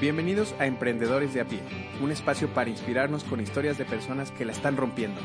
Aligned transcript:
Bienvenidos 0.00 0.54
a 0.58 0.64
Emprendedores 0.64 1.34
de 1.34 1.42
a 1.42 1.44
pie, 1.44 1.60
un 2.00 2.10
espacio 2.10 2.48
para 2.54 2.70
inspirarnos 2.70 3.22
con 3.22 3.38
historias 3.38 3.76
de 3.76 3.84
personas 3.84 4.30
que 4.30 4.46
la 4.46 4.52
están 4.52 4.78
rompiendo, 4.78 5.20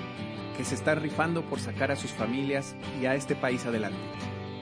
que 0.58 0.66
se 0.66 0.76
están 0.76 1.02
rifando 1.02 1.44
por 1.44 1.62
sacar 1.62 1.92
a 1.92 1.96
sus 1.96 2.12
familias 2.12 2.76
y 3.02 3.06
a 3.06 3.16
este 3.16 3.36
país 3.36 3.66
adelante. 3.66 3.98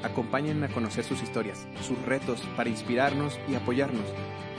Acompáñenme 0.04 0.68
a 0.68 0.70
conocer 0.70 1.04
sus 1.04 1.24
historias, 1.24 1.68
sus 1.82 2.00
retos 2.04 2.42
para 2.56 2.70
inspirarnos 2.70 3.40
y 3.50 3.56
apoyarnos. 3.56 4.06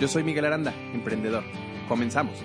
Yo 0.00 0.08
soy 0.08 0.24
Miguel 0.24 0.46
Aranda, 0.46 0.74
emprendedor. 0.92 1.44
Comenzamos. 1.86 2.42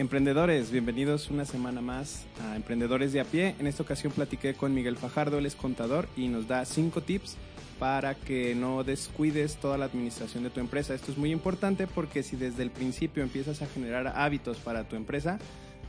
Emprendedores, 0.00 0.70
bienvenidos 0.70 1.28
una 1.28 1.44
semana 1.44 1.82
más 1.82 2.24
a 2.42 2.56
Emprendedores 2.56 3.12
de 3.12 3.20
a 3.20 3.24
pie. 3.24 3.54
En 3.58 3.66
esta 3.66 3.82
ocasión 3.82 4.14
platiqué 4.14 4.54
con 4.54 4.72
Miguel 4.72 4.96
Fajardo, 4.96 5.36
él 5.36 5.44
es 5.44 5.54
contador 5.54 6.08
y 6.16 6.28
nos 6.28 6.48
da 6.48 6.64
cinco 6.64 7.02
tips 7.02 7.36
para 7.78 8.14
que 8.14 8.54
no 8.54 8.82
descuides 8.82 9.56
toda 9.56 9.76
la 9.76 9.84
administración 9.84 10.42
de 10.42 10.48
tu 10.48 10.58
empresa. 10.58 10.94
Esto 10.94 11.12
es 11.12 11.18
muy 11.18 11.30
importante 11.30 11.86
porque 11.86 12.22
si 12.22 12.36
desde 12.36 12.62
el 12.62 12.70
principio 12.70 13.22
empiezas 13.22 13.60
a 13.60 13.66
generar 13.66 14.14
hábitos 14.16 14.56
para 14.56 14.88
tu 14.88 14.96
empresa, 14.96 15.38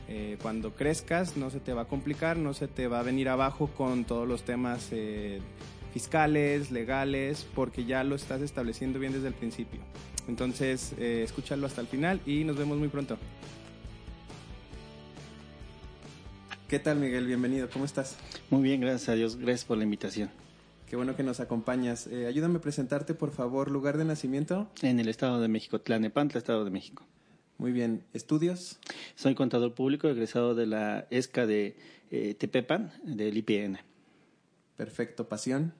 eh, 0.08 0.36
cuando 0.42 0.74
crezcas 0.74 1.38
no 1.38 1.48
se 1.48 1.60
te 1.60 1.72
va 1.72 1.82
a 1.82 1.86
complicar, 1.86 2.36
no 2.36 2.52
se 2.52 2.68
te 2.68 2.88
va 2.88 3.00
a 3.00 3.02
venir 3.02 3.30
abajo 3.30 3.68
con 3.68 4.04
todos 4.04 4.28
los 4.28 4.42
temas 4.42 4.88
eh, 4.90 5.40
fiscales, 5.94 6.70
legales, 6.70 7.46
porque 7.54 7.86
ya 7.86 8.04
lo 8.04 8.16
estás 8.16 8.42
estableciendo 8.42 8.98
bien 8.98 9.14
desde 9.14 9.28
el 9.28 9.34
principio. 9.34 9.80
Entonces, 10.28 10.92
eh, 10.98 11.22
escúchalo 11.24 11.66
hasta 11.66 11.80
el 11.80 11.86
final 11.86 12.20
y 12.26 12.44
nos 12.44 12.58
vemos 12.58 12.76
muy 12.76 12.88
pronto. 12.88 13.16
¿Qué 16.72 16.78
tal, 16.78 16.96
Miguel? 16.96 17.26
Bienvenido. 17.26 17.68
¿Cómo 17.68 17.84
estás? 17.84 18.16
Muy 18.48 18.62
bien, 18.62 18.80
gracias 18.80 19.10
a 19.10 19.12
Dios. 19.12 19.36
Gracias 19.36 19.66
por 19.66 19.76
la 19.76 19.84
invitación. 19.84 20.30
Qué 20.88 20.96
bueno 20.96 21.14
que 21.14 21.22
nos 21.22 21.38
acompañas. 21.38 22.06
Eh, 22.06 22.26
ayúdame 22.26 22.56
a 22.56 22.60
presentarte, 22.62 23.12
por 23.12 23.30
favor, 23.30 23.70
lugar 23.70 23.98
de 23.98 24.06
nacimiento. 24.06 24.70
En 24.80 24.98
el 24.98 25.10
Estado 25.10 25.38
de 25.38 25.48
México, 25.48 25.82
Tlanepantla, 25.82 26.38
Estado 26.38 26.64
de 26.64 26.70
México. 26.70 27.04
Muy 27.58 27.72
bien. 27.72 28.04
¿Estudios? 28.14 28.78
Soy 29.16 29.34
contador 29.34 29.74
público, 29.74 30.08
egresado 30.08 30.54
de 30.54 30.64
la 30.64 31.06
ESCA 31.10 31.44
de 31.44 31.76
eh, 32.10 32.32
Tepepan, 32.38 32.90
del 33.04 33.36
IPN. 33.36 33.76
Perfecto. 34.78 35.28
¿Pasión? 35.28 35.74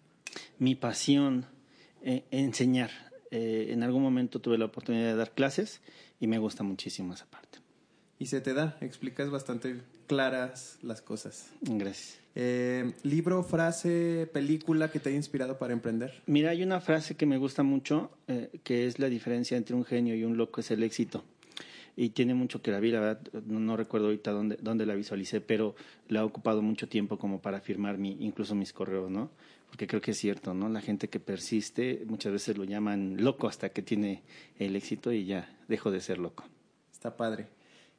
Mi 0.59 0.75
pasión, 0.75 1.47
eh, 2.03 2.27
enseñar. 2.31 2.91
en 3.31 3.83
algún 3.83 4.03
momento 4.03 4.43
tuve 4.43 4.59
la 4.59 4.67
oportunidad 4.67 5.07
de 5.07 5.17
dar 5.17 5.31
clases 5.31 5.81
y 6.21 6.27
me 6.27 6.37
gusta 6.37 6.65
muchísimo 6.65 7.15
esa 7.15 7.25
parte. 7.31 7.61
Y 8.19 8.27
se 8.27 8.43
te 8.43 8.53
da, 8.53 8.77
explicas 8.83 9.31
bastante 9.31 9.81
claras 10.13 10.79
las 10.83 11.01
cosas. 11.01 11.51
Gracias. 11.63 12.19
Eh, 12.35 12.93
libro, 13.03 13.43
frase, 13.43 14.29
película 14.31 14.91
que 14.91 15.01
te 15.01 15.09
haya 15.09 15.17
inspirado 15.17 15.59
para 15.59 15.73
emprender. 15.73 16.23
Mira, 16.27 16.51
hay 16.51 16.63
una 16.63 16.81
frase 16.81 17.15
que 17.15 17.25
me 17.25 17.39
gusta 17.39 17.63
mucho, 17.63 18.11
eh, 18.29 18.51
que 18.63 18.87
es 18.87 18.99
la 18.99 19.09
diferencia 19.09 19.57
entre 19.57 19.75
un 19.75 19.85
genio 19.85 20.15
y 20.15 20.25
un 20.25 20.37
loco 20.37 20.61
es 20.61 20.71
el 20.71 20.83
éxito. 20.83 21.25
Y 21.97 22.11
tiene 22.11 22.35
mucho 22.35 22.61
que 22.61 22.71
la 22.71 22.81
vi, 22.81 22.91
la 22.91 23.01
verdad, 23.01 23.43
no, 23.47 23.77
recuerdo 23.77 24.07
ahorita 24.07 24.33
dónde, 24.33 24.59
dónde 24.61 24.85
la 24.85 24.95
visualicé, 24.95 25.41
pero 25.41 25.75
la 26.09 26.21
ha 26.21 26.25
ocupado 26.25 26.61
mucho 26.61 26.89
tiempo 26.89 27.19
como 27.19 27.41
para 27.41 27.61
firmar 27.61 27.97
mi, 27.97 28.17
incluso 28.21 28.55
mis 28.55 28.73
correos, 28.73 29.11
¿no? 29.11 29.31
Porque 29.69 29.87
creo 29.87 30.03
que 30.03 30.11
es 30.11 30.19
cierto, 30.19 30.53
¿no? 30.53 30.69
La 30.69 30.83
gente 30.83 31.09
que 31.09 31.21
persiste 31.21 32.03
muchas 32.07 32.33
veces 32.33 32.59
lo 32.59 32.65
llaman 32.65 33.17
loco 33.19 33.49
hasta 33.49 33.71
que 33.71 33.81
tiene 33.81 34.23
el 34.59 34.77
éxito 34.77 35.11
y 35.13 35.25
ya 35.25 35.51
dejó 35.69 35.91
de 35.91 36.01
ser 36.01 36.19
loco. 36.19 36.45
Está 36.93 37.17
padre. 37.17 37.49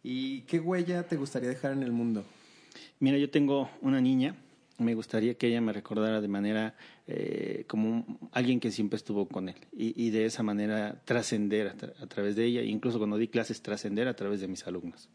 ¿Y 0.03 0.41
qué 0.41 0.59
huella 0.59 1.07
te 1.07 1.15
gustaría 1.15 1.47
dejar 1.47 1.71
en 1.71 1.81
el 1.81 1.93
mundo? 1.93 2.25
Mira, 2.99 3.17
yo 3.17 3.29
tengo 3.29 3.69
una 3.81 4.01
niña. 4.01 4.35
Me 4.77 4.95
gustaría 4.95 5.35
que 5.35 5.47
ella 5.47 5.61
me 5.61 5.71
recordara 5.71 6.19
de 6.19 6.27
manera 6.27 6.75
eh, 7.07 7.63
como 7.67 8.05
alguien 8.33 8.59
que 8.59 8.71
siempre 8.71 8.97
estuvo 8.97 9.27
con 9.27 9.47
él 9.47 9.55
y, 9.71 10.09
de 10.09 10.25
esa 10.25 10.41
manera 10.41 11.01
trascender 11.05 11.75
a, 11.99 12.07
través 12.07 12.35
de 12.35 12.45
ella, 12.45 12.63
incluso 12.63 12.97
cuando 12.97 13.17
di 13.17 13.27
clases, 13.27 13.61
trascender 13.61 14.07
a 14.07 14.15
través 14.15 14.41
de 14.41 14.47
mis 14.47 14.65
alumnos. 14.65 15.09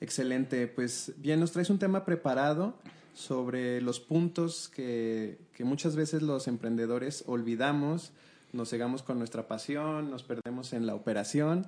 Excelente, 0.00 0.66
pues 0.66 1.12
bien, 1.18 1.40
nos 1.40 1.52
traes 1.52 1.68
un 1.68 1.78
tema 1.78 2.06
preparado 2.06 2.78
sobre 3.12 3.82
los 3.82 4.00
puntos 4.00 4.68
que, 4.70 5.38
que 5.52 5.64
muchas 5.64 5.94
veces 5.94 6.22
los 6.22 6.48
emprendedores 6.48 7.24
olvidamos, 7.26 8.12
nos 8.52 8.70
cegamos 8.70 9.02
con 9.02 9.18
nuestra 9.18 9.46
pasión, 9.46 10.10
nos 10.10 10.22
perdemos 10.22 10.72
en 10.72 10.86
la 10.86 10.94
operación 10.94 11.66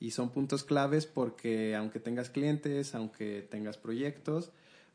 y 0.00 0.12
son 0.12 0.30
puntos 0.30 0.64
claves 0.64 1.06
porque 1.06 1.74
aunque 1.74 2.00
tengas 2.00 2.30
clientes, 2.30 2.94
aunque 2.94 3.46
tengas 3.50 3.76
proyectos, 3.78 4.52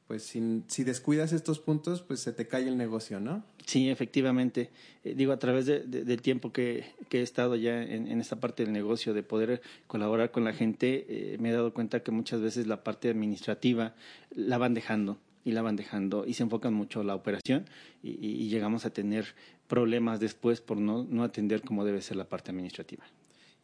pues 0.08 0.24
si, 0.24 0.64
si 0.68 0.84
descuidas 0.84 1.31
estos 1.34 1.59
puntos, 1.59 2.02
pues 2.02 2.19
se 2.19 2.34
te 2.34 2.47
cae 2.47 2.68
el 2.68 2.78
negocio, 2.78 3.19
¿no? 3.19 3.44
Sí, 3.66 3.90
efectivamente. 3.90 4.69
Eh, 5.03 5.14
digo, 5.16 5.31
a 5.31 5.40
través 5.40 5.66
de, 5.66 5.80
del 5.80 6.22
tiempo 6.22 6.52
que, 6.52 6.86
he 7.09 7.22
estado 7.22 7.56
ya 7.56 7.81
en, 7.81 8.19
esta 8.19 8.40
parte 8.40 8.64
del 8.64 8.74
negocio, 8.74 9.14
de 9.14 9.24
poder 9.24 9.62
colaborar 9.88 10.31
con 10.31 10.44
la 10.44 10.53
gente, 10.53 11.06
eh, 11.08 11.38
me 11.40 11.50
he 11.50 11.53
dado 11.53 11.74
cuenta 11.74 12.03
que 12.03 12.12
muchas 12.12 12.41
veces 12.41 12.68
la 12.68 12.84
parte 12.84 13.09
administrativa 13.09 13.96
la 14.31 14.58
van 14.58 14.74
dejando 14.74 15.20
y 15.46 15.52
la 15.52 15.62
van 15.62 15.75
dejando 15.75 16.25
y 16.25 16.34
se 16.34 16.44
enfocan 16.44 16.74
mucho 16.74 17.03
la 17.03 17.16
operación 17.16 17.66
y, 18.02 18.12
y, 18.12 18.50
llegamos 18.50 18.85
a 18.85 18.91
tener 18.91 19.35
problemas 19.68 20.20
después 20.20 20.62
por 20.62 20.78
no, 20.78 21.03
no 21.03 21.24
atender 21.24 21.62
como 21.62 21.85
debe 21.85 22.02
ser 22.02 22.18
la 22.18 22.30
parte 22.30 22.52
administrativa. 22.52 23.06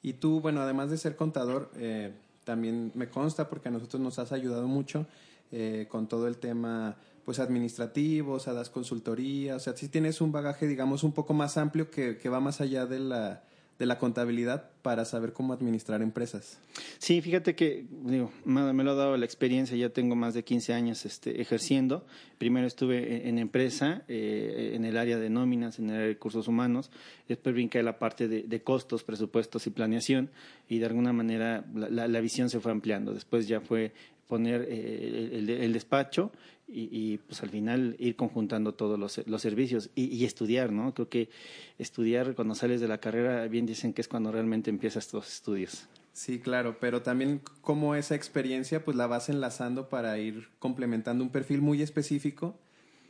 Y 0.01 0.13
tú, 0.13 0.39
bueno, 0.39 0.61
además 0.61 0.89
de 0.89 0.97
ser 0.97 1.15
contador, 1.15 1.71
eh, 1.75 2.13
también 2.43 2.91
me 2.95 3.09
consta 3.09 3.49
porque 3.49 3.69
a 3.69 3.71
nosotros 3.71 4.01
nos 4.01 4.19
has 4.19 4.31
ayudado 4.31 4.67
mucho 4.67 5.05
eh, 5.51 5.87
con 5.89 6.07
todo 6.07 6.27
el 6.27 6.37
tema 6.37 6.95
pues 7.25 7.39
administrativo, 7.39 8.33
o 8.33 8.39
sea, 8.39 8.53
das 8.53 8.71
consultoría, 8.71 9.55
o 9.55 9.59
sea, 9.59 9.77
si 9.77 9.87
tienes 9.87 10.19
un 10.19 10.31
bagaje, 10.31 10.65
digamos, 10.65 11.03
un 11.03 11.11
poco 11.11 11.33
más 11.33 11.57
amplio 11.57 11.91
que, 11.91 12.17
que 12.17 12.29
va 12.29 12.39
más 12.39 12.59
allá 12.59 12.87
de 12.87 12.99
la, 12.99 13.43
de 13.79 13.85
la 13.85 13.97
contabilidad 13.97 14.69
para 14.81 15.05
saber 15.05 15.31
cómo 15.31 15.53
administrar 15.53 16.01
empresas. 16.01 16.59
Sí, 16.97 17.21
fíjate 17.21 17.55
que 17.55 17.85
digo, 17.89 18.29
me 18.43 18.83
lo 18.83 18.91
ha 18.91 18.95
dado 18.95 19.15
la 19.15 19.25
experiencia, 19.25 19.77
ya 19.77 19.89
tengo 19.89 20.17
más 20.17 20.33
de 20.33 20.43
15 20.43 20.73
años 20.73 21.05
este, 21.05 21.41
ejerciendo. 21.41 22.05
Primero 22.37 22.67
estuve 22.67 23.29
en, 23.29 23.39
empresa, 23.39 24.03
eh, 24.09 24.73
en 24.75 24.83
el 24.83 24.97
área 24.97 25.17
de 25.17 25.29
nóminas, 25.29 25.79
en 25.79 25.85
el 25.85 25.91
área 25.91 26.07
de 26.07 26.13
recursos 26.13 26.49
humanos, 26.49 26.91
después 27.29 27.55
brinqué 27.55 27.81
la 27.81 27.97
parte 27.97 28.27
de, 28.27 28.63
costos, 28.63 29.05
presupuestos 29.05 29.65
y 29.65 29.69
planeación 29.69 30.29
y 30.67 30.79
de 30.79 30.85
alguna 30.85 31.13
manera 31.13 31.65
la, 31.73 32.19
visión 32.19 32.49
se 32.49 32.59
fue 32.59 32.73
ampliando. 32.73 33.13
Después 33.13 33.47
ya 33.47 33.61
fue 33.61 33.93
poner 34.27 34.67
eh, 34.69 35.57
el, 35.61 35.73
despacho 35.73 36.31
y, 36.71 37.17
pues 37.17 37.41
al 37.41 37.49
final 37.49 37.95
ir 37.99 38.15
conjuntando 38.15 38.73
todos 38.73 38.99
los, 38.99 39.27
los 39.27 39.41
servicios 39.41 39.89
y, 39.95 40.05
y, 40.05 40.25
estudiar, 40.25 40.71
¿no? 40.71 40.93
Creo 40.93 41.09
que 41.09 41.29
estudiar 41.77 42.35
cuando 42.35 42.55
sales 42.55 42.79
de 42.79 42.87
la 42.87 42.99
carrera, 42.99 43.47
bien 43.47 43.65
dicen 43.65 43.93
que 43.93 44.01
es 44.01 44.07
cuando 44.07 44.31
realmente 44.31 44.69
empiezas 44.69 45.07
tus 45.07 45.27
estudios. 45.27 45.87
Sí, 46.13 46.39
claro, 46.39 46.77
pero 46.79 47.01
también 47.01 47.41
como 47.61 47.95
esa 47.95 48.15
experiencia 48.15 48.83
pues 48.83 48.97
la 48.97 49.07
vas 49.07 49.29
enlazando 49.29 49.89
para 49.89 50.17
ir 50.19 50.49
complementando 50.59 51.23
un 51.23 51.31
perfil 51.31 51.61
muy 51.61 51.81
específico 51.81 52.55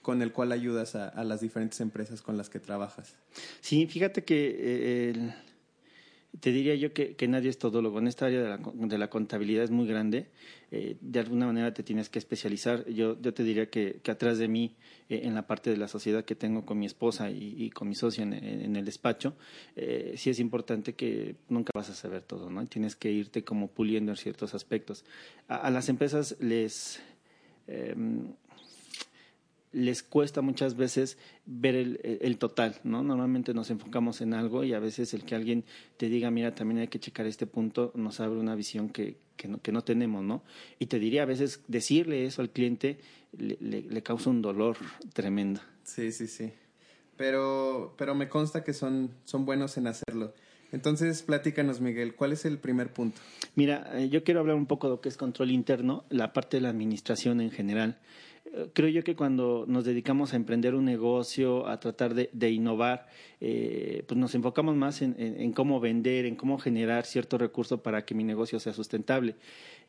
con 0.02 0.22
el 0.22 0.32
cual 0.32 0.52
ayudas 0.52 0.96
a, 0.96 1.10
a 1.10 1.24
las 1.24 1.42
diferentes 1.42 1.82
empresas 1.82 2.22
con 2.22 2.38
las 2.38 2.50
que 2.50 2.60
trabajas. 2.60 3.16
Sí, 3.62 3.86
fíjate 3.88 4.24
que 4.24 4.56
eh, 4.60 5.10
el, 5.10 5.34
te 6.40 6.52
diría 6.52 6.76
yo 6.76 6.94
que, 6.94 7.16
que, 7.16 7.28
nadie 7.28 7.50
es 7.50 7.58
todólogo. 7.58 8.00
En 8.00 8.08
esta 8.08 8.28
área 8.28 8.42
de 8.42 8.50
la, 8.50 8.60
de 8.74 8.98
la 8.98 9.10
contabilidad 9.10 9.64
es 9.64 9.72
muy 9.72 9.88
grande. 9.88 10.28
Eh, 10.72 10.98
de 11.02 11.20
alguna 11.20 11.48
manera 11.48 11.74
te 11.74 11.82
tienes 11.84 12.10
que 12.10 12.20
especializar. 12.20 12.88
Yo, 12.88 13.20
yo 13.20 13.34
te 13.34 13.44
diría 13.44 13.70
que, 13.70 14.00
que 14.04 14.12
atrás 14.12 14.38
de 14.38 14.48
mí, 14.48 14.76
eh, 15.10 15.22
en 15.24 15.34
la 15.34 15.48
parte 15.48 15.72
de 15.72 15.78
la 15.78 15.88
sociedad 15.88 16.24
que 16.24 16.36
tengo 16.36 16.66
con 16.66 16.78
mi 16.78 16.86
esposa 16.86 17.32
y, 17.32 17.70
con 17.72 17.90
mi 17.90 17.96
socio 17.96 18.24
en, 18.24 18.76
el 18.76 18.86
despacho, 18.86 19.36
eh, 19.76 20.14
sí 20.18 20.30
es 20.30 20.40
importante 20.40 20.94
que 20.94 21.36
nunca 21.50 21.72
vas 21.74 21.90
a 21.90 21.96
saber 21.96 22.22
todo, 22.22 22.50
¿no? 22.50 22.66
Tienes 22.68 22.96
que 22.96 23.12
irte 23.12 23.44
como 23.44 23.68
puliendo 23.68 24.12
en 24.12 24.18
ciertos 24.18 24.54
aspectos. 24.54 25.06
A, 25.48 25.56
a 25.58 25.72
las 25.72 25.90
empresas 25.90 26.38
les... 26.40 27.02
Les 29.72 30.02
cuesta 30.02 30.42
muchas 30.42 30.76
veces 30.76 31.18
ver 31.46 31.76
el, 31.76 32.38
total, 32.38 32.76
¿no? 32.84 33.04
Normalmente 33.04 33.54
nos 33.54 33.70
enfocamos 33.70 34.22
en 34.22 34.34
algo 34.34 34.64
y 34.64 34.74
a 34.74 34.80
veces 34.80 35.14
el 35.14 35.24
que 35.24 35.36
alguien 35.36 35.64
te 35.98 36.10
diga, 36.10 36.32
mira, 36.32 36.56
también 36.56 36.80
hay 36.80 36.88
que 36.88 37.00
checar 37.00 37.28
este 37.28 37.46
punto, 37.46 37.92
nos 37.94 38.20
abre 38.20 38.40
una 38.40 38.56
visión 38.56 38.90
que, 38.90 39.18
que, 39.36 39.48
no, 39.48 39.62
que 39.62 39.72
no 39.72 39.84
tenemos, 39.84 40.24
¿no? 40.24 40.44
Y 40.80 40.88
te 40.88 40.98
diría, 40.98 41.24
a 41.24 41.26
veces 41.26 41.62
decirle 41.68 42.26
eso 42.26 42.42
al 42.42 42.50
cliente 42.50 42.98
le, 43.38 43.58
le, 43.62 44.04
causa 44.04 44.32
un 44.32 44.42
dolor 44.42 44.78
tremendo. 45.14 45.62
Sí, 45.84 46.12
sí, 46.12 46.28
sí. 46.28 46.52
Pero, 47.16 47.94
pero 47.98 48.16
me 48.16 48.28
consta 48.28 48.64
que 48.64 48.74
son, 48.74 49.12
son 49.26 49.46
buenos 49.46 49.78
en 49.78 49.88
hacerlo. 49.88 50.34
Entonces, 50.72 51.24
platícanos, 51.24 51.82
Miguel, 51.82 52.16
¿cuál 52.16 52.32
es 52.32 52.46
el 52.46 52.60
primer 52.60 52.94
punto? 52.94 53.20
Mira, 53.56 53.90
eh, 54.00 54.10
yo 54.10 54.24
quiero 54.24 54.40
hablar 54.40 54.56
un 54.56 54.68
poco 54.68 54.88
de 54.88 54.92
lo 54.96 55.02
que 55.02 55.10
es 55.10 55.18
control 55.18 55.52
interno, 55.52 56.06
la 56.10 56.32
parte 56.34 56.58
de 56.58 56.62
la 56.62 56.70
administración 56.70 57.42
en 57.42 57.52
general 57.52 57.98
creo 58.74 58.90
yo 58.90 59.04
que 59.04 59.16
cuando 59.16 59.66
nos 59.68 59.86
dedicamos 59.86 60.34
a 60.34 60.36
emprender 60.36 60.76
un 60.76 60.86
negocio, 60.86 61.68
a 61.68 61.80
tratar 61.80 62.14
de, 62.14 62.50
innovar, 62.50 63.08
eh, 63.42 64.04
pues 64.08 64.18
nos 64.18 64.36
enfocamos 64.36 64.76
más 64.76 65.02
en, 65.02 65.54
cómo 65.54 65.80
vender, 65.80 66.26
en 66.26 66.36
cómo 66.36 66.58
generar 66.58 67.06
cierto 67.06 67.38
recurso 67.38 67.82
para 67.82 68.06
que 68.06 68.16
mi 68.16 68.24
negocio 68.24 68.60
sea 68.60 68.74
sustentable. 68.74 69.36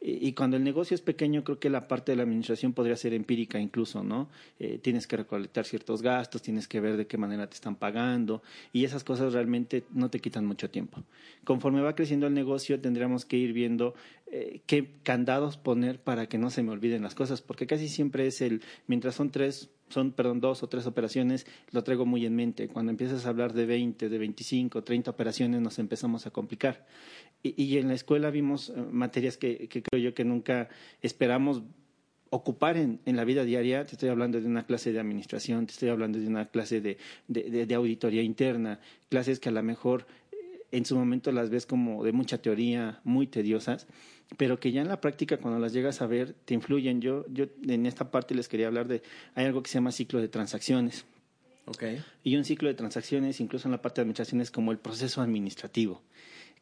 Y, 0.02 0.32
cuando 0.32 0.56
el 0.56 0.64
negocio 0.64 0.94
es 0.94 1.02
pequeño, 1.02 1.44
creo 1.44 1.58
que 1.58 1.69
la 1.69 1.87
parte 1.87 2.12
de 2.12 2.17
la 2.17 2.23
administración 2.23 2.73
podría 2.73 2.97
ser 2.97 3.12
empírica 3.12 3.61
incluso, 3.61 4.02
¿no? 4.02 4.31
Eh, 4.58 4.79
tienes 4.82 5.06
que 5.06 5.19
recolectar 5.19 5.67
ciertos 5.67 6.00
gastos, 6.00 6.41
tienes 6.41 6.67
que 6.67 6.81
ver 6.81 6.97
de 6.97 7.06
qué 7.06 7.19
manera 7.19 7.47
te 7.49 7.55
están 7.55 7.76
pagando 7.76 8.43
y 8.73 8.85
esas 8.85 9.05
cosas 9.05 9.35
realmente 9.35 9.85
no 9.93 10.08
te 10.08 10.20
quitan 10.20 10.47
mucho 10.47 10.70
tiempo. 10.70 11.02
Conforme 11.44 11.82
va 11.82 11.94
creciendo 11.94 12.26
el 12.26 12.32
negocio, 12.32 12.81
tendríamos 12.81 13.26
que 13.26 13.37
ir 13.37 13.52
viendo 13.52 13.94
eh, 14.32 14.62
qué 14.67 14.88
candados 15.02 15.58
poner 15.58 16.00
para 16.00 16.29
que 16.29 16.38
no 16.38 16.49
se 16.49 16.62
me 16.62 16.70
olviden 16.70 17.02
las 17.02 17.14
cosas, 17.14 17.43
porque 17.43 17.67
casi 17.67 17.87
siempre 17.88 18.26
es 18.26 18.41
el, 18.41 18.62
mientras 18.87 19.17
son 19.17 19.31
tres, 19.31 19.69
son, 19.90 20.12
perdón, 20.12 20.40
dos 20.40 20.62
o 20.62 20.69
tres 20.69 20.87
operaciones, 20.87 21.46
lo 21.72 21.84
traigo 21.84 22.06
muy 22.06 22.25
en 22.25 22.34
mente. 22.34 22.69
Cuando 22.69 22.90
empiezas 22.90 23.26
a 23.26 23.28
hablar 23.28 23.52
de 23.52 23.66
20, 23.66 24.08
de 24.08 24.19
25, 24.19 24.82
30 24.82 25.10
operaciones, 25.10 25.60
nos 25.60 25.78
empezamos 25.78 26.26
a 26.26 26.31
complicar. 26.31 26.87
Y, 27.42 27.78
en 27.78 27.88
la 27.88 27.94
escuela 27.94 28.31
vimos 28.31 28.70
eh, 28.70 28.75
materias 28.90 29.37
que, 29.37 29.69
creo 29.69 30.00
yo 30.00 30.14
que 30.14 30.25
nunca 30.25 30.69
esperamos 31.02 31.62
ocupar 32.31 32.76
en, 32.76 33.00
en, 33.06 33.16
la 33.16 33.25
vida 33.25 33.44
diaria, 33.44 33.84
te 33.84 33.92
estoy 33.92 34.08
hablando 34.08 34.40
de 34.40 34.46
una 34.46 34.64
clase 34.64 34.92
de 34.92 35.00
administración, 35.00 35.66
te 35.66 35.72
estoy 35.72 35.88
hablando 35.88 36.19
de 36.19 36.26
una 36.28 36.46
clase 36.46 36.81
de, 36.81 36.98
de, 37.26 37.66
de 37.66 37.75
auditoría 37.75 38.22
interna, 38.22 38.78
clases 39.08 39.40
que 39.40 39.48
a 39.48 39.52
lo 39.52 39.62
mejor 39.62 40.06
eh, 40.31 40.37
en 40.70 40.84
su 40.84 40.96
momento 40.96 41.32
las 41.32 41.50
ves 41.50 41.66
como 41.66 42.04
de 42.04 42.12
mucha 42.12 42.38
teoría, 42.38 43.00
muy 43.02 43.26
tediosas, 43.26 43.88
pero 44.36 44.60
que 44.60 44.72
ya 44.72 44.80
en 44.80 44.88
la 44.88 45.00
práctica 45.00 45.38
cuando 45.38 45.58
las 45.58 45.72
llegas 45.72 46.02
a 46.02 46.06
ver 46.06 46.34
te 46.44 46.54
influyen. 46.54 47.00
Yo, 47.00 47.24
yo 47.28 47.46
en 47.66 47.86
esta 47.86 48.10
parte 48.10 48.34
les 48.34 48.48
quería 48.48 48.68
hablar 48.68 48.88
de, 48.88 49.02
hay 49.34 49.46
algo 49.46 49.62
que 49.62 49.70
se 49.70 49.74
llama 49.74 49.92
ciclo 49.92 50.20
de 50.20 50.28
transacciones. 50.28 51.04
Okay. 51.66 52.02
Y 52.24 52.36
un 52.36 52.44
ciclo 52.44 52.68
de 52.68 52.74
transacciones, 52.74 53.40
incluso 53.40 53.68
en 53.68 53.72
la 53.72 53.82
parte 53.82 54.00
de 54.00 54.02
administración, 54.02 54.40
es 54.40 54.50
como 54.50 54.72
el 54.72 54.78
proceso 54.78 55.20
administrativo. 55.20 56.02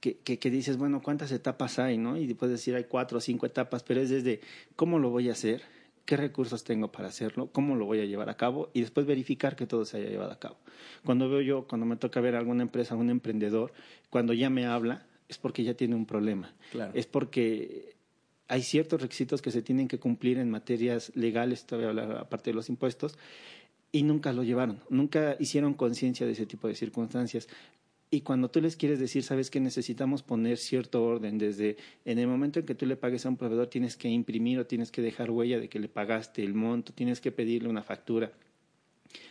Que, 0.00 0.16
que, 0.18 0.38
que, 0.38 0.50
dices, 0.50 0.76
bueno, 0.76 1.02
¿cuántas 1.02 1.32
etapas 1.32 1.78
hay? 1.78 1.98
¿no? 1.98 2.16
Y 2.16 2.32
puedes 2.34 2.52
decir, 2.52 2.74
hay 2.74 2.84
cuatro 2.84 3.18
o 3.18 3.20
cinco 3.20 3.46
etapas, 3.46 3.82
pero 3.82 4.00
es 4.00 4.10
desde 4.10 4.40
cómo 4.76 4.98
lo 4.98 5.10
voy 5.10 5.28
a 5.28 5.32
hacer, 5.32 5.62
qué 6.08 6.16
recursos 6.16 6.64
tengo 6.64 6.90
para 6.90 7.08
hacerlo, 7.08 7.50
cómo 7.52 7.76
lo 7.76 7.84
voy 7.84 8.00
a 8.00 8.04
llevar 8.06 8.30
a 8.30 8.36
cabo 8.38 8.70
y 8.72 8.80
después 8.80 9.06
verificar 9.06 9.56
que 9.56 9.66
todo 9.66 9.84
se 9.84 9.98
haya 9.98 10.08
llevado 10.08 10.32
a 10.32 10.38
cabo. 10.38 10.56
Cuando 11.04 11.28
veo 11.28 11.42
yo, 11.42 11.66
cuando 11.66 11.84
me 11.84 11.96
toca 11.96 12.20
ver 12.20 12.34
a 12.34 12.38
alguna 12.38 12.62
empresa, 12.62 12.94
a 12.94 12.96
un 12.96 13.10
emprendedor, 13.10 13.72
cuando 14.08 14.32
ya 14.32 14.48
me 14.48 14.66
habla, 14.66 15.04
es 15.28 15.38
porque 15.38 15.62
ya 15.62 15.74
tiene 15.74 15.94
un 15.94 16.06
problema. 16.06 16.52
Es 16.94 17.06
porque 17.06 17.94
hay 18.48 18.62
ciertos 18.62 19.02
requisitos 19.02 19.42
que 19.42 19.50
se 19.50 19.62
tienen 19.62 19.88
que 19.88 19.98
cumplir 19.98 20.38
en 20.38 20.50
materias 20.50 21.12
legales, 21.14 21.66
todavía 21.66 21.90
hablar 21.90 22.12
aparte 22.16 22.50
de 22.50 22.54
los 22.54 22.68
impuestos, 22.68 23.18
y 23.92 24.02
nunca 24.02 24.32
lo 24.32 24.42
llevaron, 24.42 24.80
nunca 24.90 25.36
hicieron 25.38 25.74
conciencia 25.74 26.26
de 26.26 26.32
ese 26.32 26.46
tipo 26.46 26.68
de 26.68 26.74
circunstancias. 26.74 27.48
Y 28.10 28.22
cuando 28.22 28.50
tú 28.50 28.62
les 28.62 28.76
quieres 28.76 28.98
decir, 28.98 29.22
sabes 29.22 29.50
que 29.50 29.60
necesitamos 29.60 30.22
poner 30.22 30.56
cierto 30.56 31.04
orden, 31.04 31.36
desde 31.36 31.76
en 32.06 32.18
el 32.18 32.26
momento 32.26 32.60
en 32.60 32.66
que 32.66 32.74
tú 32.74 32.86
le 32.86 32.96
pagues 32.96 33.26
a 33.26 33.28
un 33.28 33.36
proveedor, 33.36 33.66
tienes 33.66 33.96
que 33.96 34.08
imprimir 34.08 34.58
o 34.58 34.66
tienes 34.66 34.90
que 34.90 35.02
dejar 35.02 35.30
huella 35.30 35.60
de 35.60 35.68
que 35.68 35.78
le 35.78 35.88
pagaste 35.88 36.42
el 36.42 36.54
monto, 36.54 36.94
tienes 36.94 37.20
que 37.20 37.32
pedirle 37.32 37.68
una 37.68 37.82
factura, 37.82 38.32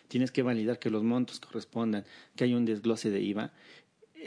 tienes 0.07 0.31
que 0.31 0.43
validar 0.43 0.77
que 0.77 0.91
los 0.91 1.03
montos 1.03 1.39
correspondan, 1.39 2.05
que 2.35 2.43
hay 2.43 2.53
un 2.53 2.65
desglose 2.65 3.09
de 3.09 3.21
IVA 3.21 3.51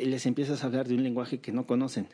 les 0.06 0.26
empiezas 0.26 0.62
a 0.62 0.66
hablar 0.66 0.88
de 0.88 0.94
un 0.94 1.02
lenguaje 1.02 1.40
que 1.40 1.52
no 1.52 1.66
conocen. 1.66 2.08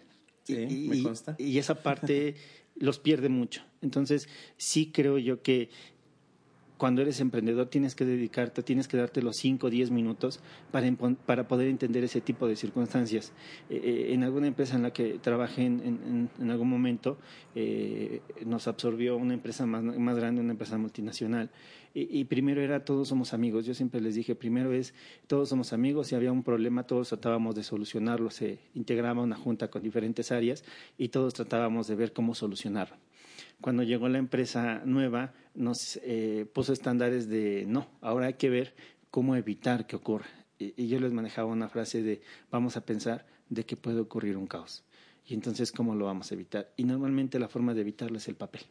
Sí, 0.44 0.54
y, 0.54 0.88
me 0.88 1.02
consta. 1.02 1.34
Y 1.38 1.58
esa 1.58 1.82
parte 1.82 2.36
los 2.76 2.98
pierde 2.98 3.28
mucho. 3.28 3.62
Entonces, 3.82 4.28
sí 4.56 4.92
creo 4.92 5.18
yo 5.18 5.42
que 5.42 5.70
cuando 6.76 7.02
eres 7.02 7.20
emprendedor 7.20 7.68
tienes 7.68 7.94
que 7.94 8.04
dedicarte, 8.04 8.62
tienes 8.62 8.88
que 8.88 8.96
darte 8.96 9.22
los 9.22 9.36
5 9.36 9.66
o 9.66 9.70
10 9.70 9.90
minutos 9.90 10.40
para, 10.70 10.90
para, 11.24 11.48
poder 11.48 11.68
entender 11.68 12.04
ese 12.04 12.20
tipo 12.20 12.46
de 12.46 12.56
circunstancias. 12.56 13.32
Eh, 13.70 13.80
eh, 13.82 14.14
en 14.14 14.24
alguna 14.24 14.46
empresa 14.46 14.76
en 14.76 14.82
la 14.82 14.92
que 14.92 15.18
trabajé 15.18 15.64
en, 15.64 16.30
algún 16.50 16.68
momento, 16.68 17.18
eh, 17.54 18.20
nos 18.44 18.68
absorbió 18.68 19.16
una 19.16 19.34
empresa 19.34 19.64
más, 19.66 19.82
más, 19.82 20.16
grande, 20.16 20.40
una 20.40 20.52
empresa 20.52 20.76
multinacional. 20.76 21.50
Y, 21.94 22.20
y, 22.20 22.24
primero 22.24 22.60
era 22.60 22.84
todos 22.84 23.08
somos 23.08 23.32
amigos. 23.32 23.64
Yo 23.64 23.72
siempre 23.72 24.02
les 24.02 24.14
dije, 24.14 24.34
primero 24.34 24.72
es 24.74 24.92
todos 25.26 25.48
somos 25.48 25.72
amigos. 25.72 26.08
Si 26.08 26.14
había 26.14 26.30
un 26.30 26.42
problema, 26.42 26.82
todos 26.82 27.08
tratábamos 27.08 27.54
de 27.54 27.62
solucionarlo. 27.62 28.30
Se 28.30 28.58
integraba 28.74 29.22
una 29.22 29.36
junta 29.36 29.68
con 29.68 29.82
diferentes 29.82 30.30
áreas 30.30 30.62
y 30.98 31.08
todos 31.08 31.32
tratábamos 31.32 31.86
de 31.86 31.94
ver 31.94 32.12
cómo 32.12 32.34
solucionarlo. 32.34 32.96
Cuando 33.60 33.82
llegó 33.82 34.08
la 34.08 34.18
empresa 34.18 34.82
nueva, 34.84 35.32
nos 35.54 35.98
eh, 36.02 36.46
puso 36.52 36.72
estándares 36.72 37.28
de 37.28 37.64
no, 37.66 37.88
ahora 38.00 38.26
hay 38.26 38.34
que 38.34 38.50
ver 38.50 38.74
cómo 39.10 39.34
evitar 39.36 39.86
que 39.86 39.96
ocurra. 39.96 40.26
Y, 40.58 40.88
yo 40.88 41.00
les 41.00 41.12
manejaba 41.12 41.50
una 41.50 41.68
frase 41.68 42.02
de 42.02 42.20
vamos 42.50 42.76
a 42.76 42.84
pensar 42.84 43.26
de 43.48 43.64
que 43.64 43.76
puede 43.76 44.00
ocurrir 44.00 44.36
un 44.36 44.46
caos. 44.46 44.84
Y 45.26 45.34
entonces, 45.34 45.72
¿cómo 45.72 45.94
lo 45.94 46.04
vamos 46.04 46.30
a 46.30 46.34
evitar? 46.34 46.72
Y 46.76 46.84
normalmente 46.84 47.38
la 47.38 47.48
forma 47.48 47.74
de 47.74 47.80
evitarlo 47.80 48.18
es 48.18 48.28
el 48.28 48.36
papel, 48.36 48.62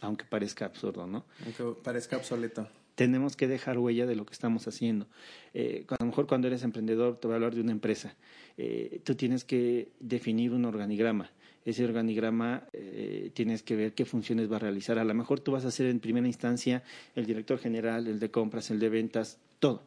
aunque 0.00 0.24
parezca 0.24 0.64
absurdo, 0.64 1.06
¿no? 1.06 1.26
Aunque 1.44 1.82
parezca 1.82 2.16
obsoleto. 2.16 2.68
Tenemos 2.94 3.36
que 3.36 3.48
dejar 3.48 3.78
huella 3.78 4.06
de 4.06 4.14
lo 4.14 4.26
que 4.26 4.32
estamos 4.32 4.68
haciendo. 4.68 5.06
Eh, 5.54 5.84
a 5.88 5.96
lo 6.00 6.06
mejor 6.06 6.26
cuando 6.26 6.46
eres 6.46 6.62
emprendedor, 6.62 7.18
te 7.18 7.26
voy 7.26 7.32
a 7.32 7.36
hablar 7.36 7.54
de 7.54 7.60
una 7.60 7.72
empresa, 7.72 8.14
eh, 8.56 9.00
tú 9.04 9.14
tienes 9.14 9.44
que 9.44 9.92
definir 10.00 10.52
un 10.52 10.64
organigrama 10.64 11.30
ese 11.64 11.84
organigrama 11.84 12.66
eh, 12.72 13.30
tienes 13.34 13.62
que 13.62 13.76
ver 13.76 13.94
qué 13.94 14.04
funciones 14.04 14.50
va 14.50 14.56
a 14.56 14.60
realizar. 14.60 14.98
A 14.98 15.04
lo 15.04 15.14
mejor 15.14 15.40
tú 15.40 15.52
vas 15.52 15.64
a 15.64 15.70
ser 15.70 15.86
en 15.86 16.00
primera 16.00 16.26
instancia 16.26 16.82
el 17.14 17.26
director 17.26 17.58
general, 17.58 18.06
el 18.06 18.18
de 18.18 18.30
compras, 18.30 18.70
el 18.70 18.80
de 18.80 18.88
ventas, 18.88 19.38
todo. 19.58 19.82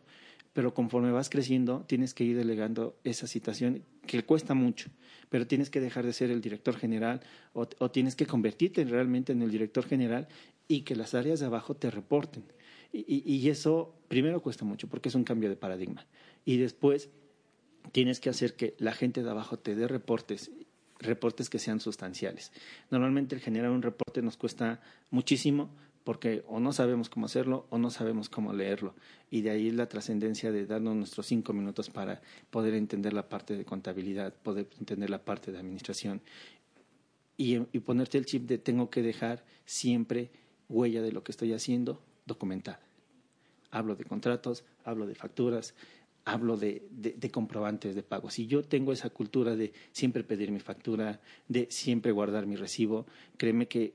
Pero 0.54 0.74
conforme 0.74 1.12
vas 1.12 1.30
creciendo, 1.30 1.84
tienes 1.86 2.14
que 2.14 2.24
ir 2.24 2.38
delegando 2.38 2.96
esa 3.04 3.28
situación 3.28 3.84
que 4.08 4.24
cuesta 4.24 4.54
mucho, 4.54 4.90
pero 5.30 5.46
tienes 5.48 5.70
que 5.70 5.82
dejar 5.82 6.06
de 6.06 6.14
ser 6.14 6.32
el 6.32 6.40
director 6.40 6.78
general 6.78 7.22
o, 7.54 7.66
tienes 7.92 8.16
que 8.16 8.26
convertirte 8.26 8.86
realmente 8.86 9.34
en 9.34 9.42
el 9.42 9.52
director 9.52 9.86
general 9.86 10.30
y 10.70 10.82
que 10.82 10.96
las 10.96 11.14
áreas 11.14 11.42
de 11.42 11.48
abajo 11.48 11.76
te 11.76 11.92
reporten. 11.92 12.44
y 12.94 13.50
eso 13.50 13.94
primero 14.08 14.42
cuesta 14.42 14.64
mucho 14.64 14.88
porque 14.88 15.10
es 15.10 15.16
un 15.16 15.26
cambio 15.26 15.50
de 15.50 15.58
paradigma. 15.58 16.06
Y 16.46 16.56
después 16.56 17.10
tienes 17.92 18.20
que 18.20 18.30
hacer 18.30 18.56
que 18.56 18.76
la 18.78 18.94
gente 18.94 19.24
de 19.24 19.30
abajo 19.30 19.58
te 19.60 19.76
dé 19.76 19.88
reportes 19.88 20.52
reportes 21.00 21.50
que 21.50 21.60
sean 21.60 21.80
sustanciales. 21.80 22.52
Normalmente 22.90 23.36
el 23.36 23.42
generar 23.42 23.72
un 23.72 23.82
reporte 23.82 24.22
nos 24.22 24.38
cuesta 24.38 24.82
muchísimo 25.12 25.70
porque 26.04 26.44
o 26.48 26.60
no 26.60 26.72
sabemos 26.72 27.10
cómo 27.10 27.26
hacerlo 27.26 27.66
o 27.72 27.80
no 27.80 27.90
sabemos 27.90 28.30
cómo 28.30 28.54
leerlo. 28.54 28.94
Y 29.32 29.42
de 29.42 29.50
ahí 29.50 29.72
la 29.72 29.88
trascendencia 29.88 30.52
de 30.52 30.66
darnos 30.68 30.96
nuestros 30.96 31.26
cinco 31.26 31.52
minutos 31.52 31.90
para 31.90 32.22
poder 32.52 32.76
entender 32.76 33.12
la 33.12 33.28
parte 33.28 33.58
de 33.58 33.66
contabilidad, 33.66 34.34
poder 34.34 34.68
entender 34.80 35.10
la 35.10 35.26
parte 35.26 35.52
de 35.52 35.58
administración 35.58 36.22
y, 37.38 37.58
y 37.76 37.80
ponerte 37.80 38.20
el 38.20 38.26
chip 38.26 38.48
de 38.48 38.60
tengo 38.60 38.90
que 38.90 39.02
dejar 39.02 39.44
siempre 39.66 40.30
huella 40.70 41.02
de 41.02 41.12
lo 41.12 41.24
que 41.24 41.32
estoy 41.32 41.54
haciendo 41.54 42.00
documentada. 42.26 42.80
Hablo 43.72 43.96
de 43.96 44.06
contratos, 44.06 44.64
hablo 44.84 45.08
de 45.08 45.16
facturas, 45.16 45.74
hablo 46.26 46.58
de, 46.58 46.88
de, 46.92 47.32
comprobantes 47.32 47.96
de 47.96 48.04
pago. 48.04 48.30
Si 48.30 48.48
yo 48.48 48.64
tengo 48.64 48.92
esa 48.92 49.10
cultura 49.10 49.56
de 49.56 49.74
siempre 49.92 50.24
pedir 50.24 50.52
mi 50.52 50.60
factura, 50.60 51.22
de 51.48 51.68
siempre 51.70 52.12
guardar 52.12 52.48
mi 52.48 52.56
recibo, 52.56 53.06
créeme 53.38 53.68
que 53.68 53.94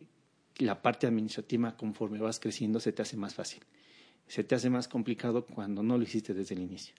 la 0.58 0.80
parte 0.80 1.06
administrativa 1.06 1.76
conforme 1.76 2.18
vas 2.18 2.38
creciendo 2.38 2.80
se 2.80 2.92
te 2.92 3.02
hace 3.02 3.16
más 3.16 3.34
fácil. 3.34 3.62
Se 4.28 4.44
te 4.44 4.54
hace 4.54 4.70
más 4.70 4.86
complicado 4.86 5.44
cuando 5.44 5.82
no 5.82 5.98
lo 5.98 6.04
hiciste 6.04 6.32
desde 6.32 6.54
el 6.54 6.62
inicio. 6.62 6.94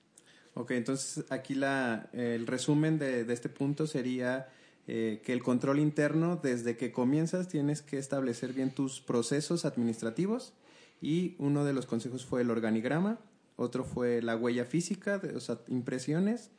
Ok, 0.53 0.71
entonces 0.71 1.23
aquí 1.29 1.55
la, 1.55 2.09
el 2.11 2.45
resumen 2.45 3.00
de, 3.00 3.23
de 3.23 3.33
este 3.33 3.47
punto 3.47 3.88
sería 3.88 4.50
eh, 4.88 5.21
que 5.23 5.31
el 5.31 5.43
control 5.43 5.79
interno, 5.79 6.38
desde 6.41 6.75
que 6.75 6.91
comienzas, 6.91 7.47
tienes 7.47 7.81
que 7.81 7.97
establecer 7.97 8.51
bien 8.51 8.71
tus 8.71 9.00
procesos 9.00 9.63
administrativos 9.63 10.53
y 11.01 11.35
uno 11.38 11.63
de 11.63 11.73
los 11.73 11.85
consejos 11.85 12.25
fue 12.25 12.41
el 12.41 12.50
organigrama, 12.50 13.19
otro 13.55 13.84
fue 13.84 14.22
la 14.22 14.36
huella 14.36 14.65
física, 14.65 15.22
o 15.36 15.39
sea, 15.39 15.60
impresiones, 15.67 16.51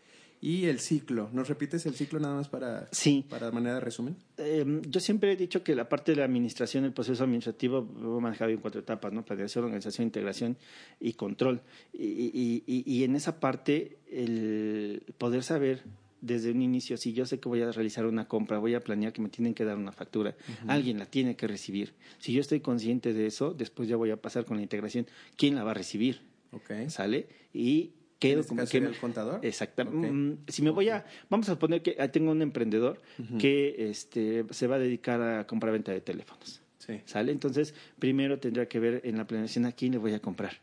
y 0.42 0.66
el 0.66 0.80
ciclo. 0.80 1.30
¿Nos 1.32 1.48
repites 1.48 1.86
el 1.86 1.94
ciclo 1.94 2.18
nada 2.18 2.34
más 2.34 2.48
para, 2.48 2.88
sí. 2.90 3.24
para 3.30 3.52
manera 3.52 3.76
de 3.76 3.80
resumen? 3.80 4.16
Em, 4.38 4.82
yo 4.82 4.98
siempre 4.98 5.30
he 5.30 5.36
dicho 5.36 5.62
que 5.62 5.76
la 5.76 5.88
parte 5.88 6.12
de 6.12 6.16
la 6.16 6.24
administración, 6.24 6.84
el 6.84 6.92
proceso 6.92 7.22
administrativo, 7.22 7.88
lo 8.00 8.18
he 8.18 8.20
manejado 8.20 8.50
en 8.50 8.56
cuatro 8.56 8.80
etapas, 8.80 9.12
¿no? 9.12 9.24
Planeación, 9.24 9.64
organización, 9.64 10.08
integración 10.08 10.56
y 10.98 11.12
control. 11.12 11.62
Y, 11.92 12.62
y, 12.66 12.82
y, 12.84 13.04
en 13.04 13.14
esa 13.14 13.38
parte, 13.38 13.98
el 14.10 15.04
poder 15.16 15.44
saber 15.44 15.84
desde 16.20 16.50
un 16.50 16.60
inicio, 16.60 16.96
si 16.96 17.12
yo 17.12 17.24
sé 17.24 17.38
que 17.38 17.48
voy 17.48 17.62
a 17.62 17.70
realizar 17.70 18.04
una 18.06 18.26
compra, 18.26 18.58
voy 18.58 18.74
a 18.74 18.80
planear 18.80 19.12
que 19.12 19.22
me 19.22 19.28
tienen 19.28 19.54
que 19.54 19.64
dar 19.64 19.76
una 19.76 19.92
factura, 19.92 20.34
alguien 20.66 20.98
la 20.98 21.06
tiene 21.06 21.36
que 21.36 21.46
recibir. 21.46 21.94
Si 22.18 22.32
yo 22.32 22.40
estoy 22.40 22.60
consciente 22.60 23.12
de 23.12 23.26
eso, 23.26 23.54
después 23.54 23.88
ya 23.88 23.96
voy 23.96 24.10
a 24.10 24.16
pasar 24.16 24.44
con 24.44 24.56
la 24.56 24.62
integración. 24.64 25.06
¿Quién 25.36 25.54
la 25.54 25.62
va 25.62 25.70
a 25.70 25.74
recibir? 25.74 26.31
Okay. 26.52 26.90
¿Sale? 26.90 27.26
Y 27.52 27.92
quedo 28.18 28.40
este 28.40 28.48
como 28.54 28.66
que 28.66 28.78
el 28.78 28.96
contador. 28.98 29.44
Exactamente. 29.44 30.10
Mm, 30.10 30.38
si 30.48 30.62
me 30.62 30.70
voy 30.70 30.88
a, 30.90 31.04
vamos 31.28 31.48
a 31.48 31.52
suponer 31.52 31.82
que 31.82 31.92
tengo 32.08 32.30
un 32.30 32.42
emprendedor 32.42 33.00
que 33.38 33.90
este, 33.90 34.44
se 34.50 34.66
va 34.66 34.76
a 34.76 34.78
dedicar 34.78 35.20
a 35.20 35.46
comprar 35.46 35.72
venta 35.72 35.92
de 35.92 36.00
teléfonos. 36.00 36.60
Sí. 36.78 37.00
¿Sale? 37.04 37.32
Entonces, 37.32 37.74
primero 37.98 38.38
tendrá 38.38 38.66
que 38.66 38.80
ver 38.80 39.02
en 39.04 39.16
la 39.16 39.26
planeación 39.26 39.66
a 39.66 39.72
quién 39.72 39.92
le 39.92 39.98
voy 39.98 40.14
a 40.14 40.20
comprar. 40.20 40.60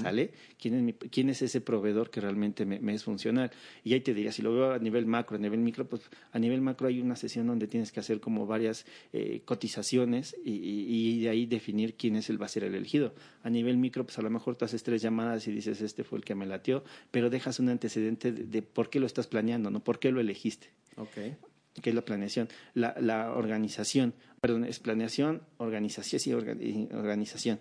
¿Sale? 0.00 0.30
¿Quién 0.60 0.74
es, 0.74 0.82
mi, 0.82 0.92
¿Quién 0.92 1.28
es 1.30 1.42
ese 1.42 1.60
proveedor 1.60 2.10
que 2.10 2.20
realmente 2.20 2.64
me, 2.64 2.94
es 2.94 3.02
funcional? 3.02 3.50
Y 3.82 3.92
ahí 3.94 4.00
te 4.00 4.14
diría, 4.14 4.30
si 4.30 4.42
lo 4.42 4.54
veo 4.54 4.72
a 4.72 4.78
nivel 4.78 5.06
macro, 5.06 5.36
a 5.36 5.40
nivel 5.40 5.60
micro, 5.60 5.88
pues 5.88 6.02
a 6.32 6.38
nivel 6.38 6.60
macro 6.60 6.86
hay 6.86 7.00
una 7.00 7.16
sesión 7.16 7.46
donde 7.46 7.66
tienes 7.66 7.90
que 7.90 8.00
hacer 8.00 8.20
como 8.20 8.46
varias 8.46 8.86
eh, 9.12 9.42
cotizaciones 9.44 10.36
y, 10.44 10.52
y, 10.52 11.22
de 11.22 11.28
ahí 11.28 11.46
definir 11.46 11.94
quién 11.94 12.16
es 12.16 12.30
el 12.30 12.40
va 12.40 12.46
a 12.46 12.48
ser 12.48 12.64
el 12.64 12.74
elegido. 12.74 13.14
A 13.42 13.50
nivel 13.50 13.76
micro, 13.76 14.04
pues 14.04 14.18
a 14.18 14.22
lo 14.22 14.30
mejor 14.30 14.56
tú 14.56 14.64
haces 14.64 14.82
tres 14.82 15.02
llamadas 15.02 15.46
y 15.48 15.52
dices, 15.52 15.80
este 15.80 16.04
fue 16.04 16.18
el 16.18 16.24
que 16.24 16.34
me 16.34 16.46
latió, 16.46 16.84
pero 17.10 17.28
dejas 17.30 17.58
un 17.58 17.68
antecedente 17.68 18.32
de, 18.32 18.62
por 18.62 18.90
qué 18.90 19.00
lo 19.00 19.06
estás 19.06 19.26
planeando, 19.26 19.70
¿no? 19.70 19.82
¿Por 19.82 19.98
qué 19.98 20.12
lo 20.12 20.20
elegiste? 20.20 20.68
Okay. 20.96 21.36
¿Qué 21.82 21.90
es 21.90 21.96
la 21.96 22.04
planeación? 22.04 22.48
La, 22.74 22.94
la 23.00 23.32
organización, 23.32 24.14
perdón, 24.40 24.64
es 24.64 24.78
planeación, 24.78 25.42
organización 25.58 26.22
y 26.60 26.94
organización 26.94 27.58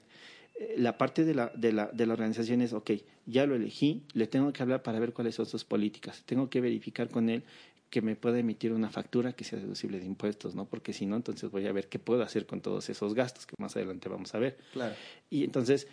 la 0.77 0.97
parte 0.97 1.25
de 1.25 1.35
la, 1.35 1.51
de, 1.55 1.71
la, 1.71 1.87
de 1.87 2.05
la 2.05 2.13
organización 2.13 2.61
es, 2.61 2.73
ok, 2.73 2.91
ya 3.25 3.45
lo 3.45 3.55
elegí, 3.55 4.03
le 4.13 4.27
tengo 4.27 4.51
que 4.53 4.61
hablar 4.63 4.83
para 4.83 4.99
ver 4.99 5.13
cuáles 5.13 5.35
son 5.35 5.45
sus 5.45 5.63
políticas, 5.63 6.23
tengo 6.25 6.49
que 6.49 6.61
verificar 6.61 7.09
con 7.09 7.29
él 7.29 7.43
que 7.89 8.01
me 8.01 8.15
pueda 8.15 8.39
emitir 8.39 8.73
una 8.73 8.89
factura 8.89 9.33
que 9.33 9.43
sea 9.43 9.59
deducible 9.59 9.99
de 9.99 10.05
impuestos, 10.05 10.55
¿no? 10.55 10.65
Porque 10.65 10.93
si 10.93 11.05
no, 11.05 11.15
entonces 11.15 11.51
voy 11.51 11.67
a 11.67 11.71
ver 11.71 11.89
qué 11.89 11.99
puedo 11.99 12.23
hacer 12.23 12.47
con 12.47 12.59
todos 12.59 12.89
esos 12.89 13.13
gastos 13.13 13.45
que 13.45 13.53
más 13.59 13.75
adelante 13.75 14.09
vamos 14.09 14.33
a 14.33 14.39
ver. 14.39 14.57
Claro. 14.73 14.95
Y 15.29 15.43
entonces, 15.43 15.87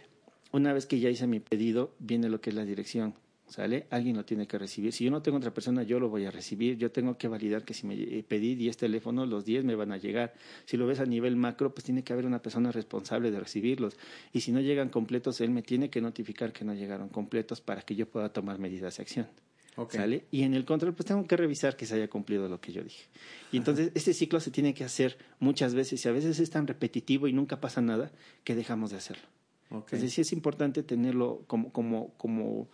una 0.50 0.72
vez 0.72 0.86
que 0.86 0.98
ya 0.98 1.10
hice 1.10 1.26
mi 1.26 1.40
pedido, 1.40 1.92
viene 1.98 2.30
lo 2.30 2.40
que 2.40 2.50
es 2.50 2.56
la 2.56 2.64
dirección. 2.64 3.14
¿Sale? 3.50 3.88
Alguien 3.90 4.16
lo 4.16 4.24
tiene 4.24 4.46
que 4.46 4.58
recibir. 4.58 4.92
Si 4.92 5.02
yo 5.02 5.10
no 5.10 5.22
tengo 5.22 5.38
otra 5.38 5.52
persona, 5.52 5.82
yo 5.82 5.98
lo 5.98 6.08
voy 6.08 6.24
a 6.24 6.30
recibir. 6.30 6.78
Yo 6.78 6.92
tengo 6.92 7.18
que 7.18 7.26
validar 7.26 7.64
que 7.64 7.74
si 7.74 7.84
me 7.84 7.96
pedí 8.22 8.54
10 8.54 8.76
teléfonos, 8.76 9.28
los 9.28 9.44
10 9.44 9.64
me 9.64 9.74
van 9.74 9.90
a 9.90 9.96
llegar. 9.96 10.34
Si 10.66 10.76
lo 10.76 10.86
ves 10.86 11.00
a 11.00 11.04
nivel 11.04 11.34
macro, 11.34 11.74
pues 11.74 11.84
tiene 11.84 12.04
que 12.04 12.12
haber 12.12 12.26
una 12.26 12.40
persona 12.40 12.70
responsable 12.70 13.32
de 13.32 13.40
recibirlos. 13.40 13.96
Y 14.32 14.42
si 14.42 14.52
no 14.52 14.60
llegan 14.60 14.88
completos, 14.88 15.40
él 15.40 15.50
me 15.50 15.62
tiene 15.62 15.90
que 15.90 16.00
notificar 16.00 16.52
que 16.52 16.64
no 16.64 16.74
llegaron 16.74 17.08
completos 17.08 17.60
para 17.60 17.82
que 17.82 17.96
yo 17.96 18.08
pueda 18.08 18.32
tomar 18.32 18.60
medidas 18.60 18.98
de 18.98 19.02
acción. 19.02 19.26
¿Sale? 19.88 20.26
Y 20.30 20.42
en 20.42 20.54
el 20.54 20.64
control, 20.64 20.94
pues 20.94 21.06
tengo 21.06 21.26
que 21.26 21.36
revisar 21.36 21.76
que 21.76 21.86
se 21.86 21.96
haya 21.96 22.08
cumplido 22.08 22.48
lo 22.48 22.60
que 22.60 22.70
yo 22.70 22.84
dije. 22.84 23.06
Y 23.50 23.56
entonces, 23.56 23.90
este 23.94 24.14
ciclo 24.14 24.38
se 24.38 24.52
tiene 24.52 24.74
que 24.74 24.84
hacer 24.84 25.18
muchas 25.40 25.74
veces 25.74 26.04
y 26.04 26.08
a 26.08 26.12
veces 26.12 26.38
es 26.38 26.50
tan 26.50 26.68
repetitivo 26.68 27.26
y 27.26 27.32
nunca 27.32 27.60
pasa 27.60 27.80
nada 27.80 28.12
que 28.44 28.54
dejamos 28.54 28.90
de 28.90 28.98
hacerlo. 28.98 29.24
Okay. 29.70 29.96
Es 29.96 30.02
decir, 30.02 30.22
es 30.22 30.32
importante 30.32 30.82
tenerlo 30.82 31.44
como, 31.46 31.72
como, 31.72 32.12
como 32.14 32.68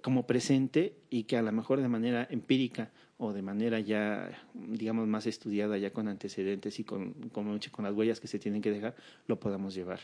como 0.00 0.26
presente 0.26 0.96
y 1.10 1.24
que 1.24 1.36
a 1.36 1.42
lo 1.42 1.52
mejor 1.52 1.80
de 1.80 1.88
manera 1.88 2.26
empírica 2.30 2.90
o 3.18 3.32
de 3.32 3.42
manera 3.42 3.78
ya, 3.80 4.30
digamos, 4.54 5.06
más 5.06 5.26
estudiada, 5.26 5.78
ya 5.78 5.92
con 5.92 6.08
antecedentes 6.08 6.80
y 6.80 6.84
con, 6.84 7.12
con, 7.30 7.58
con 7.58 7.84
las 7.84 7.94
huellas 7.94 8.18
que 8.18 8.26
se 8.26 8.38
tienen 8.38 8.62
que 8.62 8.70
dejar, 8.70 8.96
lo 9.26 9.38
podamos 9.38 9.74
llevar. 9.74 10.00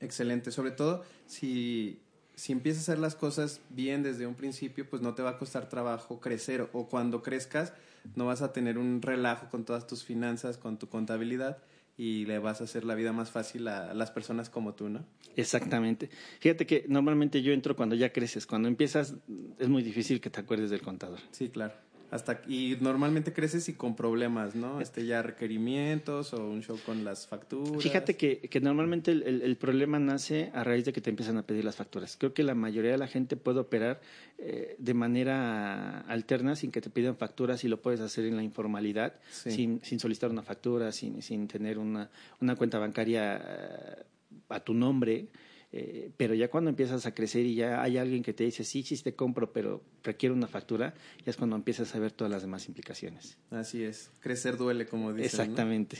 Excelente, 0.00 0.50
sobre 0.50 0.70
todo 0.70 1.04
si, 1.26 2.00
si 2.34 2.52
empiezas 2.52 2.88
a 2.88 2.92
hacer 2.92 2.98
las 3.00 3.14
cosas 3.14 3.60
bien 3.70 4.02
desde 4.02 4.26
un 4.26 4.34
principio, 4.34 4.88
pues 4.88 5.02
no 5.02 5.14
te 5.14 5.22
va 5.22 5.30
a 5.30 5.38
costar 5.38 5.68
trabajo 5.68 6.20
crecer 6.20 6.68
o 6.72 6.88
cuando 6.88 7.22
crezcas 7.22 7.72
no 8.16 8.26
vas 8.26 8.42
a 8.42 8.52
tener 8.52 8.78
un 8.78 9.02
relajo 9.02 9.48
con 9.50 9.64
todas 9.64 9.86
tus 9.86 10.04
finanzas, 10.04 10.56
con 10.56 10.78
tu 10.78 10.88
contabilidad 10.88 11.58
y 11.96 12.24
le 12.26 12.38
vas 12.38 12.60
a 12.60 12.64
hacer 12.64 12.84
la 12.84 12.94
vida 12.94 13.12
más 13.12 13.30
fácil 13.30 13.68
a 13.68 13.94
las 13.94 14.10
personas 14.10 14.50
como 14.50 14.74
tú, 14.74 14.88
¿no? 14.88 15.04
Exactamente. 15.36 16.10
Fíjate 16.40 16.66
que 16.66 16.84
normalmente 16.88 17.42
yo 17.42 17.52
entro 17.52 17.76
cuando 17.76 17.94
ya 17.94 18.12
creces. 18.12 18.46
Cuando 18.46 18.68
empiezas 18.68 19.14
es 19.58 19.68
muy 19.68 19.82
difícil 19.82 20.20
que 20.20 20.30
te 20.30 20.40
acuerdes 20.40 20.70
del 20.70 20.82
contador. 20.82 21.18
Sí, 21.30 21.48
claro. 21.48 21.74
Hasta, 22.10 22.42
y 22.48 22.76
normalmente 22.80 23.32
creces 23.32 23.68
y 23.68 23.74
con 23.74 23.94
problemas, 23.94 24.56
¿no? 24.56 24.80
Este 24.80 25.06
ya 25.06 25.22
requerimientos 25.22 26.32
o 26.34 26.44
un 26.44 26.62
show 26.62 26.78
con 26.84 27.04
las 27.04 27.26
facturas. 27.26 27.82
Fíjate 27.82 28.16
que, 28.16 28.40
que 28.40 28.60
normalmente 28.60 29.12
el, 29.12 29.42
el, 29.42 29.56
problema 29.56 30.00
nace 30.00 30.50
a 30.52 30.64
raíz 30.64 30.84
de 30.84 30.92
que 30.92 31.00
te 31.00 31.10
empiezan 31.10 31.38
a 31.38 31.44
pedir 31.44 31.64
las 31.64 31.76
facturas. 31.76 32.16
Creo 32.16 32.34
que 32.34 32.42
la 32.42 32.54
mayoría 32.54 32.90
de 32.90 32.98
la 32.98 33.06
gente 33.06 33.36
puede 33.36 33.60
operar 33.60 34.00
eh, 34.38 34.74
de 34.78 34.94
manera 34.94 36.00
alterna 36.00 36.56
sin 36.56 36.72
que 36.72 36.80
te 36.80 36.90
pidan 36.90 37.16
facturas 37.16 37.62
y 37.62 37.68
lo 37.68 37.80
puedes 37.80 38.00
hacer 38.00 38.24
en 38.24 38.36
la 38.36 38.42
informalidad, 38.42 39.14
sin, 39.30 39.80
sin 39.84 40.00
solicitar 40.00 40.30
una 40.30 40.42
factura, 40.42 40.92
sin, 40.92 41.22
sin 41.22 41.46
tener 41.46 41.78
una, 41.78 42.10
una 42.40 42.56
cuenta 42.56 42.78
bancaria 42.78 43.36
eh, 43.36 44.04
a 44.48 44.60
tu 44.60 44.74
nombre. 44.74 45.28
Eh, 45.72 46.10
pero 46.16 46.34
ya 46.34 46.48
cuando 46.50 46.70
empiezas 46.70 47.06
a 47.06 47.14
crecer 47.14 47.46
y 47.46 47.54
ya 47.54 47.80
hay 47.80 47.96
alguien 47.96 48.22
que 48.22 48.32
te 48.32 48.44
dice, 48.44 48.64
sí, 48.64 48.82
sí, 48.82 48.96
te 48.98 49.14
compro, 49.14 49.52
pero 49.52 49.82
requiere 50.02 50.34
una 50.34 50.48
factura, 50.48 50.94
ya 51.24 51.30
es 51.30 51.36
cuando 51.36 51.54
empiezas 51.54 51.94
a 51.94 51.98
ver 52.00 52.10
todas 52.12 52.30
las 52.30 52.42
demás 52.42 52.66
implicaciones. 52.66 53.38
Así 53.50 53.84
es, 53.84 54.10
crecer 54.20 54.56
duele, 54.56 54.86
como 54.86 55.12
dicen. 55.12 55.26
Exactamente. 55.26 55.98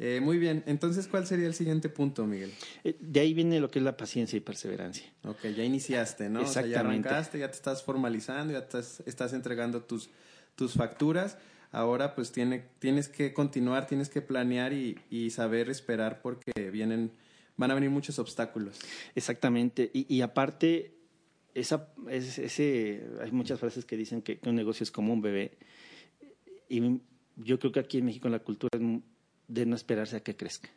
Eh, 0.00 0.20
muy 0.22 0.38
bien, 0.38 0.62
entonces, 0.66 1.08
¿cuál 1.08 1.26
sería 1.26 1.48
el 1.48 1.54
siguiente 1.54 1.88
punto, 1.88 2.24
Miguel? 2.24 2.52
Eh, 2.84 2.96
de 3.00 3.18
ahí 3.18 3.34
viene 3.34 3.58
lo 3.58 3.68
que 3.68 3.80
es 3.80 3.84
la 3.84 3.96
paciencia 3.96 4.36
y 4.36 4.40
perseverancia. 4.40 5.12
Ok, 5.24 5.46
ya 5.56 5.64
iniciaste, 5.64 6.28
¿no? 6.30 6.40
Exactamente. 6.40 6.72
ya 6.72 6.80
arrancaste, 6.80 7.38
ya 7.40 7.50
te 7.50 7.56
estás 7.56 7.82
formalizando, 7.82 8.52
ya 8.52 8.60
estás, 8.60 9.02
estás 9.06 9.32
entregando 9.32 9.82
tus, 9.82 10.10
tus 10.54 10.74
facturas. 10.74 11.36
Ahora, 11.72 12.14
pues, 12.14 12.30
tiene, 12.30 12.64
tienes 12.78 13.08
que 13.08 13.32
continuar, 13.34 13.88
tienes 13.88 14.08
que 14.08 14.22
planear 14.22 14.72
y, 14.72 14.96
y 15.10 15.30
saber 15.30 15.68
esperar 15.68 16.22
porque 16.22 16.52
vienen 16.70 17.10
van 17.58 17.70
a 17.70 17.74
venir 17.74 17.90
muchos 17.90 18.18
obstáculos. 18.18 18.78
Exactamente. 19.14 19.90
Y, 19.92 20.06
y 20.14 20.22
aparte, 20.22 20.94
esa, 21.54 21.92
ese, 22.08 23.04
hay 23.20 23.32
muchas 23.32 23.60
frases 23.60 23.84
que 23.84 23.96
dicen 23.96 24.22
que, 24.22 24.40
un 24.46 24.54
negocio 24.54 24.84
es 24.84 24.90
como 24.90 25.12
un 25.12 25.20
bebé. 25.20 25.58
Y 26.70 27.00
yo 27.36 27.58
creo 27.58 27.72
que 27.72 27.80
aquí 27.80 27.98
en 27.98 28.06
México 28.06 28.28
la 28.30 28.38
cultura 28.38 28.70
es 28.72 29.00
de 29.48 29.66
no 29.66 29.76
esperarse 29.76 30.16
a 30.16 30.20
que 30.20 30.36
crezca. 30.36 30.70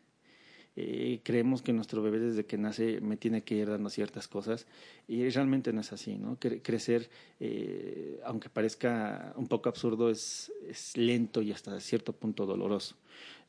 Eh, 0.77 1.19
creemos 1.23 1.61
que 1.61 1.73
nuestro 1.73 2.01
bebé 2.01 2.19
desde 2.19 2.45
que 2.45 2.57
nace 2.57 3.01
me 3.01 3.17
tiene 3.17 3.43
que 3.43 3.55
ir 3.55 3.69
dando 3.69 3.89
ciertas 3.89 4.29
cosas 4.29 4.67
y 5.05 5.27
realmente 5.29 5.73
no 5.73 5.81
es 5.81 5.91
así, 5.91 6.15
¿no? 6.15 6.37
crecer, 6.39 7.09
eh, 7.41 8.21
aunque 8.23 8.47
parezca 8.47 9.33
un 9.35 9.47
poco 9.47 9.67
absurdo, 9.67 10.09
es, 10.09 10.51
es 10.69 10.95
lento 10.95 11.41
y 11.41 11.51
hasta 11.51 11.77
cierto 11.81 12.13
punto 12.13 12.45
doloroso 12.45 12.95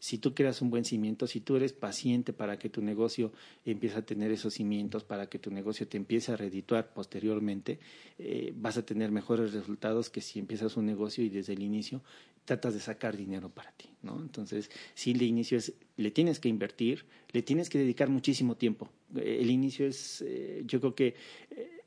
si 0.03 0.19
tú 0.19 0.35
creas 0.35 0.61
un 0.63 0.71
buen 0.71 0.85
cimiento, 0.85 1.29
si 1.29 1.39
tú 1.39 1.55
eres 1.55 1.73
paciente 1.73 2.33
para 2.33 2.59
que 2.59 2.69
tu 2.69 2.83
negocio 2.83 3.31
empiece 3.65 3.99
a 3.99 4.03
tener 4.03 4.33
esos 4.33 4.55
cimientos, 4.55 5.05
para 5.05 5.29
que 5.29 5.39
tu 5.39 5.53
negocio 5.53 5.87
te 5.87 5.97
empiece 5.97 6.33
a 6.33 6.37
redituar 6.37 6.93
posteriormente, 6.93 7.79
eh, 8.19 8.53
vas 8.57 8.77
a 8.77 8.85
tener 8.85 9.13
mejores 9.13 9.53
resultados 9.53 10.11
que 10.11 10.21
si 10.21 10.41
empiezas 10.41 10.77
un 10.77 10.87
negocio 10.87 11.23
y 11.23 11.29
desde 11.29 11.53
el 11.53 11.63
inicio 11.63 12.03
tratas 12.45 12.75
de 12.75 12.81
sacar 12.81 13.17
dinero 13.17 13.49
para 13.49 13.73
ti, 13.73 13.91
¿no? 14.03 14.21
Entonces, 14.21 14.71
si 14.95 15.13
el 15.13 15.23
inicio 15.23 15.59
es, 15.59 15.73
le 15.97 16.11
tienes 16.11 16.41
que 16.41 16.49
invertir, 16.49 17.05
le 17.31 17.43
tienes 17.43 17.69
que 17.69 17.79
dedicar 17.79 18.09
muchísimo 18.09 18.57
tiempo. 18.57 18.91
El 19.15 19.51
inicio 19.51 19.87
es, 19.87 20.23
eh, 20.27 20.63
yo 20.67 20.81
creo 20.81 20.95
que 20.95 21.15
eh, 21.51 21.83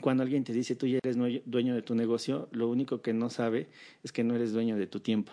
cuando 0.00 0.22
alguien 0.22 0.44
te 0.44 0.52
dice 0.52 0.76
tú 0.76 0.86
ya 0.86 0.98
eres 1.02 1.16
dueño 1.44 1.74
de 1.74 1.82
tu 1.82 1.94
negocio, 1.94 2.48
lo 2.52 2.68
único 2.68 3.02
que 3.02 3.12
no 3.12 3.30
sabe 3.30 3.68
es 4.04 4.12
que 4.12 4.22
no 4.22 4.36
eres 4.36 4.52
dueño 4.52 4.76
de 4.76 4.86
tu 4.86 5.00
tiempo 5.00 5.32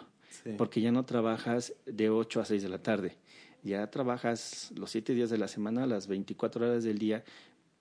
porque 0.57 0.81
ya 0.81 0.91
no 0.91 1.05
trabajas 1.05 1.73
de 1.85 2.09
8 2.09 2.41
a 2.41 2.45
6 2.45 2.63
de 2.63 2.69
la 2.69 2.81
tarde, 2.81 3.15
ya 3.63 3.89
trabajas 3.89 4.71
los 4.75 4.91
7 4.91 5.13
días 5.13 5.29
de 5.29 5.37
la 5.37 5.47
semana, 5.47 5.87
las 5.87 6.07
24 6.07 6.65
horas 6.65 6.83
del 6.83 6.97
día, 6.97 7.23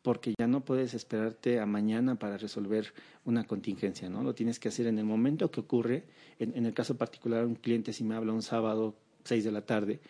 porque 0.04 0.34
ya 0.38 0.46
no 0.46 0.62
puedes 0.66 0.92
esperarte 0.92 1.60
a 1.60 1.64
mañana 1.64 2.16
para 2.16 2.36
resolver 2.36 2.92
una 3.24 3.46
contingencia, 3.46 4.10
¿no? 4.10 4.22
Lo 4.22 4.34
tienes 4.34 4.60
que 4.60 4.68
hacer 4.68 4.86
en 4.86 4.98
el 4.98 5.06
momento 5.06 5.50
que 5.50 5.60
ocurre. 5.60 6.04
En, 6.38 6.66
el 6.66 6.74
caso 6.74 6.98
particular, 6.98 7.46
un 7.46 7.54
cliente 7.54 7.94
si 7.94 8.04
me 8.04 8.14
habla 8.14 8.34
un 8.34 8.42
sábado 8.42 8.94
6 9.24 9.44
de 9.44 9.50
la 9.50 9.62
tarde, 9.62 10.00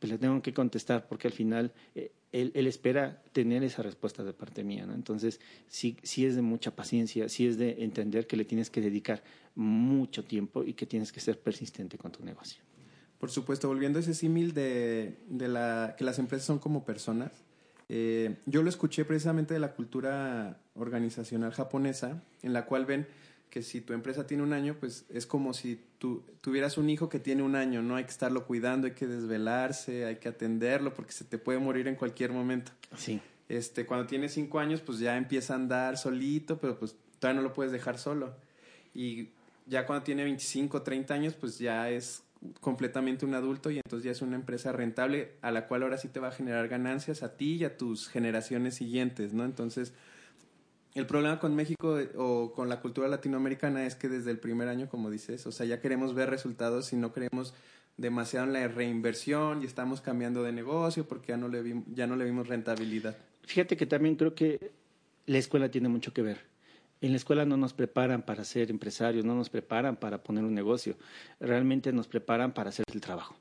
pues 0.00 0.10
le 0.10 0.18
tengo 0.18 0.42
que 0.42 0.52
contestar 0.52 1.06
porque 1.06 1.28
al 1.28 1.32
final 1.32 1.72
eh, 1.94 2.10
él, 2.32 2.66
espera 2.66 3.22
tener 3.30 3.62
esa 3.62 3.84
respuesta 3.84 4.24
de 4.24 4.32
parte 4.32 4.64
mía. 4.64 4.88
Entonces, 4.92 5.40
sí, 5.68 5.98
sí 6.02 6.26
es 6.26 6.34
de 6.34 6.42
mucha 6.42 6.74
paciencia, 6.74 7.28
sí 7.28 7.46
es 7.46 7.56
de 7.56 7.84
entender 7.84 8.26
que 8.26 8.36
le 8.36 8.44
tienes 8.44 8.70
que 8.70 8.80
dedicar 8.80 9.22
mucho 9.54 10.24
tiempo 10.24 10.64
y 10.64 10.72
que 10.72 10.84
tienes 10.84 11.12
que 11.12 11.20
ser 11.20 11.38
persistente 11.38 11.96
con 11.96 12.10
tu 12.10 12.24
negocio. 12.24 12.60
Por 13.18 13.30
supuesto, 13.30 13.68
volviendo 13.68 14.00
a 14.00 14.02
ese 14.02 14.14
símil 14.14 14.52
de, 14.52 15.16
de 15.28 15.46
la, 15.46 15.94
que 15.96 16.02
las 16.02 16.18
empresas 16.18 16.44
son 16.44 16.58
como 16.58 16.84
personas, 16.84 17.44
eh, 17.88 18.36
yo 18.46 18.62
lo 18.62 18.68
escuché 18.68 19.04
precisamente 19.04 19.54
de 19.54 19.60
la 19.60 19.72
cultura 19.72 20.58
organizacional 20.74 21.52
japonesa, 21.52 22.22
en 22.42 22.52
la 22.52 22.66
cual 22.66 22.86
ven 22.86 23.06
que 23.50 23.62
si 23.62 23.80
tu 23.80 23.92
empresa 23.92 24.26
tiene 24.26 24.42
un 24.42 24.52
año, 24.52 24.76
pues 24.80 25.04
es 25.10 25.26
como 25.26 25.54
si 25.54 25.80
tú 25.98 26.24
tuvieras 26.40 26.76
un 26.76 26.90
hijo 26.90 27.08
que 27.08 27.20
tiene 27.20 27.42
un 27.42 27.54
año, 27.54 27.82
¿no? 27.82 27.94
Hay 27.94 28.04
que 28.04 28.10
estarlo 28.10 28.46
cuidando, 28.46 28.88
hay 28.88 28.94
que 28.94 29.06
desvelarse, 29.06 30.06
hay 30.06 30.16
que 30.16 30.28
atenderlo 30.28 30.92
porque 30.92 31.12
se 31.12 31.24
te 31.24 31.38
puede 31.38 31.60
morir 31.60 31.86
en 31.86 31.94
cualquier 31.94 32.32
momento. 32.32 32.72
Sí. 32.96 33.20
Este, 33.48 33.86
cuando 33.86 34.06
tiene 34.06 34.28
cinco 34.28 34.58
años, 34.58 34.80
pues 34.80 34.98
ya 34.98 35.16
empieza 35.16 35.52
a 35.52 35.56
andar 35.56 35.98
solito, 35.98 36.58
pero 36.58 36.76
pues 36.78 36.96
todavía 37.20 37.42
no 37.42 37.46
lo 37.48 37.54
puedes 37.54 37.70
dejar 37.70 37.98
solo. 37.98 38.34
Y 38.92 39.28
ya 39.66 39.86
cuando 39.86 40.04
tiene 40.04 40.24
25, 40.24 40.82
30 40.82 41.14
años, 41.14 41.34
pues 41.34 41.58
ya 41.58 41.90
es 41.90 42.24
completamente 42.60 43.24
un 43.24 43.34
adulto 43.34 43.70
y 43.70 43.76
entonces 43.76 44.04
ya 44.04 44.12
es 44.12 44.22
una 44.22 44.36
empresa 44.36 44.72
rentable 44.72 45.32
a 45.42 45.50
la 45.50 45.66
cual 45.66 45.82
ahora 45.82 45.98
sí 45.98 46.08
te 46.08 46.20
va 46.20 46.28
a 46.28 46.32
generar 46.32 46.68
ganancias 46.68 47.22
a 47.22 47.36
ti 47.36 47.54
y 47.54 47.64
a 47.64 47.76
tus 47.76 48.08
generaciones 48.08 48.74
siguientes, 48.74 49.32
¿no? 49.32 49.44
Entonces, 49.44 49.92
el 50.94 51.06
problema 51.06 51.40
con 51.40 51.54
México 51.56 51.98
eh, 51.98 52.10
o 52.16 52.52
con 52.52 52.68
la 52.68 52.80
cultura 52.80 53.08
latinoamericana 53.08 53.86
es 53.86 53.96
que 53.96 54.08
desde 54.08 54.30
el 54.30 54.38
primer 54.38 54.68
año, 54.68 54.88
como 54.88 55.10
dices, 55.10 55.46
o 55.46 55.52
sea, 55.52 55.66
ya 55.66 55.80
queremos 55.80 56.14
ver 56.14 56.30
resultados 56.30 56.92
y 56.92 56.96
no 56.96 57.12
queremos 57.12 57.54
demasiado 57.96 58.46
en 58.46 58.52
la 58.52 58.68
reinversión 58.68 59.62
y 59.62 59.66
estamos 59.66 60.00
cambiando 60.00 60.42
de 60.42 60.52
negocio 60.52 61.06
porque 61.06 61.28
ya 61.28 61.36
no 61.36 61.48
le, 61.48 61.82
ya 61.92 62.06
no 62.06 62.16
le 62.16 62.24
vimos 62.24 62.48
rentabilidad. 62.48 63.16
Fíjate 63.42 63.76
que 63.76 63.86
también 63.86 64.16
creo 64.16 64.34
que 64.34 64.72
la 65.26 65.38
escuela 65.38 65.70
tiene 65.70 65.88
mucho 65.88 66.12
que 66.12 66.22
ver. 66.22 66.53
En 67.04 67.10
la 67.10 67.18
escuela 67.18 67.44
no 67.44 67.58
nos 67.58 67.74
preparan 67.74 68.22
para 68.22 68.44
ser 68.44 68.70
empresarios, 68.70 69.26
no 69.26 69.34
nos 69.34 69.50
preparan 69.50 69.94
para 69.94 70.22
poner 70.22 70.42
un 70.42 70.54
negocio, 70.54 70.96
realmente 71.38 71.92
nos 71.92 72.08
preparan 72.08 72.54
para 72.54 72.70
hacer 72.70 72.86
el 72.94 73.02
trabajo. 73.02 73.36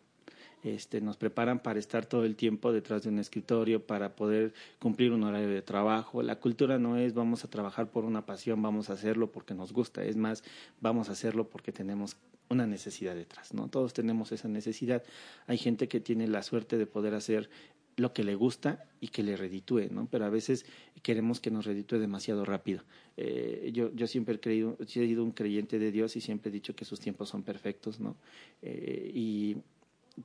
Este, 0.66 1.00
nos 1.00 1.16
preparan 1.16 1.60
para 1.60 1.80
estar 1.80 2.06
todo 2.06 2.26
el 2.26 2.36
tiempo 2.36 2.74
detrás 2.74 3.04
de 3.04 3.10
un 3.10 3.20
escritorio, 3.20 3.88
para 3.88 4.18
poder 4.18 4.54
cumplir 4.80 5.14
un 5.14 5.24
horario 5.24 5.48
de 5.48 5.62
trabajo. 5.62 6.22
La 6.24 6.42
cultura 6.42 6.78
no 6.78 6.98
es 6.98 7.14
vamos 7.14 7.46
a 7.46 7.50
trabajar 7.50 7.90
por 7.90 8.04
una 8.04 8.26
pasión, 8.26 8.62
vamos 8.62 8.90
a 8.90 8.94
hacerlo 8.94 9.32
porque 9.32 9.54
nos 9.54 9.72
gusta, 9.72 10.04
es 10.04 10.18
más, 10.18 10.44
vamos 10.82 11.08
a 11.08 11.14
hacerlo 11.14 11.48
porque 11.48 11.72
tenemos 11.72 12.18
una 12.50 12.68
necesidad 12.68 13.16
detrás, 13.16 13.54
¿no? 13.54 13.70
Todos 13.70 13.94
tenemos 13.94 14.34
esa 14.34 14.50
necesidad. 14.50 15.04
Hay 15.48 15.58
gente 15.58 15.88
que 15.88 16.02
tiene 16.02 16.28
la 16.28 16.44
suerte 16.44 16.78
de 16.78 16.86
poder 16.86 17.14
hacer 17.14 17.50
lo 17.96 18.14
que 18.14 18.24
le 18.24 18.36
gusta 18.36 18.86
y 19.00 19.10
que 19.10 19.24
le 19.24 19.36
reditúe, 19.36 19.90
¿no? 19.92 20.08
Pero 20.10 20.26
a 20.26 20.30
veces 20.30 20.66
queremos 21.02 21.40
que 21.40 21.52
nos 21.52 21.66
reditúe 21.66 21.98
demasiado 21.98 22.46
rápido. 22.46 22.84
Eh, 23.18 23.72
yo, 23.74 23.94
yo 23.94 24.08
siempre 24.08 24.36
he 24.36 24.40
creído, 24.40 24.78
he 24.80 24.86
sido 24.86 25.24
un 25.24 25.32
creyente 25.32 25.80
de 25.80 25.92
Dios 25.92 26.16
y 26.16 26.22
siempre 26.22 26.50
he 26.50 26.54
dicho 26.54 26.76
que 26.76 26.86
sus 26.86 27.00
tiempos 27.00 27.30
son 27.30 27.44
perfectos, 27.44 28.00
¿no? 28.00 28.16
Eh, 28.62 29.12
y 29.14 29.58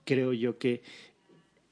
creo 0.05 0.33
yo 0.33 0.59
que 0.59 0.83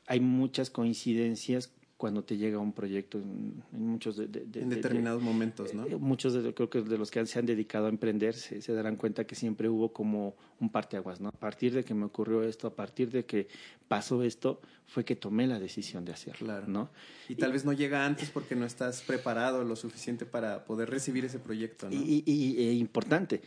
hay 0.07 0.21
muchas 0.21 0.71
coincidencias 0.71 1.73
cuando 1.97 2.23
te 2.25 2.37
llega 2.37 2.59
un 2.59 2.75
proyecto 2.75 3.19
en, 3.19 3.63
muchos 3.73 4.17
de, 4.17 4.25
en 4.25 4.69
determinados 4.69 5.23
momentos, 5.23 5.73
¿no? 5.73 5.87
Eh, 5.87 5.97
muchos 5.97 6.35
de 6.35 6.53
creo 6.53 6.69
que 6.69 6.83
de 6.83 6.99
los 6.99 7.11
que 7.11 7.25
se 7.25 7.39
han 7.39 7.47
dedicado 7.47 7.87
a 7.87 7.89
emprender 7.89 8.35
se, 8.35 8.61
darán 8.75 8.97
cuenta 8.97 9.27
que 9.27 9.35
siempre 9.35 9.71
hubo 9.71 9.93
como 9.93 10.37
un 10.61 10.71
parteaguas, 10.71 11.21
¿no? 11.21 11.31
A 11.31 11.33
partir 11.33 11.73
de 11.73 11.85
que 11.85 11.95
me 11.95 12.05
ocurrió 12.05 12.43
esto, 12.43 12.67
a 12.67 12.75
partir 12.77 13.11
de 13.11 13.25
que 13.25 13.49
pasó 13.89 14.23
esto, 14.23 14.61
fue 14.87 15.05
que 15.05 15.17
tomé 15.17 15.47
la 15.47 15.59
decisión 15.59 16.05
de 16.05 16.13
hacerlo, 16.13 16.47
claro. 16.47 16.67
¿no? 16.69 16.91
Y 17.29 17.37
tal 17.37 17.53
vez 17.53 17.65
no 17.65 17.73
llega 17.73 18.05
antes 18.05 18.31
porque 18.31 18.55
no 18.57 18.67
estás 18.67 19.01
preparado 19.01 19.65
lo 19.65 19.75
suficiente 19.75 20.27
para 20.27 20.67
poder 20.67 20.91
recibir 20.91 21.25
ese 21.25 21.39
proyecto, 21.39 21.89
¿no? 21.89 21.97
Y, 21.97 22.23
y, 22.27 22.61
y 22.61 22.79
importante, 22.79 23.41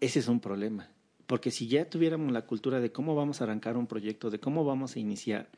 ese 0.00 0.18
es 0.18 0.26
un 0.26 0.40
problema 0.40 0.90
porque 1.26 1.50
si 1.50 1.66
ya 1.66 1.90
tuviéramos 1.90 2.32
la 2.32 2.46
cultura 2.46 2.78
de 2.78 2.92
cómo 2.92 3.16
vamos 3.16 3.40
a 3.40 3.44
arrancar 3.44 3.76
un 3.76 3.88
proyecto, 3.88 4.30
de 4.30 4.38
cómo 4.38 4.64
vamos 4.64 4.94
a 4.94 5.00
iniciar, 5.00 5.50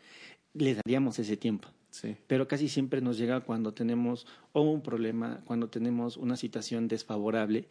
le 0.54 0.74
daríamos 0.74 1.18
ese 1.18 1.36
tiempo. 1.36 1.68
Sí. 1.90 2.16
Pero 2.26 2.48
casi 2.48 2.68
siempre 2.68 3.00
nos 3.00 3.18
llega 3.18 3.40
cuando 3.40 3.72
tenemos 3.72 4.26
o 4.52 4.62
un 4.62 4.82
problema, 4.82 5.40
cuando 5.44 5.68
tenemos 5.68 6.16
una 6.16 6.36
situación 6.36 6.88
desfavorable 6.88 7.68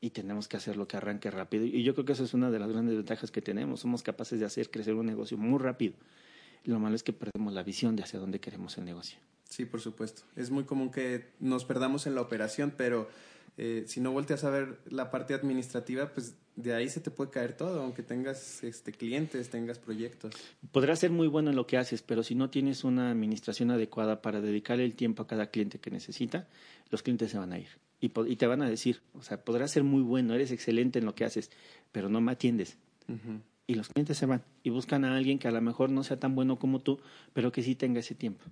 y 0.00 0.10
tenemos 0.10 0.46
que 0.48 0.56
hacer 0.56 0.76
lo 0.76 0.86
que 0.86 0.96
arranque 0.96 1.30
rápido. 1.30 1.64
Y 1.64 1.82
yo 1.82 1.94
creo 1.94 2.04
que 2.04 2.12
esa 2.12 2.24
es 2.24 2.34
una 2.34 2.50
de 2.50 2.58
las 2.58 2.70
grandes 2.70 2.96
ventajas 2.96 3.30
que 3.30 3.42
tenemos. 3.42 3.80
Somos 3.80 4.02
capaces 4.02 4.38
de 4.38 4.46
hacer 4.46 4.70
crecer 4.70 4.94
un 4.94 5.06
negocio 5.06 5.38
muy 5.38 5.58
rápido. 5.58 5.94
Lo 6.64 6.78
malo 6.78 6.96
es 6.96 7.02
que 7.02 7.12
perdemos 7.12 7.52
la 7.54 7.62
visión 7.62 7.96
de 7.96 8.02
hacia 8.02 8.18
dónde 8.18 8.40
queremos 8.40 8.76
el 8.78 8.84
negocio. 8.84 9.18
Sí, 9.48 9.64
por 9.64 9.80
supuesto. 9.80 10.22
Es 10.34 10.50
muy 10.50 10.64
común 10.64 10.90
que 10.90 11.28
nos 11.40 11.64
perdamos 11.64 12.06
en 12.06 12.14
la 12.14 12.20
operación, 12.20 12.74
pero 12.76 13.08
eh, 13.58 13.84
si 13.86 14.00
no 14.00 14.12
volteas 14.12 14.44
a 14.44 14.50
ver 14.50 14.80
la 14.90 15.10
parte 15.10 15.34
administrativa, 15.34 16.12
pues 16.12 16.34
de 16.56 16.74
ahí 16.74 16.88
se 16.88 17.00
te 17.00 17.10
puede 17.10 17.30
caer 17.30 17.54
todo, 17.54 17.82
aunque 17.82 18.02
tengas 18.02 18.62
este, 18.64 18.92
clientes, 18.92 19.50
tengas 19.50 19.78
proyectos. 19.78 20.34
Podrás 20.72 20.98
ser 20.98 21.10
muy 21.10 21.26
bueno 21.26 21.50
en 21.50 21.56
lo 21.56 21.66
que 21.66 21.76
haces, 21.76 22.02
pero 22.02 22.22
si 22.22 22.34
no 22.34 22.50
tienes 22.50 22.84
una 22.84 23.10
administración 23.10 23.70
adecuada 23.70 24.22
para 24.22 24.40
dedicar 24.40 24.80
el 24.80 24.94
tiempo 24.94 25.22
a 25.22 25.26
cada 25.26 25.50
cliente 25.50 25.78
que 25.78 25.90
necesita, 25.90 26.48
los 26.90 27.02
clientes 27.02 27.30
se 27.30 27.38
van 27.38 27.52
a 27.52 27.58
ir. 27.58 27.68
Y, 28.00 28.10
y 28.26 28.36
te 28.36 28.46
van 28.46 28.62
a 28.62 28.68
decir, 28.68 29.00
o 29.14 29.22
sea, 29.22 29.42
podrás 29.42 29.70
ser 29.70 29.84
muy 29.84 30.02
bueno, 30.02 30.34
eres 30.34 30.50
excelente 30.50 30.98
en 30.98 31.06
lo 31.06 31.14
que 31.14 31.24
haces, 31.24 31.50
pero 31.92 32.08
no 32.08 32.20
me 32.20 32.32
atiendes. 32.32 32.78
Y 33.66 33.74
los 33.74 33.88
clientes 33.88 34.18
se 34.18 34.26
van 34.26 34.42
y 34.62 34.70
buscan 34.70 35.04
a 35.04 35.16
alguien 35.16 35.38
que 35.38 35.48
a 35.48 35.52
lo 35.52 35.60
mejor 35.60 35.90
no 35.90 36.04
sea 36.04 36.18
tan 36.18 36.34
bueno 36.34 36.58
como 36.58 36.80
tú, 36.80 37.00
pero 37.32 37.52
que 37.52 37.62
sí 37.62 37.74
tenga 37.74 38.00
ese 38.00 38.14
tiempo. 38.14 38.44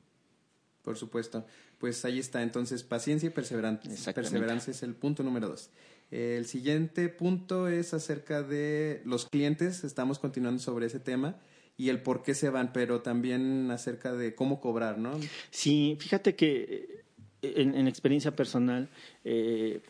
Por 0.85 0.99
supuesto. 0.99 1.47
Pues 1.79 2.05
ahí 2.05 2.18
está. 2.18 2.42
Entonces, 2.42 2.83
paciencia 2.83 3.29
y 3.29 3.31
perseverancia. 3.31 4.12
Perseverancia 4.12 4.70
es 4.70 4.83
el 4.83 4.94
punto 4.94 5.23
número 5.23 5.49
dos. 5.49 5.70
El 6.11 6.44
siguiente 6.47 7.09
punto 7.09 7.66
es 7.66 7.94
acerca 7.94 8.42
de 8.42 9.01
los 9.05 9.27
clientes, 9.27 9.83
estamos 9.83 10.18
continuando 10.18 10.61
sobre 10.61 10.87
ese 10.87 11.01
tema 11.01 11.37
y 11.77 11.88
el 11.88 12.03
por 12.03 12.23
qué 12.23 12.35
se 12.35 12.51
van, 12.51 12.73
pero 12.73 13.01
también 13.01 13.70
acerca 13.70 14.12
de 14.12 14.35
cómo 14.35 14.61
cobrar, 14.61 14.99
¿no? 14.99 15.18
Sí, 15.51 15.97
fíjate 15.99 16.37
que 16.37 17.03
eh, 17.42 17.55
en, 17.57 17.88
experiencia 17.88 18.37
personal, 18.37 18.90
eh, 19.25 19.81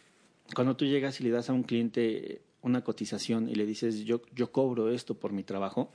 cuando 0.54 0.76
tú 0.76 0.86
llegas 0.86 1.20
y 1.20 1.24
le 1.24 1.30
das 1.30 1.50
a 1.50 1.52
un 1.52 1.64
cliente 1.64 2.40
una 2.62 2.82
cotización 2.82 3.48
y 3.48 3.56
le 3.56 3.66
dices 3.66 4.04
yo, 4.04 4.22
yo 4.34 4.50
cobro 4.50 4.90
esto 4.90 5.18
por 5.18 5.32
mi 5.32 5.42
trabajo, 5.42 5.92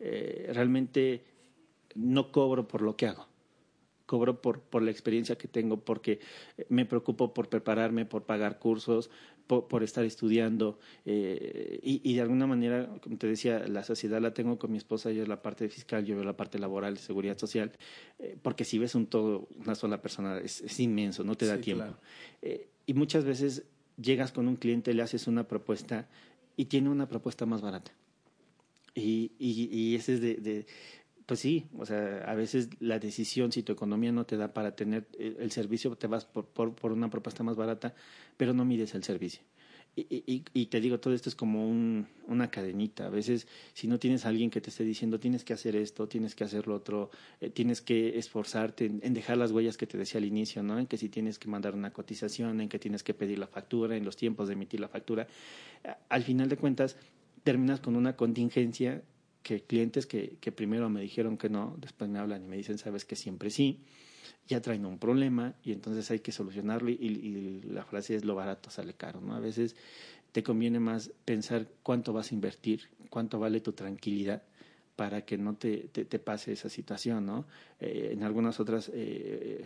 eh, 0.00 0.50
realmente 0.52 1.22
no 1.94 2.32
cobro 2.32 2.66
por 2.66 2.82
lo 2.82 2.96
que 2.96 3.06
hago 3.06 3.28
cobro 4.08 4.40
por, 4.40 4.60
por 4.60 4.80
la 4.80 4.90
experiencia 4.90 5.36
que 5.36 5.48
tengo, 5.48 5.76
porque 5.84 6.18
me 6.70 6.86
preocupo 6.86 7.34
por 7.34 7.50
prepararme, 7.50 8.06
por 8.06 8.24
pagar 8.24 8.58
cursos, 8.58 9.10
por, 9.46 9.82
estar 9.82 10.04
estudiando. 10.04 10.78
Eh, 11.04 11.78
y, 11.82 12.14
de 12.14 12.20
alguna 12.20 12.46
manera, 12.46 12.88
como 13.02 13.16
te 13.16 13.26
decía, 13.26 13.66
la 13.66 13.82
sociedad 13.82 14.20
la 14.20 14.32
tengo 14.32 14.58
con 14.58 14.70
mi 14.70 14.78
esposa, 14.78 15.10
ella 15.10 15.22
es 15.22 15.28
la 15.28 15.42
parte 15.42 15.68
fiscal, 15.68 16.04
yo 16.04 16.14
veo 16.14 16.24
la 16.24 16.36
parte 16.36 16.58
laboral, 16.58 16.98
seguridad 16.98 17.36
social, 17.38 17.72
eh, 18.18 18.36
porque 18.40 18.64
si 18.64 18.78
ves 18.78 18.94
un 18.94 19.06
todo, 19.06 19.48
una 19.58 19.74
sola 19.74 20.00
persona, 20.00 20.38
es, 20.38 20.80
inmenso, 20.80 21.22
no 21.22 21.34
te 21.34 21.46
da 21.46 21.58
tiempo. 21.60 21.96
Eh, 22.42 22.68
y 22.86 22.94
muchas 22.94 23.24
veces 23.24 23.64
llegas 24.00 24.32
con 24.32 24.48
un 24.48 24.56
cliente, 24.56 24.94
le 24.94 25.02
haces 25.02 25.26
una 25.26 25.44
propuesta 25.48 26.08
y 26.56 26.66
tiene 26.66 26.88
una 26.88 27.08
propuesta 27.08 27.46
más 27.46 27.60
barata. 27.60 27.92
Y, 28.94 29.32
y, 29.38 29.68
y 29.70 29.94
ese 29.94 30.14
es 30.14 30.20
de 30.20 30.66
pues 31.28 31.40
sí, 31.40 31.66
o 31.76 31.84
sea, 31.84 32.24
a 32.26 32.34
veces 32.34 32.70
la 32.80 32.98
decisión, 32.98 33.52
si 33.52 33.62
tu 33.62 33.74
economía 33.74 34.10
no 34.10 34.24
te 34.24 34.38
da 34.38 34.54
para 34.54 34.74
tener 34.74 35.08
el 35.18 35.50
servicio, 35.50 35.94
te 35.94 36.06
vas 36.06 36.24
por, 36.24 36.46
por, 36.46 36.90
una 36.90 37.10
propuesta 37.10 37.44
más 37.44 37.54
barata, 37.54 37.94
pero 38.38 38.54
no 38.54 38.64
mides 38.64 38.94
el 38.94 39.04
servicio. 39.04 39.42
Y, 39.94 40.42
y, 40.54 40.66
te 40.66 40.80
digo, 40.80 41.00
todo 41.00 41.12
esto 41.12 41.28
es 41.28 41.34
como 41.34 41.68
un, 41.68 42.06
una 42.28 42.50
cadenita. 42.50 43.08
A 43.08 43.10
veces, 43.10 43.46
si 43.74 43.88
no 43.88 43.98
tienes 43.98 44.24
a 44.24 44.30
alguien 44.30 44.48
que 44.48 44.62
te 44.62 44.70
esté 44.70 44.84
diciendo, 44.84 45.20
tienes 45.20 45.44
que 45.44 45.52
hacer 45.52 45.76
esto, 45.76 46.08
tienes 46.08 46.34
que 46.34 46.44
hacer 46.44 46.66
lo 46.66 46.74
otro, 46.74 47.10
eh, 47.42 47.50
tienes 47.50 47.82
que 47.82 48.18
esforzarte 48.18 48.86
en, 48.86 49.12
dejar 49.12 49.36
las 49.36 49.52
huellas 49.52 49.76
que 49.76 49.86
te 49.86 49.98
decía 49.98 50.20
al 50.20 50.24
inicio, 50.24 50.62
¿no? 50.62 50.78
En 50.78 50.86
que 50.86 50.96
si 50.96 51.10
tienes 51.10 51.38
que 51.38 51.48
mandar 51.48 51.74
una 51.74 51.92
cotización, 51.92 52.62
en 52.62 52.70
que 52.70 52.78
tienes 52.78 53.02
que 53.02 53.12
pedir 53.12 53.38
la 53.38 53.48
factura, 53.48 53.98
en 53.98 54.04
los 54.06 54.16
tiempos 54.16 54.48
de 54.48 54.54
emitir 54.54 54.80
la 54.80 54.88
factura, 54.88 55.26
al 56.08 56.22
final 56.22 56.48
de 56.48 56.56
cuentas, 56.56 56.96
terminas 57.44 57.80
con 57.80 57.96
una 57.96 58.16
contingencia 58.16 59.02
que 59.48 59.62
clientes 59.62 60.04
que, 60.04 60.52
primero 60.52 60.90
me 60.90 61.00
dijeron 61.00 61.38
que 61.38 61.48
no, 61.48 61.74
después 61.80 62.10
me 62.10 62.18
hablan 62.18 62.44
y 62.44 62.48
me 62.48 62.58
dicen, 62.58 62.76
sabes 62.76 63.06
que 63.06 63.16
siempre 63.16 63.48
sí, 63.48 63.80
ya 64.46 64.60
traen 64.60 64.84
un 64.84 64.98
problema 64.98 65.54
y 65.64 65.72
entonces 65.72 66.10
hay 66.10 66.18
que 66.18 66.32
solucionarlo 66.32 66.90
y, 66.90 67.62
la 67.64 67.82
frase 67.86 68.14
es 68.14 68.26
lo 68.26 68.34
barato 68.34 68.68
sale 68.68 68.92
caro, 68.92 69.22
¿no? 69.22 69.34
A 69.34 69.40
veces 69.40 69.74
te 70.32 70.42
conviene 70.42 70.80
más 70.80 71.12
pensar 71.24 71.66
cuánto 71.82 72.12
vas 72.12 72.30
a 72.30 72.34
invertir, 72.34 72.90
cuánto 73.08 73.38
vale 73.38 73.62
tu 73.62 73.72
tranquilidad 73.72 74.42
para 74.96 75.22
que 75.22 75.38
no 75.38 75.54
te, 75.54 75.88
te, 75.88 76.18
pase 76.18 76.52
esa 76.52 76.68
situación, 76.68 77.24
¿no? 77.24 77.46
Eh, 77.80 78.10
en 78.12 78.24
algunas 78.24 78.60
otras 78.60 78.90
eh, 78.92 79.64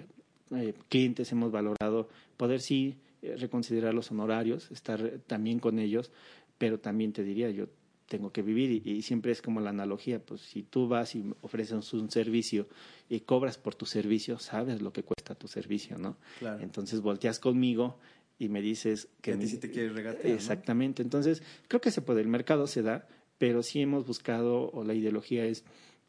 eh, 0.52 0.74
clientes 0.90 1.32
hemos 1.32 1.50
valorado 1.50 2.08
poder 2.36 2.60
sí 2.60 2.98
reconsiderar 3.20 3.94
los 3.94 4.12
honorarios, 4.12 4.70
estar 4.70 5.18
también 5.26 5.58
con 5.58 5.80
ellos, 5.80 6.12
pero 6.56 6.78
también 6.78 7.12
te 7.12 7.24
diría, 7.24 7.50
yo 7.50 7.66
tengo 8.12 8.30
que 8.30 8.42
vivir 8.42 8.86
y, 8.86 9.00
siempre 9.00 9.32
es 9.32 9.40
como 9.40 9.58
la 9.60 9.70
analogía, 9.70 10.20
pues 10.20 10.42
si 10.42 10.62
tú 10.64 10.86
vas 10.86 11.14
y 11.14 11.24
ofreces 11.40 11.94
un 11.94 12.10
servicio 12.10 12.68
y 13.08 13.20
cobras 13.20 13.56
por 13.56 13.74
tu 13.74 13.86
servicio, 13.86 14.38
sabes 14.38 14.82
lo 14.82 14.92
que 14.92 15.02
cuesta 15.02 15.34
tu 15.34 15.48
servicio, 15.48 15.96
¿no? 15.96 16.18
Claro. 16.38 16.62
Entonces 16.62 17.00
volteas 17.00 17.38
conmigo 17.38 17.96
y 18.38 18.50
me 18.50 18.60
dices 18.60 19.08
que... 19.22 19.32
a 19.32 19.38
te 19.38 19.70
quieres 19.70 19.94
regatear, 19.94 20.26
Exactamente, 20.26 21.02
entonces 21.02 21.42
creo 21.68 21.80
que 21.80 21.90
se 21.90 22.02
puede, 22.02 22.20
el 22.20 22.28
mercado 22.28 22.66
se 22.66 22.82
da, 22.82 23.08
pero 23.38 23.62
sí 23.62 23.80
hemos 23.80 24.06
buscado, 24.06 24.70
o 24.72 24.84
la 24.84 24.92
ideología 24.92 25.46
es 25.46 25.64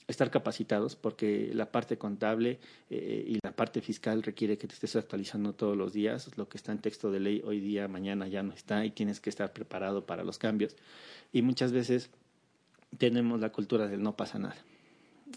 estar 0.08 0.30
capacitados 0.30 0.98
porque 0.98 1.52
la 1.54 1.72
parte 1.72 1.98
contable 1.98 2.60
eh, 2.90 3.24
y 3.26 3.40
la 3.54 3.56
parte 3.56 3.82
fiscal 3.82 4.24
requiere 4.24 4.58
que 4.58 4.68
te 4.68 4.74
estés 4.74 4.96
actualizando 4.96 5.54
todos 5.54 5.78
los 5.78 5.94
días. 5.94 6.36
Lo 6.38 6.50
que 6.50 6.58
está 6.58 6.72
en 6.72 6.80
texto 6.80 7.12
de 7.12 7.20
ley 7.20 7.44
hoy 7.46 7.60
día, 7.60 7.88
mañana 7.88 8.28
ya 8.28 8.42
no 8.42 8.52
está 8.52 8.84
y 8.84 8.90
tienes 8.90 9.20
que 9.20 9.30
estar 9.30 9.54
preparado 9.54 10.08
para 10.08 10.24
los 10.24 10.40
cambios. 10.40 10.76
Y 11.32 11.44
muchas 11.44 11.72
veces 11.72 12.10
tenemos 12.98 13.40
la 13.40 13.52
cultura 13.52 13.88
del 13.88 14.02
no 14.02 14.18
pasa 14.18 14.40
nada. 14.40 14.58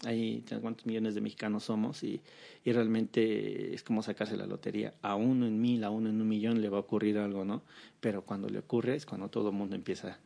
Hay 0.03 0.43
cuántos 0.61 0.87
millones 0.87 1.13
de 1.13 1.21
mexicanos 1.21 1.65
somos 1.65 2.01
y, 2.01 2.19
y, 2.65 2.71
realmente 2.71 3.75
es 3.75 3.83
como 3.83 4.01
sacarse 4.01 4.35
la 4.35 4.47
lotería. 4.47 4.95
A 5.03 5.13
uno 5.13 5.45
en 5.45 5.61
mil, 5.61 5.83
a 5.83 5.91
uno 5.91 6.09
en 6.09 6.19
un 6.19 6.27
millón 6.27 6.59
le 6.59 6.69
va 6.69 6.77
a 6.77 6.81
ocurrir 6.81 7.19
algo, 7.19 7.45
¿no? 7.45 7.61
Pero 7.99 8.23
cuando 8.23 8.49
le 8.49 8.57
ocurre 8.57 8.95
es 8.95 9.05
cuando 9.05 9.29
todo 9.29 9.49
el 9.49 9.55
mundo 9.55 9.75
empieza 9.75 10.17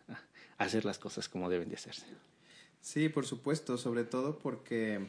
a 0.58 0.64
hacer 0.64 0.86
las 0.86 0.98
cosas 0.98 1.28
como 1.28 1.50
deben 1.50 1.68
de 1.68 1.76
hacerse. 1.76 2.06
Sí, 2.80 3.10
por 3.10 3.26
supuesto, 3.26 3.78
sobre 3.78 4.06
todo 4.06 4.40
porque 4.40 5.08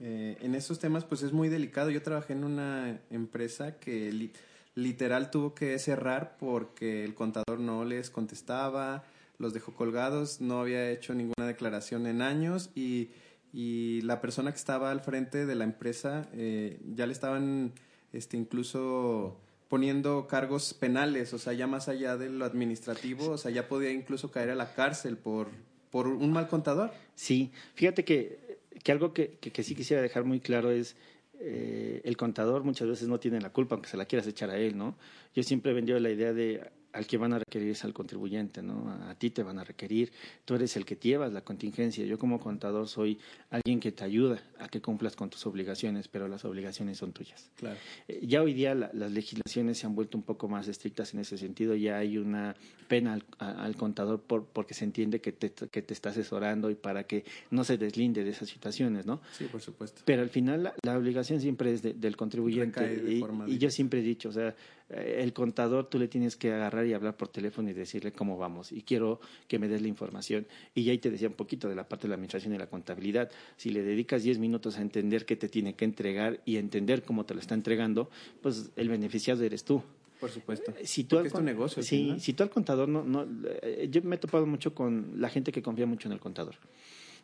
eh, 0.00 0.36
en 0.40 0.54
esos 0.54 0.78
temas 0.78 1.04
pues 1.04 1.22
es 1.22 1.32
muy 1.32 1.48
delicado. 1.48 1.90
Yo 1.90 2.02
trabajé 2.02 2.32
en 2.32 2.44
una 2.44 3.00
empresa 3.10 3.78
que 3.78 4.30
literal 4.74 5.30
tuvo 5.30 5.54
que 5.54 5.78
cerrar 5.78 6.36
porque 6.38 7.04
el 7.04 7.14
contador 7.14 7.58
no 7.58 7.84
les 7.84 8.10
contestaba, 8.10 9.04
los 9.38 9.52
dejó 9.52 9.72
colgados, 9.74 10.40
no 10.40 10.60
había 10.60 10.90
hecho 10.90 11.14
ninguna 11.14 11.46
declaración 11.46 12.06
en 12.06 12.22
años 12.22 12.70
y, 12.74 13.10
y 13.52 14.00
la 14.02 14.20
persona 14.20 14.52
que 14.52 14.58
estaba 14.58 14.90
al 14.90 15.00
frente 15.00 15.46
de 15.46 15.54
la 15.54 15.64
empresa 15.64 16.28
eh, 16.32 16.80
ya 16.94 17.06
le 17.06 17.12
estaban 17.12 17.72
este, 18.12 18.36
incluso 18.36 19.40
poniendo 19.68 20.26
cargos 20.26 20.72
penales, 20.74 21.32
o 21.34 21.38
sea, 21.38 21.52
ya 21.52 21.66
más 21.66 21.88
allá 21.88 22.16
de 22.16 22.30
lo 22.30 22.44
administrativo, 22.44 23.30
o 23.30 23.38
sea, 23.38 23.50
ya 23.50 23.68
podía 23.68 23.90
incluso 23.90 24.30
caer 24.30 24.50
a 24.50 24.54
la 24.54 24.74
cárcel 24.74 25.18
por, 25.18 25.48
por 25.90 26.06
un 26.08 26.32
mal 26.32 26.48
contador. 26.48 26.90
Sí, 27.14 27.52
fíjate 27.74 28.04
que, 28.04 28.47
que 28.88 28.92
algo 28.92 29.12
que, 29.12 29.32
que, 29.32 29.62
sí 29.62 29.74
quisiera 29.74 30.00
dejar 30.00 30.24
muy 30.24 30.40
claro 30.40 30.70
es 30.70 30.96
eh, 31.40 32.00
el 32.04 32.16
contador 32.16 32.64
muchas 32.64 32.88
veces 32.88 33.06
no 33.06 33.20
tiene 33.20 33.38
la 33.38 33.50
culpa, 33.50 33.74
aunque 33.74 33.90
se 33.90 33.98
la 33.98 34.06
quieras 34.06 34.26
echar 34.26 34.48
a 34.48 34.56
él, 34.56 34.78
¿no? 34.78 34.96
Yo 35.34 35.42
siempre 35.42 35.72
he 35.72 35.74
vendido 35.74 36.00
la 36.00 36.08
idea 36.08 36.32
de 36.32 36.70
al 36.92 37.06
que 37.06 37.16
van 37.18 37.32
a 37.32 37.38
requerir 37.38 37.70
es 37.70 37.84
al 37.84 37.92
contribuyente, 37.92 38.62
¿no? 38.62 38.90
A, 39.08 39.14
ti 39.14 39.30
te 39.30 39.42
van 39.42 39.58
a 39.58 39.64
requerir, 39.64 40.12
tú 40.44 40.54
eres 40.54 40.76
el 40.76 40.84
que 40.84 40.96
llevas 40.96 41.32
la 41.32 41.42
contingencia. 41.42 42.04
Yo 42.04 42.18
como 42.18 42.40
contador 42.40 42.88
soy 42.88 43.18
alguien 43.50 43.80
que 43.80 43.92
te 43.92 44.04
ayuda 44.04 44.42
a 44.58 44.68
que 44.68 44.80
cumplas 44.80 45.14
con 45.14 45.30
tus 45.30 45.46
obligaciones, 45.46 46.08
pero 46.08 46.28
las 46.28 46.44
obligaciones 46.44 46.98
son 46.98 47.12
tuyas. 47.12 47.50
Claro. 47.56 47.78
Eh, 48.08 48.20
ya 48.22 48.42
hoy 48.42 48.54
día 48.54 48.74
las 48.74 49.12
legislaciones 49.12 49.78
se 49.78 49.86
han 49.86 49.94
vuelto 49.94 50.16
un 50.16 50.24
poco 50.24 50.48
más 50.48 50.68
estrictas 50.68 51.14
en 51.14 51.20
ese 51.20 51.36
sentido, 51.38 51.74
ya 51.74 51.98
hay 51.98 52.18
una 52.18 52.56
pena 52.88 53.18
al, 53.38 53.76
contador 53.76 54.22
por, 54.22 54.46
porque 54.46 54.74
se 54.74 54.84
entiende 54.84 55.20
que 55.20 55.32
te, 55.32 55.52
que 55.52 55.82
te 55.82 55.94
está 55.94 56.10
asesorando 56.10 56.70
y 56.70 56.74
para 56.74 57.04
que 57.04 57.24
no 57.50 57.64
se 57.64 57.76
deslinde 57.76 58.24
de 58.24 58.30
esas 58.30 58.48
situaciones, 58.48 59.06
¿no? 59.06 59.20
Sí, 59.32 59.44
por 59.44 59.60
supuesto. 59.60 60.02
Pero 60.04 60.22
al 60.22 60.30
final 60.30 60.72
la, 60.82 60.98
obligación 60.98 61.40
siempre 61.40 61.72
es 61.72 61.82
del 61.82 62.16
contribuyente 62.16 63.02
y, 63.06 63.22
y 63.46 63.58
yo 63.58 63.70
siempre 63.70 64.00
he 64.00 64.02
dicho, 64.02 64.30
o 64.30 64.32
sea, 64.32 64.54
eh, 64.90 65.20
el 65.22 65.32
contador 65.32 65.88
tú 65.88 65.98
le 65.98 66.08
tienes 66.08 66.36
que 66.36 66.52
agarrar 66.52 66.77
y 66.86 66.94
hablar 66.94 67.16
por 67.16 67.28
teléfono 67.28 67.70
y 67.70 67.72
decirle 67.72 68.12
cómo 68.12 68.36
vamos 68.36 68.72
y 68.72 68.82
quiero 68.82 69.20
que 69.46 69.58
me 69.58 69.68
des 69.68 69.82
la 69.82 69.88
información. 69.88 70.46
Y 70.74 70.84
ya 70.84 70.92
ahí 70.92 70.98
te 70.98 71.10
decía 71.10 71.28
un 71.28 71.34
poquito 71.34 71.68
de 71.68 71.74
la 71.74 71.88
parte 71.88 72.02
de 72.02 72.08
la 72.08 72.14
administración 72.14 72.54
y 72.54 72.58
la 72.58 72.68
contabilidad. 72.68 73.30
Si 73.56 73.70
le 73.70 73.82
dedicas 73.82 74.22
10 74.22 74.38
minutos 74.38 74.78
a 74.78 74.82
entender 74.82 75.26
qué 75.26 75.36
te 75.36 75.48
tiene 75.48 75.74
que 75.74 75.84
entregar 75.84 76.40
y 76.44 76.56
entender 76.56 77.02
cómo 77.02 77.24
te 77.24 77.34
lo 77.34 77.40
está 77.40 77.54
entregando, 77.54 78.10
pues 78.40 78.70
el 78.76 78.88
beneficiado 78.88 79.44
eres 79.44 79.64
tú. 79.64 79.82
Por 80.20 80.30
supuesto. 80.30 80.72
Eh, 80.72 80.86
si 80.86 81.04
tú 81.04 81.18
es 81.18 81.32
tu 81.32 81.42
negocio. 81.42 81.82
Sí, 81.82 82.16
si 82.18 82.32
tú 82.32 82.42
al 82.42 82.50
contador 82.50 82.88
no, 82.88 83.04
no, 83.04 83.26
eh, 83.62 83.88
yo 83.90 84.02
me 84.02 84.16
he 84.16 84.18
topado 84.18 84.46
mucho 84.46 84.74
con 84.74 85.12
la 85.16 85.28
gente 85.28 85.52
que 85.52 85.62
confía 85.62 85.86
mucho 85.86 86.08
en 86.08 86.12
el 86.12 86.20
contador 86.20 86.56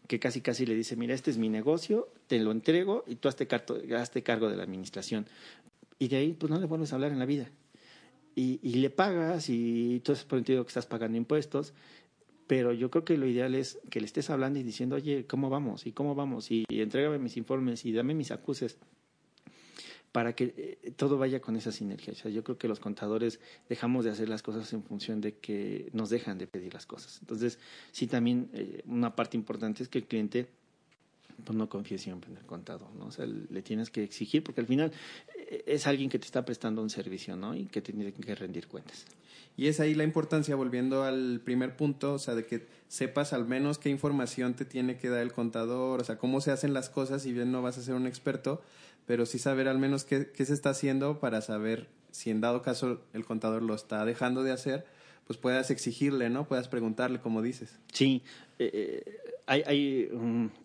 que 0.07 0.19
casi 0.19 0.43
casi 0.43 0.67
le 0.67 0.75
dice, 0.75 0.97
mira, 0.97 1.15
este 1.15 1.31
es 1.31 1.39
mi 1.39 1.49
negocio, 1.49 2.11
te 2.27 2.39
lo 2.39 2.53
entrego 2.53 3.05
y 3.07 3.15
tú 3.15 3.29
hazte 3.29 3.47
cargo 3.47 4.51
de 4.51 4.57
la 4.57 4.63
administración 4.63 5.27
y 5.99 6.09
de 6.09 6.17
ahí 6.17 6.33
pues 6.33 6.51
no 6.51 6.59
le 6.59 6.67
vuelves 6.67 6.93
a 6.93 6.97
hablar 6.97 7.13
en 7.13 7.19
la 7.19 7.27
vida. 7.27 7.49
Y, 8.35 8.59
y 8.63 8.75
le 8.75 8.91
pagas 8.91 9.49
y 9.49 10.01
tú 10.05 10.13
has 10.13 10.25
prometido 10.25 10.65
que 10.65 10.69
estás 10.69 10.87
pagando 10.87 11.17
impuestos, 11.17 11.73
pero 12.47 12.73
yo 12.73 12.91
creo 12.91 13.05
que 13.05 13.17
lo 13.17 13.27
ideal 13.27 13.55
es 13.55 13.79
que 13.91 14.01
le 14.01 14.07
estés 14.07 14.31
hablando 14.31 14.59
y 14.59 14.63
diciendo, 14.63 14.97
oye, 14.97 15.27
¿cómo 15.27 15.49
vamos? 15.49 15.87
¿Y 15.87 15.93
cómo 15.93 16.15
vamos? 16.15 16.51
Y, 16.51 16.65
entrégame 16.69 17.19
mis 17.19 17.37
informes 17.37 17.85
y 17.85 17.93
dame 17.93 18.15
mis 18.15 18.31
acuses 18.31 18.77
para 20.13 20.35
que 20.35 20.55
eh, 20.57 20.93
todo 20.93 21.19
vaya 21.19 21.41
con 21.41 21.57
esa 21.57 21.73
sinergia. 21.73 22.13
O 22.13 22.17
sea, 22.17 22.31
yo 22.31 22.45
creo 22.45 22.59
que 22.59 22.69
los 22.69 22.81
contadores 22.81 23.41
dejamos 23.69 24.05
de 24.05 24.11
hacer 24.11 24.29
las 24.29 24.43
cosas 24.43 24.73
en 24.73 24.83
función 24.83 25.21
de 25.21 25.39
que 25.39 25.89
nos 25.93 26.11
dejan 26.11 26.39
de 26.39 26.47
pedir 26.47 26.75
las 26.75 26.87
cosas. 26.87 27.19
Entonces, 27.21 27.59
sí, 27.91 28.07
también 28.07 28.51
eh, 28.53 28.83
una 28.87 29.17
parte 29.17 29.37
importante 29.37 29.83
es 29.83 29.89
que 29.89 29.99
el 29.99 30.05
cliente 30.05 30.49
pues 31.43 31.57
no 31.57 31.69
confíe 31.69 31.99
siempre 31.99 32.31
en 32.31 32.37
el 32.37 32.45
contador, 32.45 32.93
¿no? 32.95 33.07
O 33.07 33.11
sea, 33.11 33.27
le 33.27 33.63
tienes 33.63 33.91
que 33.91 34.03
exigir 34.03 34.45
porque 34.45 34.61
al 34.61 34.67
final 34.67 34.93
eh, 35.37 35.65
es 35.67 35.87
alguien 35.87 36.11
que 36.11 36.19
te 36.19 36.27
está 36.27 36.45
prestando 36.45 36.83
un 36.83 36.91
servicio, 36.91 37.37
¿no? 37.37 37.55
Y 37.55 37.67
que 37.67 37.81
tiene 37.81 38.13
que 38.13 38.35
rendir 38.35 38.69
cuentas. 38.69 39.05
Y 39.57 39.69
es 39.69 39.81
ahí 39.81 39.95
la 39.95 40.05
importancia, 40.05 40.57
volviendo 40.57 41.05
al 41.05 41.41
primer 41.45 41.77
punto, 41.77 42.15
o 42.15 42.19
sea, 42.19 42.35
de 42.35 42.45
que 42.45 42.67
sepas 42.89 43.33
al 43.33 43.47
menos 43.47 43.79
qué 43.79 43.89
información 43.89 44.55
te 44.55 44.65
tiene 44.65 44.97
que 44.97 45.09
dar 45.09 45.23
el 45.23 45.33
contador, 45.33 46.01
o 46.01 46.05
sea, 46.05 46.19
cómo 46.19 46.41
se 46.41 46.51
hacen 46.51 46.75
las 46.75 46.91
cosas, 46.91 47.23
si 47.23 47.33
bien 47.33 47.53
no 47.53 47.63
vas 47.63 47.79
a 47.79 47.83
ser 47.83 47.95
un 47.95 48.07
experto, 48.07 48.63
pero 49.07 49.27
sí 49.27 49.39
saber 49.39 49.69
al 49.69 49.79
menos 49.79 50.05
qué 50.05 50.27
se 50.35 50.53
está 50.53 50.71
haciendo 50.71 51.21
para 51.21 51.41
saber 51.41 51.89
si 52.11 52.31
en 52.31 52.41
dado 52.41 52.63
caso 52.63 53.01
el 53.13 53.25
contador 53.25 53.63
lo 53.63 53.75
está 53.75 54.05
dejando 54.05 54.43
de 54.43 54.53
hacer, 54.53 54.87
pues 55.27 55.39
puedas 55.39 55.71
exigirle, 55.71 56.31
¿no? 56.31 56.47
Puedas 56.47 56.69
preguntarle, 56.69 57.21
como 57.21 57.43
dices. 57.43 57.79
Sí, 57.93 58.23
eh, 58.59 59.05
eh 59.07 59.35
hay, 59.47 59.63
hay 59.67 60.09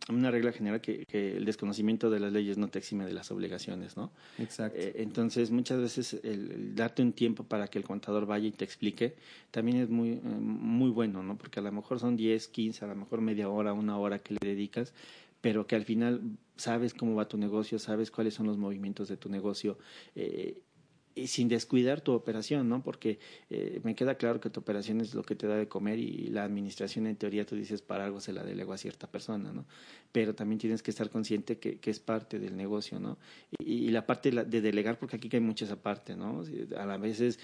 una 0.10 0.32
regla 0.32 0.52
general 0.52 0.82
que, 0.82 1.06
que, 1.06 1.38
el 1.38 1.46
desconocimiento 1.46 2.10
de 2.10 2.20
las 2.20 2.32
leyes 2.32 2.58
no 2.58 2.70
te 2.70 2.80
exime 2.80 3.06
de 3.06 3.14
las 3.14 3.32
obligaciones, 3.32 3.98
¿no? 3.98 4.12
Exacto. 4.38 4.80
Eh, 4.80 4.94
entonces, 4.98 5.52
muchas 5.52 5.80
veces 5.80 6.20
el, 6.24 6.76
darte 6.76 7.02
un 7.02 7.14
tiempo 7.14 7.44
para 7.44 7.68
que 7.68 7.78
el 7.78 7.84
contador 7.84 8.26
vaya 8.26 8.48
y 8.48 8.52
te 8.52 8.66
explique 8.66 9.16
también 9.52 9.78
es 9.78 9.90
muy, 9.90 10.12
eh, 10.12 10.22
muy 10.22 10.90
bueno, 10.90 11.24
¿no? 11.24 11.38
Porque 11.38 11.60
a 11.60 11.64
lo 11.64 11.72
mejor 11.72 12.00
son 12.00 12.16
10, 12.16 12.48
15, 12.48 12.86
a 12.86 12.88
lo 12.88 12.96
mejor 12.96 13.22
media 13.22 13.50
hora, 13.50 13.74
una 13.74 13.98
hora 13.98 14.20
que 14.20 14.36
le 14.40 14.48
dedicas, 14.48 14.94
pero 15.42 15.68
que 15.68 15.76
al 15.76 15.86
final 15.86 16.22
sabes 16.56 16.94
cómo 16.94 17.16
va 17.16 17.28
tu 17.28 17.38
negocio, 17.38 17.80
sabes 17.80 18.12
cuáles 18.12 18.34
son 18.34 18.48
los 18.48 18.58
movimientos 18.58 19.10
de 19.10 19.18
tu 19.18 19.30
negocio. 19.30 19.78
Eh, 20.16 20.62
y 21.16 21.28
sin 21.28 21.48
descuidar 21.48 22.02
tu 22.02 22.14
operación, 22.14 22.70
¿no? 22.70 22.82
Porque 22.82 23.20
eh, 23.50 23.82
me 23.84 23.96
queda 23.96 24.16
claro 24.16 24.40
que 24.40 24.50
tu 24.50 24.60
operación 24.60 25.02
es 25.02 25.14
lo 25.14 25.24
que 25.24 25.36
te 25.36 25.48
da 25.48 25.56
de 25.56 25.68
comer 25.68 26.00
y 26.00 26.28
la 26.28 26.44
administración 26.44 27.08
en 27.08 27.16
teoría 27.16 27.46
tú 27.46 27.56
dices 27.56 27.82
para 27.82 28.06
algo 28.06 28.22
se 28.22 28.34
la 28.34 28.44
delego 28.44 28.74
a 28.74 28.78
cierta 28.78 29.08
persona, 29.08 29.52
¿no? 29.52 29.66
Pero 30.12 30.36
también 30.36 30.60
tienes 30.60 30.82
que 30.82 30.92
estar 30.92 31.10
consciente 31.10 31.58
que, 31.58 31.80
que 31.80 31.92
es 31.92 32.00
parte 32.00 32.40
del 32.40 32.56
negocio, 32.56 33.00
¿no? 33.00 33.18
Y, 33.60 33.90
la 33.90 34.06
parte 34.06 34.32
de 34.32 34.62
delegar, 34.62 35.00
porque 35.00 35.16
aquí 35.16 35.30
hay 35.32 35.40
mucha 35.40 35.66
esa 35.66 35.82
parte, 35.82 36.16
¿no? 36.16 36.44
A 36.78 36.86
la 36.86 36.98
veces 36.98 37.40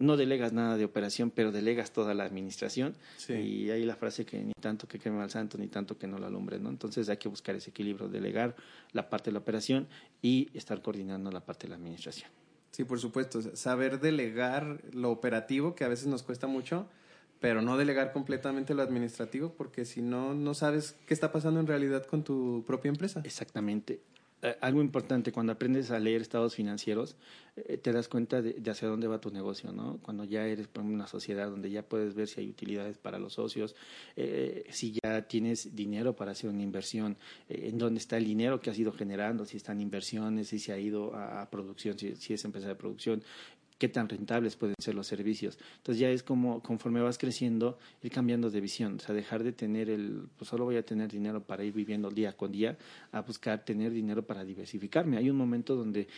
no 0.00 0.16
delegas 0.16 0.52
nada 0.52 0.76
de 0.76 0.84
operación, 0.84 1.30
pero 1.30 1.52
delegas 1.52 1.92
toda 1.92 2.14
la 2.14 2.24
administración. 2.24 2.96
Sí. 3.18 3.34
Y 3.34 3.70
hay 3.70 3.84
la 3.84 3.96
frase 3.96 4.24
que 4.24 4.42
ni 4.42 4.52
tanto 4.54 4.88
que 4.88 4.98
queme 4.98 5.20
al 5.20 5.30
santo, 5.30 5.58
ni 5.58 5.68
tanto 5.68 5.98
que 5.98 6.06
no 6.06 6.18
lo 6.18 6.26
alumbre, 6.26 6.58
¿no? 6.58 6.70
Entonces 6.70 7.08
hay 7.08 7.18
que 7.18 7.28
buscar 7.28 7.54
ese 7.54 7.70
equilibrio, 7.70 8.08
delegar 8.08 8.56
la 8.92 9.10
parte 9.10 9.30
de 9.30 9.34
la 9.34 9.40
operación 9.40 9.88
y 10.22 10.48
estar 10.54 10.80
coordinando 10.80 11.30
la 11.30 11.44
parte 11.44 11.66
de 11.66 11.70
la 11.70 11.76
administración. 11.76 12.30
Sí, 12.70 12.84
por 12.84 13.00
supuesto. 13.00 13.40
Saber 13.56 14.00
delegar 14.00 14.80
lo 14.92 15.10
operativo, 15.10 15.74
que 15.74 15.84
a 15.84 15.88
veces 15.88 16.06
nos 16.06 16.22
cuesta 16.22 16.46
mucho, 16.46 16.86
pero 17.40 17.62
no 17.62 17.76
delegar 17.76 18.12
completamente 18.12 18.74
lo 18.74 18.82
administrativo, 18.82 19.52
porque 19.54 19.84
si 19.84 20.02
no, 20.02 20.34
no 20.34 20.54
sabes 20.54 20.96
qué 21.06 21.14
está 21.14 21.32
pasando 21.32 21.60
en 21.60 21.66
realidad 21.66 22.06
con 22.06 22.22
tu 22.22 22.64
propia 22.66 22.90
empresa. 22.90 23.22
Exactamente. 23.24 24.00
Eh, 24.42 24.56
algo 24.62 24.80
importante, 24.80 25.32
cuando 25.32 25.52
aprendes 25.52 25.90
a 25.90 25.98
leer 25.98 26.22
estados 26.22 26.54
financieros, 26.54 27.16
eh, 27.56 27.76
te 27.76 27.92
das 27.92 28.08
cuenta 28.08 28.40
de, 28.40 28.56
hacia 28.70 28.88
dónde 28.88 29.06
va 29.06 29.20
tu 29.20 29.30
negocio, 29.30 29.70
¿no? 29.70 29.98
Cuando 30.02 30.24
ya 30.24 30.46
eres 30.46 30.68
una 30.76 31.06
sociedad 31.06 31.50
donde 31.50 31.70
ya 31.70 31.82
puedes 31.82 32.14
ver 32.14 32.26
si 32.26 32.40
hay 32.40 32.48
utilidades 32.48 32.96
para 32.96 33.18
los 33.18 33.34
socios, 33.34 33.74
eh, 34.16 34.64
si 34.70 34.98
ya 35.02 35.28
tienes 35.28 35.76
dinero 35.76 36.16
para 36.16 36.32
hacer 36.32 36.48
una 36.48 36.62
inversión, 36.62 37.18
en 37.50 37.76
dónde 37.76 37.98
está 37.98 38.16
el 38.16 38.24
dinero 38.24 38.60
que 38.60 38.70
has 38.70 38.78
ido 38.78 38.92
generando, 38.92 39.44
si 39.44 39.58
están 39.58 39.80
inversiones, 39.80 40.48
si 40.48 40.58
se 40.58 40.72
ha 40.72 40.78
ido 40.78 41.14
a, 41.14 41.48
producción, 41.50 41.98
si, 41.98 42.16
si, 42.16 42.32
es 42.32 42.44
empresa 42.44 42.68
de 42.68 42.76
producción, 42.76 43.22
qué 43.80 43.88
tan 43.88 44.08
rentables 44.10 44.56
pueden 44.56 44.76
ser 44.78 44.94
los 44.94 45.06
servicios. 45.06 45.58
Entonces 45.78 45.98
ya 45.98 46.10
es 46.10 46.22
como 46.22 46.62
conforme 46.62 47.00
vas 47.00 47.16
creciendo, 47.16 47.78
ir 48.02 48.12
cambiando 48.12 48.50
de 48.50 48.60
visión, 48.60 48.96
o 48.96 48.98
sea, 49.00 49.14
dejar 49.14 49.42
de 49.42 49.52
tener 49.52 49.88
el, 49.88 50.28
pues 50.36 50.50
solo 50.50 50.66
voy 50.66 50.76
a 50.76 50.84
tener 50.84 51.10
dinero 51.10 51.42
para 51.42 51.64
ir 51.64 51.72
viviendo 51.72 52.10
día 52.10 52.36
con 52.36 52.52
día, 52.52 52.76
a 53.10 53.22
buscar 53.22 53.64
tener 53.64 53.90
dinero 53.90 54.22
para 54.22 54.44
diversificarme. 54.44 55.16
Hay 55.16 55.30
un 55.30 55.36
momento 55.38 55.74
donde 55.74 56.08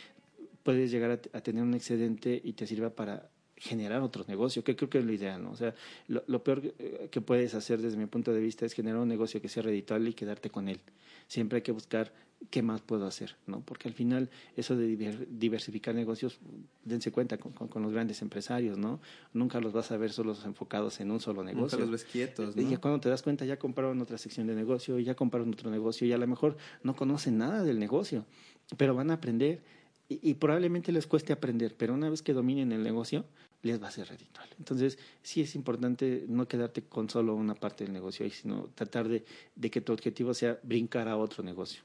puedes 0.65 0.91
llegar 0.91 1.21
a, 1.33 1.41
tener 1.41 1.63
un 1.63 1.75
excedente 1.75 2.41
y 2.43 2.53
te 2.55 2.67
sirva 2.67 2.91
para 2.91 3.31
generar 3.63 4.03
otro 4.03 4.25
negocio, 4.27 4.65
que 4.65 4.75
creo 4.75 4.91
que 4.91 4.99
es 4.99 5.05
lo 5.05 5.13
ideal, 5.13 5.43
¿no? 5.43 5.53
O 5.53 5.57
sea, 5.57 5.75
lo, 6.09 6.25
lo, 6.27 6.43
peor 6.43 6.75
que 7.11 7.21
puedes 7.21 7.55
hacer 7.55 7.81
desde 7.81 7.97
mi 7.97 8.07
punto 8.07 8.33
de 8.33 8.41
vista 8.41 8.67
es 8.67 8.73
generar 8.73 9.01
un 9.01 9.09
negocio 9.09 9.41
que 9.41 9.49
sea 9.49 9.63
redituable 9.63 10.11
y 10.11 10.15
quedarte 10.15 10.51
con 10.51 10.69
él. 10.69 10.81
Siempre 11.29 11.59
hay 11.59 11.63
que 11.63 11.71
buscar 11.71 12.13
¿qué 12.51 12.63
más 12.63 12.81
puedo 12.81 13.07
hacer? 13.07 13.37
¿no? 13.47 13.61
Porque 13.61 13.89
al 13.89 13.95
final 13.95 14.31
eso 14.57 14.77
de 14.77 15.27
diversificar 15.31 15.95
negocios, 15.95 16.39
dense 16.85 17.13
cuenta 17.13 17.39
con, 17.39 17.53
con, 17.53 17.83
los 17.83 17.93
grandes 17.93 18.23
empresarios, 18.23 18.79
¿no? 18.79 19.01
Nunca 19.33 19.61
los 19.61 19.73
vas 19.73 19.93
a 19.93 19.97
ver 19.97 20.13
solos 20.13 20.45
enfocados 20.45 21.01
en 21.01 21.11
un 21.11 21.21
solo 21.21 21.45
negocio. 21.45 21.79
Nunca 21.79 21.91
los 21.91 21.91
ves 21.91 22.05
quietos, 22.05 22.57
¿no? 22.57 22.63
Y 22.63 22.77
cuando 22.77 23.01
te 23.01 23.09
das 23.09 23.23
cuenta 23.23 23.45
ya 23.45 23.59
compraron 23.59 24.01
otra 24.01 24.19
sección 24.19 24.47
de 24.47 24.55
negocio, 24.55 24.99
ya 24.99 25.15
compraron 25.15 25.51
otro 25.53 25.71
negocio 25.71 26.07
y 26.07 26.13
a 26.13 26.19
lo 26.19 26.27
mejor 26.27 26.57
no 26.83 26.97
conocen 26.97 27.39
nada 27.39 27.63
del 27.63 27.79
negocio, 27.79 28.27
pero 28.77 28.95
van 28.95 29.11
a 29.11 29.15
aprender 29.15 29.63
y, 30.09 30.35
probablemente 30.35 30.93
les 30.93 31.07
cueste 31.07 31.33
aprender, 31.33 31.75
pero 31.77 31.95
una 31.95 32.11
vez 32.11 32.21
que 32.21 32.35
dominen 32.35 32.73
el 32.73 32.83
negocio, 32.83 33.25
les 33.63 33.83
va 33.83 33.89
a 33.89 33.91
ser 33.91 34.09
reditual. 34.09 34.49
Entonces, 34.59 34.99
sí 35.23 35.41
es 35.41 35.55
importante 35.55 36.25
no 36.29 36.47
quedarte 36.47 36.83
con 36.83 37.09
solo 37.09 37.35
una 37.35 37.55
parte 37.55 37.85
del 37.85 37.93
negocio, 37.93 38.29
sino 38.31 38.69
tratar 38.75 39.09
de, 39.09 39.25
de 39.55 39.71
que 39.71 39.81
tu 39.81 39.93
objetivo 39.93 40.35
sea 40.35 40.59
brincar 40.63 41.09
a 41.09 41.17
otro 41.17 41.43
negocio. 41.43 41.83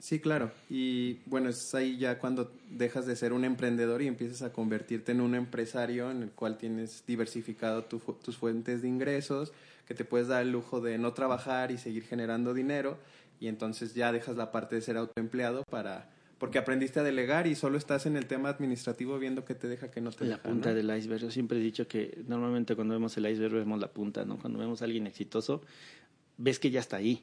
Sí, 0.00 0.18
claro. 0.18 0.50
Y 0.70 1.20
bueno, 1.26 1.50
es 1.50 1.74
ahí 1.74 1.98
ya 1.98 2.18
cuando 2.18 2.50
dejas 2.70 3.06
de 3.06 3.16
ser 3.16 3.34
un 3.34 3.44
emprendedor 3.44 4.00
y 4.00 4.06
empiezas 4.06 4.40
a 4.40 4.52
convertirte 4.52 5.12
en 5.12 5.20
un 5.20 5.34
empresario 5.34 6.10
en 6.10 6.22
el 6.22 6.30
cual 6.30 6.56
tienes 6.56 7.04
diversificado 7.06 7.84
tus 7.84 8.36
fuentes 8.36 8.80
de 8.80 8.88
ingresos, 8.88 9.52
que 9.86 9.94
te 9.94 10.06
puedes 10.06 10.28
dar 10.28 10.42
el 10.42 10.52
lujo 10.52 10.80
de 10.80 10.96
no 10.96 11.12
trabajar 11.12 11.70
y 11.70 11.76
seguir 11.76 12.04
generando 12.04 12.54
dinero. 12.54 12.98
Y 13.40 13.48
entonces 13.48 13.94
ya 13.94 14.10
dejas 14.10 14.36
la 14.36 14.52
parte 14.52 14.76
de 14.76 14.82
ser 14.82 14.96
autoempleado 14.96 15.64
para 15.64 16.08
porque 16.40 16.58
aprendiste 16.58 16.98
a 16.98 17.02
delegar 17.02 17.46
y 17.46 17.54
solo 17.54 17.78
estás 17.78 18.06
en 18.06 18.16
el 18.16 18.26
tema 18.26 18.48
administrativo 18.48 19.18
viendo 19.18 19.44
que 19.44 19.54
te 19.54 19.68
deja 19.68 19.90
que 19.90 20.00
no 20.00 20.10
te 20.10 20.24
la 20.24 20.42
punta 20.42 20.74
del 20.74 20.90
iceberg 20.96 21.20
yo 21.20 21.30
siempre 21.30 21.58
he 21.58 21.60
dicho 21.60 21.86
que 21.86 22.24
normalmente 22.26 22.74
cuando 22.74 22.94
vemos 22.94 23.16
el 23.18 23.30
iceberg 23.30 23.54
vemos 23.54 23.78
la 23.78 23.92
punta 23.92 24.24
no 24.24 24.38
cuando 24.38 24.58
vemos 24.58 24.80
a 24.80 24.86
alguien 24.86 25.06
exitoso 25.06 25.60
ves 26.38 26.58
que 26.58 26.70
ya 26.70 26.80
está 26.80 26.96
ahí 26.96 27.22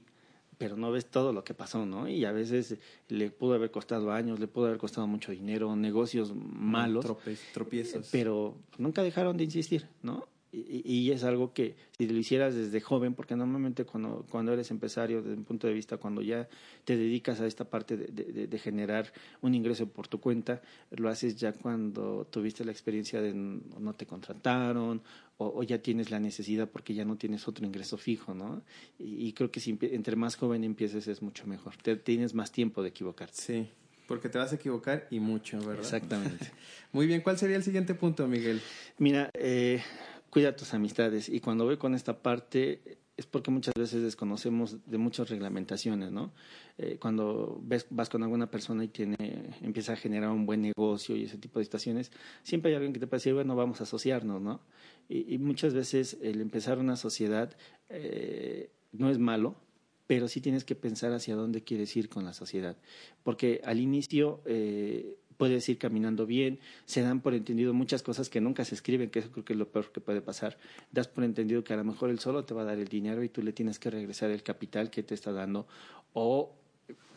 pero 0.58 0.76
no 0.76 0.92
ves 0.92 1.06
todo 1.06 1.34
lo 1.34 1.44
que 1.44 1.54
pasó, 1.54 1.86
¿no? 1.86 2.08
Y 2.08 2.26
a 2.26 2.32
veces 2.32 2.78
le 3.10 3.30
pudo 3.30 3.54
haber 3.54 3.70
costado 3.70 4.12
años, 4.12 4.40
le 4.40 4.48
pudo 4.48 4.66
haber 4.66 4.80
costado 4.80 5.06
mucho 5.06 5.32
dinero, 5.32 5.76
negocios 5.76 6.34
malos, 6.34 7.06
tropiezos. 7.54 8.10
Pero 8.12 8.56
nunca 8.78 9.04
dejaron 9.04 9.38
de 9.38 9.44
insistir, 9.44 9.88
¿no? 10.02 10.28
Y, 10.52 11.12
es 11.12 11.24
algo 11.24 11.54
que 11.54 11.76
si 11.98 12.08
lo 12.08 12.18
hicieras 12.18 12.56
desde 12.56 12.80
joven, 12.80 13.14
porque 13.14 13.36
normalmente 13.36 13.84
cuando, 13.84 14.26
cuando 14.30 14.54
eres 14.54 14.72
empresario, 14.72 15.22
desde 15.22 15.36
un 15.36 15.44
punto 15.44 15.68
de 15.68 15.74
vista, 15.74 15.98
cuando 15.98 16.22
ya 16.22 16.48
te 16.86 16.96
dedicas 16.96 17.42
a 17.42 17.48
esta 17.48 17.66
parte 17.66 17.98
de, 17.98 18.48
de, 18.48 18.60
generar 18.60 19.12
un 19.42 19.56
ingreso 19.56 19.88
por 19.88 20.08
tu 20.08 20.20
cuenta, 20.20 20.62
lo 20.92 21.10
haces 21.10 21.36
ya 21.36 21.52
cuando 21.52 22.26
tuviste 22.32 22.64
la 22.64 22.72
experiencia 22.72 23.22
de 23.22 23.34
no 23.34 23.94
te 23.94 24.06
contrataron 24.06 25.02
o, 25.38 25.62
ya 25.64 25.80
tienes 25.80 26.10
la 26.10 26.20
necesidad 26.20 26.68
porque 26.70 26.94
ya 26.94 27.06
no 27.06 27.16
tienes 27.18 27.48
otro 27.48 27.66
ingreso 27.66 27.98
fijo, 27.98 28.34
¿no? 28.34 28.64
Y, 28.98 29.34
creo 29.34 29.52
que 29.52 29.60
si 29.60 29.78
entre 29.82 30.16
más 30.16 30.36
joven 30.36 30.64
empieces 30.64 31.08
es 31.08 31.22
mucho 31.22 31.46
mejor, 31.46 31.76
tienes 32.04 32.34
más 32.34 32.52
tiempo 32.52 32.82
de 32.82 32.90
equivocarte. 32.90 33.36
Sí. 33.36 33.70
Porque 34.08 34.30
te 34.30 34.38
vas 34.38 34.54
a 34.54 34.56
equivocar 34.56 35.06
y 35.12 35.20
mucho, 35.20 35.60
¿verdad? 35.60 35.80
Exactamente. 35.80 36.52
Muy 36.94 37.08
bien, 37.08 37.22
¿cuál 37.22 37.38
sería 37.38 37.58
el 37.58 37.64
siguiente 37.64 37.94
punto, 37.94 38.26
Miguel? 38.28 38.62
Mira, 38.98 39.30
eh, 39.34 39.82
cuida 40.30 40.56
tus 40.56 40.74
amistades. 40.74 41.30
Y 41.30 41.40
cuando 41.40 41.66
voy 41.66 41.78
con 41.78 41.96
esta 41.96 42.22
parte 42.22 43.00
es 43.18 43.26
porque 43.26 43.50
muchas 43.50 43.74
veces 43.74 44.04
desconocemos 44.04 44.78
de 44.86 44.98
muchas 45.00 45.30
reglamentaciones, 45.30 46.12
¿no? 46.12 46.32
Eh, 46.78 46.98
cuando 47.02 47.60
ves, 47.64 47.88
vas 47.90 48.10
con 48.10 48.22
alguna 48.22 48.52
persona 48.52 48.84
y 48.84 48.90
tiene, 48.90 49.18
empieza 49.62 49.94
a 49.94 49.96
generar 49.96 50.30
un 50.30 50.46
buen 50.46 50.62
negocio 50.62 51.16
y 51.16 51.24
ese 51.24 51.40
tipo 51.40 51.58
de 51.58 51.66
situaciones, 51.66 52.12
siempre 52.44 52.70
hay 52.70 52.76
alguien 52.76 52.94
que 52.94 53.00
te 53.00 53.08
puede 53.08 53.18
decir, 53.18 53.34
bueno, 53.34 53.56
vamos 53.56 53.80
a 53.82 53.86
asociarnos, 53.86 54.40
¿no? 54.40 54.62
Y, 55.10 55.38
muchas 55.40 55.74
veces 55.74 56.18
el 56.22 56.42
empezar 56.42 56.78
una 56.78 56.96
sociedad 56.96 57.58
eh, 57.90 58.70
no 58.92 59.10
es 59.10 59.18
malo, 59.18 59.56
pero 60.06 60.28
sí 60.28 60.40
tienes 60.40 60.64
que 60.64 60.76
pensar 60.76 61.12
hacia 61.14 61.36
dónde 61.36 61.64
quieres 61.64 61.96
ir 61.98 62.10
con 62.10 62.24
la 62.24 62.34
sociedad. 62.34 62.78
Porque 63.24 63.62
al 63.64 63.80
inicio 63.80 64.42
eh, 64.46 65.18
puedes 65.38 65.70
ir 65.70 65.78
caminando 65.78 66.26
bien, 66.26 66.60
se 66.86 67.02
dan 67.02 67.22
por 67.22 67.34
entendido 67.34 67.74
muchas 67.74 68.04
cosas 68.04 68.30
que 68.30 68.42
nunca 68.42 68.66
se 68.66 68.76
escriben, 68.76 69.10
que 69.10 69.20
eso 69.20 69.32
creo 69.32 69.46
que 69.46 69.54
es 69.54 69.60
lo 69.60 69.70
peor 69.70 69.92
que 69.92 70.02
puede 70.02 70.22
pasar. 70.22 70.58
Das 70.92 71.08
por 71.08 71.24
entendido 71.24 71.64
que 71.64 71.74
a 71.74 71.78
lo 71.78 71.84
mejor 71.84 72.10
él 72.10 72.20
solo 72.20 72.44
te 72.44 72.54
va 72.54 72.64
a 72.64 72.66
dar 72.66 72.80
el 72.80 72.88
dinero 72.88 73.24
y 73.24 73.30
tú 73.30 73.42
le 73.42 73.54
tienes 73.54 73.80
que 73.80 73.90
regresar 73.90 74.32
el 74.32 74.44
capital 74.44 74.90
que 74.90 75.04
te 75.04 75.14
está 75.14 75.32
dando 75.32 75.68
o 76.14 76.54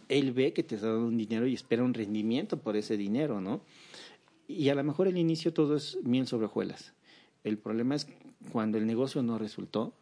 él 0.09 0.33
ve 0.33 0.53
que 0.53 0.63
te 0.63 0.75
está 0.75 0.89
dando 0.89 1.07
un 1.07 1.17
dinero 1.17 1.47
y 1.47 1.55
espera 1.55 1.83
un 1.83 1.95
rendimiento 1.95 2.59
por 2.59 2.77
ese 2.77 2.97
dinero, 2.97 3.41
¿no? 3.41 3.63
Y 4.47 4.69
a 4.69 4.75
lo 4.75 4.85
mejor 4.85 5.09
el 5.09 5.17
inicio 5.17 5.53
todo 5.53 5.77
es 5.77 5.99
miel 6.03 6.27
sobre 6.27 6.47
hojuelas. 6.47 6.93
El 7.45 7.57
problema 7.57 7.95
es 7.95 8.09
cuando 8.53 8.77
el 8.77 8.87
negocio 8.87 9.23
no 9.23 9.39
resultó, 9.39 9.95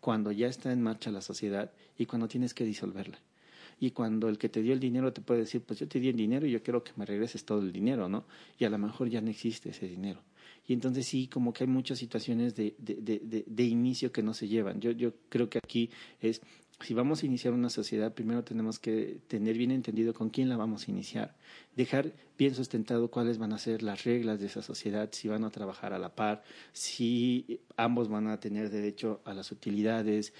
cuando 0.00 0.30
ya 0.30 0.46
está 0.46 0.72
en 0.72 0.82
marcha 0.82 1.10
la 1.10 1.20
sociedad 1.20 1.72
y 1.98 2.06
cuando 2.06 2.28
tienes 2.28 2.54
que 2.54 2.64
disolverla 2.64 3.18
y 3.78 3.90
cuando 3.90 4.28
el 4.28 4.38
que 4.38 4.48
te 4.48 4.62
dio 4.62 4.72
el 4.72 4.80
dinero 4.80 5.12
te 5.12 5.20
puede 5.20 5.40
decir, 5.40 5.62
pues 5.62 5.80
yo 5.80 5.88
te 5.88 6.00
di 6.00 6.08
el 6.08 6.16
dinero 6.16 6.46
y 6.46 6.50
yo 6.50 6.62
quiero 6.62 6.82
que 6.82 6.92
me 6.96 7.04
regreses 7.04 7.44
todo 7.44 7.60
el 7.60 7.72
dinero, 7.72 8.08
¿no? 8.08 8.24
Y 8.58 8.64
a 8.64 8.70
lo 8.70 8.78
mejor 8.78 9.08
ya 9.08 9.20
no 9.20 9.30
existe 9.30 9.70
ese 9.70 9.86
dinero. 9.86 10.20
Y 10.66 10.72
entonces 10.72 11.06
sí, 11.06 11.28
como 11.28 11.52
que 11.52 11.64
hay 11.64 11.68
muchas 11.70 11.98
situaciones 11.98 12.56
de, 12.56 12.74
de, 12.78 13.20
de, 13.22 13.44
de 13.46 13.64
inicio 13.64 14.10
que 14.10 14.22
no 14.22 14.34
se 14.34 14.48
llevan. 14.48 14.80
Yo, 14.80 14.90
yo 14.90 15.12
creo 15.28 15.48
que 15.48 15.58
aquí 15.58 15.90
es 16.20 16.40
si 16.80 16.92
vamos 16.92 17.22
a 17.22 17.26
iniciar 17.26 17.54
una 17.54 17.70
sociedad, 17.70 18.12
primero 18.12 18.44
tenemos 18.44 18.78
que 18.78 19.18
tener 19.28 19.56
bien 19.56 19.70
entendido 19.70 20.12
con 20.12 20.28
quién 20.28 20.48
la 20.48 20.56
vamos 20.56 20.86
a 20.86 20.90
iniciar, 20.90 21.34
dejar 21.74 22.12
bien 22.36 22.54
sustentado 22.54 23.10
cuáles 23.10 23.38
van 23.38 23.54
a 23.54 23.58
ser 23.58 23.82
las 23.82 24.04
reglas 24.04 24.40
de 24.40 24.46
esa 24.46 24.60
sociedad, 24.60 25.08
si 25.12 25.26
van 25.28 25.44
a 25.44 25.50
trabajar 25.50 25.94
a 25.94 25.98
la 25.98 26.14
par, 26.14 26.44
si 26.72 27.60
ambos 27.76 28.08
van 28.08 28.28
a 28.28 28.40
tener 28.40 28.68
derecho 28.68 29.22
a 29.24 29.32
las 29.32 29.52
utilidades, 29.52 30.34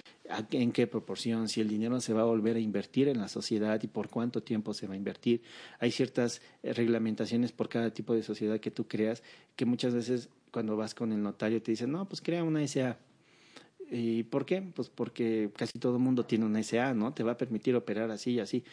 en 0.51 0.73
qué 0.73 0.87
proporción, 0.87 1.49
si 1.49 1.61
el 1.61 1.69
dinero 1.69 2.01
se 2.01 2.13
va 2.13 2.23
a 2.23 2.25
volver 2.25 2.57
a 2.57 2.61
invertir 2.61 3.09
en 3.09 3.19
la 3.19 3.29
sociedad 3.29 3.81
y 3.83 3.87
por 3.87 4.09
cuánto 4.09 4.43
tiempo 4.43 4.75
se 4.75 4.87
va 4.87 4.95
a 4.95 4.97
invertir. 4.97 5.43
Hay 5.79 5.91
ciertas 5.91 6.43
eh, 6.63 6.73
reglamentaciones 6.73 7.53
por 7.53 7.69
cada 7.69 7.91
tipo 7.93 8.15
de 8.15 8.23
sociedad 8.23 8.61
que 8.61 8.71
tú 8.71 8.87
creas 8.89 9.23
que 9.57 9.65
muchas 9.65 9.95
veces 9.95 10.29
cuando 10.51 10.77
vas 10.77 10.95
con 10.95 11.13
el 11.13 11.23
notario 11.23 11.63
te 11.63 11.73
dicen, 11.73 11.93
no, 11.93 12.09
pues 12.09 12.21
crea 12.21 12.45
una 12.45 12.67
SA 12.67 12.99
¿Y 13.91 14.25
por 14.25 14.45
qué? 14.47 14.63
Pues 14.63 14.89
porque 14.89 15.51
casi 15.57 15.79
todo 15.79 15.97
el 15.97 16.03
mundo 16.03 16.25
tiene 16.27 16.45
una 16.45 16.63
SA, 16.63 16.95
¿no? 16.95 17.15
Te 17.15 17.23
va 17.23 17.33
a 17.33 17.37
permitir 17.37 17.77
operar 17.77 18.11
así 18.11 18.33
y 18.33 18.41
así. 18.41 18.65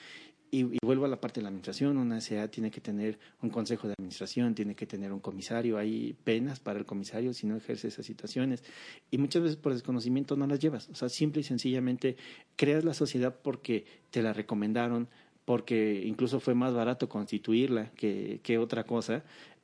Y, 0.55 0.77
vuelvo 0.85 1.05
a 1.05 1.07
la 1.07 1.19
parte 1.19 1.39
de 1.39 1.45
la 1.45 1.47
administración, 1.47 1.97
una 1.97 2.21
SA 2.21 2.47
tiene 2.49 2.69
que 2.69 2.79
tener 2.79 3.17
un 3.41 3.49
consejo 3.49 3.87
de 3.87 3.95
administración, 3.97 4.53
tiene 4.53 4.75
que 4.75 4.85
tener 4.85 5.11
un 5.11 5.19
comisario, 5.19 5.79
hay 5.79 6.15
penas 6.23 6.59
para 6.59 6.77
el 6.77 6.85
comisario 6.85 7.33
si 7.33 7.47
no 7.47 7.57
ejerce 7.57 7.87
esas 7.87 8.05
situaciones. 8.05 8.63
Y 9.09 9.17
muchas 9.17 9.41
veces 9.41 9.57
por 9.57 9.73
desconocimiento 9.73 10.35
no 10.35 10.45
las 10.45 10.59
llevas. 10.59 10.89
O 10.89 10.95
sea, 10.95 11.09
simple 11.09 11.41
y 11.41 11.43
sencillamente 11.43 12.17
creas 12.55 12.83
la 12.83 12.93
sociedad 12.93 13.35
porque 13.41 13.85
te 14.11 14.21
la 14.21 14.31
recomendaron, 14.31 15.07
porque 15.43 16.03
incluso 16.05 16.39
fue 16.39 16.53
más 16.53 16.71
barato 16.71 17.09
constituirla 17.09 17.89
que, 17.95 18.39
que 18.43 18.59
otra 18.59 18.83
cosa, 18.83 19.23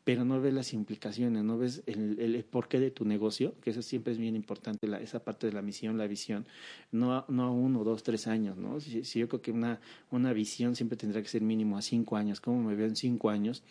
pero 0.10 0.26
no 0.26 0.41
ves 0.41 0.56
las 0.56 0.74
implicaciones, 0.74 1.43
no 1.43 1.60
ves 1.60 1.84
el, 1.86 2.43
porqué 2.50 2.80
de 2.80 2.89
tu 2.89 3.06
negocio, 3.06 3.54
que 3.62 3.69
eso 3.69 3.84
siempre 3.84 4.12
es 4.12 4.17
bien 4.17 4.36
importante, 4.36 4.88
la, 4.88 5.00
esa 5.00 5.24
parte 5.24 5.45
de 5.45 5.54
la 5.54 5.62
misión, 5.62 6.00
la 6.00 6.08
visión, 6.08 6.48
no, 6.91 7.26
no 7.28 7.43
a 7.43 7.52
uno, 7.52 7.84
dos, 7.84 8.02
tres 8.02 8.26
años, 8.26 8.58
¿no? 8.58 8.80
Si, 8.80 9.04
yo 9.04 9.28
creo 9.28 9.43
que 9.43 9.52
una, 9.52 9.80
una 10.10 10.34
visión 10.34 10.76
siempre 10.76 10.98
tendrá 10.98 11.22
que 11.22 11.28
ser 11.28 11.43
mínimo 11.43 11.78
a 11.78 11.84
cinco 11.84 12.17
años, 12.17 12.41
¿cómo 12.41 12.63
me 12.63 12.74
veo 12.74 12.88
en 12.88 12.95
cinco 12.95 13.30
años? 13.30 13.62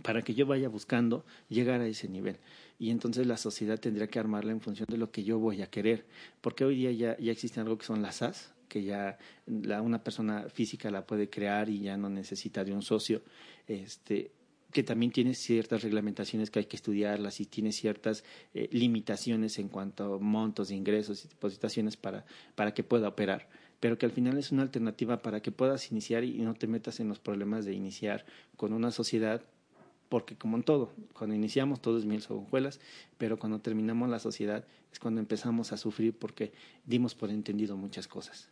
para 0.00 0.22
que 0.22 0.32
yo 0.32 0.46
vaya 0.46 0.70
buscando 0.70 1.22
llegar 1.50 1.82
a 1.82 1.86
ese 1.86 2.08
nivel. 2.08 2.38
Y 2.78 2.88
entonces 2.88 3.26
la 3.26 3.36
sociedad 3.36 3.78
tendría 3.78 4.06
que 4.06 4.18
armarla 4.18 4.52
en 4.52 4.62
función 4.62 4.86
de 4.88 4.96
lo 4.96 5.10
que 5.10 5.22
yo 5.22 5.38
voy 5.38 5.60
a 5.60 5.66
querer, 5.66 6.06
porque 6.40 6.64
hoy 6.64 6.76
día 6.76 6.92
ya, 6.92 7.18
ya 7.18 7.30
existe 7.30 7.60
algo 7.60 7.76
que 7.76 7.84
son 7.84 8.00
las 8.00 8.16
SAS, 8.16 8.54
que 8.70 8.84
ya 8.84 9.18
una 9.46 10.02
persona 10.02 10.48
física 10.48 10.90
la 10.90 11.06
puede 11.06 11.28
crear 11.28 11.68
y 11.68 11.80
ya 11.80 11.98
no 11.98 12.08
necesita 12.08 12.64
de 12.64 12.72
un 12.72 12.80
socio. 12.80 13.20
Este, 13.68 14.30
que 14.72 14.82
también 14.82 15.12
tiene 15.12 15.34
ciertas 15.34 15.82
reglamentaciones 15.82 16.50
que 16.50 16.60
hay 16.60 16.64
que 16.64 16.76
estudiarlas 16.76 17.40
y 17.40 17.46
tiene 17.46 17.72
ciertas 17.72 18.24
eh, 18.54 18.68
limitaciones 18.72 19.58
en 19.58 19.68
cuanto 19.68 20.14
a 20.14 20.18
montos 20.18 20.68
de 20.68 20.76
ingresos 20.76 21.24
y 21.24 21.28
depositaciones 21.28 21.96
para, 21.96 22.24
para 22.54 22.74
que 22.74 22.82
pueda 22.82 23.08
operar, 23.08 23.48
pero 23.80 23.98
que 23.98 24.06
al 24.06 24.12
final 24.12 24.38
es 24.38 24.50
una 24.50 24.62
alternativa 24.62 25.22
para 25.22 25.40
que 25.40 25.52
puedas 25.52 25.92
iniciar 25.92 26.24
y 26.24 26.38
no 26.38 26.54
te 26.54 26.66
metas 26.66 27.00
en 27.00 27.08
los 27.08 27.18
problemas 27.18 27.64
de 27.64 27.74
iniciar 27.74 28.24
con 28.56 28.72
una 28.72 28.90
sociedad 28.90 29.42
porque 30.08 30.36
como 30.36 30.58
en 30.58 30.62
todo, 30.62 30.92
cuando 31.14 31.34
iniciamos 31.34 31.80
todo 31.80 31.96
es 31.96 32.04
miel 32.04 32.22
hojuelas, 32.28 32.80
pero 33.16 33.38
cuando 33.38 33.60
terminamos 33.60 34.10
la 34.10 34.18
sociedad 34.18 34.66
es 34.92 34.98
cuando 34.98 35.20
empezamos 35.20 35.72
a 35.72 35.78
sufrir 35.78 36.14
porque 36.14 36.52
dimos 36.84 37.14
por 37.14 37.30
entendido 37.30 37.78
muchas 37.78 38.08
cosas. 38.08 38.51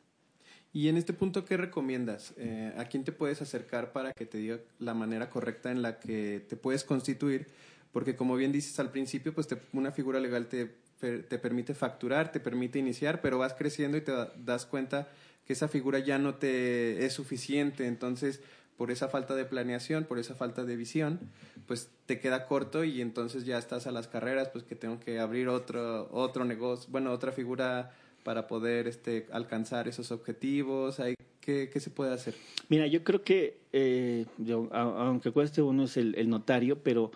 Y 0.72 0.88
en 0.88 0.96
este 0.96 1.12
punto, 1.12 1.44
¿qué 1.44 1.56
recomiendas? 1.56 2.32
Eh, 2.36 2.72
¿A 2.76 2.84
quién 2.84 3.02
te 3.02 3.10
puedes 3.10 3.42
acercar 3.42 3.92
para 3.92 4.12
que 4.12 4.24
te 4.26 4.38
diga 4.38 4.58
la 4.78 4.94
manera 4.94 5.28
correcta 5.28 5.72
en 5.72 5.82
la 5.82 5.98
que 5.98 6.44
te 6.48 6.56
puedes 6.56 6.84
constituir? 6.84 7.48
Porque 7.92 8.14
como 8.14 8.36
bien 8.36 8.52
dices 8.52 8.78
al 8.78 8.90
principio, 8.90 9.34
pues 9.34 9.48
una 9.72 9.90
figura 9.90 10.20
legal 10.20 10.46
te, 10.46 10.66
te 11.00 11.38
permite 11.38 11.74
facturar, 11.74 12.30
te 12.30 12.38
permite 12.38 12.78
iniciar, 12.78 13.20
pero 13.20 13.38
vas 13.38 13.54
creciendo 13.54 13.96
y 13.96 14.02
te 14.02 14.12
das 14.36 14.64
cuenta 14.64 15.08
que 15.44 15.54
esa 15.54 15.66
figura 15.66 15.98
ya 15.98 16.18
no 16.18 16.36
te 16.36 17.04
es 17.04 17.14
suficiente. 17.14 17.88
Entonces, 17.88 18.40
por 18.80 18.92
esa 18.92 19.08
falta 19.08 19.34
de 19.34 19.44
planeación, 19.44 20.04
por 20.04 20.18
esa 20.18 20.34
falta 20.34 20.64
de 20.64 20.76
visión, 20.76 21.18
pues 21.66 21.90
te 22.06 22.20
queda 22.20 22.46
corto 22.46 22.84
y 22.84 23.02
entonces 23.02 23.44
ya 23.44 23.58
estás 23.58 23.86
a 23.86 23.92
las 23.92 24.08
carreras, 24.08 24.48
pues 24.48 24.64
que 24.64 24.76
tengo 24.76 25.00
que 25.00 25.18
abrir 25.18 25.48
otro, 25.48 26.08
otro 26.12 26.46
negocio, 26.46 26.88
bueno, 26.90 27.10
otra 27.12 27.30
figura 27.32 27.92
para 28.22 28.46
poder 28.46 28.86
este, 28.86 29.26
alcanzar 29.32 29.88
esos 29.88 30.12
objetivos? 30.12 31.00
¿qué, 31.40 31.70
¿Qué 31.72 31.80
se 31.80 31.90
puede 31.90 32.12
hacer? 32.12 32.34
Mira, 32.68 32.86
yo 32.86 33.02
creo 33.02 33.22
que, 33.22 33.58
eh, 33.72 34.26
aunque 34.72 35.30
cueste 35.30 35.62
uno 35.62 35.84
es 35.84 35.96
el, 35.96 36.28
notario, 36.28 36.82
pero 36.82 37.10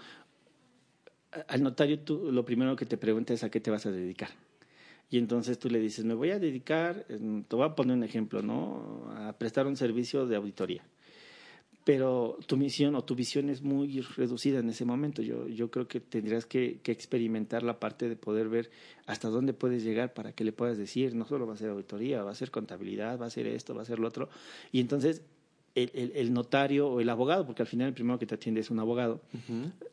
al 1.49 1.63
notario 1.63 1.99
tú 2.01 2.31
lo 2.33 2.45
primero 2.45 2.77
que 2.77 2.87
te 2.87 2.97
pregunta 2.97 3.35
es 3.35 3.45
a 3.45 3.51
qué 3.51 3.61
te 3.61 3.71
vas 3.71 3.87
a 3.87 3.93
dedicar. 3.93 4.31
Y 5.11 5.19
entonces 5.19 5.59
tú 5.59 5.69
le 5.69 5.79
dices, 5.79 6.05
me 6.05 6.15
voy 6.15 6.31
a 6.31 6.39
dedicar, 6.39 7.05
te 7.07 7.57
voy 7.57 7.65
a 7.65 7.75
poner 7.75 7.97
un 7.97 8.05
ejemplo, 8.05 8.43
¿no? 8.43 9.13
A 9.17 9.33
prestar 9.35 9.67
un 9.67 9.77
servicio 9.77 10.27
de 10.27 10.37
auditoría. 10.37 10.83
Pero 11.85 12.39
tu 12.47 12.57
misión 12.57 12.95
o 12.95 13.05
tu 13.05 13.15
visión 13.15 13.51
es 13.51 13.63
muy 13.63 14.01
reducida 14.01 14.59
en 14.59 14.71
ese 14.71 14.87
momento. 14.87 15.21
Yo, 15.21 15.47
yo 15.49 15.71
creo 15.71 15.87
que 15.87 16.01
tendrías 16.01 16.47
que, 16.47 16.81
que, 16.83 16.93
experimentar 16.93 17.63
la 17.63 17.79
parte 17.79 18.09
de 18.09 18.17
poder 18.17 18.49
ver 18.49 18.71
hasta 19.07 19.29
dónde 19.29 19.53
puedes 19.53 19.85
llegar 19.85 20.15
para 20.15 20.33
que 20.33 20.45
le 20.45 20.53
puedas 20.53 20.79
decir, 20.79 21.15
no 21.15 21.27
solo 21.27 21.47
va 21.47 21.55
a 21.55 21.59
ser 21.59 21.69
auditoría, 21.69 22.23
va 22.23 22.31
a 22.31 22.35
ser 22.35 22.51
contabilidad, 22.51 23.21
va 23.21 23.27
a 23.27 23.31
ser 23.31 23.47
esto, 23.47 23.75
va 23.75 23.83
a 23.83 23.85
ser 23.85 23.99
lo 23.99 24.09
otro. 24.09 24.31
Y 24.73 24.81
entonces 24.81 25.23
el, 25.75 25.91
el, 25.93 26.13
el 26.15 26.33
notario 26.33 26.89
o 26.89 27.01
el 27.01 27.09
abogado, 27.11 27.45
porque 27.45 27.63
al 27.63 27.69
final 27.69 27.89
el 27.89 27.95
primero 27.95 28.19
que 28.19 28.27
te 28.27 28.35
atiende 28.35 28.63
es 28.63 28.71
un 28.71 28.79
abogado, 28.79 29.21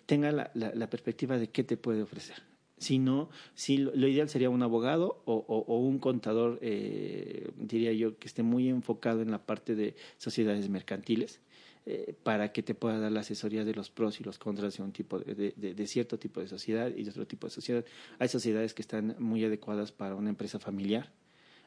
tenga 0.05 0.31
la, 0.31 0.49
la, 0.53 0.73
la 0.73 0.89
perspectiva 0.89 1.37
de 1.37 1.49
qué 1.49 1.63
te 1.63 1.77
puede 1.77 2.01
ofrecer 2.01 2.41
sino 2.77 3.29
si 3.53 3.77
lo, 3.77 3.91
lo, 3.93 4.07
ideal 4.07 4.27
sería 4.27 4.49
un 4.49 4.63
abogado 4.63 5.21
o, 5.25 5.35
o, 5.35 5.57
o 5.67 5.77
un 5.77 5.99
contador, 5.99 6.57
eh, 6.63 7.51
diría 7.55 7.93
yo, 7.93 8.17
que 8.17 8.27
esté 8.27 8.41
muy 8.41 8.69
enfocado 8.69 9.21
en 9.21 9.29
la 9.29 9.37
parte 9.37 9.75
de 9.75 9.93
sociedades 10.17 10.67
mercantiles. 10.67 11.41
Eh, 11.87 12.13
para 12.21 12.51
que 12.51 12.61
te 12.61 12.75
pueda 12.75 12.99
dar 12.99 13.11
la 13.11 13.21
asesoría 13.21 13.65
de 13.65 13.73
los 13.73 13.89
pros 13.89 14.19
y 14.19 14.23
los 14.23 14.37
contras 14.37 14.77
de 14.77 14.83
un 14.83 14.91
tipo 14.91 15.17
de, 15.17 15.51
de, 15.55 15.73
de, 15.73 15.87
cierto 15.87 16.19
tipo 16.19 16.39
de 16.39 16.47
sociedad 16.47 16.91
y 16.95 17.03
de 17.03 17.09
otro 17.09 17.25
tipo 17.25 17.47
de 17.47 17.51
sociedad. 17.51 17.83
Hay 18.19 18.27
sociedades 18.27 18.75
que 18.75 18.83
están 18.83 19.15
muy 19.17 19.43
adecuadas 19.43 19.91
para 19.91 20.13
una 20.13 20.29
empresa 20.29 20.59
familiar, 20.59 21.11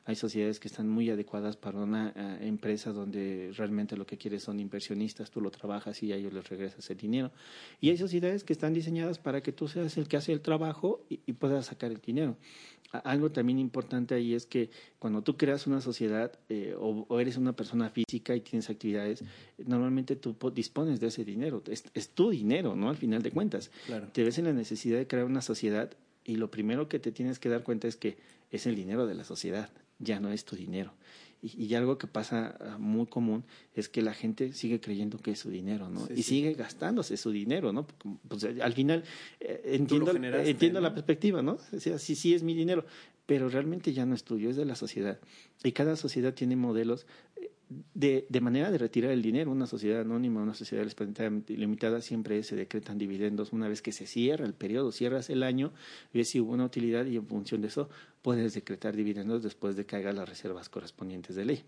hay 0.06 0.16
sociedades 0.16 0.60
que 0.60 0.68
están 0.68 0.88
muy 0.88 1.08
adecuadas 1.08 1.56
para 1.56 1.78
una 1.78 2.12
uh, 2.14 2.44
empresa 2.44 2.92
donde 2.92 3.52
realmente 3.56 3.96
lo 3.96 4.06
que 4.06 4.18
quieres 4.18 4.42
son 4.42 4.60
inversionistas, 4.60 5.30
tú 5.30 5.40
lo 5.40 5.50
trabajas 5.50 6.02
y 6.02 6.12
a 6.12 6.16
ellos 6.16 6.32
les 6.32 6.46
regresas 6.48 6.88
el 6.90 6.98
dinero. 6.98 7.32
Y 7.80 7.88
hay 7.88 7.96
sociedades 7.96 8.44
que 8.44 8.52
están 8.52 8.74
diseñadas 8.74 9.18
para 9.18 9.42
que 9.42 9.52
tú 9.52 9.66
seas 9.66 9.96
el 9.96 10.06
que 10.06 10.18
hace 10.18 10.32
el 10.32 10.42
trabajo 10.42 11.06
y, 11.08 11.20
y 11.24 11.32
puedas 11.32 11.66
sacar 11.66 11.90
el 11.90 12.00
dinero. 12.00 12.36
Algo 12.92 13.32
también 13.32 13.58
importante 13.58 14.14
ahí 14.14 14.34
es 14.34 14.46
que 14.46 14.70
cuando 14.98 15.22
tú 15.22 15.36
creas 15.36 15.66
una 15.66 15.80
sociedad 15.80 16.38
eh, 16.48 16.76
o, 16.78 17.06
o, 17.08 17.18
eres 17.18 17.38
una 17.38 17.54
persona 17.54 17.90
física 17.90 18.36
y 18.36 18.40
tienes 18.40 18.70
actividades, 18.70 19.24
normalmente 19.58 20.16
tú 20.16 20.36
dispones 20.54 21.00
de 21.00 21.08
ese 21.08 21.24
dinero. 21.24 21.62
Es, 21.66 21.84
es 21.94 22.10
tu 22.10 22.30
dinero, 22.30 22.76
¿no? 22.76 22.90
Al 22.90 22.96
final 22.96 23.22
de 23.22 23.32
cuentas. 23.32 23.70
Claro. 23.86 24.08
Te 24.12 24.22
ves 24.22 24.38
en 24.38 24.44
la 24.44 24.52
necesidad 24.52 24.98
de 24.98 25.06
crear 25.08 25.24
una 25.24 25.40
sociedad 25.40 25.90
y 26.24 26.36
lo 26.36 26.50
primero 26.50 26.88
que 26.88 27.00
te 27.00 27.10
tienes 27.10 27.38
que 27.38 27.48
dar 27.48 27.64
cuenta 27.64 27.88
es 27.88 27.96
que 27.96 28.16
es 28.50 28.66
el 28.66 28.76
dinero 28.76 29.06
de 29.06 29.14
la 29.14 29.24
sociedad 29.24 29.70
ya 29.98 30.20
no 30.20 30.30
es 30.30 30.44
tu 30.44 30.56
dinero. 30.56 30.92
Y, 31.42 31.62
y, 31.62 31.74
algo 31.74 31.98
que 31.98 32.06
pasa 32.06 32.58
muy 32.78 33.06
común 33.06 33.44
es 33.74 33.90
que 33.90 34.00
la 34.00 34.14
gente 34.14 34.54
sigue 34.54 34.80
creyendo 34.80 35.18
que 35.18 35.32
es 35.32 35.40
su 35.40 35.50
dinero, 35.50 35.90
¿no? 35.90 36.06
Sí, 36.06 36.12
y 36.14 36.16
sí. 36.16 36.22
sigue 36.22 36.54
gastándose 36.54 37.18
su 37.18 37.30
dinero, 37.32 37.70
¿no? 37.70 37.86
Pues, 38.28 38.44
al 38.44 38.72
final 38.72 39.04
eh, 39.40 39.60
entiendo, 39.64 40.10
entiendo 40.10 40.80
¿no? 40.80 40.88
la 40.88 40.94
perspectiva, 40.94 41.42
¿no? 41.42 41.58
O 41.72 41.80
sea, 41.80 41.98
sí, 41.98 42.14
sí 42.14 42.32
es 42.32 42.42
mi 42.42 42.54
dinero, 42.54 42.86
pero 43.26 43.50
realmente 43.50 43.92
ya 43.92 44.06
no 44.06 44.14
es 44.14 44.24
tuyo, 44.24 44.48
es 44.48 44.56
de 44.56 44.64
la 44.64 44.74
sociedad. 44.74 45.18
Y 45.62 45.72
cada 45.72 45.96
sociedad 45.96 46.32
tiene 46.32 46.56
modelos 46.56 47.06
de, 47.68 48.26
de, 48.28 48.40
manera 48.40 48.70
de 48.70 48.78
retirar 48.78 49.10
el 49.10 49.22
dinero. 49.22 49.50
Una 49.50 49.66
sociedad 49.66 50.00
anónima, 50.00 50.42
una 50.42 50.54
sociedad 50.54 50.86
limitada, 51.48 52.00
siempre 52.00 52.42
se 52.42 52.56
decretan 52.56 52.98
dividendos 52.98 53.52
una 53.52 53.68
vez 53.68 53.82
que 53.82 53.92
se 53.92 54.06
cierra 54.06 54.46
el 54.46 54.54
periodo, 54.54 54.92
cierras 54.92 55.30
el 55.30 55.42
año, 55.42 55.72
ves 56.12 56.30
si 56.30 56.40
hubo 56.40 56.52
una 56.52 56.64
utilidad 56.64 57.06
y 57.06 57.16
en 57.16 57.26
función 57.26 57.60
de 57.60 57.68
eso 57.68 57.88
puedes 58.22 58.54
decretar 58.54 58.96
dividendos 58.96 59.42
después 59.42 59.76
de 59.76 59.86
que 59.86 59.96
hagas 59.96 60.14
las 60.14 60.28
reservas 60.28 60.68
correspondientes 60.68 61.36
de 61.36 61.44
ley. 61.44 61.64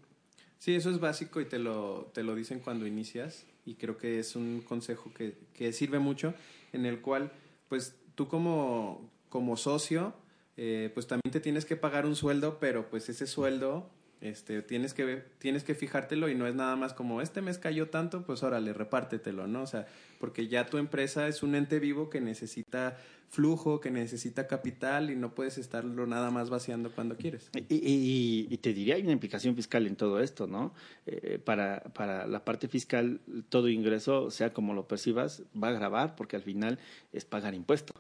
Sí, 0.58 0.74
eso 0.74 0.90
es 0.90 1.00
básico 1.00 1.40
y 1.40 1.44
te 1.44 1.58
lo, 1.58 2.10
te 2.14 2.22
lo 2.22 2.34
dicen 2.34 2.60
cuando 2.60 2.86
inicias 2.86 3.44
y 3.64 3.74
creo 3.74 3.98
que 3.98 4.18
es 4.18 4.36
un 4.36 4.62
consejo 4.62 5.12
que, 5.12 5.34
que 5.52 5.72
sirve 5.72 5.98
mucho 5.98 6.34
en 6.72 6.86
el 6.86 7.00
cual 7.00 7.32
pues 7.68 7.96
tú 8.14 8.28
como, 8.28 9.10
como 9.28 9.56
socio 9.56 10.14
eh, 10.56 10.90
pues 10.94 11.06
también 11.06 11.30
te 11.30 11.40
tienes 11.40 11.66
que 11.66 11.76
pagar 11.76 12.06
un 12.06 12.16
sueldo, 12.16 12.58
pero 12.58 12.88
pues 12.88 13.08
ese 13.08 13.26
sueldo 13.26 13.90
este, 14.20 14.62
tienes 14.62 14.94
que, 14.94 15.22
tienes 15.38 15.62
que 15.62 15.74
fijártelo 15.74 16.28
y 16.28 16.34
no 16.34 16.46
es 16.46 16.54
nada 16.54 16.74
más 16.76 16.94
como 16.94 17.20
este 17.20 17.42
mes 17.42 17.58
cayó 17.58 17.90
tanto, 17.90 18.22
pues 18.22 18.42
órale, 18.42 18.72
repártetelo, 18.72 19.46
¿no? 19.46 19.62
O 19.62 19.66
sea, 19.66 19.86
porque 20.18 20.48
ya 20.48 20.66
tu 20.66 20.78
empresa 20.78 21.28
es 21.28 21.42
un 21.42 21.54
ente 21.54 21.78
vivo 21.78 22.08
que 22.08 22.20
necesita 22.20 22.96
flujo, 23.28 23.80
que 23.80 23.90
necesita 23.90 24.46
capital 24.46 25.10
y 25.10 25.16
no 25.16 25.34
puedes 25.34 25.58
estarlo 25.58 26.06
nada 26.06 26.30
más 26.30 26.48
vaciando 26.48 26.90
cuando 26.92 27.16
quieres. 27.16 27.50
Y, 27.54 27.74
y, 27.74 28.46
y 28.48 28.56
te 28.58 28.72
diría, 28.72 28.94
hay 28.94 29.02
una 29.02 29.12
implicación 29.12 29.54
fiscal 29.54 29.86
en 29.86 29.96
todo 29.96 30.20
esto, 30.20 30.46
¿no? 30.46 30.72
Eh, 31.06 31.38
para, 31.44 31.80
para 31.80 32.26
la 32.26 32.44
parte 32.44 32.68
fiscal, 32.68 33.20
todo 33.48 33.68
ingreso, 33.68 34.30
sea 34.30 34.52
como 34.52 34.74
lo 34.74 34.88
percibas, 34.88 35.42
va 35.62 35.68
a 35.68 35.72
grabar 35.72 36.16
porque 36.16 36.36
al 36.36 36.42
final 36.42 36.78
es 37.12 37.24
pagar 37.24 37.54
impuesto 37.54 37.94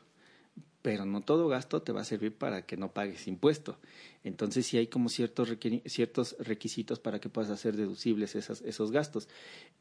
pero 0.86 1.04
no 1.04 1.20
todo 1.20 1.48
gasto 1.48 1.82
te 1.82 1.90
va 1.90 2.02
a 2.02 2.04
servir 2.04 2.32
para 2.32 2.64
que 2.64 2.76
no 2.76 2.92
pagues 2.92 3.26
impuesto. 3.26 3.76
Entonces 4.22 4.66
sí 4.66 4.78
hay 4.78 4.86
como 4.86 5.08
ciertos, 5.08 5.52
ciertos 5.86 6.36
requisitos 6.38 7.00
para 7.00 7.18
que 7.18 7.28
puedas 7.28 7.50
hacer 7.50 7.74
deducibles 7.74 8.36
esas, 8.36 8.60
esos 8.60 8.92
gastos. 8.92 9.28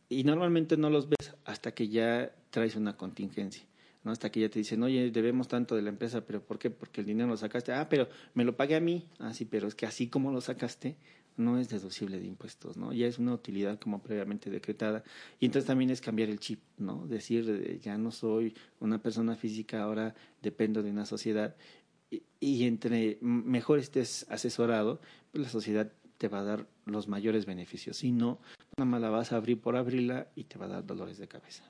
Y 0.10 0.24
normalmente 0.24 0.78
no 0.78 0.90
los 0.90 1.08
ves 1.08 1.36
hasta 1.44 1.76
que 1.76 1.90
ya 1.90 2.34
traes 2.50 2.76
una 2.76 2.98
contingencia. 2.98 3.66
¿no? 4.04 4.10
Hasta 4.10 4.32
que 4.32 4.40
ya 4.40 4.50
te 4.50 4.58
dicen, 4.58 4.82
oye, 4.82 5.12
debemos 5.12 5.48
tanto 5.48 5.76
de 5.76 5.84
la 5.84 5.90
empresa, 5.90 6.26
pero 6.26 6.42
¿por 6.42 6.58
qué? 6.58 6.72
Porque 6.72 7.02
el 7.02 7.06
dinero 7.06 7.30
lo 7.30 7.38
sacaste. 7.38 7.72
Ah, 7.72 7.88
pero 7.88 8.10
me 8.34 8.44
lo 8.44 8.58
pagué 8.58 8.76
a 8.76 8.80
mí. 8.80 9.06
Ah, 9.20 9.36
sí, 9.36 9.46
pero 9.46 9.68
es 9.68 9.76
que 9.76 9.86
así 9.86 10.08
como 10.08 10.32
lo 10.32 10.42
sacaste, 10.42 10.96
no 11.38 11.60
es 11.60 11.70
deducible 11.70 12.20
de 12.20 12.26
impuestos, 12.26 12.78
¿no? 12.78 12.94
Ya 12.94 13.08
es 13.08 13.20
una 13.20 13.34
utilidad 13.34 13.80
como 13.80 14.02
previamente 14.02 14.50
decretada. 14.50 15.04
Y 15.40 15.46
entonces 15.46 15.68
también 15.68 15.90
es 15.90 16.02
cambiar 16.02 16.30
el 16.30 16.40
chip, 16.40 16.62
¿no? 16.78 17.06
Decir, 17.08 17.80
ya 17.82 17.98
no 17.98 18.12
soy 18.12 18.54
una 18.80 19.02
persona 19.02 19.36
física, 19.36 19.84
ahora 19.84 20.16
dependo 20.42 20.84
de 20.84 20.92
una 20.92 21.06
sociedad. 21.06 21.56
Y, 22.10 22.24
y 22.40 22.64
entre 22.66 23.18
mejor 23.22 23.80
estés 23.80 24.26
asesorado, 24.30 25.02
pues 25.32 25.44
la 25.44 25.50
sociedad 25.50 25.92
te 26.18 26.28
va 26.28 26.40
a 26.40 26.44
dar 26.44 26.68
los 26.86 27.08
mayores 27.08 27.46
beneficios. 27.46 27.98
Si 27.98 28.12
no, 28.12 28.40
nada 28.78 28.90
más 28.90 29.02
la 29.02 29.10
vas 29.10 29.32
a 29.32 29.38
abrir 29.38 29.60
por 29.60 29.76
abrirla 29.76 30.30
y 30.36 30.46
te 30.46 30.58
va 30.58 30.66
a 30.66 30.70
dar 30.70 30.86
dolores 30.86 31.18
de 31.18 31.28
cabeza. 31.28 31.64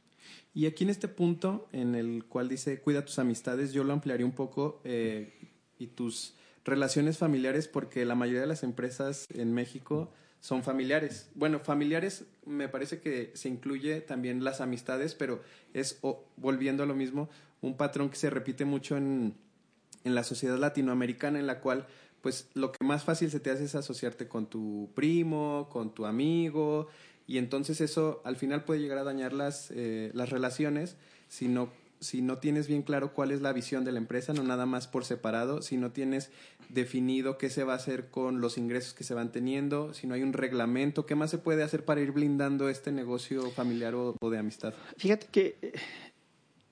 Y 0.54 0.66
aquí 0.66 0.84
en 0.84 0.90
este 0.90 1.08
punto, 1.08 1.68
en 1.72 1.96
el 1.96 2.26
cual 2.26 2.50
dice, 2.50 2.80
cuida 2.82 3.06
tus 3.06 3.20
amistades, 3.20 3.74
yo 3.74 3.84
lo 3.84 3.94
ampliaría 3.94 4.26
un 4.26 4.32
poco 4.32 4.82
eh, 4.84 5.34
y 5.78 5.88
tus 5.88 6.36
relaciones 6.66 7.18
familiares 7.18 7.68
porque 7.68 8.04
la 8.06 8.16
mayoría 8.16 8.42
de 8.42 8.48
las 8.48 8.64
empresas 8.64 9.28
en 9.34 9.54
México 9.54 10.12
son 10.42 10.64
familiares. 10.64 11.30
Bueno, 11.36 11.60
familiares 11.60 12.26
me 12.46 12.68
parece 12.68 13.00
que 13.00 13.32
se 13.36 13.50
incluye 13.50 14.02
también 14.02 14.44
las 14.44 14.62
amistades, 14.62 15.16
pero 15.16 15.42
es, 15.74 16.00
volviendo 16.36 16.84
a 16.84 16.86
lo 16.86 16.96
mismo, 16.96 17.30
un 17.62 17.78
patrón 17.78 18.10
que 18.10 18.18
se 18.18 18.30
repite 18.30 18.66
mucho 18.66 18.98
en, 18.98 19.36
en 20.04 20.16
la 20.16 20.24
sociedad 20.24 20.58
latinoamericana 20.58 21.40
en 21.40 21.48
la 21.48 21.62
cual 21.62 21.88
pues 22.22 22.50
lo 22.56 22.72
que 22.72 22.84
más 22.84 23.04
fácil 23.04 23.30
se 23.30 23.40
te 23.40 23.52
hace 23.52 23.66
es 23.66 23.76
asociarte 23.76 24.28
con 24.28 24.48
tu 24.48 24.90
primo, 24.96 25.70
con 25.72 25.94
tu 25.94 26.08
amigo, 26.08 26.88
y 27.28 27.38
entonces 27.38 27.82
eso 27.82 28.22
al 28.26 28.36
final 28.36 28.64
puede 28.64 28.80
llegar 28.80 28.98
a 28.98 29.04
dañar 29.04 29.34
las, 29.34 29.72
eh, 29.72 30.10
las 30.14 30.32
relaciones 30.32 30.98
si 31.28 31.48
no 31.48 31.70
si 32.00 32.22
no 32.22 32.38
tienes 32.38 32.68
bien 32.68 32.84
claro 32.84 33.14
cuál 33.14 33.32
es 33.32 33.42
la 33.42 33.54
visión 33.54 33.84
de 33.86 33.92
la 33.92 33.98
empresa, 33.98 34.34
no 34.34 34.44
nada 34.44 34.66
más 34.66 34.88
por 34.88 35.06
separado, 35.06 35.62
si 35.62 35.78
no 35.78 35.92
tienes 35.92 36.32
definido 36.70 37.38
qué 37.38 37.50
se 37.50 37.64
va 37.64 37.74
a 37.74 37.78
hacer 37.78 38.10
con 38.10 38.42
los 38.42 38.58
ingresos 38.58 38.94
que 38.94 39.04
se 39.04 39.14
van 39.14 39.32
teniendo, 39.32 39.94
si 39.94 40.08
no 40.08 40.14
hay 40.14 40.24
un 40.24 40.34
reglamento, 40.34 41.06
¿qué 41.06 41.16
más 41.16 41.32
se 41.32 41.38
puede 41.38 41.64
hacer 41.64 41.86
para 41.86 42.02
ir 42.02 42.12
blindando 42.12 42.70
este 42.70 42.92
negocio 42.92 43.50
familiar 43.52 43.96
o, 43.96 44.16
de 44.30 44.38
amistad? 44.38 44.74
Fíjate 44.98 45.28
que 45.32 45.58
eh, 45.62 45.74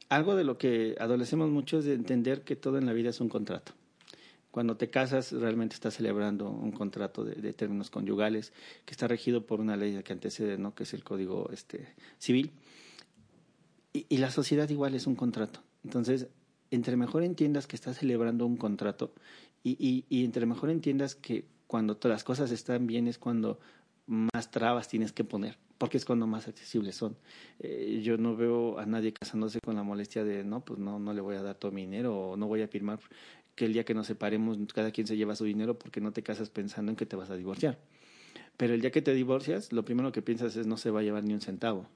algo 0.09 0.35
de 0.35 0.43
lo 0.43 0.57
que 0.57 0.95
adolecemos 0.99 1.49
mucho 1.49 1.79
es 1.79 1.85
de 1.85 1.93
entender 1.93 2.41
que 2.41 2.55
todo 2.55 2.77
en 2.77 2.85
la 2.85 2.93
vida 2.93 3.09
es 3.09 3.21
un 3.21 3.29
contrato. 3.29 3.73
Cuando 4.51 4.77
te 4.77 4.91
casas, 4.91 5.31
realmente 5.31 5.73
estás 5.73 5.95
celebrando 5.95 6.47
un 6.47 6.71
contrato 6.71 7.23
de, 7.23 7.33
de 7.33 7.53
términos 7.53 7.89
conyugales 7.89 8.53
que 8.85 8.91
está 8.91 9.07
regido 9.07 9.47
por 9.47 9.59
una 9.59 9.75
ley 9.75 9.99
que 10.03 10.13
antecede, 10.13 10.59
¿no? 10.59 10.75
que 10.75 10.83
es 10.83 10.93
el 10.93 11.03
Código 11.03 11.49
este, 11.51 11.87
Civil 12.19 12.51
y, 13.93 14.17
la 14.17 14.31
sociedad 14.31 14.69
igual 14.69 14.95
es 14.95 15.07
un 15.07 15.15
contrato. 15.15 15.61
Entonces, 15.83 16.27
entre 16.71 16.97
mejor 16.97 17.23
entiendas 17.23 17.67
que 17.67 17.75
estás 17.75 17.99
celebrando 17.99 18.45
un 18.45 18.57
contrato 18.57 19.13
y, 19.63 19.71
y, 19.79 20.05
y 20.09 20.25
entre 20.25 20.45
mejor 20.45 20.69
entiendas 20.69 21.15
que 21.15 21.45
cuando 21.67 21.95
todas 21.97 22.15
las 22.15 22.23
cosas 22.23 22.51
están 22.51 22.87
bien 22.87 23.07
es 23.07 23.17
cuando 23.17 23.59
más 24.05 24.51
trabas 24.51 24.87
tienes 24.87 25.11
que 25.11 25.23
poner, 25.23 25.57
porque 25.77 25.97
es 25.97 26.05
cuando 26.05 26.27
más 26.27 26.47
accesibles 26.47 26.95
son. 26.95 27.17
Eh, 27.59 28.01
yo 28.03 28.17
no 28.17 28.35
veo 28.35 28.79
a 28.79 28.85
nadie 28.85 29.13
casándose 29.13 29.59
con 29.63 29.75
la 29.75 29.83
molestia 29.83 30.23
de, 30.23 30.43
no, 30.43 30.63
pues 30.63 30.79
no, 30.79 30.99
no 30.99 31.13
le 31.13 31.21
voy 31.21 31.35
a 31.35 31.41
dar 31.41 31.55
todo 31.55 31.71
mi 31.71 31.81
dinero 31.81 32.15
o 32.15 32.37
no 32.37 32.47
voy 32.47 32.61
a 32.61 32.67
firmar 32.67 32.99
que 33.55 33.65
el 33.65 33.73
día 33.73 33.85
que 33.85 33.93
nos 33.93 34.07
separemos 34.07 34.57
cada 34.73 34.91
quien 34.91 35.07
se 35.07 35.15
lleva 35.15 35.35
su 35.35 35.45
dinero 35.45 35.77
porque 35.77 36.01
no 36.01 36.11
te 36.11 36.23
casas 36.23 36.49
pensando 36.49 36.91
en 36.91 36.95
que 36.95 37.05
te 37.05 37.15
vas 37.15 37.29
a 37.29 37.37
divorciar. 37.37 37.79
Pero 38.57 38.73
el 38.73 38.81
día 38.81 38.91
que 38.91 39.01
te 39.01 39.13
divorcias, 39.13 39.71
lo 39.71 39.85
primero 39.85 40.11
que 40.11 40.21
piensas 40.21 40.55
es 40.55 40.67
no 40.67 40.77
se 40.77 40.91
va 40.91 40.99
a 40.99 41.03
llevar 41.03 41.23
ni 41.23 41.33
un 41.33 41.41
centavo. 41.41 41.87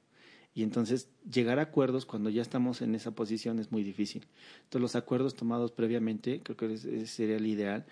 Y 0.57 0.63
entonces 0.63 1.07
llegar 1.31 1.59
a 1.59 1.61
acuerdos 1.61 2.07
cuando 2.07 2.31
ya 2.31 2.41
estamos 2.41 2.81
en 2.81 2.95
esa 2.95 3.11
posición 3.11 3.59
es 3.59 3.71
muy 3.71 3.83
difícil. 3.83 4.25
Entonces 4.63 4.81
los 4.81 4.95
acuerdos 4.95 5.35
tomados 5.35 5.71
previamente, 5.71 6.41
creo 6.41 6.57
que 6.57 6.73
ese 6.73 7.05
sería 7.05 7.35
el 7.35 7.45
ideal, 7.45 7.85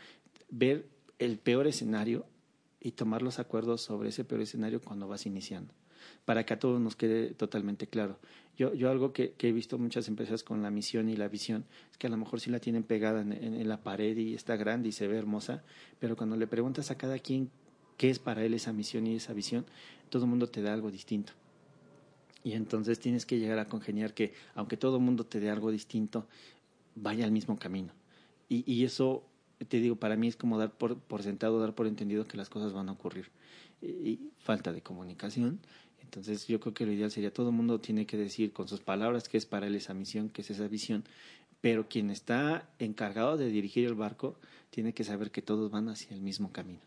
ver 0.50 0.88
el 1.20 1.38
peor 1.38 1.68
escenario 1.68 2.26
y 2.82 2.94
tomar 2.94 3.22
los 3.22 3.38
acuerdos 3.38 3.82
sobre 3.82 4.10
ese 4.10 4.24
peor 4.24 4.42
escenario 4.42 4.82
cuando 4.82 5.08
vas 5.08 5.28
iniciando, 5.28 5.76
para 6.26 6.44
que 6.44 6.56
a 6.56 6.60
todos 6.60 6.82
nos 6.82 6.96
quede 6.96 7.36
totalmente 7.36 7.86
claro. 7.86 8.18
Yo, 8.58 8.74
yo 8.74 8.90
algo 8.90 9.14
que, 9.14 9.36
he 9.38 9.52
visto 9.52 9.78
muchas 9.78 10.08
empresas 10.08 10.42
con 10.42 10.64
la 10.64 10.72
misión 10.72 11.08
y 11.08 11.16
la 11.16 11.28
visión 11.28 11.66
es 11.92 12.00
que 12.00 12.08
a 12.08 12.10
lo 12.10 12.18
mejor 12.18 12.40
sí 12.40 12.50
la 12.50 12.58
tienen 12.58 12.82
pegada 12.82 13.22
en 13.22 13.68
la 13.68 13.84
pared 13.84 14.18
y 14.18 14.34
está 14.34 14.56
grande 14.56 14.90
y 14.90 14.92
se 14.92 15.08
ve 15.08 15.20
hermosa, 15.20 15.64
pero 16.00 16.18
cuando 16.18 16.36
le 16.36 16.48
preguntas 16.48 16.90
a 16.90 16.98
cada 16.98 17.20
quien 17.20 17.52
qué 17.98 18.10
es 18.10 18.18
para 18.18 18.44
él 18.44 18.56
esa 18.56 18.74
misión 18.74 19.06
y 19.06 19.18
esa 19.18 19.34
visión, 19.34 19.68
todo 20.10 20.24
el 20.24 20.32
mundo 20.32 20.48
te 20.48 20.64
da 20.64 20.74
algo 20.74 20.90
distinto 20.90 21.34
Y 22.46 22.54
entonces 22.54 23.00
tienes 23.00 23.26
que 23.26 23.40
llegar 23.40 23.58
a 23.58 23.68
congeniar 23.68 24.14
que, 24.14 24.32
aunque 24.54 24.78
todo 24.78 24.98
el 24.98 25.02
mundo 25.02 25.26
te 25.26 25.40
dé 25.40 25.50
algo 25.50 25.72
distinto, 25.72 26.28
vaya 26.94 27.26
al 27.26 27.32
mismo 27.32 27.58
camino. 27.58 27.92
Y, 28.48 28.72
y 28.72 28.86
eso, 28.86 29.24
te 29.68 29.80
digo, 29.80 29.96
para 29.96 30.16
mí 30.16 30.28
es 30.28 30.36
como 30.36 30.60
dar 30.60 30.72
por, 30.78 31.00
por 31.00 31.24
sentado, 31.24 31.60
dar 31.60 31.74
por 31.74 31.88
entendido 31.88 32.28
que 32.28 32.38
las 32.38 32.50
cosas 32.50 32.72
van 32.72 32.88
a 32.88 32.92
ocurrir. 32.92 33.32
Y, 33.82 34.20
falta 34.38 34.72
de 34.72 34.84
comunicación. 34.84 35.60
Entonces 36.04 36.46
yo 36.46 36.60
creo 36.60 36.76
que 36.76 36.86
lo 36.86 36.92
ideal 36.92 37.10
sería 37.10 37.34
todo 37.34 37.50
el 37.50 37.56
mundo 37.56 37.82
tiene 37.82 38.06
que 38.06 38.16
decir 38.16 38.54
con 38.54 38.68
sus 38.68 38.80
palabras 38.80 39.28
que 39.28 39.40
es 39.40 39.48
para 39.48 39.66
él 39.66 39.74
esa 39.74 39.96
misión, 39.96 40.30
que 40.30 40.44
es 40.44 40.52
esa 40.52 40.68
visión, 40.68 41.04
pero 41.62 41.90
quien 41.90 42.12
está 42.12 42.70
encargado 42.78 43.38
de 43.38 43.50
dirigir 43.50 43.88
el 43.88 43.96
barco 43.96 44.36
tiene 44.70 44.94
que 44.94 45.04
saber 45.04 45.32
que 45.32 45.42
todos 45.42 45.72
van 45.72 45.90
hacia 45.90 46.14
el 46.14 46.22
mismo 46.22 46.52
camino. 46.52 46.80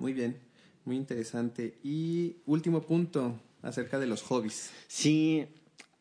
Muy 0.00 0.12
bien, 0.12 0.36
muy 0.84 0.96
interesante. 0.96 1.78
Y 1.84 2.38
último 2.44 2.82
punto 2.82 3.38
acerca 3.64 3.98
de 3.98 4.06
los 4.06 4.22
hobbies. 4.22 4.70
Sí, 4.86 5.46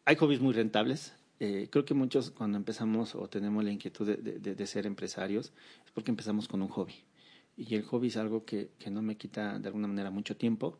hay 0.05 0.15
hobbies 0.15 0.41
muy 0.41 0.53
rentables. 0.53 1.13
Eh, 1.39 1.67
creo 1.71 1.83
que 1.85 1.93
muchos 1.93 2.31
cuando 2.31 2.57
empezamos 2.57 3.15
o 3.15 3.27
tenemos 3.27 3.63
la 3.63 3.71
inquietud 3.71 4.05
de, 4.05 4.39
de, 4.39 4.67
ser 4.67 4.85
empresarios 4.85 5.51
es 5.85 5.91
porque 5.91 6.11
empezamos 6.11 6.47
con 6.47 6.61
un 6.61 6.67
hobby. 6.69 6.93
Y 7.57 7.75
el 7.75 7.83
hobby 7.83 8.07
es 8.07 8.17
algo 8.17 8.45
que, 8.45 8.69
que 8.79 8.89
no 8.89 9.01
me 9.01 9.17
quita 9.17 9.59
de 9.59 9.67
alguna 9.67 9.87
manera 9.87 10.09
mucho 10.09 10.37
tiempo 10.37 10.77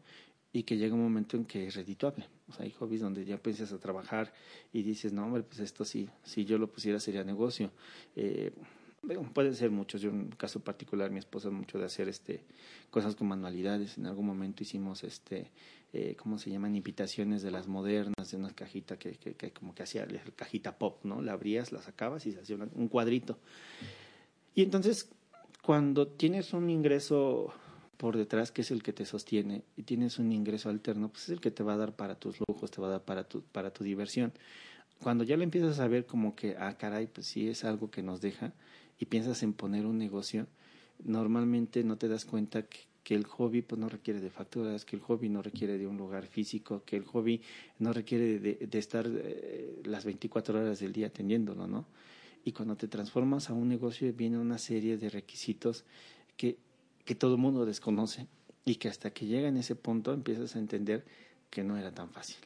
y 0.51 0.63
que 0.63 0.77
llega 0.77 0.93
un 0.93 1.01
momento 1.01 1.36
en 1.36 1.45
que 1.45 1.67
es 1.67 1.75
redituable. 1.75 2.27
O 2.47 2.53
sea, 2.53 2.65
hay 2.65 2.71
hobbies 2.71 3.01
donde 3.01 3.25
ya 3.25 3.38
piensas 3.38 3.73
a 3.73 3.79
trabajar 3.79 4.34
y 4.71 4.84
dices, 4.84 5.11
no, 5.11 5.25
hombre, 5.25 5.43
pues 5.43 5.59
esto 5.59 5.84
sí, 5.84 6.09
si 6.23 6.45
yo 6.45 6.57
lo 6.57 6.71
pusiera 6.71 6.99
sería 6.99 7.23
negocio. 7.23 7.71
Eh, 8.15 8.53
pueden 9.34 9.56
ser 9.56 9.72
muchos. 9.72 10.01
Yo 10.01 10.10
en 10.10 10.16
un 10.16 10.30
caso 10.30 10.60
particular, 10.62 11.12
mi 11.12 11.20
esposa 11.20 11.49
es 11.49 11.54
mucho 11.54 11.78
de 11.80 11.86
hacer 11.86 12.08
este 12.08 12.43
cosas 12.89 13.16
con 13.16 13.28
manualidades. 13.28 13.97
En 13.97 14.06
algún 14.06 14.26
momento 14.26 14.64
hicimos 14.64 15.04
este, 15.04 15.51
eh, 15.93 16.16
¿cómo 16.16 16.38
se 16.38 16.49
llaman? 16.49 16.76
Invitaciones 16.76 17.41
de 17.41 17.51
las 17.51 17.68
modernas, 17.68 18.32
de 18.32 18.38
una 18.38 18.51
cajita 18.51 18.97
que, 18.97 19.14
que, 19.14 19.34
que 19.34 19.51
como 19.51 19.76
que 19.76 19.84
hacía 19.84 20.08
cajita 20.36 20.78
pop, 20.78 21.04
¿no? 21.04 21.22
La 21.22 21.34
abrías, 21.34 21.72
la 21.72 21.82
sacabas 21.82 22.26
y 22.26 22.32
se 22.32 22.39
hacía 22.39 22.56
un 22.56 22.88
cuadrito. 22.88 23.39
Y 24.56 24.62
entonces, 24.62 25.10
cuando 25.64 26.08
tienes 26.08 26.54
un 26.54 26.70
ingreso 26.70 27.54
por 27.97 28.18
detrás 28.18 28.51
que 28.51 28.62
es 28.62 28.72
el 28.72 28.84
que 28.84 28.93
te 28.93 29.06
sostiene 29.06 29.64
y 29.78 29.84
tienes 29.84 30.20
un 30.20 30.32
ingreso 30.32 30.70
alterno, 30.70 31.10
pues 31.10 31.24
es 31.24 31.30
el 31.30 31.41
que 31.41 31.51
te 31.51 31.64
va 31.64 31.74
a 31.74 31.78
dar 31.78 31.95
para 31.95 32.16
tus 32.16 32.38
lujos, 32.47 32.70
te 32.70 32.82
va 32.82 32.88
a 32.88 32.91
dar 32.91 33.04
para 33.04 33.24
tu, 33.24 33.41
para 33.43 33.72
tu 33.72 33.84
diversión. 33.84 34.34
Cuando 35.01 35.24
ya 35.24 35.38
lo 35.38 35.43
empiezas 35.43 35.80
a 35.80 35.88
ver 35.88 36.06
como 36.06 36.36
que, 36.36 36.56
ah, 36.60 36.78
caray, 36.78 37.08
pues 37.08 37.28
sí 37.28 37.49
es 37.49 37.64
algo 37.64 37.89
que 37.89 38.04
nos 38.04 38.22
deja 38.22 38.54
y 38.99 39.05
piensas 39.05 39.43
en 39.43 39.53
poner 39.53 39.85
un 39.85 39.97
negocio, 39.97 40.47
normalmente 41.03 41.83
no 41.83 41.97
te 41.97 42.07
das 42.07 42.25
cuenta 42.25 42.63
que, 42.63 42.81
el 43.09 43.25
hobby 43.25 43.61
pues 43.61 43.79
no 43.79 43.89
requiere 43.89 44.21
de 44.21 44.31
facturas, 44.31 44.85
que 44.85 44.95
el 44.95 45.01
hobby 45.01 45.29
no 45.29 45.43
requiere 45.43 45.77
de 45.77 45.85
un 45.85 45.97
lugar 45.97 46.25
físico, 46.25 46.83
que 46.83 46.95
el 46.95 47.03
hobby 47.03 47.41
no 47.77 47.93
requiere 47.93 48.39
de, 48.39 48.55
de 48.55 48.79
estar 48.79 49.05
eh, 49.07 49.81
las 49.83 50.03
24 50.03 50.57
horas 50.57 50.79
del 50.79 50.93
día 50.93 51.07
atendiéndolo, 51.07 51.67
¿no? 51.67 51.85
Y 52.43 52.53
cuando 52.53 52.75
te 52.75 52.87
transformas 52.87 53.49
a 53.49 53.53
un 53.53 53.67
negocio 53.67 54.11
viene 54.13 54.39
una 54.39 54.57
serie 54.57 54.97
de 54.97 55.09
requisitos 55.09 55.83
que 56.37 56.57
que 57.05 57.15
todo 57.15 57.35
el 57.35 57.41
mundo 57.41 57.65
desconoce 57.65 58.27
y 58.65 58.75
que 58.75 58.87
hasta 58.87 59.11
que 59.11 59.25
llega 59.25 59.47
en 59.47 59.57
ese 59.57 59.75
punto 59.75 60.13
empiezas 60.13 60.55
a 60.55 60.59
entender 60.59 61.05
que 61.49 61.63
no 61.63 61.77
era 61.77 61.91
tan 61.91 62.09
fácil. 62.09 62.37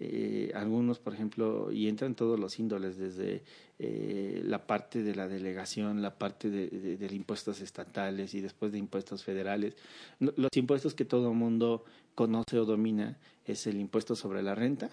Eh, 0.00 0.52
algunos, 0.54 0.98
por 0.98 1.14
ejemplo, 1.14 1.72
y 1.72 1.88
entran 1.88 2.14
todos 2.14 2.38
los 2.38 2.58
índoles, 2.58 2.96
desde 2.96 3.42
eh, 3.78 4.42
la 4.44 4.66
parte 4.66 5.02
de 5.02 5.14
la 5.14 5.26
delegación, 5.26 6.02
la 6.02 6.18
parte 6.18 6.50
de, 6.50 6.96
de, 6.96 7.14
impuestos 7.14 7.60
estatales 7.60 8.34
y 8.34 8.40
después 8.40 8.70
de 8.70 8.78
impuestos 8.78 9.24
federales. 9.24 9.76
Los 10.20 10.50
impuestos 10.54 10.94
que 10.94 11.04
todo 11.04 11.34
mundo 11.34 11.84
conoce 12.14 12.58
o 12.58 12.64
domina 12.64 13.18
es 13.44 13.66
el 13.66 13.80
impuesto 13.80 14.14
sobre 14.14 14.42
la 14.42 14.54
renta 14.54 14.90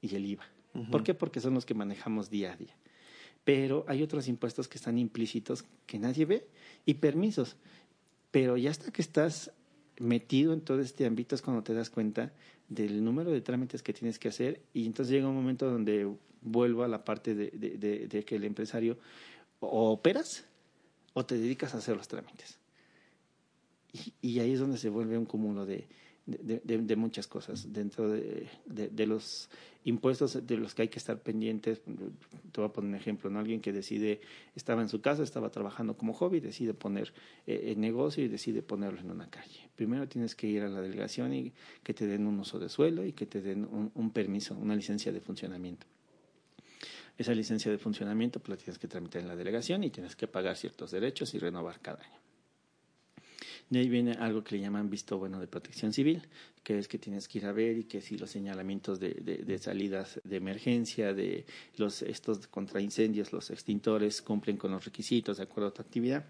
y 0.00 0.16
el 0.16 0.26
IVA. 0.26 0.46
¿Por 0.90 1.02
qué? 1.02 1.14
Porque 1.14 1.40
son 1.40 1.54
los 1.54 1.66
que 1.66 1.74
manejamos 1.74 2.30
día 2.30 2.52
a 2.52 2.56
día. 2.56 2.74
Pero 3.44 3.84
hay 3.88 4.02
otros 4.02 4.28
impuestos 4.28 4.68
que 4.68 4.78
están 4.78 4.98
implícitos 4.98 5.64
que 5.86 5.98
nadie 5.98 6.24
ve 6.24 6.46
y 6.86 6.94
permisos 6.94 7.56
pero 8.30 8.56
ya 8.56 8.70
hasta 8.70 8.92
que 8.92 9.02
estás 9.02 9.52
metido 9.98 10.52
en 10.52 10.60
todo 10.60 10.80
este 10.80 11.06
ámbito 11.06 11.34
es 11.34 11.42
cuando 11.42 11.62
te 11.62 11.74
das 11.74 11.90
cuenta 11.90 12.32
del 12.70 13.04
número 13.04 13.30
de 13.32 13.42
trámites 13.42 13.82
que 13.82 13.92
tienes 13.92 14.18
que 14.18 14.28
hacer 14.28 14.62
y 14.72 14.86
entonces 14.86 15.12
llega 15.12 15.28
un 15.28 15.34
momento 15.34 15.70
donde 15.70 16.08
vuelvo 16.40 16.84
a 16.84 16.88
la 16.88 17.04
parte 17.04 17.34
de, 17.34 17.50
de, 17.50 18.24
que 18.24 18.36
el 18.36 18.44
empresario 18.44 18.96
o 19.58 19.90
operas 19.90 20.46
o 21.12 21.26
te 21.26 21.36
dedicas 21.36 21.74
a 21.74 21.78
hacer 21.78 21.96
los 21.96 22.08
trámites. 22.08 22.58
Y 24.22 24.38
ahí 24.38 24.52
es 24.52 24.60
donde 24.60 24.78
se 24.78 24.88
vuelve 24.88 25.18
un 25.18 25.26
cúmulo 25.26 25.66
de, 25.66 25.88
de, 26.30 26.96
muchas 26.96 27.26
cosas 27.26 27.72
dentro 27.72 28.10
de, 28.10 29.06
los 29.06 29.48
impuestos 29.84 30.46
de 30.46 30.56
los 30.56 30.74
que 30.74 30.82
hay 30.82 30.88
que 30.88 30.98
estar 30.98 31.18
pendientes. 31.20 31.82
Te 31.82 32.60
voy 32.60 32.68
a 32.68 32.72
poner 32.72 32.90
un 32.90 32.94
ejemplo. 32.94 33.38
Alguien 33.38 33.60
que 33.60 33.72
decide, 33.72 34.20
estaba 34.54 34.82
en 34.82 34.88
su 34.88 35.00
casa, 35.00 35.22
estaba 35.22 35.50
trabajando 35.50 35.96
como 35.96 36.12
hobby, 36.12 36.40
decide 36.40 36.74
poner 36.74 37.12
eh, 37.46 37.72
el 37.72 37.80
negocio 37.80 38.24
y 38.24 38.28
decide 38.28 38.62
ponerlo 38.62 39.00
en 39.00 39.10
una 39.10 39.28
calle. 39.28 39.68
Primero 39.76 40.08
tienes 40.08 40.34
que 40.34 40.46
ir 40.46 40.62
a 40.62 40.68
la 40.68 40.80
delegación 40.80 41.32
y 41.32 41.52
que 41.82 41.94
te 41.94 42.06
den 42.06 42.26
un 42.26 42.38
uso 42.38 42.58
de 42.58 42.68
suelo 42.68 43.04
y 43.04 43.12
que 43.12 43.26
te 43.26 43.40
den 43.40 43.64
un, 43.64 43.90
un 43.94 44.10
permiso, 44.10 44.54
una 44.54 44.76
licencia 44.76 45.12
de 45.12 45.20
funcionamiento. 45.20 45.86
Esa 47.18 47.34
licencia 47.34 47.70
de 47.70 47.78
funcionamiento 47.78 48.40
pues 48.40 48.50
la 48.50 48.56
tienes 48.56 48.78
que 48.78 48.88
tramitar 48.88 49.20
en 49.20 49.28
la 49.28 49.36
delegación 49.36 49.84
y 49.84 49.90
tienes 49.90 50.16
que 50.16 50.26
pagar 50.26 50.56
ciertos 50.56 50.90
derechos 50.90 51.34
y 51.34 51.38
renovar 51.38 51.80
cada 51.80 52.02
año. 52.02 52.29
De 53.70 53.78
ahí 53.78 53.88
viene 53.88 54.12
algo 54.14 54.42
que 54.42 54.56
le 54.56 54.60
llaman 54.62 54.90
visto 54.90 55.16
bueno 55.16 55.38
de 55.38 55.46
protección 55.46 55.92
civil, 55.92 56.22
que 56.64 56.78
es 56.78 56.88
que 56.88 56.98
tienes 56.98 57.28
que 57.28 57.38
ir 57.38 57.46
a 57.46 57.52
ver 57.52 57.78
y 57.78 57.84
que 57.84 58.00
si 58.00 58.18
los 58.18 58.28
señalamientos 58.28 58.98
de, 58.98 59.14
de, 59.14 59.58
salidas 59.58 60.20
de 60.24 60.36
emergencia, 60.36 61.14
de 61.14 61.46
los 61.76 62.02
estos 62.02 62.48
contra 62.48 62.80
incendios, 62.80 63.32
los 63.32 63.50
extintores 63.50 64.22
cumplen 64.22 64.56
con 64.56 64.72
los 64.72 64.84
requisitos 64.84 65.36
de 65.36 65.44
acuerdo 65.44 65.68
a 65.68 65.72
tu 65.72 65.82
actividad. 65.82 66.24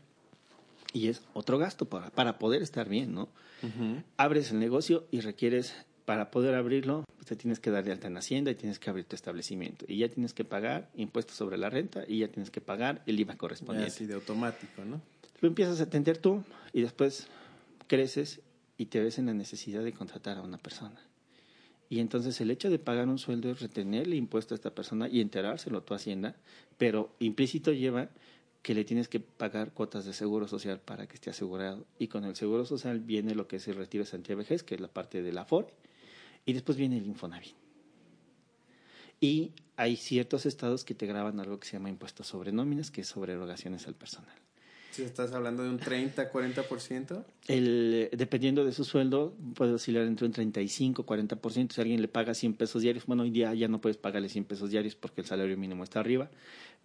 Y 0.93 1.09
es 1.09 1.22
otro 1.32 1.57
gasto 1.57 1.88
para, 1.88 2.11
para 2.11 2.38
poder 2.38 2.61
estar 2.61 2.88
bien, 2.88 3.14
¿no? 3.14 3.28
Abres 4.18 4.51
el 4.51 4.59
negocio 4.59 5.07
y 5.11 5.20
requieres, 5.20 5.74
para 6.05 6.30
poder 6.30 6.57
abrirlo, 6.57 7.05
pues 7.16 7.26
te 7.26 7.36
tienes 7.36 7.61
que 7.61 7.70
dar 7.70 7.84
de 7.84 7.93
alta 7.93 8.09
en 8.09 8.16
Hacienda 8.16 8.51
y 8.51 8.57
tienes 8.57 8.78
que 8.78 8.91
abrir 8.91 9.05
tu 9.05 9.14
establecimiento. 9.14 9.84
Y 9.88 9.99
ya 9.99 10.09
tienes 10.09 10.34
que 10.34 10.45
pagar 10.45 10.91
impuestos 10.97 11.36
sobre 11.36 11.57
la 11.57 11.70
renta 11.70 12.03
y 12.07 12.18
ya 12.18 12.28
tienes 12.28 12.51
que 12.51 12.61
pagar 12.61 13.03
el 13.07 13.20
IVA 13.20 13.36
correspondiente. 13.36 13.93
Así 13.93 14.07
de 14.07 14.14
automático, 14.14 14.84
¿no? 14.84 15.01
Lo 15.41 15.49
empiezas 15.49 15.80
a 15.80 15.84
atender 15.84 16.18
tú 16.18 16.45
y 16.72 16.82
después 16.82 17.28
creces 17.86 18.41
y 18.76 18.86
te 18.86 19.01
ves 19.01 19.18
en 19.18 19.26
la 19.26 19.34
necesidad 19.34 19.82
de 19.82 19.93
contratar 19.93 20.38
a 20.38 20.43
una 20.43 20.59
persona. 20.59 21.01
Y 21.88 21.99
entonces 21.99 22.41
el 22.41 22.51
hecho 22.51 22.70
de 22.70 22.78
pagar 22.78 23.09
un 23.09 23.18
sueldo 23.18 23.51
es 23.51 23.61
retenerle 23.61 24.16
impuesto 24.16 24.55
a 24.55 24.57
esta 24.57 24.74
persona 24.74 25.09
y 25.09 25.20
enterárselo 25.20 25.78
a 25.78 25.84
tu 25.84 25.93
hacienda, 25.93 26.36
pero 26.78 27.14
implícito 27.18 27.72
lleva 27.72 28.11
que 28.62 28.74
le 28.74 28.84
tienes 28.84 29.09
que 29.09 29.20
pagar 29.20 29.72
cuotas 29.72 30.05
de 30.05 30.12
seguro 30.12 30.47
social 30.47 30.80
para 30.80 31.07
que 31.09 31.14
esté 31.14 31.30
asegurado. 31.30 31.86
Y 31.99 32.09
con 32.09 32.24
el 32.24 32.36
seguro 32.36 32.64
social 32.64 33.01
viene 33.01 33.34
lo 33.34 33.49
que 33.49 33.57
es 33.57 33.66
el 33.68 33.76
retiro 33.76 34.05
de 34.05 34.16
antivejez, 34.16 34.62
que 34.62 34.74
es 34.74 34.80
la 34.80 34.88
parte 34.88 35.22
de 35.22 35.32
la 35.32 35.45
FORE, 35.45 35.68
y 36.45 36.53
después 36.53 36.78
viene 36.78 36.99
el 36.99 37.07
Infonavit. 37.07 37.55
Y 39.20 39.53
hay 39.76 39.97
ciertos 39.97 40.47
estados 40.47 40.84
que 40.84 40.95
te 40.95 41.07
graban 41.07 41.41
algo 41.41 41.59
que 41.59 41.66
se 41.66 41.72
llama 41.74 41.91
impuestos 41.91 42.26
sobre 42.26 42.53
nóminas, 42.53 42.91
que 42.91 43.01
es 43.01 43.09
sobre 43.09 43.32
erogaciones 43.32 43.86
al 43.86 43.95
personal. 43.95 44.36
Si 44.91 45.03
estás 45.03 45.32
hablando 45.32 45.62
de 45.62 45.70
un 45.70 45.78
30, 45.78 46.32
40%. 46.32 47.24
El, 47.47 48.11
dependiendo 48.12 48.64
de 48.64 48.72
su 48.72 48.84
sueldo, 48.84 49.34
puede 49.55 49.72
oscilar 49.72 50.05
entre 50.05 50.26
un 50.26 50.32
35, 50.32 51.07
40%. 51.07 51.72
Si 51.72 51.80
alguien 51.80 52.03
le 52.03 52.09
paga 52.09 52.34
100 52.34 52.55
pesos 52.55 52.82
diarios, 52.82 53.07
bueno, 53.07 53.22
hoy 53.22 53.30
día 53.30 53.55
ya 53.55 53.68
no 53.68 53.80
puedes 53.80 53.97
pagarle 53.97 54.28
100 54.28 54.45
pesos 54.45 54.70
diarios 54.70 54.97
porque 54.97 55.20
el 55.20 55.26
salario 55.26 55.57
mínimo 55.57 55.84
está 55.84 56.01
arriba. 56.01 56.30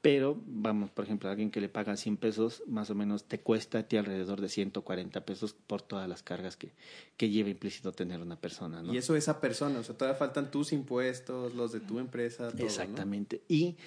Pero, 0.02 0.40
vamos, 0.46 0.92
por 0.92 1.06
ejemplo, 1.06 1.32
alguien 1.32 1.50
que 1.50 1.60
le 1.60 1.68
paga 1.68 1.98
100 1.98 2.18
pesos, 2.18 2.62
más 2.68 2.92
o 2.92 2.96
menos 2.96 3.24
te 3.24 3.40
cuesta 3.40 3.80
a 3.80 3.84
ti 3.84 3.98
alrededor 3.98 4.40
de 4.40 4.50
140 4.50 5.26
pesos 5.26 5.56
por 5.66 5.82
todas 5.82 6.08
las 6.08 6.22
cargas 6.22 6.58
que, 6.58 6.74
que 7.18 7.32
lleva 7.32 7.50
implícito 7.50 7.92
tener 7.92 8.22
una 8.22 8.36
persona. 8.36 8.84
¿no? 8.84 8.94
Y 8.94 8.98
eso 8.98 9.16
esa 9.16 9.42
persona, 9.42 9.80
o 9.80 9.84
sea, 9.84 9.98
todavía 9.98 10.16
faltan 10.16 10.52
tus 10.52 10.74
impuestos, 10.74 11.56
los 11.56 11.72
de 11.72 11.80
tu 11.80 11.98
empresa. 11.98 12.52
Todo, 12.52 12.68
Exactamente. 12.68 13.42
Y 13.48 13.78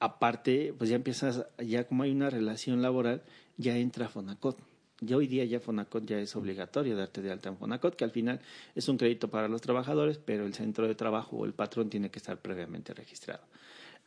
aparte, 0.00 0.74
pues 0.76 0.90
ya 0.90 0.96
empiezas, 0.96 1.46
ya 1.58 1.86
como 1.86 2.02
hay 2.02 2.10
una 2.10 2.30
relación 2.30 2.82
laboral, 2.82 3.22
ya 3.58 3.76
entra 3.76 4.08
Fonacot. 4.08 4.58
Ya 5.02 5.16
hoy 5.16 5.26
día 5.26 5.44
ya 5.44 5.60
Fonacot 5.60 6.04
ya 6.04 6.18
es 6.18 6.34
obligatorio 6.36 6.96
darte 6.96 7.22
de 7.22 7.30
alta 7.30 7.50
en 7.50 7.56
Fonacot, 7.56 7.94
que 7.94 8.04
al 8.04 8.10
final 8.10 8.40
es 8.74 8.88
un 8.88 8.96
crédito 8.96 9.30
para 9.30 9.48
los 9.48 9.60
trabajadores, 9.60 10.18
pero 10.18 10.44
el 10.44 10.54
centro 10.54 10.88
de 10.88 10.94
trabajo 10.94 11.36
o 11.36 11.44
el 11.44 11.52
patrón 11.52 11.88
tiene 11.88 12.10
que 12.10 12.18
estar 12.18 12.38
previamente 12.40 12.92
registrado. 12.92 13.44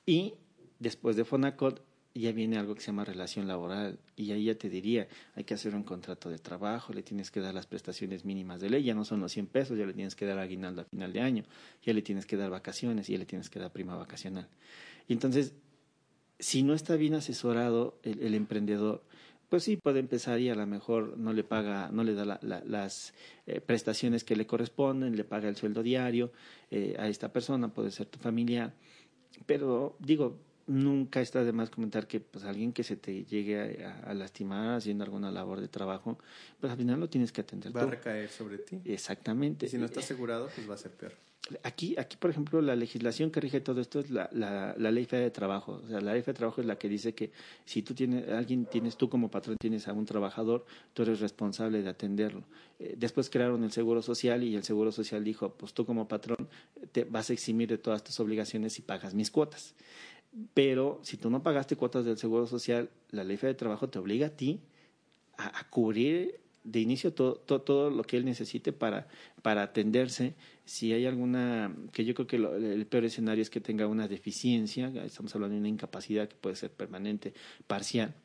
Y 0.05 0.33
después 0.79 1.15
de 1.15 1.25
Fonacot 1.25 1.83
ya 2.15 2.31
viene 2.31 2.57
algo 2.57 2.75
que 2.75 2.81
se 2.81 2.87
llama 2.87 3.05
relación 3.05 3.47
laboral 3.47 3.97
y 4.15 4.31
ahí 4.31 4.45
ya 4.45 4.55
te 4.55 4.69
diría, 4.69 5.07
hay 5.35 5.43
que 5.45 5.55
hacer 5.55 5.73
un 5.73 5.83
contrato 5.83 6.29
de 6.29 6.37
trabajo, 6.37 6.93
le 6.93 7.01
tienes 7.01 7.31
que 7.31 7.39
dar 7.39 7.55
las 7.55 7.65
prestaciones 7.65 8.23
mínimas 8.23 8.61
de 8.61 8.69
ley, 8.69 8.83
ya 8.83 8.93
no 8.93 9.03
son 9.03 9.19
los 9.19 9.31
100 9.31 9.47
pesos, 9.47 9.77
ya 9.77 9.85
le 9.85 9.93
tienes 9.93 10.15
que 10.15 10.25
dar 10.25 10.37
aguinaldo 10.37 10.81
a 10.81 10.85
final 10.85 11.11
de 11.11 11.21
año, 11.21 11.43
ya 11.83 11.93
le 11.93 12.03
tienes 12.03 12.27
que 12.27 12.37
dar 12.37 12.51
vacaciones, 12.51 13.07
ya 13.07 13.17
le 13.17 13.25
tienes 13.25 13.49
que 13.49 13.59
dar 13.59 13.71
prima 13.71 13.95
vacacional. 13.95 14.47
Y 15.07 15.13
entonces, 15.13 15.53
si 16.39 16.63
no 16.63 16.73
está 16.73 16.95
bien 16.95 17.13
asesorado 17.13 17.99
el 18.03 18.34
emprendedor, 18.34 19.03
pues 19.53 19.65
sí 19.65 19.77
puede 19.77 19.99
empezar 19.99 20.39
y 20.39 20.49
a 20.49 20.55
lo 20.55 20.65
mejor 20.65 21.15
no 21.15 21.31
le 21.31 21.43
paga, 21.43 21.91
no 21.91 22.03
le 22.03 22.15
da 22.15 22.39
las 22.41 23.13
eh, 23.45 23.61
prestaciones 23.61 24.23
que 24.23 24.36
le 24.36 24.47
corresponden, 24.47 25.15
le 25.15 25.23
paga 25.25 25.47
el 25.47 25.55
sueldo 25.55 25.84
diario 25.84 26.31
eh, 26.71 26.95
a 26.97 27.07
esta 27.07 27.31
persona, 27.31 27.71
puede 27.71 27.91
ser 27.91 28.07
tu 28.07 28.17
familiar, 28.17 28.73
pero 29.45 29.95
digo, 29.99 30.39
nunca 30.68 31.22
está 31.22 31.43
de 31.43 31.51
más 31.51 31.70
comentar 31.70 32.07
que 32.07 32.20
pues 32.20 32.45
alguien 32.45 32.74
que 32.74 32.84
se 32.84 32.95
te 32.95 33.26
llegue 33.26 33.86
a, 33.86 34.14
lastimar 34.14 34.76
haciendo 34.76 35.03
alguna 35.03 35.32
labor 35.32 35.61
de 35.61 35.68
trabajo, 35.68 36.18
pues 36.59 36.72
al 36.72 36.78
final 36.78 36.99
lo 36.99 37.09
tienes 37.09 37.32
que 37.32 37.41
atender. 37.41 37.76
Va 37.76 37.82
a 37.82 37.88
recaer 37.88 38.30
sobre 38.30 38.57
ti. 38.57 38.82
Exactamente. 38.86 39.66
Y 39.66 39.70
si 39.70 39.78
no 39.78 39.86
estás 39.86 40.05
asegurado, 40.05 40.49
pues 40.55 40.70
va 40.70 40.76
a 40.76 40.78
ser 40.78 40.91
peor. 40.91 41.14
Aquí, 41.64 41.95
aquí, 41.97 42.16
por 42.16 42.30
ejemplo, 42.30 42.61
la 42.61 42.74
legislación 42.74 43.30
que 43.30 43.41
rige 43.41 43.59
todo 43.59 43.82
esto 43.82 43.99
es 43.99 44.09
la, 44.09 44.30
la, 44.32 44.76
la 44.78 44.91
ley 44.91 45.03
federal 45.03 45.28
de 45.28 45.32
trabajo. 45.32 45.82
O 45.84 45.88
sea, 45.88 45.99
la 45.99 46.14
ley 46.14 46.22
federal 46.22 46.36
de 46.36 46.38
trabajo 46.38 46.61
es 46.61 46.68
la 46.68 46.78
que 46.78 46.88
dice 46.88 47.14
que 47.14 47.34
si 47.66 47.82
tú 47.82 47.93
tienes, 47.93 48.30
alguien 48.30 48.66
tienes, 48.66 48.95
tú 48.95 49.09
como 49.09 49.30
patrón 49.30 49.57
tienes 49.59 49.89
a 49.89 49.93
un 49.93 50.05
trabajador, 50.05 50.66
tú 50.93 51.01
eres 51.01 51.20
responsable 51.20 51.84
de 51.84 51.89
atenderlo. 51.89 52.45
Eh, 52.80 52.95
después 52.97 53.30
crearon 53.30 53.61
el 53.66 53.74
seguro 53.74 54.01
social 54.01 54.41
y 54.41 54.55
el 54.55 54.64
seguro 54.64 54.93
social 54.93 55.22
dijo, 55.26 55.53
pues 55.55 55.74
tú 55.74 55.86
como 55.86 56.07
patrón 56.07 56.47
te 56.93 57.03
vas 57.03 57.30
a 57.30 57.34
eximir 57.34 57.68
de 57.68 57.78
todas 57.78 58.05
tus 58.05 58.22
obligaciones 58.22 58.80
y 58.80 58.82
pagas 58.82 59.14
mis 59.14 59.30
cuotas. 59.30 59.76
Pero 60.53 60.99
si 61.03 61.17
tú 61.17 61.29
no 61.29 61.43
pagaste 61.43 61.75
cuotas 61.75 62.05
del 62.05 62.17
seguro 62.17 62.47
social, 62.47 62.89
la 63.11 63.23
ley 63.23 63.38
de 63.38 63.53
trabajo 63.53 63.89
te 63.89 63.99
obliga 63.99 64.27
a 64.27 64.29
ti 64.31 64.61
a, 65.38 65.69
cubrir 65.69 66.39
de 66.63 66.79
inicio 66.79 67.13
todo, 67.13 67.36
todo, 67.36 67.61
todo, 67.61 67.89
lo 67.89 68.03
que 68.03 68.17
él 68.17 68.25
necesite 68.25 68.73
para, 68.73 69.07
para 69.41 69.63
atenderse. 69.63 70.34
Si 70.65 70.93
hay 70.93 71.05
alguna, 71.05 71.75
que 71.91 72.05
yo 72.05 72.13
creo 72.15 72.27
que 72.27 72.38
el 72.38 72.86
peor 72.88 73.05
escenario 73.05 73.41
es 73.41 73.49
que 73.49 73.61
tenga 73.61 73.86
una 73.88 74.07
deficiencia, 74.07 74.91
estamos 75.03 75.36
hablando 75.36 75.53
de 75.53 75.59
una 75.59 75.69
incapacidad 75.69 76.27
que 76.27 76.36
puede 76.36 76.55
ser 76.55 76.71
permanente, 76.71 77.34
parcial, 77.67 78.15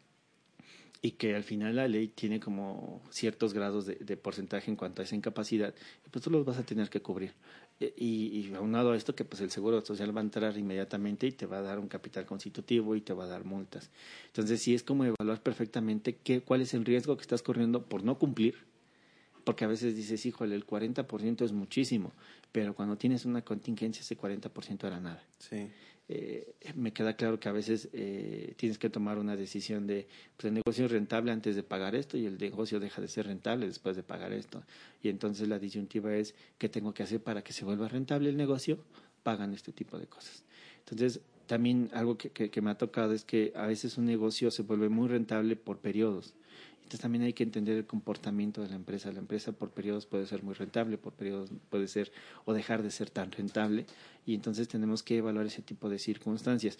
y 1.02 1.12
que 1.12 1.34
al 1.34 1.44
final 1.44 1.76
la 1.76 1.88
ley 1.88 2.09
tiene 2.09 2.40
como 2.40 3.02
ciertos 3.11 3.54
grados 3.54 3.86
de, 3.86 3.96
de 3.96 4.16
porcentaje 4.16 4.70
en 4.70 4.76
cuanto 4.76 5.02
a 5.02 5.04
esa 5.04 5.14
incapacidad, 5.14 5.74
pues 6.11 6.24
tú 6.24 6.30
los 6.30 6.44
vas 6.44 6.59
a 6.59 6.64
tener 6.64 6.88
que 6.90 7.02
cubrir. 7.02 7.34
Y, 7.80 7.86
y, 7.96 8.54
aunado 8.56 8.90
a 8.90 8.96
esto 8.96 9.14
que 9.14 9.24
pues 9.24 9.40
el 9.40 9.52
seguro 9.52 9.80
social 9.82 10.16
va 10.16 10.20
a 10.20 10.24
entrar 10.24 10.56
inmediatamente 10.58 11.28
y 11.28 11.32
te 11.32 11.46
va 11.46 11.58
a 11.58 11.62
dar 11.62 11.78
un 11.78 11.86
capital 11.86 12.26
constitutivo 12.26 12.96
y 12.96 13.00
te 13.00 13.12
va 13.12 13.24
a 13.24 13.28
dar 13.28 13.44
multas. 13.44 13.90
Entonces 14.26 14.60
sí 14.60 14.74
es 14.74 14.82
como 14.82 15.04
evaluar 15.04 15.40
perfectamente 15.42 16.16
qué, 16.16 16.40
cuál 16.40 16.62
es 16.62 16.74
el 16.74 16.84
riesgo 16.84 17.16
que 17.16 17.22
estás 17.22 17.42
corriendo 17.42 17.84
por 17.84 18.02
no 18.02 18.18
cumplir, 18.18 18.56
porque 19.44 19.64
a 19.64 19.68
veces 19.68 19.94
dices, 19.94 20.26
híjole, 20.26 20.56
el 20.56 20.66
40% 20.66 21.44
es 21.44 21.52
muchísimo, 21.52 22.12
pero 22.50 22.74
cuando 22.74 22.98
tienes 22.98 23.24
una 23.24 23.42
contingencia 23.42 24.00
ese 24.00 24.18
40% 24.18 24.84
era 24.84 24.98
nada. 24.98 25.22
Sí 25.38 25.68
eh, 26.11 26.54
me 26.74 26.92
queda 26.92 27.16
claro 27.16 27.38
que 27.38 27.50
a 27.50 27.52
veces 27.52 27.90
eh, 27.92 28.54
tienes 28.56 28.78
que 28.78 28.88
tomar 28.88 29.18
una 29.18 29.36
decisión 29.36 29.86
de, 29.86 30.09
pues 30.36 30.46
el 30.46 30.54
negocio 30.54 30.86
es 30.86 30.90
rentable 30.90 31.32
antes 31.32 31.54
de 31.54 31.62
pagar 31.62 31.94
esto 31.94 32.16
y 32.16 32.24
el 32.24 32.38
negocio 32.38 32.80
deja 32.80 33.02
de 33.02 33.09
ser 33.09 33.26
rentable 33.26 33.66
después 33.66 33.94
de 33.94 34.02
pagar 34.02 34.32
esto. 34.32 34.62
Y 35.02 35.11
entonces 35.11 35.48
la 35.48 35.59
disyuntiva 35.59 36.14
es, 36.14 36.34
¿qué 36.56 36.70
tengo 36.70 36.94
que 36.94 37.02
hacer 37.02 37.20
para 37.20 37.42
que 37.42 37.52
se 37.52 37.66
vuelva 37.66 37.88
rentable 37.88 38.30
el 38.30 38.38
negocio? 38.38 38.78
Pagan 39.22 39.52
este 39.52 39.72
tipo 39.72 39.98
de 39.98 40.06
cosas. 40.06 40.44
Entonces, 40.78 41.20
también 41.46 41.90
algo 41.92 42.16
que, 42.16 42.30
que, 42.30 42.50
que 42.50 42.62
me 42.62 42.70
ha 42.70 42.78
tocado 42.78 43.12
es 43.12 43.24
que 43.24 43.52
a 43.54 43.66
veces 43.66 43.98
un 43.98 44.06
negocio 44.06 44.50
se 44.50 44.62
vuelve 44.62 44.88
muy 44.88 45.09
rentable 45.09 45.56
por 45.56 45.78
periodos. 45.78 46.34
Entonces 46.89 47.03
también 47.03 47.24
hay 47.24 47.34
que 47.34 47.43
entender 47.43 47.76
el 47.76 47.84
comportamiento 47.84 48.62
de 48.62 48.70
la 48.70 48.76
empresa. 48.76 49.12
La 49.12 49.18
empresa 49.18 49.53
por 49.53 49.68
periodos 49.68 50.07
puede 50.07 50.26
ser 50.26 50.43
muy 50.43 50.55
rentable, 50.55 50.97
por 50.97 51.12
periodos 51.12 51.51
puede 51.68 51.86
ser 51.86 52.11
o 52.47 52.55
dejar 52.55 52.82
de 52.82 52.91
ser 52.91 53.11
tan 53.11 53.30
rentable 53.30 53.84
y 54.24 54.34
entonces 54.34 54.68
tenemos 54.68 55.03
que 55.03 55.18
evaluar 55.18 55.45
ese 55.45 55.61
tipo 55.61 55.91
de 55.91 55.99
circunstancias. 55.99 56.78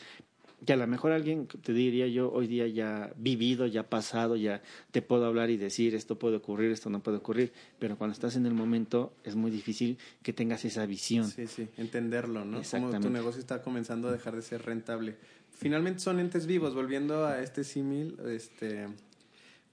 Que 0.65 0.73
a 0.73 0.77
lo 0.77 0.87
mejor 0.87 1.13
alguien, 1.13 1.47
te 1.47 1.75
diría 1.75 2.07
yo, 2.09 2.33
hoy 2.33 2.47
día 2.47 2.67
ya 2.69 3.13
vivido, 3.19 3.67
ya 3.67 3.91
pasado, 3.91 4.37
ya 4.37 4.63
te 4.93 5.03
puedo 5.03 5.27
hablar 5.27 5.51
y 5.51 5.59
decir 5.59 5.95
esto 5.95 6.19
puede 6.19 6.37
ocurrir, 6.37 6.71
esto 6.71 6.89
no 6.89 7.03
puede 7.03 7.19
ocurrir, 7.19 7.53
pero 7.79 7.99
cuando 7.99 8.15
estás 8.15 8.35
en 8.35 8.47
el 8.47 8.55
momento 8.55 9.13
es 9.25 9.37
muy 9.37 9.51
difícil 9.51 9.99
que 10.23 10.33
tengas 10.33 10.65
esa 10.65 10.87
visión. 10.87 11.29
Sí, 11.29 11.47
sí, 11.49 11.69
entenderlo, 11.77 12.47
¿no? 12.47 12.63
Como 12.63 12.99
tu 12.99 13.11
negocio 13.11 13.41
está 13.41 13.61
comenzando 13.61 14.09
a 14.09 14.13
dejar 14.13 14.35
de 14.35 14.41
ser 14.41 14.63
rentable. 14.65 15.17
Finalmente 15.53 16.01
son 16.01 16.19
entes 16.19 16.47
vivos, 16.47 16.75
volviendo 16.75 17.27
a 17.27 17.43
este 17.43 17.63
símil, 17.63 18.17
este, 18.27 18.87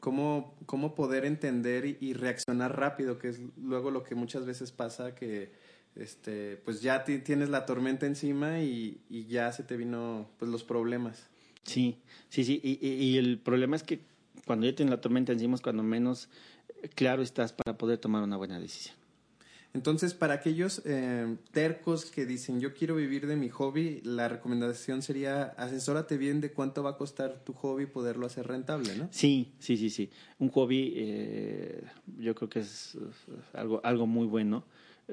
cómo, 0.05 0.53
cómo 0.67 0.93
poder 0.93 1.25
entender 1.25 1.97
y, 1.99 2.13
reaccionar 2.13 2.77
rápido, 2.77 3.17
que 3.17 3.29
es 3.29 3.41
luego 3.57 3.89
lo 3.89 4.03
que 4.03 4.13
muchas 4.13 4.45
veces 4.45 4.71
pasa, 4.71 5.15
que 5.15 5.49
este, 5.95 6.57
pues 6.57 6.83
ya 6.83 7.03
tienes 7.03 7.49
la 7.49 7.65
tormenta 7.65 8.05
encima 8.05 8.59
y, 8.59 8.99
y, 9.09 9.25
ya 9.25 9.51
se 9.51 9.63
te 9.63 9.75
vino 9.75 10.29
pues 10.37 10.51
los 10.51 10.63
problemas. 10.63 11.25
Sí, 11.63 11.97
sí, 12.29 12.43
sí, 12.43 12.61
y, 12.63 12.87
y, 12.87 13.17
el 13.17 13.39
problema 13.39 13.75
es 13.75 13.81
que 13.81 14.01
cuando 14.45 14.67
ya 14.67 14.75
tienes 14.75 14.91
la 14.91 15.01
tormenta 15.01 15.31
encima 15.31 15.55
es 15.55 15.61
cuando 15.61 15.81
menos 15.81 16.29
claro 16.93 17.23
estás 17.23 17.51
para 17.51 17.75
poder 17.75 17.97
tomar 17.97 18.21
una 18.21 18.37
buena 18.37 18.59
decisión. 18.59 18.95
Entonces, 19.75 20.13
para 20.13 20.35
aquellos 20.35 20.81
eh, 20.85 21.35
tercos 21.51 22.05
que 22.05 22.25
dicen 22.25 22.61
yo 22.61 22.73
quiero 22.73 22.95
vivir 22.95 23.27
de 23.27 23.35
mi 23.35 23.49
hobby, 23.49 23.99
la 24.05 24.29
recomendación 24.29 25.01
sería 25.01 25.53
asesórate 25.57 26.17
bien 26.17 26.39
de 26.39 26.53
cuánto 26.53 26.81
va 26.81 26.91
a 26.91 26.97
costar 26.97 27.43
tu 27.43 27.51
hobby 27.51 27.85
poderlo 27.85 28.25
hacer 28.25 28.47
rentable, 28.47 28.95
¿no? 28.95 29.09
Sí, 29.11 29.51
sí, 29.59 29.75
sí, 29.75 29.89
sí. 29.89 30.09
Un 30.39 30.47
hobby 30.47 30.93
eh, 30.95 31.83
yo 32.17 32.33
creo 32.35 32.47
que 32.47 32.59
es 32.59 32.97
algo, 33.51 33.81
algo 33.83 34.07
muy 34.07 34.25
bueno, 34.25 34.63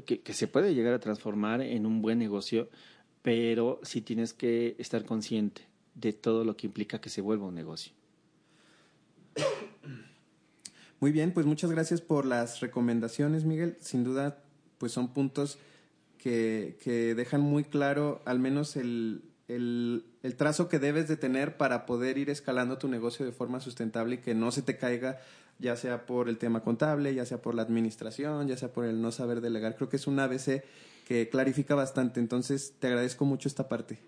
que, 0.06 0.20
que 0.20 0.32
se 0.32 0.46
puede 0.46 0.76
llegar 0.76 0.94
a 0.94 1.00
transformar 1.00 1.60
en 1.60 1.84
un 1.84 2.00
buen 2.00 2.20
negocio, 2.20 2.70
pero 3.20 3.80
sí 3.82 4.00
tienes 4.00 4.32
que 4.32 4.76
estar 4.78 5.04
consciente 5.04 5.62
de 5.96 6.12
todo 6.12 6.44
lo 6.44 6.56
que 6.56 6.68
implica 6.68 7.00
que 7.00 7.10
se 7.10 7.20
vuelva 7.20 7.46
un 7.46 7.56
negocio. 7.56 7.94
Muy 11.00 11.10
bien, 11.10 11.32
pues 11.32 11.46
muchas 11.46 11.72
gracias 11.72 12.00
por 12.00 12.24
las 12.24 12.60
recomendaciones, 12.60 13.44
Miguel. 13.44 13.76
Sin 13.80 14.04
duda 14.04 14.38
pues 14.82 14.90
son 14.90 15.12
puntos 15.14 15.60
que, 16.18 16.76
que 16.82 17.14
dejan 17.14 17.40
muy 17.40 17.62
claro 17.62 18.20
al 18.24 18.40
menos 18.40 18.74
el, 18.74 19.22
el, 19.46 20.04
el, 20.24 20.34
trazo 20.34 20.68
que 20.68 20.80
debes 20.80 21.06
de 21.06 21.16
tener 21.16 21.56
para 21.56 21.86
poder 21.86 22.18
ir 22.18 22.30
escalando 22.30 22.78
tu 22.78 22.88
negocio 22.88 23.24
de 23.24 23.30
forma 23.30 23.60
sustentable 23.60 24.16
y 24.16 24.18
que 24.18 24.34
no 24.34 24.50
se 24.50 24.62
te 24.62 24.76
caiga 24.76 25.20
ya 25.60 25.76
sea 25.76 26.04
por 26.04 26.28
el 26.28 26.36
tema 26.36 26.64
contable, 26.64 27.14
ya 27.14 27.24
sea 27.24 27.40
por 27.40 27.54
la 27.54 27.62
administración, 27.62 28.48
ya 28.48 28.56
sea 28.56 28.72
por 28.72 28.86
el 28.86 29.00
no 29.00 29.12
saber 29.12 29.40
delegar. 29.40 29.76
Creo 29.76 29.88
que 29.88 29.98
es 29.98 30.08
un 30.08 30.18
ABC 30.18 30.64
que 31.06 31.28
clarifica 31.28 31.76
bastante. 31.76 32.18
Entonces, 32.18 32.74
te 32.80 32.88
agradezco 32.88 33.24
mucho 33.24 33.46
esta 33.46 33.68
parte. 33.68 34.00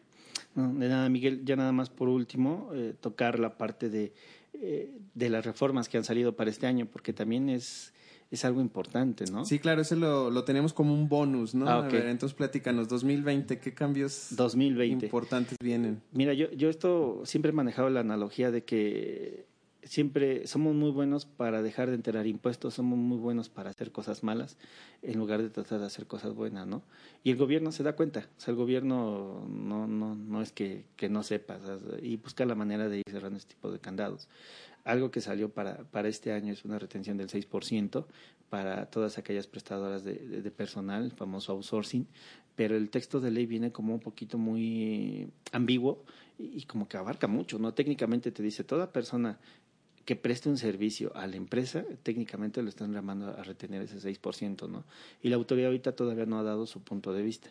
De 0.57 0.89
nada, 0.89 1.09
Miguel. 1.09 1.45
Ya 1.45 1.55
nada 1.55 1.71
más 1.71 1.89
por 1.89 2.09
último, 2.09 2.73
eh, 2.75 2.97
tocar 3.01 3.39
la 3.39 3.57
parte 3.57 3.91
de, 3.91 4.13
eh, 4.55 4.91
de 5.15 5.31
las 5.31 5.47
reformas 5.47 5.89
que 5.89 5.99
han 5.99 6.05
salido 6.05 6.35
para 6.35 6.51
este 6.51 6.67
año, 6.67 6.87
porque 6.87 7.13
también 7.13 7.49
es 7.49 7.93
es 8.31 8.45
algo 8.45 8.61
importante, 8.61 9.25
¿no? 9.31 9.45
Sí, 9.45 9.59
claro, 9.59 9.83
ese 9.83 9.97
lo, 9.97 10.31
lo 10.31 10.45
tenemos 10.45 10.73
como 10.73 10.93
un 10.93 11.09
bonus, 11.09 11.55
¿no? 11.55 11.69
Ah, 11.69 11.79
A 11.79 11.89
ver, 11.89 12.07
entonces 12.07 12.35
platícanos, 12.37 12.89
2020, 12.89 13.59
¿qué 13.61 13.75
cambios 13.75 14.29
2020. 14.31 15.07
importantes 15.07 15.57
vienen? 15.63 16.03
Mira, 16.13 16.33
yo, 16.35 16.51
yo 16.53 16.69
esto 16.69 17.23
siempre 17.25 17.51
he 17.51 17.53
manejado 17.53 17.91
la 17.91 18.01
analogía 18.01 18.51
de 18.51 18.65
que 18.65 19.47
siempre 19.85 20.47
somos 20.47 20.75
muy 20.75 20.91
buenos 20.91 21.27
para 21.27 21.61
dejar 21.63 21.91
de 21.91 21.95
enterar 21.97 22.27
impuestos, 22.27 22.73
somos 22.75 22.99
muy 22.99 23.19
buenos 23.19 23.51
para 23.51 23.69
hacer 23.69 23.93
cosas 23.93 24.23
malas 24.23 24.57
en 25.03 25.19
lugar 25.19 25.43
de 25.43 25.51
tratar 25.51 25.79
de 25.81 25.87
hacer 25.87 26.07
cosas 26.07 26.33
buenas, 26.35 26.67
¿no? 26.67 26.83
Y 27.23 27.31
el 27.31 27.37
gobierno 27.37 27.71
se 27.71 27.83
da 27.83 27.95
cuenta, 27.95 28.21
o 28.37 28.41
sea, 28.41 28.53
el 28.53 28.57
gobierno 28.57 29.47
no, 29.49 29.87
no, 29.87 30.15
no 30.15 30.41
es 30.43 30.53
que, 30.53 30.87
que 30.97 31.11
no 31.11 31.23
sepa 31.23 31.59
y 32.03 32.17
busca 32.17 32.47
la 32.47 32.55
manera 32.55 32.89
de 32.89 32.97
ir 32.99 33.03
cerrando 33.11 33.37
este 33.37 33.55
tipo 33.55 33.71
de 33.71 33.79
candados. 33.79 34.29
Algo 34.85 35.11
que 35.11 35.21
salió 35.21 35.49
para, 35.49 35.85
para 35.85 36.09
este 36.09 36.33
año 36.33 36.53
es 36.53 36.65
una 36.65 36.79
retención 36.79 37.17
del 37.17 37.29
6% 37.29 38.05
para 38.51 38.87
todas 38.87 39.19
aquellas 39.19 39.47
prestadoras 39.47 40.05
de, 40.05 40.51
personal, 40.51 41.05
el 41.05 41.13
famoso 41.13 41.53
outsourcing, 41.53 42.07
pero 42.55 42.77
el 42.77 42.91
texto 42.91 43.21
de 43.21 43.31
ley 43.31 43.47
viene 43.47 43.73
como 43.73 43.95
un 43.95 44.01
poquito 44.01 44.39
muy 44.39 45.29
ambiguo 45.53 46.05
y, 46.39 46.59
y 46.59 46.63
como 46.65 46.87
que 46.87 46.97
abarca 46.97 47.27
mucho, 47.27 47.59
¿no? 47.59 47.75
Técnicamente 47.75 48.31
te 48.31 48.43
dice 48.43 48.63
toda 48.63 48.93
persona 48.93 49.39
que 50.05 50.17
preste 50.17 50.49
un 50.49 50.59
servicio 50.59 51.17
a 51.17 51.27
la 51.27 51.37
empresa, 51.37 51.85
técnicamente 52.03 52.63
lo 52.63 52.69
están 52.69 52.93
llamando 52.93 53.29
a 53.29 53.43
retener 53.43 53.83
ese 53.83 53.97
6%, 53.99 54.69
¿no? 54.69 54.85
Y 55.23 55.31
la 55.31 55.37
autoridad 55.37 55.69
ahorita 55.69 55.93
todavía 55.93 56.27
no 56.27 56.39
ha 56.39 56.43
dado 56.43 56.67
su 56.67 56.83
punto 56.83 57.13
de 57.13 57.23
vista. 57.23 57.51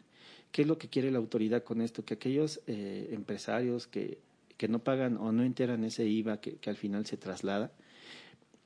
¿Qué 0.52 0.62
es 0.62 0.68
lo 0.68 0.78
que 0.78 0.88
quiere 0.88 1.10
la 1.10 1.18
autoridad 1.18 1.64
con 1.64 1.82
esto? 1.82 2.06
Que 2.06 2.14
aquellos 2.14 2.62
eh, 2.68 3.10
empresarios 3.12 3.88
que 3.88 4.20
que 4.58 4.68
no 4.68 4.84
pagan 4.84 5.18
o 5.18 5.32
no 5.32 5.44
enteran 5.44 5.84
ese 5.84 6.06
IVA 6.06 6.40
que, 6.40 6.58
que, 6.58 6.70
al 6.70 6.76
final 6.76 7.06
se 7.06 7.18
traslada, 7.18 7.72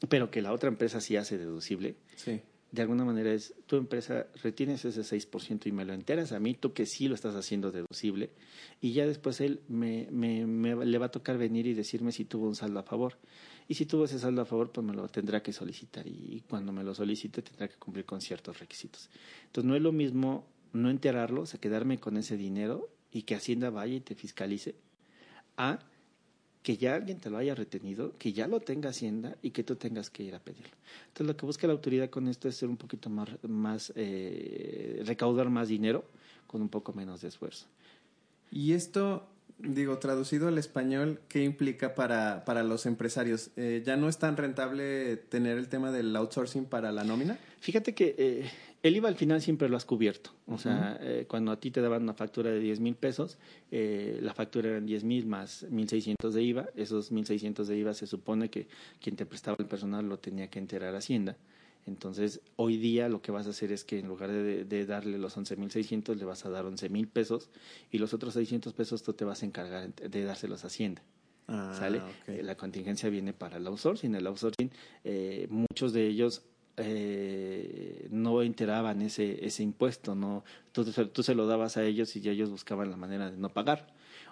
pero 0.09 0.29
que 0.31 0.41
la 0.41 0.53
otra 0.53 0.69
empresa 0.69 1.01
sí 1.01 1.15
hace 1.15 1.37
deducible. 1.37 1.95
Sí. 2.15 2.41
De 2.71 2.81
alguna 2.81 3.05
manera 3.05 3.33
es, 3.33 3.53
tu 3.65 3.77
empresa 3.77 4.27
retienes 4.43 4.83
ese 4.83 5.01
6% 5.01 5.67
y 5.67 5.71
me 5.71 5.85
lo 5.85 5.93
enteras 5.93 6.33
a 6.33 6.39
mí, 6.39 6.53
tú 6.53 6.73
que 6.73 6.85
sí 6.85 7.07
lo 7.07 7.15
estás 7.15 7.33
haciendo 7.35 7.71
deducible, 7.71 8.31
y 8.81 8.91
ya 8.91 9.07
después 9.07 9.39
él 9.39 9.61
me, 9.69 10.09
me, 10.11 10.45
me, 10.45 10.85
le 10.85 10.97
va 10.97 11.05
a 11.05 11.11
tocar 11.11 11.37
venir 11.37 11.65
y 11.65 11.73
decirme 11.73 12.11
si 12.11 12.25
tuvo 12.25 12.45
un 12.45 12.55
saldo 12.55 12.79
a 12.79 12.83
favor. 12.83 13.17
Y 13.69 13.75
si 13.75 13.85
tuvo 13.85 14.05
ese 14.05 14.19
saldo 14.19 14.41
a 14.41 14.45
favor, 14.45 14.71
pues 14.71 14.85
me 14.85 14.93
lo 14.93 15.07
tendrá 15.07 15.41
que 15.41 15.53
solicitar, 15.53 16.07
y, 16.07 16.35
y 16.35 16.41
cuando 16.41 16.73
me 16.73 16.83
lo 16.83 16.93
solicite 16.93 17.41
tendrá 17.41 17.69
que 17.69 17.77
cumplir 17.77 18.05
con 18.05 18.19
ciertos 18.19 18.59
requisitos. 18.59 19.09
Entonces 19.45 19.67
no 19.67 19.75
es 19.75 19.81
lo 19.81 19.93
mismo 19.93 20.45
no 20.73 20.89
enterarlo, 20.89 21.43
o 21.43 21.45
sea, 21.45 21.59
quedarme 21.59 21.99
con 21.99 22.17
ese 22.17 22.35
dinero 22.35 22.89
y 23.11 23.23
que 23.23 23.35
Hacienda 23.35 23.69
vaya 23.69 23.95
y 23.95 24.01
te 24.01 24.15
fiscalice, 24.15 24.75
a 25.57 25.79
que 26.67 26.75
ya 26.75 26.95
alguien 26.95 27.17
te 27.17 27.29
lo 27.29 27.37
haya 27.37 27.55
retenido, 27.55 28.13
que 28.17 28.33
ya 28.33 28.45
lo 28.45 28.59
tenga 28.59 28.89
Hacienda 28.89 29.37
y 29.41 29.51
que 29.51 29.63
tú 29.63 29.77
tengas 29.77 30.09
que 30.09 30.23
ir 30.23 30.35
a 30.35 30.39
pedirlo. 30.39 30.75
Entonces, 31.07 31.27
lo 31.27 31.37
que 31.37 31.45
busca 31.45 31.65
la 31.65 31.71
autoridad 31.71 32.09
con 32.09 32.27
esto 32.27 32.49
es 32.49 32.57
ser 32.57 32.67
un 32.67 32.75
poquito 32.75 33.09
más, 33.09 33.29
más 33.47 33.93
eh, 33.95 35.01
recaudar 35.05 35.49
más 35.49 35.69
dinero 35.69 36.03
con 36.45 36.61
un 36.61 36.67
poco 36.67 36.91
menos 36.91 37.21
de 37.21 37.29
esfuerzo. 37.29 37.67
Y 38.51 38.73
esto, 38.73 39.27
digo, 39.59 39.97
traducido 39.99 40.49
al 40.49 40.57
español, 40.57 41.21
¿qué 41.29 41.41
implica 41.41 41.95
para, 41.95 42.43
para 42.43 42.63
los 42.63 42.85
empresarios? 42.85 43.51
Eh, 43.55 43.81
¿Ya 43.85 43.95
no 43.95 44.09
es 44.09 44.17
tan 44.17 44.35
rentable 44.35 45.15
tener 45.15 45.57
el 45.57 45.69
tema 45.69 45.91
del 45.91 46.13
outsourcing 46.15 46.65
para 46.65 46.91
la 46.91 47.05
nómina? 47.05 47.39
Fíjate 47.61 47.95
que 47.95 48.13
eh, 48.17 48.51
el 48.83 48.95
IVA 48.95 49.09
al 49.09 49.15
final 49.15 49.41
siempre 49.41 49.69
lo 49.69 49.77
has 49.77 49.85
cubierto. 49.85 50.31
O 50.47 50.57
sea, 50.57 50.97
eh, 51.01 51.25
cuando 51.27 51.51
a 51.51 51.59
ti 51.59 51.71
te 51.71 51.81
daban 51.81 52.03
una 52.03 52.13
factura 52.13 52.51
de 52.51 52.59
10 52.59 52.79
mil 52.79 52.95
pesos, 52.95 53.37
eh, 53.71 54.19
la 54.21 54.33
factura 54.33 54.69
eran 54.69 54.85
10 54.85 55.03
mil 55.03 55.25
más 55.25 55.65
1.600 55.69 56.31
de 56.31 56.43
IVA. 56.43 56.69
Esos 56.75 57.11
1.600 57.11 57.65
de 57.65 57.77
IVA 57.77 57.93
se 57.93 58.07
supone 58.07 58.49
que 58.49 58.67
quien 59.01 59.15
te 59.15 59.25
prestaba 59.25 59.57
el 59.59 59.65
personal 59.65 60.07
lo 60.07 60.19
tenía 60.19 60.49
que 60.49 60.59
enterar 60.59 60.95
a 60.95 60.99
Hacienda. 60.99 61.37
Entonces, 61.85 62.41
hoy 62.57 62.77
día 62.77 63.07
lo 63.07 63.21
que 63.21 63.31
vas 63.31 63.47
a 63.47 63.51
hacer 63.51 63.71
es 63.71 63.83
que 63.83 63.99
en 63.99 64.07
lugar 64.07 64.31
de, 64.31 64.65
de 64.65 64.85
darle 64.85 65.17
los 65.17 65.37
11.600, 65.37 66.15
le 66.15 66.25
vas 66.25 66.45
a 66.45 66.49
dar 66.49 66.65
11.000 66.65 67.07
pesos 67.09 67.49
y 67.91 67.97
los 67.97 68.13
otros 68.13 68.33
600 68.33 68.73
pesos 68.73 69.03
tú 69.03 69.13
te 69.13 69.25
vas 69.25 69.41
a 69.41 69.45
encargar 69.45 69.93
de 69.95 70.23
dárselos 70.23 70.63
a 70.65 70.67
Hacienda. 70.67 71.01
Ah, 71.47 71.73
¿Sale? 71.77 72.01
Eh, 72.27 72.43
la 72.43 72.55
contingencia 72.55 73.09
viene 73.09 73.33
para 73.33 73.57
el 73.57 73.65
outsourcing. 73.67 74.13
El 74.15 74.27
outsourcing, 74.27 74.69
eh, 75.03 75.47
muchos 75.49 75.93
de 75.93 76.07
ellos 76.07 76.43
eh, 76.77 78.07
no 78.11 78.41
enteraban 78.41 79.01
ese, 79.01 79.45
ese 79.45 79.63
impuesto, 79.63 80.15
no 80.15 80.43
tú, 80.71 80.85
tú 80.85 81.23
se 81.23 81.35
lo 81.35 81.47
dabas 81.47 81.77
a 81.77 81.83
ellos 81.83 82.15
y 82.15 82.21
ya 82.21 82.31
ellos 82.31 82.49
buscaban 82.49 82.89
la 82.91 82.97
manera 82.97 83.31
de 83.31 83.37
no 83.37 83.49
pagar. 83.49 83.87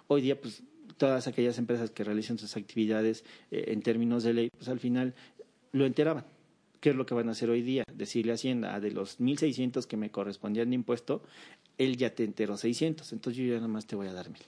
Hoy 0.08 0.20
día, 0.22 0.40
pues 0.40 0.62
todas 0.96 1.26
aquellas 1.26 1.58
empresas 1.58 1.90
que 1.90 2.04
realizan 2.04 2.38
sus 2.38 2.56
actividades 2.56 3.24
eh, 3.50 3.64
en 3.68 3.82
términos 3.82 4.22
de 4.22 4.34
ley, 4.34 4.50
pues 4.56 4.68
al 4.68 4.78
final 4.80 5.14
lo 5.72 5.84
enteraban. 5.84 6.24
¿Qué 6.80 6.90
es 6.90 6.96
lo 6.96 7.04
que 7.06 7.14
van 7.14 7.28
a 7.28 7.32
hacer 7.32 7.50
hoy 7.50 7.62
día? 7.62 7.82
Decirle 7.92 8.32
a 8.32 8.34
Hacienda, 8.36 8.74
"Ah, 8.74 8.80
de 8.80 8.92
los 8.92 9.18
1.600 9.18 9.86
que 9.86 9.96
me 9.96 10.10
correspondían 10.10 10.68
de 10.70 10.76
impuesto, 10.76 11.22
él 11.78 11.96
ya 11.96 12.14
te 12.14 12.22
enteró 12.24 12.56
600, 12.56 13.12
entonces 13.12 13.42
yo 13.42 13.48
ya 13.48 13.56
nada 13.56 13.68
más 13.68 13.86
te 13.86 13.96
voy 13.96 14.06
a 14.06 14.12
dar 14.12 14.30
1.000. 14.30 14.42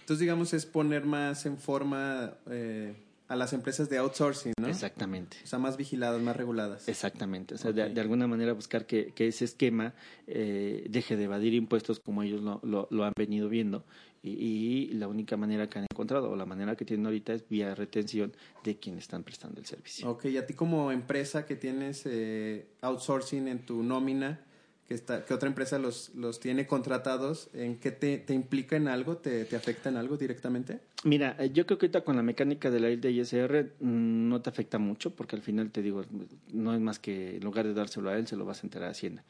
Entonces, 0.00 0.20
digamos, 0.20 0.52
es 0.54 0.66
poner 0.66 1.04
más 1.04 1.46
en 1.46 1.56
forma 1.58 2.34
eh, 2.50 2.94
a 3.30 3.36
las 3.36 3.52
empresas 3.52 3.88
de 3.88 3.96
outsourcing, 3.96 4.54
¿no? 4.60 4.66
Exactamente. 4.66 5.36
O 5.44 5.46
sea, 5.46 5.60
más 5.60 5.76
vigiladas, 5.76 6.20
más 6.20 6.36
reguladas. 6.36 6.88
Exactamente, 6.88 7.54
o 7.54 7.58
sea, 7.58 7.70
de, 7.70 8.00
alguna 8.00 8.26
manera 8.26 8.52
buscar 8.54 8.86
que, 8.86 9.12
que 9.14 9.28
ese 9.28 9.44
esquema 9.44 9.94
eh, 10.26 10.84
deje 10.90 11.16
de 11.16 11.24
evadir 11.24 11.54
impuestos 11.54 12.00
como 12.00 12.24
ellos 12.24 12.42
lo, 12.42 12.58
lo, 12.64 12.88
lo 12.90 13.04
han 13.04 13.12
venido 13.16 13.48
viendo 13.48 13.84
y, 14.20 14.30
y 14.30 14.86
la 14.94 15.06
única 15.06 15.36
manera 15.36 15.68
que 15.70 15.78
han 15.78 15.86
encontrado 15.88 16.28
o 16.28 16.34
la 16.34 16.44
manera 16.44 16.74
que 16.74 16.84
tienen 16.84 17.06
ahorita 17.06 17.32
es 17.32 17.48
vía 17.48 17.72
retención 17.76 18.32
de 18.64 18.80
quienes 18.80 19.04
están 19.04 19.22
prestando 19.22 19.60
el 19.60 19.66
servicio. 19.66 20.10
Ok, 20.10 20.24
y 20.24 20.36
a 20.36 20.44
ti 20.44 20.54
como 20.54 20.90
empresa 20.90 21.46
que 21.46 21.54
tienes 21.54 22.02
eh, 22.06 22.66
outsourcing 22.80 23.46
en 23.46 23.64
tu 23.64 23.84
nómina, 23.84 24.40
que, 24.88 24.94
está, 24.94 25.24
que 25.24 25.34
otra 25.34 25.48
empresa 25.48 25.78
los, 25.78 26.12
los 26.16 26.40
tiene 26.40 26.66
contratados, 26.66 27.48
¿en 27.54 27.78
qué 27.78 27.92
te, 27.92 28.18
te 28.18 28.34
implica 28.34 28.74
en 28.74 28.88
algo? 28.88 29.18
¿Te, 29.18 29.44
¿Te 29.44 29.54
afecta 29.54 29.88
en 29.88 29.96
algo 29.96 30.16
directamente? 30.16 30.80
Mira, 31.02 31.34
eh, 31.38 31.50
yo 31.50 31.64
creo 31.64 31.78
que 31.78 31.86
ahorita 31.86 32.02
con 32.02 32.16
la 32.16 32.22
mecánica 32.22 32.70
de 32.70 32.78
la 32.78 32.88
ley 32.88 32.96
de 32.96 33.10
ISR 33.10 33.72
mm, 33.80 34.28
no 34.28 34.42
te 34.42 34.50
afecta 34.50 34.78
mucho 34.78 35.14
porque 35.16 35.34
al 35.34 35.40
final 35.40 35.70
te 35.70 35.80
digo, 35.80 36.04
no 36.52 36.74
es 36.74 36.80
más 36.80 36.98
que 36.98 37.36
en 37.36 37.42
lugar 37.42 37.66
de 37.66 37.72
dárselo 37.72 38.10
a 38.10 38.18
él, 38.18 38.26
se 38.26 38.36
lo 38.36 38.44
vas 38.44 38.62
a 38.62 38.66
enterar 38.66 38.88
a 38.88 38.90
Hacienda. 38.92 39.24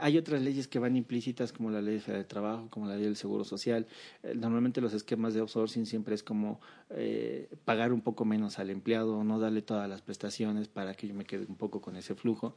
Hay 0.00 0.16
otras 0.16 0.40
leyes 0.40 0.66
que 0.66 0.78
van 0.78 0.96
implícitas 0.96 1.52
como 1.52 1.70
la 1.70 1.82
ley 1.82 2.02
de 2.06 2.24
trabajo, 2.24 2.68
como 2.70 2.86
la 2.86 2.94
ley 2.96 3.04
del 3.04 3.16
seguro 3.16 3.44
social. 3.44 3.86
Eh, 4.22 4.34
Normalmente 4.34 4.80
los 4.80 4.94
esquemas 4.94 5.34
de 5.34 5.40
outsourcing 5.40 5.84
siempre 5.84 6.14
es 6.14 6.22
como 6.22 6.58
eh, 6.88 7.50
pagar 7.66 7.92
un 7.92 8.00
poco 8.00 8.24
menos 8.24 8.58
al 8.58 8.70
empleado, 8.70 9.22
no 9.22 9.38
darle 9.38 9.60
todas 9.60 9.90
las 9.90 10.00
prestaciones 10.00 10.68
para 10.68 10.94
que 10.94 11.06
yo 11.06 11.12
me 11.14 11.24
quede 11.26 11.44
un 11.46 11.56
poco 11.56 11.82
con 11.82 11.96
ese 11.96 12.14
flujo. 12.14 12.56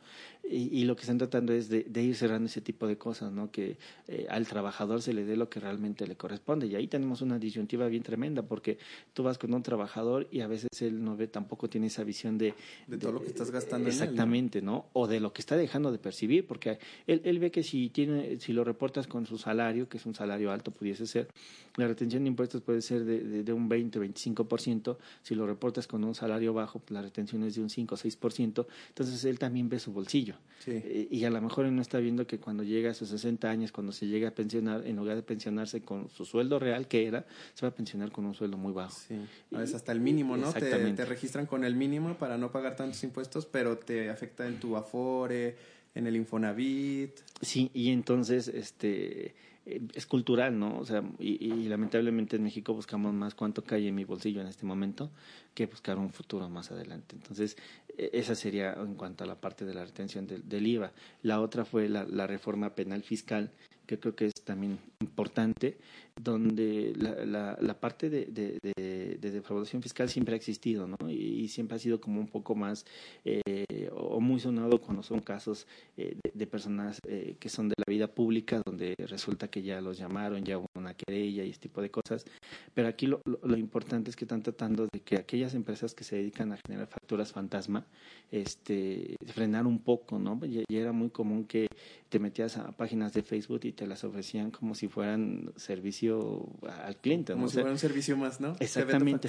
Y, 0.50 0.70
y 0.80 0.86
lo 0.86 0.96
que 0.96 1.02
están 1.02 1.18
tratando 1.18 1.52
es 1.52 1.68
de, 1.68 1.84
de 1.84 2.02
ir 2.02 2.16
cerrando 2.16 2.46
ese 2.46 2.62
tipo 2.62 2.88
de 2.88 2.98
cosas, 2.98 3.34
¿no? 3.34 3.52
Que 3.52 3.78
eh, 4.08 4.26
al 4.30 4.48
trabajador 4.48 5.02
se 5.02 5.14
le 5.14 5.26
dé 5.26 5.36
lo 5.36 5.50
que 5.50 5.60
realmente 5.60 6.08
le 6.08 6.16
corresponde. 6.16 6.68
Y 6.68 6.76
ahí 6.76 6.88
tenemos 6.88 7.22
una 7.22 7.38
disyuntiva 7.38 7.88
bien 7.90 8.04
tremenda 8.04 8.42
porque 8.54 8.78
tú 9.14 9.24
vas 9.24 9.40
con 9.40 9.52
un 9.52 9.64
trabajador 9.64 10.28
y 10.32 10.42
a 10.42 10.48
veces 10.48 10.70
él 10.82 11.04
no 11.04 11.18
ve, 11.18 11.26
tampoco 11.26 11.68
tiene 11.68 11.88
esa 11.88 12.04
visión 12.04 12.38
de... 12.38 12.54
De 12.86 13.00
todo 13.00 13.12
lo 13.14 13.22
que 13.22 13.30
estás 13.30 13.50
gastando 13.50 13.88
en 13.90 13.94
él, 13.94 13.98
¿no? 13.98 14.04
Exactamente, 14.04 14.62
¿no? 14.62 14.86
O 14.94 15.08
de 15.08 15.20
lo 15.20 15.34
que 15.34 15.42
está 15.42 15.58
dejando 15.58 15.92
de 15.92 15.98
percibir, 15.98 16.46
porque 16.46 16.78
él, 17.08 17.22
él 17.26 17.40
ve 17.40 17.50
que 17.50 17.64
si 17.64 17.90
tiene, 17.90 18.40
si 18.40 18.54
lo 18.54 18.64
reportas 18.64 19.08
con 19.08 19.26
su 19.26 19.40
salario, 19.40 19.90
que 19.90 19.98
es 19.98 20.06
un 20.06 20.14
salario 20.14 20.52
alto, 20.52 20.70
pudiese 20.70 21.08
ser, 21.08 21.30
la 21.78 21.88
retención 21.88 22.22
de 22.24 22.28
impuestos 22.28 22.62
puede 22.62 22.84
ser 22.84 23.06
de, 23.06 23.22
de, 23.24 23.44
de 23.44 23.54
un 23.54 23.68
20, 23.68 24.00
25%, 24.00 24.98
si 25.24 25.34
lo 25.34 25.48
reportas 25.48 25.88
con 25.88 26.04
un 26.04 26.14
salario 26.14 26.54
bajo, 26.54 26.78
pues 26.78 26.92
la 26.92 27.02
retención 27.02 27.44
es 27.44 27.56
de 27.56 27.62
un 27.62 27.72
5 27.72 27.96
o 27.96 27.98
6%, 27.98 28.68
entonces 28.90 29.26
él 29.26 29.40
también 29.40 29.68
ve 29.68 29.80
su 29.80 29.92
bolsillo. 29.92 30.36
Sí. 30.60 30.74
Eh, 30.74 31.08
Y 31.10 31.24
a 31.24 31.32
lo 31.32 31.42
mejor 31.42 31.66
él 31.66 31.76
no 31.76 31.82
está 31.82 31.98
viendo 31.98 32.28
que 32.28 32.38
cuando 32.38 32.62
llega 32.64 32.92
a 32.92 32.94
sus 32.94 33.10
60 33.10 33.50
años, 33.50 33.72
cuando 33.72 33.92
se 33.92 34.06
llega 34.06 34.28
a 34.28 34.32
pensionar, 34.32 34.86
en 34.86 34.96
lugar 34.96 35.16
de 35.16 35.24
pensionarse 35.24 35.82
con 35.82 36.10
su 36.10 36.26
sueldo 36.26 36.60
real 36.60 36.88
que 36.88 37.08
era, 37.08 37.26
se 37.54 37.66
va 37.66 37.70
a 37.70 37.76
pensionar 37.76 38.12
con 38.12 38.26
un 38.26 38.34
sueldo 38.34 38.43
muy 38.48 38.74
bajo. 38.74 38.96
Sí, 39.08 39.16
a 39.54 39.60
veces 39.60 39.76
hasta 39.76 39.92
el 39.92 40.00
mínimo, 40.00 40.38
¿no? 40.38 40.52
Te, 40.54 40.62
te 40.94 41.06
registran 41.06 41.46
con 41.46 41.64
el 41.64 41.76
mínimo 41.76 42.16
para 42.16 42.38
no 42.38 42.52
pagar 42.52 42.76
tantos 42.76 43.04
impuestos, 43.04 43.46
pero 43.46 43.78
te 43.78 44.10
afecta 44.10 44.48
en 44.48 44.60
tu 44.60 44.76
Afore, 44.76 45.56
en 45.96 46.08
el 46.08 46.16
Infonavit. 46.16 47.20
Sí, 47.42 47.70
y 47.74 47.90
entonces 47.90 48.48
este 48.48 49.36
eh, 49.66 49.82
es 49.94 50.06
cultural, 50.06 50.58
¿no? 50.58 50.78
O 50.78 50.86
sea, 50.86 51.04
y, 51.20 51.46
y 51.46 51.68
lamentablemente 51.68 52.36
en 52.36 52.44
México 52.44 52.74
buscamos 52.74 53.14
más 53.14 53.36
cuánto 53.36 53.64
cae 53.64 53.88
en 53.88 53.96
mi 53.96 54.04
bolsillo 54.04 54.42
en 54.42 54.48
este 54.48 54.66
momento 54.66 55.12
que 55.54 55.68
buscar 55.68 55.98
un 55.98 56.10
futuro 56.10 56.50
más 56.50 56.72
adelante. 56.72 57.16
Entonces, 57.16 57.58
eh, 57.98 58.10
esa 58.14 58.36
sería 58.36 58.74
en 58.74 58.96
cuanto 58.96 59.24
a 59.24 59.28
la 59.28 59.40
parte 59.40 59.66
de 59.66 59.74
la 59.74 59.86
retención 59.86 60.28
del, 60.28 60.48
del 60.48 60.68
IVA. 60.68 60.92
La 61.22 61.40
otra 61.42 61.64
fue 61.64 61.88
la, 61.90 62.04
la 62.06 62.28
reforma 62.28 62.76
penal 62.76 63.04
fiscal, 63.04 63.52
que 63.86 64.00
creo 64.00 64.16
que 64.16 64.28
es 64.28 64.34
también 64.44 64.80
importante, 65.04 65.78
donde 66.22 66.94
la, 66.96 67.80
parte 67.80 68.10
de, 68.10 68.26
de, 68.26 68.58
de, 68.62 69.18
de 69.20 69.32
defraudación 69.32 69.82
fiscal 69.82 70.10
siempre 70.10 70.34
ha 70.34 70.38
existido, 70.38 70.88
¿no? 70.88 71.10
Y, 71.10 71.48
siempre 71.48 71.76
ha 71.76 71.80
sido 71.80 72.00
como 72.00 72.20
un 72.20 72.28
poco 72.28 72.56
más 72.56 72.86
eh, 73.26 73.90
o 73.92 74.20
muy 74.20 74.40
sonado 74.40 74.80
cuando 74.80 75.04
son 75.04 75.20
casos 75.20 75.68
eh, 75.98 76.18
de, 76.34 76.48
personas 76.48 77.00
eh, 77.08 77.36
que 77.40 77.50
son 77.50 77.70
de 77.70 77.76
la 77.78 77.92
vida 77.92 78.08
pública, 78.08 78.62
donde 78.66 78.96
resulta 79.08 79.50
que 79.50 79.62
ya 79.62 79.82
los 79.82 79.98
llamaron, 79.98 80.44
ya 80.44 80.58
hubo 80.58 80.68
una 80.76 80.94
querella 80.94 81.44
y 81.44 81.50
este 81.50 81.64
tipo 81.64 81.82
de 81.82 81.92
cosas. 81.92 82.26
Pero 82.74 82.88
aquí 82.88 83.08
lo, 83.08 83.22
importante 83.58 84.10
es 84.10 84.16
que 84.16 84.26
están 84.26 84.44
tratando 84.44 84.88
de 84.92 85.00
que 85.02 85.16
aquellas 85.16 85.54
empresas 85.54 85.94
que 85.94 86.04
se 86.04 86.16
dedican 86.16 86.52
a 86.54 86.58
generar 86.66 86.88
facturas 86.88 87.32
fantasma, 87.32 87.86
este, 88.32 89.16
frenar 89.26 89.68
un 89.68 89.80
poco, 89.80 90.20
¿no? 90.20 90.40
Y, 90.46 90.64
y 90.68 90.78
era 90.78 90.92
muy 90.92 91.10
común 91.10 91.46
que 91.46 91.68
te 92.10 92.20
metías 92.20 92.58
a 92.58 92.72
páginas 92.72 93.14
de 93.14 93.24
Facebook 93.24 93.62
y 93.64 93.72
te 93.72 93.88
las 93.88 94.04
ofrecían 94.04 94.52
como 94.52 94.76
si 94.76 94.88
fueran 94.94 95.52
servicio 95.56 96.48
al 96.86 96.98
cliente, 96.98 97.34
¿no? 97.34 97.38
Como 97.38 97.46
O 97.48 97.50
si 97.50 97.56
sea, 97.56 97.64
fuera 97.64 97.74
un 97.74 97.80
servicio 97.80 98.16
más, 98.16 98.40
¿no? 98.40 98.56
Exactamente. 98.60 99.28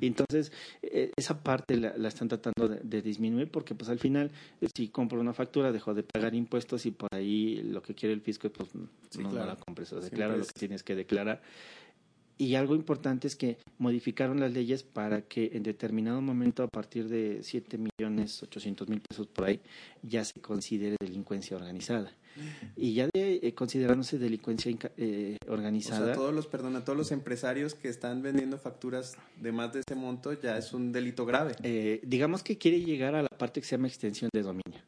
Entonces, 0.00 0.52
eh, 0.82 1.10
esa 1.16 1.42
parte 1.42 1.76
la, 1.76 1.96
la 1.96 2.08
están 2.08 2.28
tratando 2.28 2.68
de, 2.68 2.80
de, 2.82 3.00
disminuir 3.00 3.50
porque 3.50 3.74
pues 3.74 3.88
al 3.88 3.98
final, 3.98 4.30
eh, 4.60 4.66
si 4.76 4.88
compro 4.88 5.18
una 5.20 5.32
factura, 5.32 5.72
dejo 5.72 5.94
de 5.94 6.02
pagar 6.02 6.34
impuestos 6.34 6.84
y 6.84 6.90
por 6.90 7.08
ahí 7.14 7.62
lo 7.62 7.80
que 7.80 7.94
quiere 7.94 8.12
el 8.12 8.20
fisco, 8.20 8.50
pues 8.50 8.68
Sí, 9.10 9.22
no, 9.22 9.30
claro. 9.30 9.46
no 9.46 9.52
la 9.52 9.56
compres 9.56 9.92
o 9.92 10.00
Siempre 10.00 10.10
declara 10.10 10.36
lo 10.36 10.44
que 10.44 10.52
tienes 10.52 10.82
que 10.82 10.94
declarar. 10.96 11.40
Y 12.38 12.54
algo 12.54 12.74
importante 12.74 13.26
es 13.26 13.34
que 13.34 13.56
modificaron 13.78 14.40
las 14.40 14.52
leyes 14.52 14.82
para 14.82 15.22
que 15.22 15.52
en 15.54 15.62
determinado 15.62 16.20
momento, 16.20 16.62
a 16.62 16.68
partir 16.68 17.08
de 17.08 17.38
7 17.42 17.78
millones 17.78 18.42
800 18.42 18.88
mil 18.88 19.00
pesos 19.00 19.26
por 19.26 19.46
ahí, 19.46 19.60
ya 20.02 20.22
se 20.24 20.38
considere 20.40 20.96
delincuencia 21.00 21.56
organizada. 21.56 22.12
Y 22.76 22.92
ya 22.92 23.08
de 23.14 23.40
eh, 23.42 23.54
considerándose 23.54 24.18
delincuencia 24.18 24.70
inca- 24.70 24.92
eh, 24.98 25.38
O 25.48 25.52
organizada, 25.54 26.04
sea, 26.08 26.14
todos 26.14 26.34
los, 26.34 26.46
perdona, 26.46 26.84
todos 26.84 26.98
los 26.98 27.10
empresarios 27.10 27.74
que 27.74 27.88
están 27.88 28.20
vendiendo 28.20 28.58
facturas 28.58 29.16
de 29.40 29.52
más 29.52 29.72
de 29.72 29.80
ese 29.80 29.94
monto 29.94 30.34
ya 30.34 30.58
es 30.58 30.74
un 30.74 30.92
delito 30.92 31.24
grave. 31.24 31.54
eh, 31.62 32.00
digamos 32.04 32.42
que 32.42 32.58
quiere 32.58 32.82
llegar 32.82 33.14
a 33.14 33.22
la 33.22 33.28
parte 33.30 33.62
que 33.62 33.66
se 33.66 33.76
llama 33.76 33.88
extensión 33.88 34.28
de 34.34 34.42
dominio. 34.42 34.82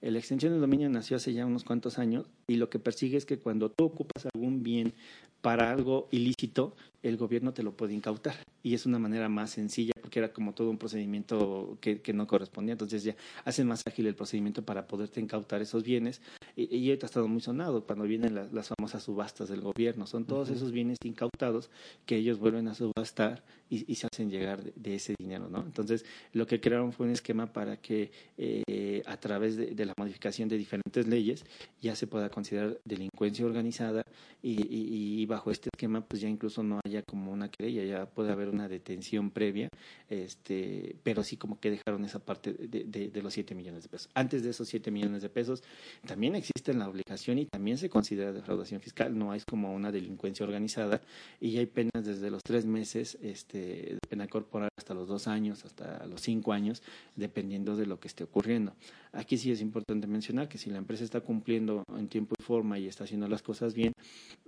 La 0.00 0.18
extensión 0.18 0.52
de 0.52 0.60
dominio 0.60 0.88
nació 0.88 1.16
hace 1.16 1.32
ya 1.32 1.44
unos 1.44 1.64
cuantos 1.64 1.98
años 1.98 2.26
y 2.46 2.56
lo 2.56 2.70
que 2.70 2.78
persigue 2.78 3.16
es 3.16 3.26
que 3.26 3.38
cuando 3.38 3.70
tú 3.70 3.84
ocupas 3.84 4.26
algún 4.32 4.62
bien 4.62 4.94
para 5.40 5.72
algo 5.72 6.08
ilícito, 6.12 6.76
el 7.02 7.16
gobierno 7.16 7.52
te 7.52 7.64
lo 7.64 7.76
puede 7.76 7.94
incautar. 7.94 8.34
Y 8.68 8.74
es 8.74 8.84
una 8.84 8.98
manera 8.98 9.30
más 9.30 9.48
sencilla 9.52 9.92
porque 9.98 10.18
era 10.18 10.30
como 10.30 10.52
todo 10.52 10.68
un 10.68 10.76
procedimiento 10.76 11.78
que, 11.80 12.02
que 12.02 12.12
no 12.12 12.26
correspondía. 12.26 12.72
Entonces 12.72 13.02
ya 13.02 13.16
hacen 13.46 13.66
más 13.66 13.82
ágil 13.86 14.06
el 14.06 14.14
procedimiento 14.14 14.62
para 14.62 14.86
poderte 14.86 15.20
incautar 15.22 15.62
esos 15.62 15.82
bienes. 15.84 16.20
Y, 16.54 16.76
y 16.76 16.88
ahorita 16.90 17.06
ha 17.06 17.08
estado 17.08 17.28
muy 17.28 17.40
sonado 17.40 17.84
cuando 17.86 18.04
vienen 18.04 18.34
las, 18.34 18.52
las 18.52 18.68
famosas 18.68 19.02
subastas 19.02 19.48
del 19.48 19.62
gobierno. 19.62 20.06
Son 20.06 20.26
todos 20.26 20.50
esos 20.50 20.70
bienes 20.70 20.98
incautados 21.02 21.70
que 22.04 22.16
ellos 22.16 22.38
vuelven 22.38 22.68
a 22.68 22.74
subastar 22.74 23.42
y, 23.70 23.90
y 23.90 23.94
se 23.94 24.06
hacen 24.12 24.28
llegar 24.30 24.62
de, 24.62 24.72
de 24.76 24.94
ese 24.96 25.14
dinero, 25.18 25.48
¿no? 25.48 25.60
Entonces, 25.60 26.04
lo 26.34 26.46
que 26.46 26.60
crearon 26.60 26.92
fue 26.92 27.06
un 27.06 27.12
esquema 27.12 27.52
para 27.52 27.78
que 27.78 28.10
eh, 28.36 29.02
a 29.06 29.16
través 29.18 29.56
de, 29.56 29.74
de 29.74 29.84
la 29.86 29.94
modificación 29.98 30.48
de 30.48 30.58
diferentes 30.58 31.06
leyes 31.06 31.44
ya 31.80 31.94
se 31.96 32.06
pueda 32.06 32.28
considerar 32.28 32.78
delincuencia 32.84 33.46
organizada 33.46 34.02
y, 34.42 34.52
y- 34.62 35.20
y 35.22 35.26
bajo 35.26 35.50
este 35.50 35.68
esquema 35.72 36.00
pues 36.00 36.20
ya 36.22 36.28
incluso 36.28 36.62
no 36.62 36.80
haya 36.84 37.02
como 37.02 37.30
una 37.32 37.48
querella, 37.50 37.84
ya 37.84 38.06
puede 38.06 38.32
haber 38.32 38.48
una 38.48 38.57
detención 38.66 39.30
previa, 39.30 39.68
este, 40.08 40.96
pero 41.02 41.22
sí 41.22 41.36
como 41.36 41.60
que 41.60 41.70
dejaron 41.70 42.04
esa 42.04 42.18
parte 42.18 42.52
de, 42.52 43.22
los 43.22 43.34
7 43.34 43.54
millones 43.54 43.84
de 43.84 43.88
pesos. 43.90 44.10
Antes 44.14 44.42
de 44.42 44.50
esos 44.50 44.66
7 44.68 44.90
millones 44.90 45.22
de 45.22 45.28
pesos 45.28 45.62
también 46.06 46.34
existe 46.34 46.72
la 46.74 46.88
obligación 46.88 47.38
y 47.38 47.46
también 47.46 47.78
se 47.78 47.88
considera 47.88 48.32
defraudación 48.32 48.80
fiscal, 48.80 49.16
no 49.16 49.34
es 49.34 49.44
como 49.44 49.74
una 49.74 49.92
delincuencia 49.92 50.44
organizada 50.46 51.00
y 51.40 51.58
hay 51.58 51.66
penas 51.66 52.04
desde 52.04 52.30
los 52.30 52.42
tres 52.42 52.64
meses 52.64 53.18
este, 53.22 53.98
pena 54.08 54.26
corporal 54.26 54.70
hasta 54.76 54.94
los 54.94 55.06
dos 55.08 55.28
años, 55.28 55.64
hasta 55.64 56.06
los 56.06 56.22
cinco 56.22 56.52
años, 56.52 56.82
dependiendo 57.16 57.76
de 57.76 57.86
lo 57.86 58.00
que 58.00 58.08
esté 58.08 58.24
ocurriendo. 58.24 58.74
Aquí 59.12 59.38
sí 59.38 59.50
es 59.50 59.60
importante 59.60 60.06
mencionar 60.06 60.48
que 60.48 60.58
si 60.58 60.70
la 60.70 60.78
empresa 60.78 61.04
está 61.04 61.20
cumpliendo 61.20 61.84
en 61.96 62.08
tiempo 62.08 62.34
y 62.38 62.42
forma 62.42 62.78
y 62.78 62.86
está 62.86 63.04
haciendo 63.04 63.28
las 63.28 63.42
cosas 63.42 63.74
bien, 63.74 63.92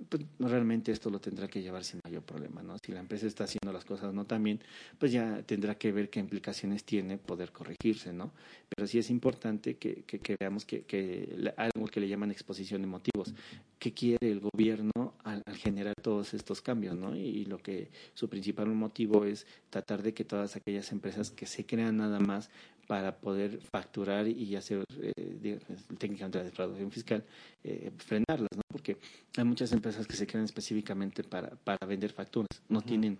pues 0.09 0.25
realmente 0.39 0.93
esto 0.93 1.11
lo 1.11 1.21
tendrá 1.21 1.49
que 1.49 1.63
llevar 1.63 1.85
sin 1.85 2.01
mayor 2.05 2.23
problema, 2.23 2.63
¿no? 2.63 2.77
Si 2.85 2.93
la 2.93 3.01
empresa 3.01 3.27
está 3.27 3.45
haciendo 3.45 3.73
las 3.73 3.85
cosas 3.85 4.13
no 4.15 4.27
tan 4.27 4.43
bien, 4.43 4.61
pues 4.99 5.13
ya 5.13 5.43
tendrá 5.43 5.77
que 5.77 5.93
ver 5.93 6.11
qué 6.11 6.21
implicaciones 6.21 6.85
tiene 6.85 7.19
poder 7.19 7.53
corregirse, 7.53 8.13
¿no? 8.13 8.33
Pero 8.69 8.87
sí 8.87 8.99
es 8.99 9.11
importante 9.11 9.77
que, 9.77 10.05
veamos 10.39 10.65
que, 10.65 10.83
que 10.83 11.53
algo 11.57 11.87
que 11.87 12.01
le 12.01 12.09
llaman 12.09 12.31
exposición 12.31 12.83
de 12.83 12.87
motivos. 12.87 13.35
¿Qué 13.81 13.93
quiere 13.93 14.31
el 14.31 14.41
gobierno 14.41 15.15
al, 15.25 15.43
al 15.47 15.57
generar 15.57 15.95
todos 16.01 16.35
estos 16.35 16.61
cambios, 16.61 16.95
¿no? 16.97 17.17
Y, 17.17 17.21
y 17.21 17.45
lo 17.47 17.59
que 17.59 17.91
su 18.15 18.29
principal 18.29 18.69
motivo 18.69 19.25
es 19.25 19.47
tratar 19.71 20.03
de 20.03 20.13
que 20.15 20.25
todas 20.25 20.55
aquellas 20.55 20.93
empresas 20.93 21.31
que 21.33 21.47
se 21.47 21.65
crean 21.65 21.97
nada 21.97 22.21
más 22.21 22.51
para 22.91 23.17
poder 23.21 23.61
facturar 23.73 24.27
y 24.27 24.57
hacer 24.57 24.85
eh, 25.01 25.61
técnicamente 25.97 26.39
la 26.39 26.45
defraudación 26.45 26.91
fiscal, 26.91 27.25
eh, 27.63 27.93
frenarlas, 27.99 28.49
¿no? 28.57 28.63
Porque 28.67 28.97
hay 29.37 29.45
muchas 29.45 29.71
empresas 29.73 30.09
que 30.09 30.17
se 30.17 30.27
crean 30.27 30.45
específicamente 30.45 31.23
para, 31.23 31.51
para 31.51 31.87
vender 31.87 32.13
facturas, 32.13 32.49
no 32.69 32.81
uh 32.81 32.83
-huh. 32.83 32.87
tienen 32.87 33.19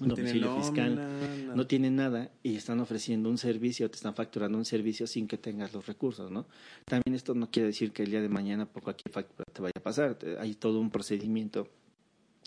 un 0.00 0.08
no 0.08 0.14
domicilio 0.14 0.46
nómina, 0.46 0.62
fiscal, 0.64 1.46
no. 1.46 1.56
no 1.56 1.66
tienen 1.66 1.96
nada 1.96 2.30
y 2.42 2.56
están 2.56 2.80
ofreciendo 2.80 3.28
un 3.28 3.38
servicio, 3.38 3.90
te 3.90 3.96
están 3.96 4.14
facturando 4.14 4.56
un 4.58 4.64
servicio 4.64 5.06
sin 5.06 5.28
que 5.28 5.36
tengas 5.36 5.72
los 5.72 5.86
recursos, 5.86 6.30
¿no? 6.30 6.46
También 6.86 7.14
esto 7.14 7.34
no 7.34 7.50
quiere 7.50 7.68
decir 7.68 7.92
que 7.92 8.02
el 8.02 8.10
día 8.10 8.20
de 8.20 8.28
mañana 8.28 8.66
por 8.66 8.82
cualquier 8.82 9.12
factura 9.12 9.44
te 9.52 9.62
vaya 9.62 9.74
a 9.76 9.82
pasar, 9.82 10.18
hay 10.38 10.54
todo 10.54 10.80
un 10.80 10.90
procedimiento 10.90 11.68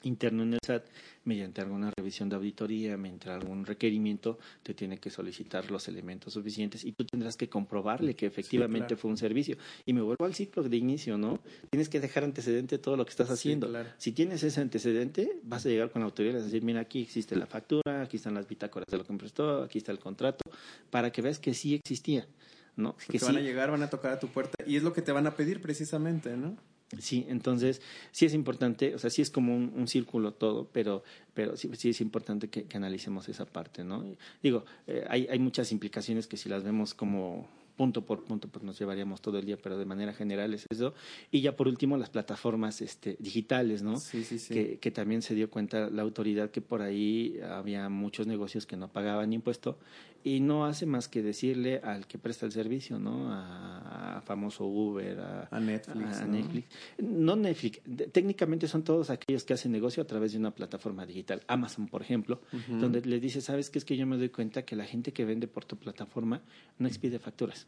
interno 0.03 0.43
en 0.43 0.53
el 0.53 0.59
SAT, 0.65 0.85
mediante 1.25 1.61
alguna 1.61 1.91
revisión 1.95 2.29
de 2.29 2.35
auditoría, 2.35 2.97
mediante 2.97 3.29
algún 3.29 3.65
requerimiento, 3.65 4.37
te 4.61 4.73
tiene 4.73 4.97
que 4.97 5.09
solicitar 5.09 5.71
los 5.71 5.87
elementos 5.87 6.33
suficientes 6.33 6.83
y 6.83 6.91
tú 6.91 7.05
tendrás 7.05 7.37
que 7.37 7.49
comprobarle 7.49 8.15
que 8.15 8.25
efectivamente 8.25 8.85
sí, 8.85 8.87
claro. 8.89 9.01
fue 9.01 9.11
un 9.11 9.17
servicio. 9.17 9.57
Y 9.85 9.93
me 9.93 10.01
vuelvo 10.01 10.25
al 10.25 10.33
ciclo 10.33 10.63
de 10.63 10.77
inicio, 10.77 11.17
¿no? 11.17 11.39
Tienes 11.69 11.89
que 11.89 11.99
dejar 11.99 12.23
antecedente 12.23 12.77
todo 12.77 12.97
lo 12.97 13.05
que 13.05 13.11
estás 13.11 13.29
haciendo. 13.29 13.67
Sí, 13.67 13.71
claro. 13.71 13.89
Si 13.97 14.11
tienes 14.11 14.43
ese 14.43 14.61
antecedente, 14.61 15.39
vas 15.43 15.65
a 15.65 15.69
llegar 15.69 15.91
con 15.91 16.01
la 16.01 16.05
autoridad 16.05 16.33
y 16.33 16.35
vas 16.35 16.43
a 16.43 16.45
decir, 16.45 16.63
mira, 16.63 16.81
aquí 16.81 17.01
existe 17.01 17.35
la 17.35 17.45
factura, 17.45 18.01
aquí 18.01 18.17
están 18.17 18.33
las 18.33 18.47
bitácoras 18.47 18.87
de 18.89 18.97
lo 18.97 19.05
que 19.05 19.13
me 19.13 19.19
prestó, 19.19 19.63
aquí 19.63 19.77
está 19.77 19.91
el 19.91 19.99
contrato, 19.99 20.43
para 20.89 21.11
que 21.11 21.21
veas 21.21 21.39
que 21.39 21.53
sí 21.53 21.75
existía. 21.75 22.27
¿no? 22.75 22.93
Porque 22.93 23.19
que 23.19 23.25
van 23.25 23.35
sí. 23.35 23.39
a 23.39 23.43
llegar, 23.43 23.71
van 23.71 23.83
a 23.83 23.89
tocar 23.89 24.13
a 24.13 24.19
tu 24.19 24.27
puerta 24.27 24.63
y 24.65 24.77
es 24.77 24.83
lo 24.83 24.93
que 24.93 25.01
te 25.01 25.11
van 25.11 25.27
a 25.27 25.35
pedir 25.35 25.61
precisamente, 25.61 26.35
¿no? 26.35 26.57
Sí, 26.99 27.25
entonces 27.29 27.81
sí 28.11 28.25
es 28.25 28.33
importante, 28.33 28.95
o 28.95 28.99
sea, 28.99 29.09
sí 29.09 29.21
es 29.21 29.29
como 29.29 29.55
un, 29.55 29.87
círculo 29.87 30.33
todo, 30.33 30.67
pero, 30.71 31.03
pero 31.33 31.57
sí, 31.57 31.69
sí 31.75 31.89
es 31.89 32.01
importante 32.01 32.49
que, 32.49 32.63
que, 32.63 32.77
analicemos 32.77 33.27
esa 33.29 33.45
parte, 33.45 33.83
¿no? 33.83 34.05
Digo, 34.41 34.65
eh, 34.87 35.05
hay, 35.09 35.27
hay 35.29 35.39
muchas 35.39 35.71
implicaciones 35.71 36.27
que 36.27 36.37
si 36.37 36.49
las 36.49 36.63
vemos 36.63 36.93
como 36.93 37.47
punto 37.75 38.05
por 38.05 38.23
punto, 38.23 38.47
pues 38.47 38.63
nos 38.63 38.77
llevaríamos 38.77 39.21
todo 39.21 39.39
el 39.39 39.45
día, 39.45 39.57
pero 39.57 39.77
de 39.77 39.85
manera 39.85 40.13
general 40.13 40.53
es 40.53 40.65
eso. 40.69 40.93
Y 41.31 41.41
ya 41.41 41.55
por 41.55 41.67
último, 41.67 41.97
las 41.97 42.09
plataformas 42.09 42.81
este, 42.81 43.15
digitales, 43.19 43.81
¿no? 43.81 43.97
Sí, 43.97 44.23
sí, 44.23 44.39
sí. 44.39 44.53
Que, 44.53 44.79
que 44.79 44.91
también 44.91 45.21
se 45.21 45.35
dio 45.35 45.49
cuenta 45.49 45.89
la 45.89 46.01
autoridad 46.01 46.51
que 46.51 46.61
por 46.61 46.81
ahí 46.81 47.39
había 47.49 47.89
muchos 47.89 48.27
negocios 48.27 48.65
que 48.65 48.77
no 48.77 48.91
pagaban 48.91 49.33
impuesto 49.33 49.77
y 50.25 50.39
no 50.39 50.65
hace 50.65 50.85
más 50.85 51.09
que 51.09 51.21
decirle 51.21 51.81
al 51.83 52.07
que 52.07 52.17
presta 52.17 52.45
el 52.45 52.53
servicio, 52.53 52.97
¿no? 52.97 53.33
A, 53.33 54.17
a 54.17 54.21
famoso 54.21 54.65
Uber, 54.65 55.19
a, 55.19 55.47
a 55.51 55.59
Netflix. 55.59 56.17
A, 56.17 56.25
¿no? 56.25 56.33
Netflix. 56.33 56.67
No 56.99 57.35
Netflix, 57.35 57.81
técnicamente 58.11 58.67
son 58.67 58.83
todos 58.83 59.09
aquellos 59.09 59.43
que 59.43 59.53
hacen 59.53 59.71
negocio 59.71 60.01
a 60.01 60.07
través 60.07 60.31
de 60.31 60.37
una 60.37 60.51
plataforma 60.51 61.05
digital. 61.05 61.41
Amazon, 61.47 61.87
por 61.87 62.01
ejemplo, 62.01 62.39
uh 62.53 62.57
-huh. 62.57 62.79
donde 62.79 63.01
les 63.01 63.21
dice, 63.21 63.41
¿sabes 63.41 63.69
qué? 63.69 63.79
Es 63.79 63.85
que 63.85 63.97
yo 63.97 64.07
me 64.07 64.17
doy 64.17 64.29
cuenta 64.29 64.63
que 64.63 64.75
la 64.77 64.85
gente 64.85 65.11
que 65.11 65.25
vende 65.25 65.47
por 65.47 65.65
tu 65.65 65.75
plataforma 65.75 66.41
no 66.79 66.87
expide 66.87 67.19
facturas 67.19 67.62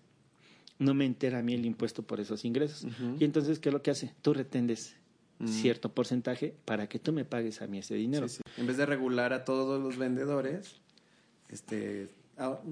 no 0.80 0.93
me 0.93 1.05
entera 1.05 1.39
a 1.39 1.41
mí 1.41 1.53
el 1.53 1.65
impuesto 1.65 2.03
por 2.03 2.19
esos 2.19 2.45
ingresos. 2.45 2.84
Uh 2.84 2.88
-huh. 2.88 3.17
Y 3.19 3.26
entonces, 3.26 3.59
¿qué 3.59 3.69
es 3.69 3.73
lo 3.73 3.82
que 3.82 3.91
hace? 3.91 4.13
Tú 4.21 4.34
retendes 4.34 4.95
-huh. 5.39 5.47
cierto 5.47 5.89
porcentaje 5.89 6.53
para 6.65 6.88
que 6.88 6.99
tú 6.99 7.13
me 7.13 7.26
pagues 7.26 7.61
a 7.61 7.67
mí 7.67 7.80
ese 7.80 7.95
dinero. 7.95 8.28
Sí, 8.28 8.38
sí. 8.38 8.61
En 8.61 8.67
vez 8.67 8.78
de 8.78 8.86
regular 8.86 9.34
a 9.34 9.43
todos 9.43 9.82
los 9.82 9.97
vendedores, 9.97 10.76
este, 11.49 12.09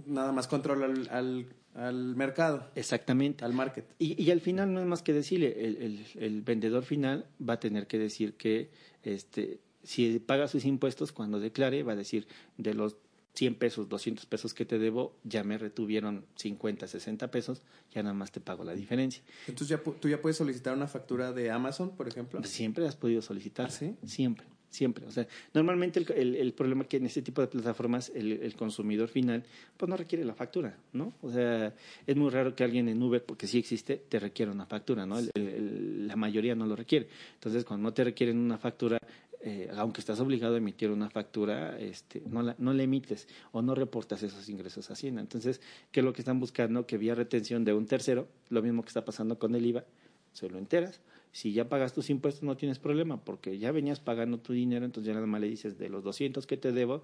nada 0.06 0.32
más 0.32 0.48
controla 0.48 0.86
al, 0.86 1.08
al, 1.10 1.46
al 1.76 2.16
mercado. 2.16 2.70
Exactamente. 2.76 3.46
Al 3.46 3.54
market. 3.54 3.86
Y, 4.00 4.22
y, 4.22 4.32
al 4.32 4.42
final 4.42 4.74
no 4.74 4.80
es 4.80 4.86
más 4.86 5.02
que 5.02 5.14
decirle, 5.14 5.66
el, 5.66 5.78
el, 5.78 6.06
el, 6.16 6.42
vendedor 6.42 6.84
final 6.84 7.26
va 7.48 7.54
a 7.54 7.60
tener 7.60 7.88
que 7.88 8.00
decir 8.00 8.34
que 8.36 8.70
este, 9.04 9.60
si 9.84 10.20
paga 10.20 10.48
sus 10.48 10.66
impuestos, 10.66 11.12
cuando 11.12 11.40
declare, 11.40 11.84
va 11.84 11.94
a 11.94 11.98
decir 11.98 12.28
de 12.58 12.74
los 12.74 12.98
100 13.34 13.56
pesos, 13.56 13.90
200 13.90 14.26
pesos 14.28 14.54
que 14.54 14.66
te 14.66 14.78
debo, 14.78 15.16
ya 15.24 15.44
me 15.44 15.58
retuvieron 15.58 16.26
50, 16.36 16.88
60 16.88 17.32
pesos, 17.32 17.62
ya 17.92 18.04
nada 18.04 18.14
más 18.14 18.32
te 18.32 18.40
pago 18.40 18.64
la 18.64 18.74
diferencia. 18.74 19.24
Entonces, 19.48 19.70
ya, 19.70 19.84
¿tú 19.84 20.08
ya 20.08 20.22
puedes 20.22 20.38
solicitar 20.38 20.76
una 20.76 20.88
factura 20.88 21.32
de 21.32 21.50
Amazon, 21.50 21.96
por 21.96 22.08
ejemplo? 22.08 22.44
Siempre 22.44 22.88
has 22.88 22.96
podido 22.96 23.22
solicitar. 23.22 23.68
¿Ah, 23.68 23.72
sí? 23.72 23.96
Siempre, 24.06 24.46
siempre. 24.70 25.08
O 25.08 25.12
sea, 25.12 25.28
normalmente 25.52 26.00
el, 26.00 26.12
el, 26.12 26.36
el 26.36 26.54
problema 26.54 26.84
que 26.84 26.98
en 26.98 27.08
este 27.08 27.24
tipo 27.24 27.42
de 27.42 27.48
plataformas 27.48 28.12
el, 28.14 28.34
el, 28.34 28.56
consumidor 28.56 29.10
final, 29.10 29.44
pues 29.78 29.90
no 29.90 29.98
requiere 29.98 30.24
la 30.26 30.36
factura, 30.36 30.78
¿no? 30.94 31.14
O 31.24 31.32
sea, 31.32 31.74
es 32.06 32.16
muy 32.16 32.30
raro 32.30 32.56
que 32.56 32.64
alguien 32.64 32.88
en 32.88 33.02
Uber, 33.02 33.26
porque 33.26 33.48
sí 33.48 33.58
existe, 33.58 33.98
te 33.98 34.20
requiera 34.20 34.52
una 34.52 34.68
factura, 34.68 35.08
¿no? 35.08 35.18
la 35.34 36.16
mayoría 36.16 36.54
no 36.54 36.68
lo 36.68 36.76
requiere. 36.76 37.08
Entonces, 37.36 37.66
cuando 37.66 37.90
no 37.90 37.94
te 37.94 38.04
requieren 38.04 38.38
una 38.38 38.60
factura, 38.60 39.00
eh, 39.46 39.70
aunque 39.76 40.00
estás 40.00 40.22
obligado 40.22 40.56
a 40.56 40.58
emitir 40.58 40.90
una 40.90 41.10
factura, 41.10 41.78
este, 41.78 42.24
no, 42.26 42.42
la, 42.42 42.56
no 42.60 42.72
la 42.72 42.84
emites 42.84 43.28
o 43.52 43.62
no 43.62 43.76
reportas 43.76 44.24
esos 44.24 44.48
ingresos 44.48 44.90
a 44.90 44.94
Hacienda. 44.94 45.20
Entonces, 45.20 45.60
¿qué 45.92 46.00
es 46.00 46.06
lo 46.06 46.14
que 46.14 46.22
están 46.22 46.40
buscando? 46.40 46.88
Que 46.88 46.98
vía 46.98 47.14
retención 47.14 47.66
de 47.66 47.74
un 47.74 47.86
tercero, 47.86 48.30
lo 48.48 48.62
mismo 48.62 48.84
que 48.84 48.88
está 48.88 49.04
pasando 49.04 49.38
con 49.38 49.54
el 49.54 49.66
IVA, 49.66 49.84
se 50.32 50.50
lo 50.50 50.58
enteras. 50.58 51.02
Si 51.34 51.52
ya 51.52 51.68
pagas 51.68 51.92
tus 51.92 52.10
impuestos 52.10 52.44
no 52.44 52.56
tienes 52.56 52.80
problema, 52.80 53.22
porque 53.26 53.58
ya 53.60 53.74
venías 53.74 54.00
pagando 54.00 54.40
tu 54.40 54.54
dinero, 54.54 54.86
entonces 54.86 55.10
ya 55.10 55.14
nada 55.14 55.28
más 55.28 55.42
le 55.42 55.50
dices 55.50 55.78
de 55.78 55.90
los 55.90 56.06
200 56.06 56.48
que 56.48 56.56
te 56.56 56.72
debo, 56.72 57.04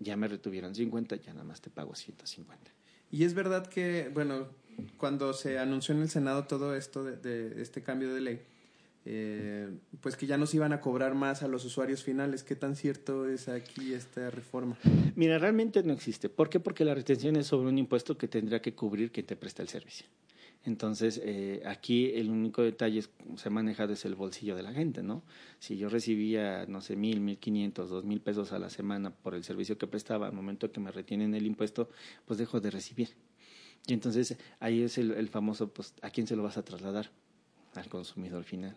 ya 0.00 0.16
me 0.16 0.26
retuvieron 0.26 0.74
50, 0.74 1.14
ya 1.14 1.32
nada 1.32 1.44
más 1.44 1.60
te 1.60 1.70
pago 1.70 1.94
150. 1.94 2.72
Y 3.12 3.22
es 3.22 3.34
verdad 3.34 3.68
que, 3.68 4.10
bueno, 4.12 4.48
cuando 4.96 5.32
se 5.32 5.60
anunció 5.60 5.94
en 5.94 6.02
el 6.02 6.10
Senado 6.10 6.44
todo 6.44 6.74
esto 6.74 7.04
de, 7.04 7.16
de 7.18 7.62
este 7.62 7.84
cambio 7.84 8.12
de 8.12 8.20
ley, 8.20 8.40
eh, 9.10 9.70
pues 10.02 10.16
que 10.16 10.26
ya 10.26 10.36
nos 10.36 10.52
iban 10.52 10.74
a 10.74 10.82
cobrar 10.82 11.14
más 11.14 11.42
a 11.42 11.48
los 11.48 11.64
usuarios 11.64 12.04
finales. 12.04 12.44
¿Qué 12.44 12.56
tan 12.56 12.76
cierto 12.76 13.26
es 13.26 13.48
aquí 13.48 13.94
esta 13.94 14.28
reforma? 14.28 14.76
Mira, 15.16 15.38
realmente 15.38 15.82
no 15.82 15.94
existe. 15.94 16.28
¿Por 16.28 16.50
qué? 16.50 16.60
Porque 16.60 16.84
la 16.84 16.94
retención 16.94 17.36
es 17.36 17.46
sobre 17.46 17.70
un 17.70 17.78
impuesto 17.78 18.18
que 18.18 18.28
tendría 18.28 18.60
que 18.60 18.74
cubrir 18.74 19.10
quien 19.10 19.24
te 19.24 19.34
presta 19.34 19.62
el 19.62 19.68
servicio. 19.68 20.06
Entonces, 20.64 21.22
eh, 21.24 21.62
aquí 21.64 22.12
el 22.16 22.28
único 22.28 22.62
detalle 22.62 23.00
que 23.00 23.38
se 23.38 23.48
ha 23.48 23.50
manejado 23.50 23.94
es 23.94 24.04
el 24.04 24.14
bolsillo 24.14 24.56
de 24.56 24.62
la 24.62 24.74
gente, 24.74 25.02
¿no? 25.02 25.22
Si 25.58 25.78
yo 25.78 25.88
recibía, 25.88 26.66
no 26.66 26.82
sé, 26.82 26.94
mil, 26.94 27.20
mil 27.20 27.38
quinientos, 27.38 27.88
dos 27.88 28.04
mil 28.04 28.20
pesos 28.20 28.52
a 28.52 28.58
la 28.58 28.68
semana 28.68 29.10
por 29.10 29.34
el 29.34 29.42
servicio 29.42 29.78
que 29.78 29.86
prestaba, 29.86 30.26
al 30.26 30.34
momento 30.34 30.70
que 30.70 30.80
me 30.80 30.90
retienen 30.90 31.34
el 31.34 31.46
impuesto, 31.46 31.88
pues 32.26 32.38
dejo 32.38 32.60
de 32.60 32.70
recibir. 32.70 33.16
Y 33.86 33.94
entonces 33.94 34.36
ahí 34.60 34.82
es 34.82 34.98
el, 34.98 35.12
el 35.12 35.28
famoso, 35.28 35.72
pues, 35.72 35.94
¿a 36.02 36.10
quién 36.10 36.26
se 36.26 36.36
lo 36.36 36.42
vas 36.42 36.58
a 36.58 36.62
trasladar? 36.62 37.10
Al 37.74 37.88
consumidor 37.88 38.44
final. 38.44 38.76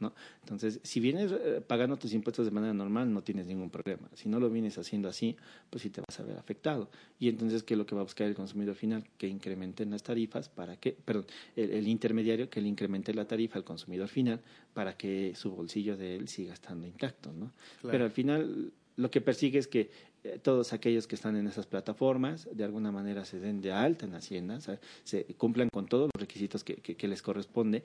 ¿No? 0.00 0.12
Entonces, 0.42 0.80
si 0.82 1.00
vienes 1.00 1.32
eh, 1.32 1.62
pagando 1.66 1.96
tus 1.96 2.12
impuestos 2.12 2.46
de 2.46 2.50
manera 2.50 2.74
normal, 2.74 3.12
no 3.12 3.22
tienes 3.22 3.46
ningún 3.46 3.70
problema. 3.70 4.08
Si 4.14 4.28
no 4.28 4.40
lo 4.40 4.50
vienes 4.50 4.78
haciendo 4.78 5.08
así, 5.08 5.36
pues 5.68 5.82
sí 5.82 5.90
te 5.90 6.00
vas 6.00 6.18
a 6.18 6.22
ver 6.22 6.38
afectado. 6.38 6.90
Y 7.18 7.28
entonces, 7.28 7.62
¿qué 7.62 7.74
es 7.74 7.78
lo 7.78 7.86
que 7.86 7.94
va 7.94 8.00
a 8.00 8.04
buscar 8.04 8.26
el 8.26 8.34
consumidor 8.34 8.74
final? 8.74 9.04
Que 9.18 9.28
incrementen 9.28 9.90
las 9.90 10.02
tarifas 10.02 10.48
para 10.48 10.76
que, 10.76 10.92
perdón, 10.92 11.26
el, 11.56 11.70
el 11.70 11.88
intermediario 11.88 12.50
que 12.50 12.60
le 12.60 12.68
incremente 12.68 13.14
la 13.14 13.26
tarifa 13.26 13.58
al 13.58 13.64
consumidor 13.64 14.08
final 14.08 14.40
para 14.74 14.96
que 14.96 15.34
su 15.34 15.50
bolsillo 15.50 15.96
de 15.96 16.16
él 16.16 16.28
siga 16.28 16.54
estando 16.54 16.86
intacto, 16.86 17.32
¿no? 17.32 17.52
Claro. 17.80 17.92
Pero 17.92 18.04
al 18.04 18.10
final, 18.10 18.72
lo 18.96 19.10
que 19.10 19.20
persigue 19.20 19.58
es 19.58 19.68
que 19.68 19.90
eh, 20.22 20.38
todos 20.42 20.74
aquellos 20.74 21.06
que 21.06 21.14
están 21.14 21.36
en 21.36 21.46
esas 21.46 21.66
plataformas 21.66 22.46
de 22.52 22.64
alguna 22.64 22.92
manera 22.92 23.24
se 23.24 23.40
den 23.40 23.62
de 23.62 23.72
alta 23.72 24.04
en 24.04 24.14
Hacienda, 24.14 24.56
o 24.56 24.60
sea, 24.60 24.78
se 25.02 25.24
cumplan 25.36 25.70
con 25.70 25.86
todos 25.86 26.10
los 26.14 26.20
requisitos 26.20 26.62
que, 26.62 26.76
que, 26.76 26.94
que 26.94 27.08
les 27.08 27.22
corresponde 27.22 27.82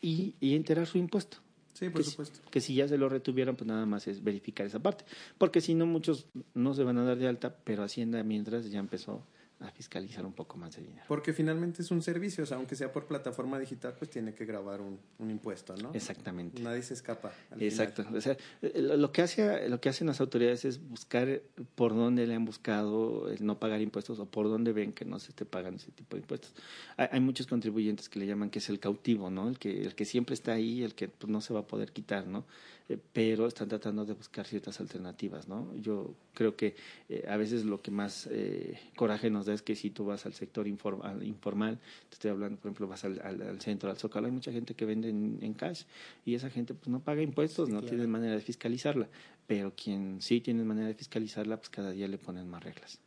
y, 0.00 0.34
y 0.40 0.54
enterar 0.54 0.86
su 0.86 0.98
impuesto. 0.98 1.38
Sí, 1.72 1.88
por 1.88 2.02
que 2.02 2.10
supuesto. 2.10 2.40
Si, 2.44 2.50
que 2.50 2.60
si 2.60 2.74
ya 2.74 2.88
se 2.88 2.98
lo 2.98 3.08
retuvieron, 3.08 3.56
pues 3.56 3.66
nada 3.66 3.86
más 3.86 4.06
es 4.06 4.22
verificar 4.22 4.66
esa 4.66 4.80
parte. 4.80 5.04
Porque 5.38 5.60
si 5.60 5.74
no, 5.74 5.86
muchos 5.86 6.26
no 6.54 6.74
se 6.74 6.84
van 6.84 6.98
a 6.98 7.04
dar 7.04 7.18
de 7.18 7.28
alta, 7.28 7.56
pero 7.64 7.84
Hacienda 7.84 8.22
mientras 8.22 8.70
ya 8.70 8.78
empezó 8.78 9.24
a 9.60 9.70
fiscalizar 9.70 10.24
un 10.24 10.32
poco 10.32 10.56
más 10.56 10.74
de 10.76 10.82
dinero. 10.82 11.04
Porque 11.06 11.32
finalmente 11.32 11.82
es 11.82 11.90
un 11.90 12.02
servicio, 12.02 12.44
o 12.44 12.46
sea, 12.46 12.56
aunque 12.56 12.76
sea 12.76 12.92
por 12.92 13.06
plataforma 13.06 13.58
digital, 13.58 13.94
pues 13.98 14.10
tiene 14.10 14.34
que 14.34 14.46
grabar 14.46 14.80
un, 14.80 14.98
un 15.18 15.30
impuesto, 15.30 15.76
¿no? 15.76 15.92
Exactamente. 15.92 16.62
Nadie 16.62 16.82
se 16.82 16.94
escapa. 16.94 17.32
al 17.50 17.62
Exacto. 17.62 18.02
final. 18.02 18.18
O 18.18 18.20
sea, 18.22 18.36
eh, 18.62 18.80
lo 18.80 19.12
que 19.12 19.22
hace, 19.22 19.68
lo 19.68 19.80
que 19.80 19.90
hacen 19.90 20.06
las 20.06 20.20
autoridades 20.20 20.64
es 20.64 20.82
buscar 20.88 21.42
por 21.74 21.94
dónde 21.94 22.26
le 22.26 22.34
han 22.34 22.44
buscado 22.44 23.28
el 23.30 23.44
no 23.44 23.58
pagar 23.58 23.82
impuestos 23.82 24.18
o 24.18 24.26
por 24.26 24.48
dónde 24.48 24.72
ven 24.72 24.92
que 24.92 25.04
no 25.04 25.18
se 25.18 25.30
esté 25.30 25.44
pagando 25.44 25.76
ese 25.76 25.92
tipo 25.92 26.16
de 26.16 26.22
impuestos. 26.22 26.54
Hay, 26.96 27.08
hay 27.12 27.20
muchos 27.20 27.46
contribuyentes 27.46 28.08
que 28.08 28.18
le 28.18 28.26
llaman 28.26 28.48
que 28.48 28.60
es 28.60 28.68
el 28.70 28.80
cautivo, 28.80 29.30
¿no? 29.30 29.48
El 29.48 29.58
que, 29.58 29.82
el 29.82 29.94
que 29.94 30.06
siempre 30.06 30.34
está 30.34 30.52
ahí, 30.52 30.82
el 30.82 30.94
que 30.94 31.08
pues, 31.08 31.30
no 31.30 31.40
se 31.42 31.52
va 31.52 31.60
a 31.60 31.66
poder 31.66 31.92
quitar, 31.92 32.26
¿no? 32.26 32.46
Eh, 32.90 32.98
pero 33.12 33.46
están 33.46 33.68
tratando 33.68 34.04
de 34.04 34.14
buscar 34.14 34.44
ciertas 34.48 34.80
alternativas, 34.80 35.46
¿no? 35.46 35.72
Yo 35.76 36.12
creo 36.34 36.56
que 36.56 36.74
eh, 37.08 37.24
a 37.28 37.36
veces 37.36 37.64
lo 37.64 37.80
que 37.80 37.92
más 37.92 38.26
eh, 38.32 38.80
coraje 38.96 39.30
nos 39.30 39.46
da 39.46 39.54
es 39.54 39.62
que 39.62 39.76
si 39.76 39.90
tú 39.90 40.04
vas 40.06 40.26
al 40.26 40.34
sector 40.34 40.66
informal, 40.66 41.22
informal 41.22 41.78
te 42.08 42.14
estoy 42.14 42.32
hablando, 42.32 42.58
por 42.58 42.66
ejemplo, 42.68 42.88
vas 42.88 43.04
al, 43.04 43.20
al, 43.22 43.40
al 43.42 43.60
centro, 43.60 43.90
al 43.90 43.96
Zócalo, 43.96 44.26
hay 44.26 44.32
mucha 44.32 44.50
gente 44.50 44.74
que 44.74 44.86
vende 44.86 45.08
en, 45.08 45.38
en 45.40 45.54
cash 45.54 45.84
y 46.24 46.34
esa 46.34 46.50
gente 46.50 46.74
pues 46.74 46.88
no 46.88 46.98
paga 46.98 47.22
impuestos, 47.22 47.68
Sí, 47.68 47.72
no 47.74 47.78
claro. 47.80 47.94
tiene 47.94 48.08
manera 48.08 48.34
de 48.34 48.40
fiscalizarla, 48.40 49.08
pero 49.46 49.72
quien 49.76 50.20
sí 50.20 50.40
tiene 50.40 50.64
manera 50.64 50.88
de 50.88 50.94
fiscalizarla, 50.94 51.58
pues 51.58 51.70
cada 51.70 51.92
día 51.92 52.08
le 52.08 52.18
ponen 52.18 52.48
más 52.48 52.64
reglas. 52.64 52.98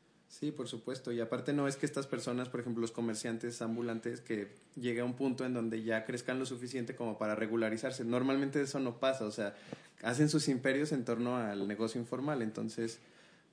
Sí, 0.44 0.52
por 0.52 0.68
supuesto. 0.68 1.14
Y 1.14 1.22
aparte 1.22 1.54
no 1.54 1.70
es 1.70 1.78
que 1.78 1.86
estas 1.86 2.06
personas, 2.06 2.50
por 2.50 2.60
ejemplo, 2.60 2.82
los 2.82 2.92
comerciantes 2.92 3.62
ambulantes, 3.62 4.20
que 4.20 4.50
llegue 4.76 5.00
a 5.00 5.06
un 5.06 5.14
punto 5.14 5.46
en 5.46 5.54
donde 5.54 5.84
ya 5.84 6.04
crezcan 6.04 6.38
lo 6.38 6.46
suficiente 6.46 6.98
como 6.98 7.18
para 7.18 7.34
regularizarse. 7.34 8.04
Normalmente 8.04 8.62
eso 8.62 8.82
no 8.82 9.00
pasa, 9.00 9.24
o 9.24 9.32
sea, 9.32 9.56
hacen 10.02 10.28
sus 10.28 10.50
imperios 10.50 10.92
en 10.92 11.06
torno 11.06 11.38
al 11.38 11.66
negocio 11.66 12.02
informal. 12.02 12.42
Entonces, 12.42 13.00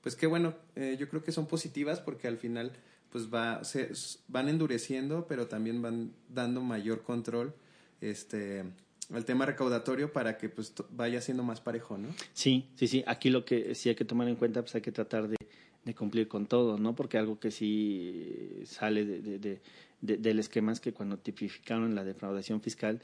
pues 0.01 0.17
qué 0.17 0.27
bueno, 0.27 0.53
eh, 0.75 0.97
yo 0.99 1.07
creo 1.07 1.23
que 1.23 1.31
son 1.31 1.47
positivas 1.47 2.01
porque 2.01 2.27
al 2.27 2.37
final 2.37 2.73
pues 3.09 3.33
va, 3.33 3.63
se, 3.63 3.93
van 4.27 4.49
endureciendo, 4.49 5.27
pero 5.29 5.47
también 5.47 5.81
van 5.81 6.11
dando 6.27 6.59
mayor 6.59 7.03
control 7.03 7.53
este 8.01 8.65
al 9.13 9.23
tema 9.23 9.45
recaudatorio 9.45 10.11
para 10.11 10.37
que 10.37 10.49
pues 10.49 10.73
vaya 10.89 11.21
siendo 11.21 11.43
más 11.43 11.61
parejo, 11.61 11.97
¿no? 11.97 12.09
Sí, 12.33 12.67
sí, 12.75 12.89
sí. 12.89 13.03
Aquí 13.07 13.29
lo 13.29 13.45
que 13.45 13.75
sí 13.75 13.87
hay 13.87 13.95
que 13.95 14.05
tomar 14.05 14.27
en 14.27 14.35
cuenta, 14.35 14.61
pues 14.61 14.75
hay 14.75 14.81
que 14.81 14.91
tratar 14.91 15.29
de, 15.29 15.37
de 15.85 15.95
cumplir 15.95 16.27
con 16.27 16.45
todo, 16.45 16.77
¿no? 16.77 16.93
Porque 16.95 17.17
algo 17.17 17.39
que 17.39 17.49
sí 17.51 18.61
sale 18.65 19.05
de, 19.05 19.21
de- 19.21 19.39
de- 19.39 19.61
de- 20.01 20.17
del 20.17 20.39
esquema 20.39 20.71
es 20.71 20.79
que 20.79 20.93
cuando 20.93 21.17
tipificaron 21.17 21.93
la 21.93 22.03
defraudación 22.03 22.59
fiscal, 22.61 22.99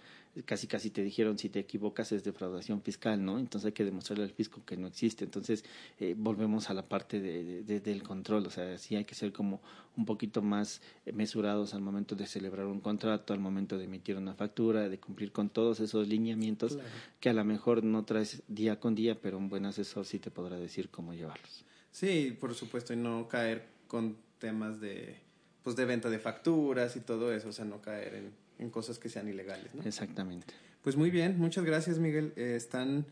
casi 0.46 0.66
casi 0.68 0.90
te 0.90 1.04
dijeron 1.04 1.38
si 1.38 1.48
te 1.50 1.60
equivocas 1.60 2.12
es 2.12 2.24
defraudación 2.24 2.82
fiscal, 2.82 3.24
¿no? 3.24 3.38
Entonces 3.40 3.68
hay 3.68 3.72
que 3.74 3.86
demostrarle 3.86 4.24
al 4.24 4.32
fisco 4.32 4.62
que 4.66 4.78
no 4.78 4.88
existe. 4.88 5.24
Entonces 5.24 5.64
eh, 6.00 6.16
volvemos 6.18 6.70
a 6.72 6.74
la 6.76 6.88
parte 6.88 7.20
de, 7.20 7.44
de- 7.44 7.64
de- 7.64 7.80
del 7.82 8.02
control, 8.04 8.46
o 8.48 8.50
sea, 8.50 8.78
sí 8.80 8.96
hay 8.96 9.06
que 9.06 9.14
ser 9.16 9.32
como 9.32 9.62
un 9.96 10.06
poquito 10.06 10.42
más 10.44 10.82
mesurados 11.14 11.74
al 11.76 11.82
momento 11.82 12.16
de 12.16 12.26
celebrar 12.28 12.66
un 12.68 12.80
contrato, 12.82 13.34
al 13.34 13.40
momento 13.40 13.78
de 13.78 13.86
emitir 13.86 14.16
una 14.18 14.34
factura, 14.36 14.90
de 14.90 15.00
cumplir 15.00 15.32
con 15.32 15.50
todos 15.50 15.80
esos 15.80 16.08
lineamientos 16.08 16.74
Claro. 16.76 16.90
que 17.20 17.30
a 17.30 17.34
lo 17.34 17.44
mejor 17.46 17.84
no 17.84 18.06
traes 18.06 18.42
día 18.48 18.80
con 18.80 18.94
día, 18.96 19.20
pero 19.20 19.38
un 19.38 19.50
buen 19.50 19.66
asesor 19.66 20.06
sí 20.06 20.18
te 20.20 20.30
podrá 20.32 20.58
decir 20.60 20.90
cómo 20.90 21.14
llevarlos. 21.14 21.64
Sí, 21.92 22.38
por 22.40 22.54
supuesto, 22.54 22.94
y 22.94 22.98
no 22.98 23.28
caer 23.28 23.66
con 23.88 24.18
temas 24.40 24.80
de 24.80 25.16
pues 25.64 25.76
de 25.76 25.84
venta 25.84 26.10
de 26.10 26.20
facturas 26.20 26.96
y 26.96 27.02
todo 27.02 27.34
eso, 27.34 27.50
o 27.50 27.52
sea, 27.52 27.66
no 27.66 27.82
caer 27.82 28.16
en, 28.16 28.32
en 28.60 28.70
cosas 28.70 29.00
que 29.00 29.10
sean 29.10 29.28
ilegales, 29.28 29.76
¿no? 29.76 29.84
Exactamente. 29.84 30.54
Pues 30.82 30.96
muy 30.96 31.12
bien, 31.12 31.38
muchas 31.38 31.66
gracias, 31.66 32.00
Miguel. 32.00 32.32
Eh, 32.38 32.56
están 32.56 33.06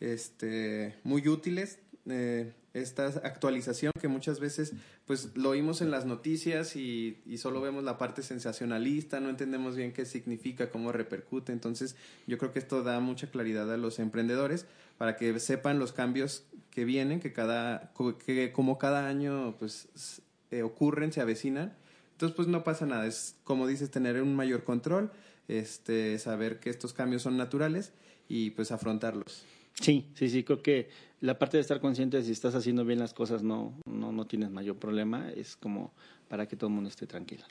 este 0.00 0.94
muy 1.04 1.26
útiles 1.28 1.78
eh, 2.06 2.52
esta 2.74 3.06
actualización 3.06 3.92
que 4.00 4.08
muchas 4.08 4.40
veces 4.40 4.72
pues 5.06 5.36
lo 5.36 5.50
oímos 5.50 5.82
en 5.82 5.90
las 5.90 6.06
noticias 6.06 6.74
y, 6.74 7.20
y 7.26 7.36
solo 7.38 7.60
vemos 7.60 7.84
la 7.84 7.98
parte 7.98 8.22
sensacionalista, 8.22 9.20
no 9.20 9.28
entendemos 9.28 9.76
bien 9.76 9.92
qué 9.92 10.06
significa, 10.06 10.70
cómo 10.70 10.90
repercute. 10.90 11.52
Entonces, 11.52 11.96
yo 12.26 12.38
creo 12.38 12.52
que 12.52 12.58
esto 12.58 12.82
da 12.82 12.98
mucha 13.00 13.30
claridad 13.30 13.72
a 13.72 13.76
los 13.76 13.98
emprendedores 13.98 14.66
para 14.98 15.16
que 15.16 15.38
sepan 15.40 15.78
los 15.78 15.92
cambios 15.92 16.44
que 16.70 16.84
vienen, 16.84 17.20
que 17.20 17.32
cada 17.32 17.92
que 18.24 18.52
como 18.52 18.78
cada 18.78 19.06
año 19.06 19.56
pues 19.58 20.22
eh, 20.50 20.62
ocurren, 20.62 21.12
se 21.12 21.20
avecinan. 21.20 21.74
Entonces, 22.12 22.36
pues 22.36 22.48
no 22.48 22.62
pasa 22.62 22.86
nada, 22.86 23.06
es 23.06 23.36
como 23.44 23.66
dices 23.66 23.90
tener 23.90 24.20
un 24.22 24.36
mayor 24.36 24.64
control, 24.64 25.10
este 25.48 26.18
saber 26.18 26.60
que 26.60 26.70
estos 26.70 26.92
cambios 26.92 27.22
son 27.22 27.36
naturales 27.36 27.92
y 28.28 28.50
pues 28.50 28.70
afrontarlos. 28.70 29.44
Sí, 29.80 30.06
sí, 30.14 30.28
sí, 30.28 30.44
creo 30.44 30.62
que 30.62 30.88
la 31.20 31.38
parte 31.38 31.56
de 31.56 31.62
estar 31.62 31.80
consciente 31.80 32.18
de 32.18 32.24
si 32.24 32.32
estás 32.32 32.54
haciendo 32.54 32.84
bien 32.84 32.98
las 32.98 33.14
cosas 33.14 33.42
no, 33.42 33.74
no, 33.86 34.12
no 34.12 34.26
tienes 34.26 34.50
mayor 34.50 34.76
problema, 34.76 35.30
es 35.30 35.56
como 35.56 35.92
para 36.28 36.46
que 36.46 36.56
todo 36.56 36.68
el 36.68 36.74
mundo 36.74 36.88
esté 36.88 37.06
tranquilo. 37.06 37.44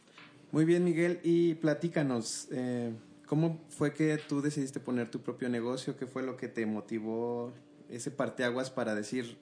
Muy 0.52 0.66
bien, 0.66 0.84
Miguel, 0.84 1.20
y 1.24 1.56
platícanos, 1.56 2.48
eh, 2.52 2.92
¿cómo 3.32 3.62
fue 3.70 3.94
que 3.94 4.18
tú 4.18 4.42
decidiste 4.42 4.82
poner 4.82 5.10
tu 5.10 5.22
propio 5.22 5.48
negocio? 5.48 5.96
¿Qué 5.96 6.06
fue 6.06 6.22
lo 6.22 6.36
que 6.36 6.50
te 6.50 6.66
motivó 6.66 7.54
ese 7.90 8.12
parteaguas 8.12 8.70
para 8.70 8.94
decir, 8.94 9.38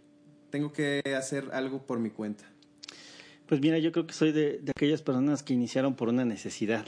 tengo 0.52 0.72
que 0.72 1.02
hacer 1.18 1.50
algo 1.54 1.88
por 1.88 1.98
mi 1.98 2.12
cuenta? 2.12 2.44
Pues 3.48 3.60
mira, 3.62 3.80
yo 3.80 3.92
creo 3.92 4.06
que 4.06 4.14
soy 4.14 4.32
de, 4.32 4.62
aquellas 4.70 5.02
personas 5.02 5.42
que 5.42 5.56
iniciaron 5.56 5.96
por 5.96 6.08
una 6.08 6.24
necesidad. 6.24 6.86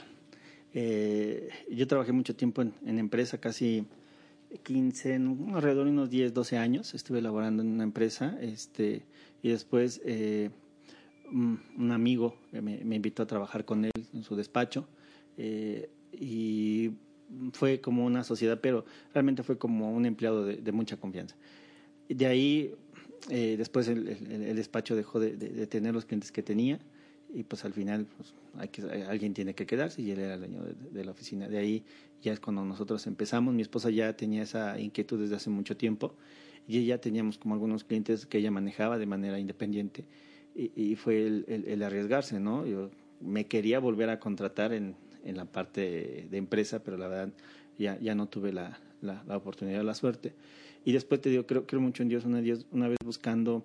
Eh, 0.76 1.50
yo 1.72 1.88
trabajé 1.88 2.12
mucho 2.12 2.36
tiempo 2.36 2.62
en, 2.62 3.00
empresa, 3.00 3.40
casi 3.40 3.88
15, 4.62 5.18
no, 5.18 5.56
alrededor 5.56 5.86
de 5.86 5.94
unos 5.94 6.12
10, 6.12 6.36
12 6.36 6.58
años. 6.60 6.94
Estuve 6.94 7.20
laborando 7.24 7.64
en 7.64 7.70
una 7.70 7.84
empresa 7.84 8.38
este, 8.42 9.08
y 9.42 9.50
después 9.50 10.02
eh, 10.06 10.52
un, 11.32 11.64
un 11.80 11.92
amigo 11.94 12.38
me, 12.52 12.62
me 12.62 12.96
invitó 12.96 13.24
a 13.24 13.26
trabajar 13.26 13.66
con 13.66 13.86
él 13.86 13.92
en 14.14 14.24
su 14.24 14.36
despacho 14.36 14.88
eh, 15.38 15.90
y 16.14 16.92
fue 17.54 17.80
como 17.82 18.06
una 18.06 18.24
sociedad, 18.24 18.60
pero 18.62 18.86
realmente 19.14 19.44
fue 19.44 19.58
como 19.58 19.92
un 19.94 20.06
empleado 20.06 20.46
de, 20.46 20.58
de 20.58 20.72
mucha 20.72 20.98
confianza. 20.98 21.36
De 22.10 22.26
ahí, 22.26 22.74
eh, 23.30 23.56
después 23.58 23.88
el, 23.88 24.08
el- 24.10 24.44
el 24.44 24.56
despacho 24.56 24.96
dejó 24.96 25.20
de, 25.20 25.38
de- 25.38 25.50
de 25.50 25.68
tener 25.68 25.94
los 25.94 26.06
clientes 26.06 26.32
que 26.32 26.44
tenía 26.44 26.80
y 27.34 27.44
pues 27.44 27.64
al 27.64 27.72
final 27.72 28.06
pues, 28.18 28.34
hay 28.58 28.68
que, 28.68 28.82
alguien 28.82 29.34
tiene 29.34 29.54
que 29.56 29.66
quedarse 29.66 30.02
y 30.02 30.12
él 30.12 30.20
era 30.20 30.34
el 30.34 30.40
dueño 30.42 30.62
de, 30.92 31.06
la 31.06 31.12
oficina. 31.12 31.48
De 31.48 31.58
ahí 31.58 31.86
ya 32.22 32.34
es 32.34 32.42
cuando 32.42 32.66
nosotros 32.66 33.08
empezamos. 33.08 33.54
Mi 33.54 33.62
esposa 33.62 33.90
ya 33.90 34.18
tenía 34.18 34.44
esa 34.44 34.78
inquietud 34.80 35.18
desde 35.22 35.36
hace 35.38 35.50
mucho 35.50 35.78
tiempo 35.78 36.14
y 36.68 36.84
ya 36.86 36.98
teníamos 36.98 37.38
como 37.38 37.54
algunos 37.56 37.86
clientes 37.86 38.26
que 38.26 38.40
ella 38.40 38.52
manejaba 38.52 38.98
de 38.98 39.06
manera 39.06 39.40
independiente 39.40 40.04
y, 40.54 40.72
y 40.76 40.96
fue 40.98 41.26
el- 41.26 41.46
el 41.48 41.82
arriesgarse, 41.84 42.42
¿no? 42.42 42.66
Yo 42.66 42.92
me 43.22 43.46
quería 43.46 43.80
volver 43.80 44.10
a 44.10 44.20
contratar 44.20 44.74
en, 44.74 44.96
en 45.24 45.38
la 45.38 45.46
parte 45.46 46.28
de 46.30 46.38
empresa, 46.38 46.84
pero 46.84 46.98
la 46.98 47.08
verdad 47.08 47.34
ya, 47.78 48.00
ya 48.00 48.16
no 48.16 48.28
tuve 48.28 48.54
la, 48.54 48.80
la, 49.02 49.24
la 49.28 49.38
oportunidad, 49.38 49.84
la 49.84 49.96
suerte. 49.96 50.34
Y 50.86 50.94
después 50.94 51.22
te 51.22 51.30
digo, 51.30 51.46
creo, 51.46 51.66
creo 51.66 51.82
mucho 51.82 52.04
en 52.04 52.10
Dios, 52.10 52.26
una, 52.26 52.42
Dios, 52.42 52.66
una 52.72 52.88
vez 52.88 52.98
buscando 53.04 53.64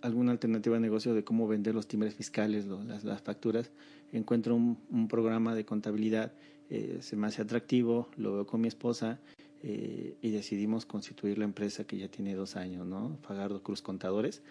alguna 0.00 0.32
alternativa 0.32 0.76
de 0.76 0.80
negocio 0.80 1.14
de 1.14 1.24
cómo 1.24 1.48
vender 1.48 1.74
los 1.74 1.86
timbres 1.86 2.14
fiscales, 2.14 2.66
lo- 2.66 2.82
las, 2.84 3.04
las 3.04 3.22
facturas, 3.22 3.70
encuentro 4.12 4.54
un, 4.54 5.08
programa 5.08 5.54
de 5.54 5.64
contabilidad, 5.64 6.32
eh, 6.70 6.98
se 7.00 7.16
me 7.16 7.26
hace 7.26 7.42
atractivo, 7.42 8.08
lo 8.16 8.34
veo 8.34 8.46
con 8.46 8.60
mi 8.60 8.68
esposa 8.68 9.18
eh, 9.62 10.14
y 10.22 10.30
decidimos 10.30 10.86
constituir 10.86 11.38
la 11.38 11.44
empresa 11.44 11.84
que 11.84 11.98
ya 11.98 12.08
tiene 12.08 12.34
dos 12.34 12.56
años, 12.56 12.86
¿no? 12.86 13.18
Fagardo 13.22 13.62
Cruz 13.62 13.82
Contadores, 13.82 14.42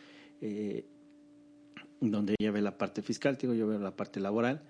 eh, 0.41 0.85
donde 2.01 2.35
ella 2.39 2.51
ve 2.51 2.61
la 2.61 2.77
parte 2.77 3.01
fiscal, 3.01 3.37
digo, 3.37 3.53
yo 3.53 3.67
veo 3.67 3.79
la 3.79 3.95
parte 3.95 4.19
laboral 4.19 4.61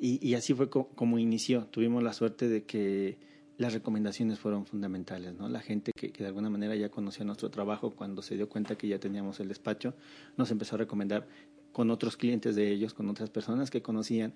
y, 0.00 0.24
y 0.26 0.34
así 0.34 0.54
fue 0.54 0.68
co- 0.70 0.88
como 0.94 1.18
inició. 1.18 1.66
Tuvimos 1.66 2.02
la 2.02 2.12
suerte 2.12 2.48
de 2.48 2.64
que 2.64 3.18
las 3.58 3.72
recomendaciones 3.72 4.38
fueron 4.38 4.66
fundamentales, 4.66 5.34
¿no? 5.34 5.48
La 5.48 5.60
gente 5.60 5.92
que, 5.94 6.10
de 6.10 6.26
alguna 6.26 6.50
manera 6.50 6.76
ya 6.76 6.90
conocía 6.90 7.24
nuestro 7.24 7.50
trabajo, 7.50 7.90
cuando 7.90 8.22
se 8.22 8.36
dio 8.36 8.48
cuenta 8.48 8.76
que 8.76 8.88
ya 8.88 8.98
teníamos 8.98 9.40
el 9.40 9.48
despacho, 9.48 9.94
nos 10.36 10.50
empezó 10.50 10.74
a 10.76 10.78
recomendar 10.78 11.26
con 11.72 11.90
otros 11.90 12.16
clientes 12.16 12.56
de 12.56 12.70
ellos, 12.70 12.94
con 12.94 13.08
otras 13.08 13.30
personas 13.30 13.70
que 13.70 13.82
conocían, 13.82 14.34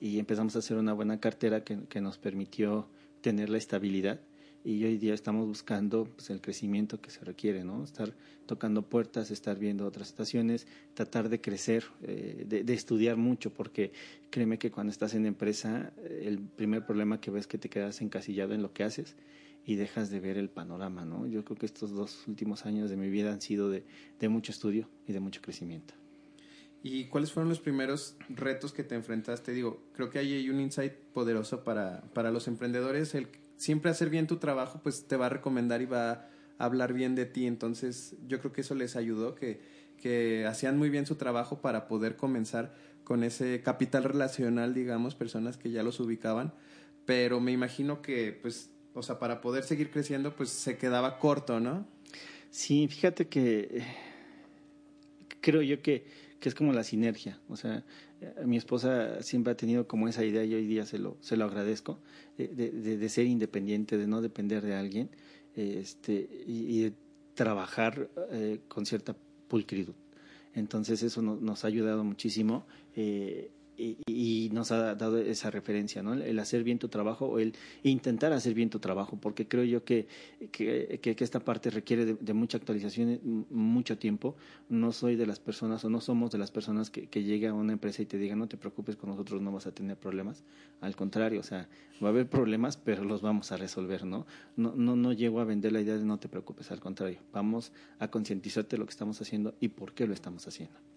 y, 0.00 0.18
empezamos 0.18 0.56
a 0.56 0.60
hacer 0.60 0.76
una 0.76 0.92
buena 0.92 1.18
cartera 1.20 1.64
que 1.64 2.00
nos 2.00 2.18
permitió 2.18 2.88
tener 3.20 3.48
la 3.50 3.58
estabilidad. 3.58 4.20
Y 4.64 4.82
hoy 4.84 4.96
día 4.96 5.12
estamos 5.12 5.46
buscando 5.46 6.06
pues, 6.06 6.30
el 6.30 6.40
crecimiento 6.40 6.98
que 6.98 7.10
se 7.10 7.22
requiere, 7.22 7.64
¿no? 7.64 7.84
Estar 7.84 8.14
tocando 8.46 8.80
puertas, 8.80 9.30
estar 9.30 9.58
viendo 9.58 9.86
otras 9.86 10.08
estaciones, 10.08 10.66
tratar 10.94 11.28
de 11.28 11.38
crecer, 11.42 11.84
eh, 12.02 12.46
de, 12.48 12.72
estudiar 12.72 13.18
mucho, 13.18 13.52
porque 13.52 13.92
créeme 14.30 14.58
que 14.58 14.70
cuando 14.70 14.90
estás 14.90 15.12
en 15.12 15.26
empresa, 15.26 15.92
eh, 15.98 16.22
el 16.24 16.38
primer 16.38 16.86
problema 16.86 17.20
que 17.20 17.30
ves 17.30 17.42
es 17.42 17.46
que 17.46 17.58
te 17.58 17.68
quedas 17.68 18.00
encasillado 18.00 18.54
en 18.54 18.62
lo 18.62 18.72
que 18.72 18.84
haces 18.84 19.16
y 19.66 19.74
dejas 19.74 20.10
de 20.10 20.20
ver 20.20 20.38
el 20.38 20.48
panorama, 20.48 21.04
¿no? 21.04 21.26
Yo 21.26 21.44
creo 21.44 21.58
que 21.58 21.66
estos 21.66 21.90
dos 21.90 22.26
últimos 22.26 22.64
años 22.64 22.88
de 22.88 22.96
mi 22.96 23.10
vida 23.10 23.34
han 23.34 23.42
sido 23.42 23.68
de, 23.68 23.84
de 24.18 24.28
mucho 24.30 24.50
estudio 24.50 24.88
y 25.06 25.12
de 25.12 25.20
mucho 25.20 25.42
crecimiento. 25.42 25.92
¿Y 26.82 27.06
cuáles 27.06 27.32
fueron 27.32 27.48
los 27.48 27.60
primeros 27.60 28.16
retos 28.28 28.72
que 28.72 28.84
te 28.84 28.94
enfrentaste? 28.94 29.52
Digo, 29.52 29.82
creo 29.94 30.10
que 30.10 30.18
ahí 30.18 30.34
hay 30.34 30.50
un 30.50 30.60
insight 30.60 30.92
poderoso 30.92 31.64
para, 31.64 32.02
para 32.12 32.30
los 32.30 32.46
emprendedores. 32.46 33.14
El 33.14 33.28
siempre 33.56 33.90
hacer 33.90 34.10
bien 34.10 34.26
tu 34.26 34.36
trabajo, 34.36 34.80
pues 34.82 35.06
te 35.06 35.16
va 35.16 35.26
a 35.26 35.30
recomendar 35.30 35.82
y 35.82 35.86
va 35.86 36.10
a 36.10 36.28
hablar 36.58 36.92
bien 36.92 37.14
de 37.14 37.26
ti. 37.26 37.46
Entonces, 37.46 38.16
yo 38.26 38.40
creo 38.40 38.52
que 38.52 38.62
eso 38.62 38.74
les 38.74 38.96
ayudó, 38.96 39.34
que, 39.34 39.60
que 39.96 40.46
hacían 40.46 40.78
muy 40.78 40.90
bien 40.90 41.06
su 41.06 41.16
trabajo 41.16 41.60
para 41.60 41.86
poder 41.88 42.16
comenzar 42.16 42.74
con 43.04 43.22
ese 43.22 43.60
capital 43.62 44.04
relacional, 44.04 44.74
digamos, 44.74 45.14
personas 45.14 45.56
que 45.56 45.70
ya 45.70 45.82
los 45.82 46.00
ubicaban, 46.00 46.54
pero 47.04 47.38
me 47.38 47.52
imagino 47.52 48.00
que, 48.02 48.32
pues, 48.32 48.70
o 48.94 49.02
sea, 49.02 49.18
para 49.18 49.40
poder 49.40 49.64
seguir 49.64 49.90
creciendo, 49.90 50.34
pues 50.34 50.50
se 50.50 50.78
quedaba 50.78 51.18
corto, 51.18 51.60
¿no? 51.60 51.86
Sí, 52.50 52.88
fíjate 52.88 53.28
que 53.28 53.68
eh, 53.72 53.86
creo 55.40 55.60
yo 55.60 55.82
que, 55.82 56.06
que 56.44 56.50
es 56.50 56.54
como 56.54 56.74
la 56.74 56.84
sinergia, 56.84 57.40
o 57.48 57.56
sea, 57.56 57.86
eh, 58.20 58.34
mi 58.44 58.58
esposa 58.58 59.22
siempre 59.22 59.54
ha 59.54 59.56
tenido 59.56 59.88
como 59.88 60.08
esa 60.08 60.26
idea 60.26 60.44
y 60.44 60.52
hoy 60.52 60.66
día 60.66 60.84
se 60.84 60.98
lo, 60.98 61.16
se 61.22 61.38
lo 61.38 61.46
agradezco, 61.46 62.00
de, 62.36 62.46
de, 62.46 63.08
ser 63.08 63.24
independiente, 63.24 63.96
de 63.96 64.06
no 64.06 64.20
depender 64.20 64.62
de 64.62 64.74
alguien 64.74 65.08
este, 65.56 66.28
y, 66.46 66.82
de 66.82 66.92
trabajar 67.32 68.10
eh, 68.30 68.60
con 68.68 68.84
cierta 68.84 69.16
pulcritud. 69.48 69.94
Entonces 70.52 71.02
eso 71.02 71.22
no, 71.22 71.36
nos 71.36 71.64
ha 71.64 71.68
ayudado 71.68 72.04
muchísimo 72.04 72.66
eh, 72.94 73.50
y, 73.76 73.98
y, 74.06 74.50
nos 74.50 74.72
ha 74.72 74.94
dado 74.94 75.18
esa 75.18 75.50
referencia, 75.50 76.02
¿no? 76.02 76.14
El 76.14 76.38
hacer 76.38 76.64
bien 76.64 76.78
tu 76.78 76.88
trabajo 76.88 77.26
o 77.26 77.38
el 77.38 77.54
intentar 77.82 78.32
hacer 78.32 78.54
bien 78.54 78.70
tu 78.70 78.78
trabajo, 78.78 79.18
porque 79.20 79.48
creo 79.48 79.64
yo 79.64 79.84
que, 79.84 80.06
que, 80.50 81.16
esta 81.18 81.40
parte 81.40 81.70
requiere 81.70 82.04
de, 82.14 82.34
mucha 82.34 82.58
actualización, 82.58 83.46
mucho 83.50 83.98
tiempo. 83.98 84.36
No 84.68 84.92
soy 84.92 85.16
de 85.16 85.26
las 85.26 85.40
personas 85.40 85.84
o 85.84 85.90
no 85.90 86.00
somos 86.00 86.30
de 86.30 86.38
las 86.38 86.50
personas 86.50 86.90
que, 86.90 87.08
que 87.08 87.24
llegue 87.24 87.48
a 87.48 87.54
una 87.54 87.72
empresa 87.72 88.02
y 88.02 88.06
te 88.06 88.18
diga 88.18 88.36
no 88.36 88.48
te 88.48 88.56
preocupes, 88.56 88.96
con 88.96 89.10
nosotros 89.10 89.40
no 89.42 89.52
vas 89.52 89.66
a 89.66 89.72
tener 89.72 89.96
problemas. 89.96 90.44
Al 90.80 90.96
contrario, 90.96 91.40
o 91.40 91.44
sea, 91.44 91.68
va 92.02 92.08
a 92.08 92.10
haber 92.10 92.28
problemas, 92.28 92.76
pero 92.76 93.04
los 93.04 93.22
vamos 93.22 93.52
a 93.52 93.56
resolver, 93.56 94.04
¿no? 94.04 94.26
No, 94.56 94.74
no, 94.76 94.96
no 94.96 95.12
llego 95.12 95.40
a 95.40 95.44
vender 95.44 95.72
la 95.72 95.80
idea 95.80 95.96
de 95.96 96.04
no 96.04 96.18
te 96.18 96.28
preocupes, 96.28 96.70
al 96.70 96.80
contrario, 96.80 97.18
vamos 97.32 97.72
a 97.98 98.08
concientizarte 98.08 98.76
de 98.76 98.80
lo 98.80 98.86
que 98.86 98.92
estamos 98.92 99.20
haciendo 99.20 99.54
y 99.60 99.68
por 99.68 99.94
qué 99.94 100.06
lo 100.06 100.14
estamos 100.14 100.46
haciendo. 100.46 100.93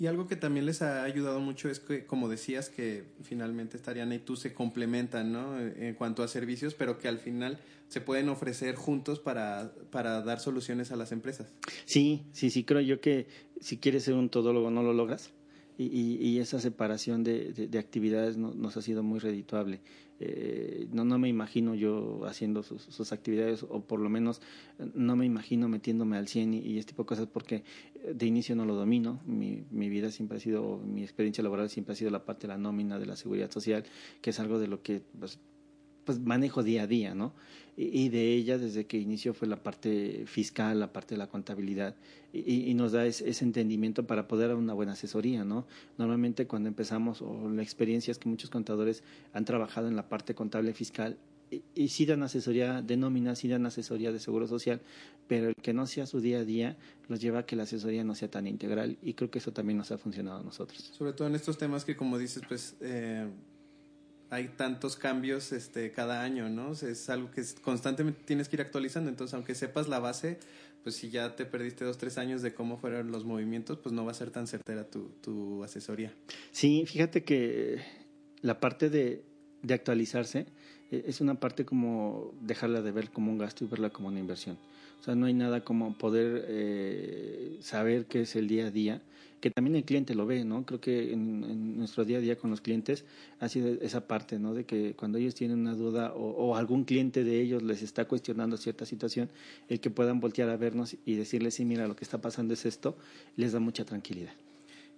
Y 0.00 0.06
algo 0.06 0.26
que 0.26 0.34
también 0.34 0.64
les 0.64 0.80
ha 0.80 1.04
ayudado 1.04 1.40
mucho 1.40 1.68
es 1.68 1.78
que, 1.78 2.06
como 2.06 2.30
decías, 2.30 2.70
que 2.70 3.04
finalmente 3.22 3.78
Tariana 3.78 4.14
y 4.14 4.18
tú 4.18 4.34
se 4.34 4.54
complementan, 4.54 5.30
¿no? 5.30 5.60
En 5.60 5.94
cuanto 5.94 6.22
a 6.22 6.28
servicios, 6.28 6.72
pero 6.72 6.98
que 6.98 7.06
al 7.06 7.18
final 7.18 7.58
se 7.88 8.00
pueden 8.00 8.30
ofrecer 8.30 8.76
juntos 8.76 9.20
para, 9.20 9.74
para 9.90 10.22
dar 10.22 10.40
soluciones 10.40 10.90
a 10.90 10.96
las 10.96 11.12
empresas. 11.12 11.52
Sí, 11.84 12.24
sí, 12.32 12.48
sí, 12.48 12.64
creo 12.64 12.80
yo 12.80 13.02
que 13.02 13.26
si 13.60 13.76
quieres 13.76 14.04
ser 14.04 14.14
un 14.14 14.30
todólogo 14.30 14.70
no 14.70 14.82
lo 14.82 14.94
logras. 14.94 15.32
Y, 15.78 15.84
y, 15.84 16.16
y 16.26 16.38
esa 16.38 16.60
separación 16.60 17.24
de, 17.24 17.52
de, 17.52 17.68
de 17.68 17.78
actividades 17.78 18.36
no, 18.36 18.52
nos 18.54 18.76
ha 18.76 18.82
sido 18.82 19.02
muy 19.02 19.18
redituable. 19.18 19.80
Eh, 20.22 20.86
no, 20.92 21.06
no 21.06 21.18
me 21.18 21.28
imagino 21.30 21.74
yo 21.74 22.26
haciendo 22.26 22.62
sus, 22.62 23.12
actividades 23.12 23.62
o 23.62 23.80
por 23.80 24.00
lo 24.00 24.10
menos 24.10 24.42
no 24.92 25.16
me 25.16 25.24
imagino 25.24 25.66
metiéndome 25.66 26.18
al 26.18 26.28
100 26.28 26.52
y, 26.52 26.58
y, 26.58 26.78
este 26.78 26.92
tipo 26.92 27.04
de 27.04 27.06
cosas 27.06 27.26
porque 27.26 27.64
de 28.04 28.26
inicio 28.26 28.54
no 28.54 28.66
lo 28.66 28.74
domino. 28.74 29.22
Mi, 29.26 29.64
mi 29.70 29.88
vida 29.88 30.10
siempre 30.10 30.36
ha 30.36 30.40
sido, 30.40 30.78
mi 30.78 31.02
experiencia 31.02 31.42
laboral 31.42 31.70
siempre 31.70 31.94
ha 31.94 31.96
sido 31.96 32.10
la 32.10 32.24
parte 32.24 32.46
de 32.46 32.48
la 32.48 32.58
nómina, 32.58 32.98
de 32.98 33.06
la 33.06 33.16
seguridad 33.16 33.50
social, 33.50 33.84
que 34.20 34.30
es 34.30 34.40
algo 34.40 34.58
de 34.58 34.68
lo 34.68 34.82
que 34.82 35.02
pues, 35.18 35.38
pues 36.04 36.18
manejo 36.18 36.62
día 36.62 36.84
a 36.84 36.86
día, 36.86 37.14
¿no? 37.14 37.32
Y, 37.76 38.10
de 38.10 38.34
ella 38.34 38.58
desde 38.58 38.84
que 38.84 38.98
inició 38.98 39.32
fue 39.32 39.48
la 39.48 39.62
parte 39.62 40.24
fiscal, 40.26 40.78
la 40.80 40.92
parte 40.92 41.14
de 41.14 41.18
la 41.18 41.28
contabilidad 41.28 41.94
y, 42.30 42.74
nos 42.74 42.92
da 42.92 43.06
ese, 43.06 43.30
entendimiento 43.42 44.06
para 44.06 44.28
poder 44.28 44.48
dar 44.48 44.56
una 44.58 44.74
buena 44.74 44.92
asesoría, 44.92 45.44
¿no? 45.44 45.66
Normalmente 45.96 46.46
cuando 46.46 46.68
empezamos 46.68 47.22
o 47.22 47.48
la 47.48 47.62
experiencia 47.62 48.12
es 48.12 48.18
que 48.18 48.28
muchos 48.28 48.50
contadores 48.50 49.02
han 49.32 49.46
trabajado 49.46 49.88
en 49.88 49.96
la 49.96 50.10
parte 50.10 50.34
contable 50.34 50.74
fiscal 50.74 51.16
y, 51.50 51.62
y 51.74 51.88
sí 51.88 52.04
dan 52.04 52.22
asesoría 52.22 52.82
de 52.82 52.98
nómina, 52.98 53.34
sí 53.34 53.48
dan 53.48 53.64
asesoría 53.64 54.12
de 54.12 54.18
seguro 54.18 54.46
social, 54.46 54.82
pero 55.26 55.48
el 55.48 55.54
que 55.54 55.72
no 55.72 55.86
sea 55.86 56.06
su 56.06 56.20
día 56.20 56.40
a 56.40 56.44
día 56.44 56.76
los 57.08 57.20
lleva 57.20 57.38
a 57.38 57.46
que 57.46 57.56
la 57.56 57.62
asesoría 57.62 58.04
no 58.04 58.14
sea 58.14 58.28
tan 58.28 58.46
integral 58.46 58.98
y 59.00 59.14
creo 59.14 59.30
que 59.30 59.38
eso 59.38 59.52
también 59.52 59.78
nos 59.78 59.90
ha 59.92 59.96
funcionado 59.96 60.40
a 60.40 60.42
nosotros. 60.42 60.90
Sobre 60.92 61.12
todo 61.12 61.28
en 61.28 61.36
estos 61.36 61.56
temas 61.56 61.84
que 61.84 61.96
como 61.96 62.18
dices, 62.18 62.42
pues 62.48 62.74
eh, 62.80 63.26
hay 64.30 64.48
tantos 64.48 64.96
cambios 64.96 65.52
este, 65.52 65.90
cada 65.90 66.22
año, 66.22 66.48
¿no? 66.48 66.72
Es 66.72 67.10
algo 67.10 67.30
que 67.30 67.42
constantemente 67.62 68.20
tienes 68.24 68.48
que 68.48 68.56
ir 68.56 68.62
actualizando, 68.62 69.10
entonces 69.10 69.34
aunque 69.34 69.54
sepas 69.54 69.88
la 69.88 69.98
base, 69.98 70.38
pues 70.82 70.94
si 70.94 71.10
ya 71.10 71.36
te 71.36 71.44
perdiste 71.44 71.84
dos, 71.84 71.98
tres 71.98 72.16
años 72.16 72.40
de 72.40 72.54
cómo 72.54 72.78
fueron 72.78 73.10
los 73.10 73.24
movimientos, 73.24 73.78
pues 73.78 73.92
no 73.92 74.04
va 74.04 74.12
a 74.12 74.14
ser 74.14 74.30
tan 74.30 74.46
certera 74.46 74.88
tu, 74.88 75.10
tu 75.20 75.62
asesoría. 75.64 76.14
Sí, 76.52 76.84
fíjate 76.86 77.24
que 77.24 77.80
la 78.40 78.60
parte 78.60 78.88
de, 78.88 79.24
de 79.62 79.74
actualizarse 79.74 80.46
eh, 80.90 81.04
es 81.06 81.20
una 81.20 81.34
parte 81.34 81.64
como 81.64 82.32
dejarla 82.40 82.82
de 82.82 82.92
ver 82.92 83.10
como 83.10 83.30
un 83.30 83.38
gasto 83.38 83.64
y 83.64 83.66
verla 83.66 83.90
como 83.90 84.08
una 84.08 84.20
inversión. 84.20 84.56
O 85.00 85.02
sea, 85.02 85.14
no 85.14 85.26
hay 85.26 85.34
nada 85.34 85.64
como 85.64 85.96
poder 85.96 86.44
eh, 86.48 87.58
saber 87.60 88.06
qué 88.06 88.22
es 88.22 88.36
el 88.36 88.48
día 88.48 88.66
a 88.66 88.70
día, 88.70 89.00
que 89.40 89.50
también 89.50 89.76
el 89.76 89.84
cliente 89.84 90.14
lo 90.14 90.26
ve, 90.26 90.44
¿no? 90.44 90.66
Creo 90.66 90.80
que 90.80 91.12
en, 91.12 91.78
nuestro 91.78 92.04
día 92.04 92.18
a 92.18 92.20
día 92.20 92.36
con 92.36 92.50
los 92.50 92.60
clientes 92.60 93.06
ha 93.38 93.48
sido 93.48 93.68
esa 93.80 94.06
parte, 94.06 94.38
¿no? 94.38 94.52
De 94.52 94.64
que 94.64 94.94
cuando 94.94 95.16
ellos 95.16 95.34
tienen 95.34 95.60
una 95.60 95.74
duda 95.74 96.12
o, 96.12 96.28
o 96.32 96.56
algún 96.56 96.84
cliente 96.84 97.24
de 97.24 97.40
ellos 97.40 97.62
les 97.62 97.80
está 97.80 98.04
cuestionando 98.04 98.58
cierta 98.58 98.84
situación, 98.84 99.30
el 99.68 99.80
que 99.80 99.88
puedan 99.88 100.20
voltear 100.20 100.50
a 100.50 100.56
vernos 100.58 100.96
y 101.06 101.14
decirles, 101.14 101.54
sí, 101.54 101.64
mira, 101.64 101.88
lo 101.88 101.96
que 101.96 102.04
está 102.04 102.20
pasando 102.20 102.52
es 102.52 102.66
esto, 102.66 102.96
les 103.36 103.52
da 103.52 103.60
mucha 103.60 103.86
tranquilidad. 103.86 104.34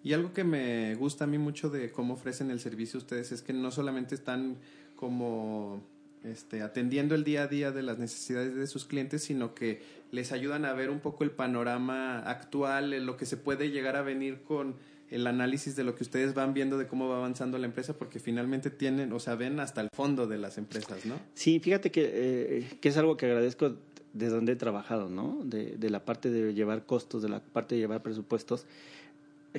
Y 0.04 0.14
algo 0.14 0.32
que 0.32 0.42
me 0.42 0.96
gusta 0.96 1.24
a 1.24 1.26
mí 1.28 1.38
mucho 1.38 1.70
de 1.70 1.92
cómo 1.92 2.14
ofrecen 2.14 2.50
el 2.50 2.58
servicio 2.58 2.98
ustedes 2.98 3.30
es 3.30 3.42
que 3.42 3.52
no 3.52 3.70
solamente 3.70 4.16
están 4.16 4.56
como 4.96 5.80
este, 6.24 6.62
atendiendo 6.62 7.14
el 7.14 7.24
día 7.24 7.44
a 7.44 7.48
día 7.48 7.72
de 7.72 7.82
las 7.82 7.98
necesidades 7.98 8.54
de 8.54 8.66
sus 8.66 8.84
clientes, 8.84 9.22
sino 9.22 9.54
que 9.54 9.82
les 10.10 10.32
ayudan 10.32 10.64
a 10.64 10.72
ver 10.72 10.90
un 10.90 11.00
poco 11.00 11.24
el 11.24 11.30
panorama 11.30 12.20
actual, 12.20 13.04
lo 13.04 13.16
que 13.16 13.26
se 13.26 13.36
puede 13.36 13.70
llegar 13.70 13.96
a 13.96 14.02
venir 14.02 14.42
con 14.42 14.76
el 15.10 15.26
análisis 15.26 15.76
de 15.76 15.84
lo 15.84 15.94
que 15.94 16.04
ustedes 16.04 16.32
van 16.32 16.54
viendo 16.54 16.78
de 16.78 16.86
cómo 16.86 17.08
va 17.08 17.18
avanzando 17.18 17.58
la 17.58 17.66
empresa, 17.66 17.92
porque 17.98 18.18
finalmente 18.18 18.70
tienen, 18.70 19.12
o 19.12 19.20
sea, 19.20 19.34
ven 19.34 19.60
hasta 19.60 19.80
el 19.82 19.88
fondo 19.94 20.26
de 20.26 20.38
las 20.38 20.56
empresas, 20.56 21.04
¿no? 21.04 21.16
Sí, 21.34 21.60
fíjate 21.60 21.90
que, 21.90 22.10
eh, 22.12 22.78
que 22.80 22.88
es 22.88 22.96
algo 22.96 23.16
que 23.16 23.26
agradezco 23.26 23.76
de 24.14 24.28
donde 24.28 24.52
he 24.52 24.56
trabajado, 24.56 25.10
¿no? 25.10 25.40
De, 25.44 25.76
de 25.76 25.90
la 25.90 26.04
parte 26.04 26.30
de 26.30 26.54
llevar 26.54 26.86
costos, 26.86 27.22
de 27.22 27.28
la 27.28 27.40
parte 27.40 27.74
de 27.74 27.82
llevar 27.82 28.02
presupuestos, 28.02 28.64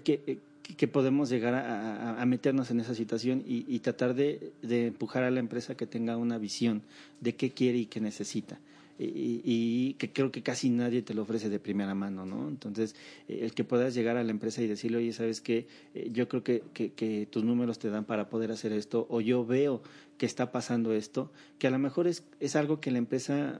que, 0.03 0.39
que 0.63 0.87
podemos 0.87 1.29
llegar 1.29 1.53
a, 1.55 2.25
meternos 2.25 2.71
en 2.71 2.79
esa 2.79 2.95
situación 2.95 3.43
y, 3.45 3.79
tratar 3.79 4.15
de, 4.15 4.53
empujar 4.61 5.23
a 5.23 5.31
la 5.31 5.39
empresa 5.39 5.75
que 5.75 5.85
tenga 5.85 6.17
una 6.17 6.37
visión 6.37 6.81
de 7.21 7.35
qué 7.35 7.51
quiere 7.51 7.79
y 7.79 7.85
qué 7.85 7.99
necesita. 7.99 8.59
Y, 8.97 9.95
que 9.95 10.11
creo 10.11 10.31
que 10.31 10.41
casi 10.41 10.69
nadie 10.69 11.01
te 11.01 11.13
lo 11.13 11.23
ofrece 11.23 11.49
de 11.49 11.59
primera 11.59 11.93
mano, 11.93 12.25
¿no? 12.25 12.47
Entonces, 12.47 12.95
el 13.27 13.53
que 13.53 13.63
puedas 13.63 13.93
llegar 13.93 14.17
a 14.17 14.23
la 14.23 14.31
empresa 14.31 14.61
y 14.61 14.67
decirle, 14.67 14.97
oye, 14.97 15.11
¿sabes 15.11 15.41
qué? 15.41 15.67
Eh, 15.93 16.09
yo 16.13 16.29
creo 16.29 16.43
que, 16.43 17.27
tus 17.29 17.43
números 17.43 17.79
te 17.79 17.89
dan 17.89 18.05
para 18.05 18.29
poder 18.29 18.51
hacer 18.51 18.71
esto, 18.71 19.05
o 19.09 19.19
yo 19.19 19.45
veo 19.45 19.81
que 20.17 20.25
está 20.25 20.51
pasando 20.51 20.93
esto, 20.93 21.31
que 21.59 21.67
a 21.67 21.71
lo 21.71 21.79
mejor 21.79 22.07
es 22.07 22.55
algo 22.55 22.79
que 22.79 22.91
la 22.91 22.99
empresa 22.99 23.59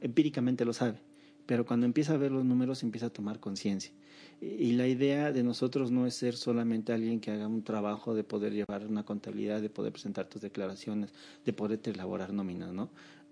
empíricamente 0.00 0.64
lo 0.64 0.72
sabe, 0.72 0.98
pero 1.44 1.66
cuando 1.66 1.86
empieza 1.86 2.14
a 2.14 2.16
ver 2.16 2.32
los 2.32 2.44
números 2.44 2.82
empieza 2.82 3.06
a 3.06 3.10
tomar 3.10 3.40
conciencia. 3.40 3.92
Y 4.40 4.72
la 4.72 4.86
idea 4.86 5.32
de 5.32 5.42
nosotros 5.42 5.90
no 5.90 6.06
es 6.06 6.14
ser 6.14 6.36
solamente 6.36 6.92
alguien 6.92 7.20
que 7.20 7.30
haga 7.30 7.48
un 7.48 7.62
trabajo 7.62 8.14
de 8.14 8.22
poder 8.22 8.52
llevar 8.52 8.86
una 8.86 9.04
contabilidad, 9.04 9.62
de 9.62 9.70
poder 9.70 9.92
presentar 9.92 10.28
tus 10.28 10.42
declaraciones, 10.42 11.12
de 11.44 11.52
poder 11.52 11.80
elaborar 11.84 12.32
nóminas, 12.32 12.72
¿no? 12.72 12.90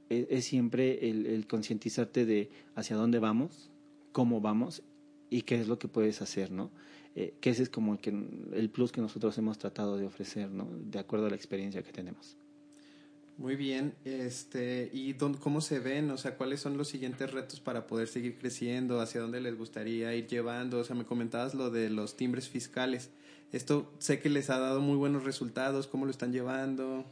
Es, 0.09 0.27
es 0.31 0.45
siempre 0.47 1.11
el, 1.11 1.27
el 1.27 1.47
concientizarte 1.47 2.25
de 2.25 2.51
hacia 2.75 2.97
dónde 2.97 3.19
vamos, 3.19 3.71
cómo 4.13 4.41
vamos 4.41 4.83
y 5.29 5.43
qué 5.43 5.61
es 5.61 5.69
lo 5.69 5.79
que 5.79 5.89
puedes 5.89 6.23
hacer, 6.23 6.51
¿no? 6.51 6.71
Eh, 7.17 7.35
que 7.41 7.51
ese 7.51 7.63
es 7.63 7.71
como 7.71 7.93
el, 7.93 7.99
que, 7.99 8.11
el 8.11 8.71
plus 8.71 8.91
que 8.91 9.01
nosotros 9.01 9.37
hemos 9.39 9.59
tratado 9.59 9.97
de 9.97 10.07
ofrecer, 10.07 10.51
¿no? 10.51 10.69
De 10.73 10.99
acuerdo 10.99 11.27
a 11.27 11.31
la 11.31 11.37
experiencia 11.37 11.83
que 11.83 11.93
tenemos. 11.93 12.37
Muy 13.37 13.57
bien, 13.57 13.95
este, 14.05 14.91
¿y 14.93 15.13
dónde, 15.13 15.41
cómo 15.41 15.61
se 15.61 15.81
ven? 15.81 16.11
O 16.13 16.17
sea, 16.17 16.37
¿cuáles 16.37 16.61
son 16.61 16.77
los 16.79 16.89
siguientes 16.89 17.33
retos 17.33 17.59
para 17.59 17.89
poder 17.89 18.07
seguir 18.07 18.39
creciendo? 18.39 19.01
¿Hacia 19.01 19.21
dónde 19.21 19.41
les 19.41 19.59
gustaría 19.59 20.15
ir 20.15 20.29
llevando? 20.29 20.79
O 20.79 20.85
sea, 20.85 20.95
me 20.95 21.05
comentabas 21.05 21.53
lo 21.53 21.71
de 21.71 21.91
los 21.91 22.17
timbres 22.17 22.49
fiscales. 22.49 23.11
Esto 23.51 23.93
sé 23.99 24.21
que 24.21 24.31
les 24.31 24.51
ha 24.51 24.59
dado 24.61 24.81
muy 24.81 24.97
buenos 24.97 25.25
resultados, 25.25 25.89
¿cómo 25.89 26.05
lo 26.05 26.13
están 26.13 26.33
llevando? 26.33 27.05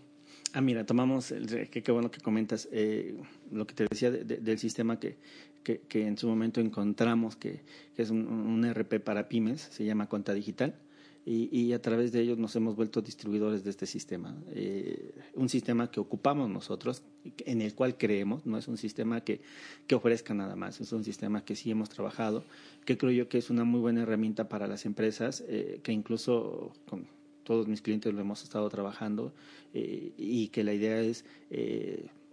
Ah, 0.52 0.60
mira, 0.60 0.86
tomamos, 0.86 1.32
el, 1.32 1.68
qué, 1.68 1.92
bueno 1.92 2.10
que 2.12 2.20
comentas, 2.20 2.68
eh, 2.70 3.16
lo 3.50 3.66
que 3.66 3.74
te 3.74 3.86
decía 3.90 4.10
de, 4.12 4.22
de, 4.24 4.36
del 4.36 4.58
sistema 4.58 5.00
que, 5.00 5.16
que, 5.64 5.80
que, 5.80 6.06
en 6.06 6.18
su 6.18 6.28
momento 6.28 6.60
encontramos, 6.60 7.34
que, 7.34 7.62
que 7.96 8.02
es 8.02 8.10
un, 8.10 8.28
un 8.28 8.64
RP 8.72 9.00
para 9.00 9.28
pymes, 9.28 9.68
se 9.72 9.84
llama 9.84 10.08
Cuenta 10.08 10.34
Digital 10.34 10.76
y, 11.24 11.48
y, 11.56 11.72
a 11.72 11.80
través 11.80 12.10
de 12.10 12.20
ellos 12.20 12.38
nos 12.38 12.54
hemos 12.56 12.74
vuelto 12.74 13.00
distribuidores 13.00 13.62
de 13.62 13.70
este 13.70 13.86
sistema. 13.86 14.36
Eh, 14.50 15.14
un 15.34 15.48
sistema 15.48 15.90
que 15.90 16.00
ocupamos 16.00 16.50
nosotros, 16.50 17.02
en 17.44 17.62
el 17.62 17.74
cual 17.74 17.96
creemos, 17.96 18.44
no 18.44 18.58
es 18.58 18.66
un 18.66 18.76
sistema 18.76 19.20
que, 19.22 19.40
que 19.86 19.94
ofrezca 19.94 20.34
nada 20.34 20.56
más, 20.56 20.80
es 20.80 20.92
un 20.92 21.04
sistema 21.04 21.44
que 21.44 21.54
sí 21.54 21.70
hemos 21.70 21.90
trabajado, 21.90 22.44
que 22.84 22.98
creo 22.98 23.12
yo 23.12 23.28
que 23.28 23.38
es 23.38 23.50
una 23.50 23.64
muy 23.64 23.80
buena 23.80 24.02
herramienta 24.02 24.48
para 24.48 24.66
las 24.66 24.84
empresas, 24.84 25.44
eh, 25.46 25.80
que 25.84 25.92
incluso 25.92 26.72
con 26.88 27.06
todos 27.44 27.68
mis 27.68 27.82
clientes 27.82 28.12
lo 28.12 28.20
hemos 28.20 28.42
estado 28.42 28.68
trabajando 28.68 29.32
eh, 29.74 30.12
y 30.16 30.48
que 30.48 30.64
la 30.64 30.74
idea 30.74 31.00
es 31.00 31.24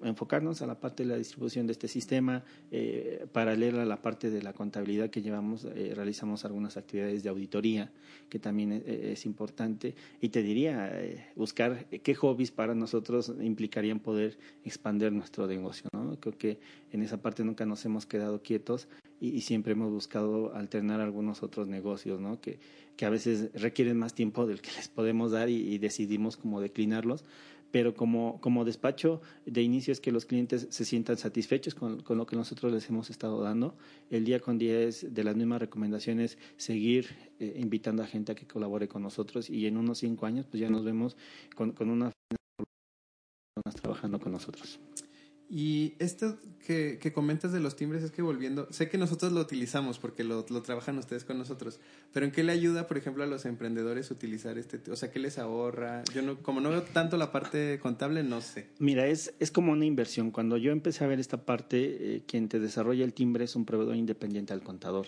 enfocarnos 0.04 0.62
a 0.62 0.68
la 0.68 0.80
parte 0.80 1.04
de 1.04 1.10
la 1.10 1.18
distribución 1.18 1.68
de 1.68 1.74
este 1.74 1.88
sistema, 1.88 2.44
eh, 2.72 3.26
paralela 3.32 3.84
a 3.84 3.86
la 3.86 4.02
parte 4.02 4.30
de 4.30 4.42
la 4.42 4.54
contabilidad 4.54 5.10
que 5.10 5.22
llevamos, 5.22 5.66
eh, 5.66 5.94
realizamos 5.96 6.46
algunas 6.46 6.78
actividades 6.78 7.24
de 7.24 7.30
auditoría, 7.30 7.92
que 8.30 8.40
también 8.40 8.72
eh, 8.72 9.12
es, 9.14 9.26
importante, 9.26 9.96
y 10.22 10.30
te 10.30 10.44
diría, 10.44 10.92
buscar 11.36 11.86
qué 11.86 12.16
hobbies 12.16 12.52
para 12.52 12.76
nosotros 12.76 13.34
implicarían 13.42 14.00
poder 14.00 14.38
expandir 14.64 15.12
nuestro 15.12 15.48
negocio. 15.48 15.90
¿no? 15.94 16.20
Creo 16.20 16.38
que 16.38 16.60
en 16.92 17.02
esa 17.02 17.22
parte 17.22 17.44
nunca 17.44 17.66
nos 17.66 17.84
hemos 17.86 18.06
quedado 18.06 18.42
quietos 18.42 18.88
y, 19.20 19.42
siempre 19.42 19.74
hemos 19.74 19.92
buscado 19.92 20.54
alternar 20.56 21.02
algunos 21.02 21.44
otros 21.44 21.68
negocios, 21.68 22.22
¿no? 22.22 22.40
que, 22.40 22.60
que 22.96 23.06
a 23.06 23.10
veces 23.10 23.52
requieren 23.54 23.98
más 23.98 24.14
tiempo 24.14 24.46
del 24.46 24.62
que 24.62 24.72
les 24.72 24.88
podemos 24.88 25.32
dar 25.32 25.50
y, 25.50 25.56
y 25.56 25.78
decidimos 25.78 26.38
como 26.38 26.62
declinarlos 26.62 27.26
pero 27.72 27.94
como, 27.94 28.40
como 28.42 28.66
despacho 28.66 29.22
de 29.46 29.62
inicio 29.62 29.92
es 29.92 30.02
que 30.02 30.12
los 30.12 30.26
clientes 30.26 30.68
se 30.70 30.86
sientan 30.86 31.18
satisfechos 31.18 31.76
con, 31.76 32.02
con, 32.02 32.18
lo 32.18 32.26
que 32.26 32.36
nosotros 32.36 32.72
les 32.72 32.90
hemos 32.90 33.10
estado 33.10 33.42
dando. 33.42 33.76
El 34.10 34.26
día 34.26 34.40
con 34.40 34.58
día 34.58 34.80
es 34.82 35.14
de 35.14 35.24
las 35.24 35.36
mismas 35.36 35.60
recomendaciones 35.60 36.38
seguir 36.58 37.08
eh, 37.40 37.56
invitando 37.58 38.04
a 38.04 38.08
gente 38.08 38.32
a 38.32 38.36
que 38.36 38.48
colabore 38.48 38.88
con 38.88 39.04
nosotros 39.04 39.50
y 39.50 39.68
en 39.68 39.78
unos 39.78 40.00
cinco 40.00 40.26
años 40.26 40.46
pues 40.46 40.62
ya 40.62 40.70
nos 40.70 40.84
vemos 40.84 41.16
con, 41.56 41.72
con 41.72 41.90
una 41.90 42.12
trabajando 43.82 44.20
con 44.20 44.32
nosotros. 44.32 44.80
Y 45.50 45.96
esto 45.98 46.38
que, 46.66 47.00
que, 47.02 47.12
comentas 47.12 47.52
de 47.52 47.60
los 47.60 47.76
timbres 47.76 48.04
es 48.04 48.12
que 48.12 48.22
volviendo, 48.22 48.68
sé 48.72 48.88
que 48.88 49.00
nosotros 49.00 49.32
lo 49.32 49.42
utilizamos 49.42 49.98
porque 49.98 50.24
lo, 50.24 50.46
lo, 50.48 50.62
trabajan 50.62 51.00
ustedes 51.00 51.24
con 51.24 51.40
nosotros, 51.40 51.80
pero 52.14 52.28
¿en 52.28 52.32
qué 52.32 52.44
le 52.44 52.52
ayuda, 52.52 52.86
por 52.86 53.00
ejemplo, 53.00 53.24
a 53.24 53.28
los 53.28 53.46
emprendedores 53.46 54.12
utilizar 54.12 54.60
este? 54.60 54.80
O 54.92 54.96
sea, 54.96 55.12
¿qué 55.12 55.18
les 55.18 55.40
ahorra? 55.40 56.04
Yo 56.14 56.22
no, 56.22 56.38
como 56.44 56.62
no 56.62 56.70
veo 56.70 56.84
tanto 56.84 57.18
la 57.18 57.32
parte 57.32 57.80
contable, 57.80 58.22
no 58.22 58.42
sé. 58.42 58.68
Mira, 58.78 59.08
es, 59.08 59.34
es 59.40 59.50
como 59.50 59.72
una 59.72 59.86
inversión. 59.86 60.30
Cuando 60.30 60.56
yo 60.58 60.72
empecé 60.72 61.04
a 61.04 61.08
ver 61.08 61.20
esta 61.20 61.44
parte, 61.46 62.16
eh, 62.18 62.22
quien 62.28 62.48
te 62.48 62.60
desarrolla 62.60 63.04
el 63.04 63.14
timbre 63.14 63.46
es 63.46 63.56
un 63.56 63.66
proveedor 63.66 63.96
independiente 63.96 64.54
al 64.54 64.62
contador 64.62 65.08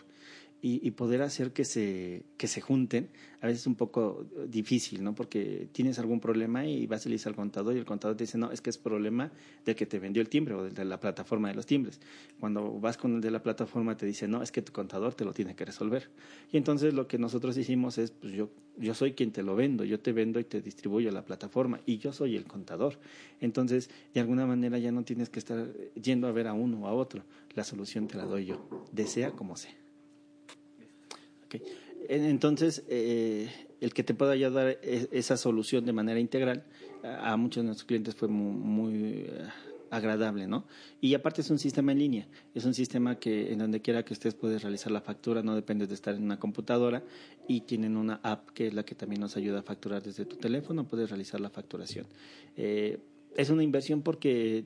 y, 0.64 0.92
poder 0.92 1.24
hacer 1.24 1.54
que 1.54 1.66
se, 1.66 2.24
que 2.38 2.48
se 2.48 2.62
junten, 2.62 3.10
a 3.42 3.48
veces 3.48 3.62
es 3.62 3.68
un 3.68 3.74
poco 3.74 4.28
difícil, 4.48 5.04
¿no? 5.04 5.16
Porque 5.16 5.68
tienes 5.72 5.98
algún 5.98 6.20
problema 6.20 6.68
y 6.68 6.86
vas 6.86 7.04
a 7.08 7.10
le 7.10 7.18
al 7.26 7.36
contador 7.36 7.76
y 7.76 7.80
el 7.80 7.86
contador 7.86 8.16
te 8.16 8.26
dice, 8.26 8.38
no, 8.38 8.52
es 8.52 8.62
que 8.62 8.70
es 8.70 8.78
problema 8.78 9.32
del 9.66 9.76
que 9.76 9.88
te 9.88 9.98
vendió 9.98 10.22
el 10.22 10.30
timbre 10.30 10.54
o 10.54 10.70
de 10.70 10.86
la 10.86 11.00
plataforma 11.00 11.48
de 11.48 11.56
los 11.56 11.66
timbres. 11.66 12.00
Cuando 12.40 12.80
vas 12.80 12.98
con 12.98 13.16
el 13.16 13.22
de 13.22 13.32
la 13.32 13.42
plataforma 13.42 13.98
te 13.98 14.06
dice, 14.06 14.28
no, 14.28 14.44
es 14.44 14.52
que 14.52 14.62
tu 14.62 14.72
contador 14.72 15.16
te 15.16 15.26
lo 15.26 15.34
tiene 15.34 15.56
que 15.56 15.66
resolver. 15.66 16.10
Y 16.52 16.58
entonces 16.58 16.94
lo 16.94 17.08
que 17.08 17.18
nosotros 17.18 17.58
hicimos 17.58 17.98
es, 17.98 18.12
pues 18.12 18.34
yo, 18.34 18.52
yo 18.78 18.94
soy 18.94 19.14
quien 19.14 19.32
te 19.32 19.42
lo 19.42 19.56
vendo, 19.56 19.84
yo 19.84 20.00
te 20.00 20.12
vendo 20.12 20.40
y 20.40 20.44
te 20.44 20.62
distribuyo 20.62 21.10
la 21.12 21.26
plataforma 21.26 21.80
y 21.88 21.98
yo 21.98 22.14
soy 22.14 22.36
el 22.36 22.46
contador. 22.46 23.00
Entonces, 23.40 23.90
de 24.14 24.20
alguna 24.20 24.46
manera 24.46 24.78
ya 24.78 24.92
no 24.92 25.04
tienes 25.04 25.30
que 25.30 25.40
estar 25.40 25.74
yendo 26.00 26.28
a 26.28 26.32
ver 26.32 26.48
a 26.48 26.54
uno 26.54 26.82
o 26.82 26.88
a 26.88 26.94
otro. 26.94 27.24
La 27.56 27.64
solución 27.64 28.08
te 28.08 28.18
la 28.18 28.26
doy 28.26 28.46
yo, 28.46 28.86
desea 28.92 29.32
como 29.32 29.58
sea. 29.58 29.81
Entonces, 32.08 32.84
eh, 32.90 33.50
el 33.80 33.94
que 33.94 34.04
te 34.04 34.14
pueda 34.14 34.34
ayudar 34.34 34.80
e, 34.82 35.08
esa 35.12 35.38
solución 35.38 35.86
de 35.86 35.94
manera 35.94 36.20
integral 36.20 36.64
a 37.04 37.36
muchos 37.38 37.64
de 37.64 37.66
nuestros 37.68 37.88
clientes 37.88 38.16
fue 38.16 38.28
muy, 38.28 39.26
eh, 39.28 39.48
agradable, 39.90 40.48
¿no? 40.48 40.66
Y 41.02 41.14
aparte 41.16 41.42
es 41.42 41.50
un 41.50 41.60
sistema 41.60 41.92
en 41.92 42.00
línea, 42.00 42.28
es 42.54 42.64
un 42.66 42.74
sistema 42.74 43.20
que 43.20 43.52
en 43.52 43.60
donde 43.60 43.82
quiera 43.82 44.04
que 44.04 44.14
estés 44.14 44.36
puedes 44.36 44.62
realizar 44.62 44.92
la 44.92 45.02
factura, 45.02 45.42
no 45.42 45.56
dependes 45.56 45.90
de 45.90 45.96
estar 45.96 46.16
en 46.16 46.24
una 46.24 46.40
computadora 46.40 47.04
y 47.48 47.62
tienen 47.62 47.98
una 47.98 48.20
app 48.24 48.50
que 48.52 48.68
es 48.68 48.74
la 48.74 48.84
que 48.84 48.96
también 48.96 49.22
nos 49.22 49.36
ayuda 49.36 49.60
a 49.60 49.64
facturar 49.64 50.02
desde 50.02 50.26
tu 50.26 50.38
teléfono, 50.38 50.88
puedes 50.88 51.10
realizar 51.10 51.42
la 51.42 51.50
facturación. 51.50 52.06
Eh, 52.56 53.00
es 53.36 53.50
una 53.50 53.64
inversión 53.64 54.02
porque 54.02 54.66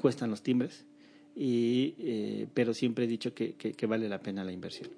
cuestan 0.00 0.30
los 0.30 0.42
timbres, 0.42 0.84
y, 1.36 2.46
pero 2.52 2.74
siempre 2.74 3.04
he 3.04 3.08
dicho 3.08 3.32
que 3.32 3.86
vale 3.86 4.08
la 4.08 4.18
pena 4.20 4.44
la 4.44 4.52
inversión. 4.52 4.90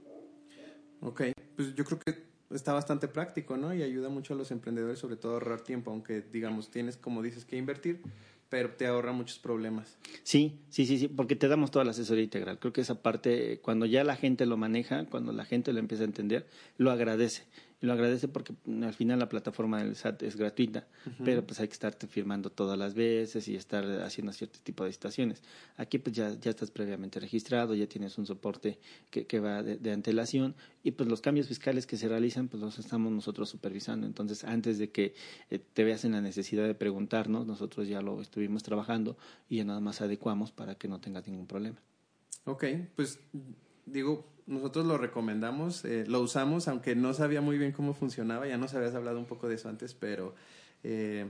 Ok, 1.00 1.22
pues 1.56 1.74
yo 1.74 1.84
creo 1.84 1.98
que 1.98 2.30
está 2.50 2.72
bastante 2.72 3.08
práctico, 3.08 3.56
¿no? 3.56 3.74
Y 3.74 3.82
ayuda 3.82 4.08
mucho 4.08 4.34
a 4.34 4.36
los 4.36 4.50
emprendedores, 4.50 4.98
sobre 4.98 5.16
todo 5.16 5.32
a 5.32 5.34
ahorrar 5.34 5.62
tiempo, 5.62 5.90
aunque 5.90 6.20
digamos 6.20 6.70
tienes, 6.70 6.96
como 6.96 7.22
dices, 7.22 7.44
que 7.44 7.56
invertir, 7.56 8.02
pero 8.48 8.70
te 8.70 8.86
ahorra 8.86 9.12
muchos 9.12 9.38
problemas. 9.38 9.96
Sí, 10.24 10.58
sí, 10.68 10.84
sí, 10.84 10.98
sí, 10.98 11.08
porque 11.08 11.36
te 11.36 11.48
damos 11.48 11.70
toda 11.70 11.84
la 11.84 11.92
asesoría 11.92 12.24
integral. 12.24 12.58
Creo 12.58 12.72
que 12.72 12.80
esa 12.80 13.02
parte, 13.02 13.60
cuando 13.62 13.86
ya 13.86 14.04
la 14.04 14.16
gente 14.16 14.46
lo 14.46 14.56
maneja, 14.56 15.06
cuando 15.06 15.32
la 15.32 15.44
gente 15.44 15.72
lo 15.72 15.78
empieza 15.78 16.02
a 16.04 16.06
entender, 16.06 16.46
lo 16.76 16.90
agradece 16.90 17.44
lo 17.80 17.92
agradece 17.92 18.28
porque 18.28 18.54
mm, 18.64 18.84
al 18.84 18.92
final 18.92 19.18
la 19.18 19.28
plataforma 19.28 19.82
del 19.82 19.96
SAT 19.96 20.22
es 20.22 20.36
gratuita, 20.36 20.86
pero 21.24 21.44
pues 21.46 21.60
hay 21.60 21.68
que 21.68 21.72
estarte 21.72 22.06
firmando 22.06 22.50
todas 22.50 22.78
las 22.78 22.94
veces 22.94 23.48
y 23.48 23.56
estar 23.56 23.84
haciendo 24.02 24.32
cierto 24.32 24.58
tipo 24.62 24.84
de 24.84 24.92
situaciones. 24.92 25.42
Aquí 25.76 25.98
pues 25.98 26.14
ya, 26.14 26.34
ya 26.38 26.50
estás 26.50 26.70
previamente 26.70 27.20
registrado, 27.20 27.74
ya 27.74 27.86
tienes 27.86 28.18
un 28.18 28.26
soporte 28.26 28.78
que, 29.10 29.26
que 29.26 29.40
va 29.40 29.62
de, 29.62 29.92
antelación 29.92 30.54
y 30.82 30.92
pues 30.92 31.08
los 31.08 31.20
cambios 31.20 31.48
fiscales 31.48 31.86
que 31.86 31.96
se 31.96 32.08
realizan 32.08 32.48
pues 32.48 32.62
los 32.62 32.78
estamos 32.78 33.12
nosotros 33.12 33.48
supervisando. 33.48 34.06
Entonces 34.06 34.44
antes 34.44 34.78
de 34.78 34.90
que 34.90 35.14
eh, 35.50 35.58
te 35.58 35.84
veas 35.84 36.04
en 36.04 36.12
la 36.12 36.20
necesidad 36.20 36.66
de 36.66 36.74
preguntarnos, 36.74 37.46
nosotros 37.46 37.88
ya 37.88 38.02
lo 38.02 38.20
estuvimos 38.20 38.62
trabajando 38.62 39.16
y 39.48 39.56
ya 39.56 39.64
nada 39.64 39.80
más 39.80 40.00
adecuamos 40.00 40.52
para 40.52 40.74
que 40.74 40.88
no 40.88 41.00
tengas 41.00 41.26
ningún 41.26 41.46
problema. 41.46 41.80
Ok, 42.44 42.64
pues 42.96 43.18
digo, 43.86 44.26
nosotros 44.50 44.84
lo 44.84 44.98
recomendamos, 44.98 45.84
eh, 45.84 46.04
lo 46.08 46.20
usamos, 46.20 46.66
aunque 46.66 46.96
no 46.96 47.14
sabía 47.14 47.40
muy 47.40 47.56
bien 47.56 47.70
cómo 47.70 47.94
funcionaba, 47.94 48.48
ya 48.48 48.58
nos 48.58 48.74
habías 48.74 48.94
hablado 48.94 49.18
un 49.18 49.26
poco 49.26 49.48
de 49.48 49.54
eso 49.54 49.68
antes, 49.68 49.94
pero 49.94 50.34
eh, 50.82 51.26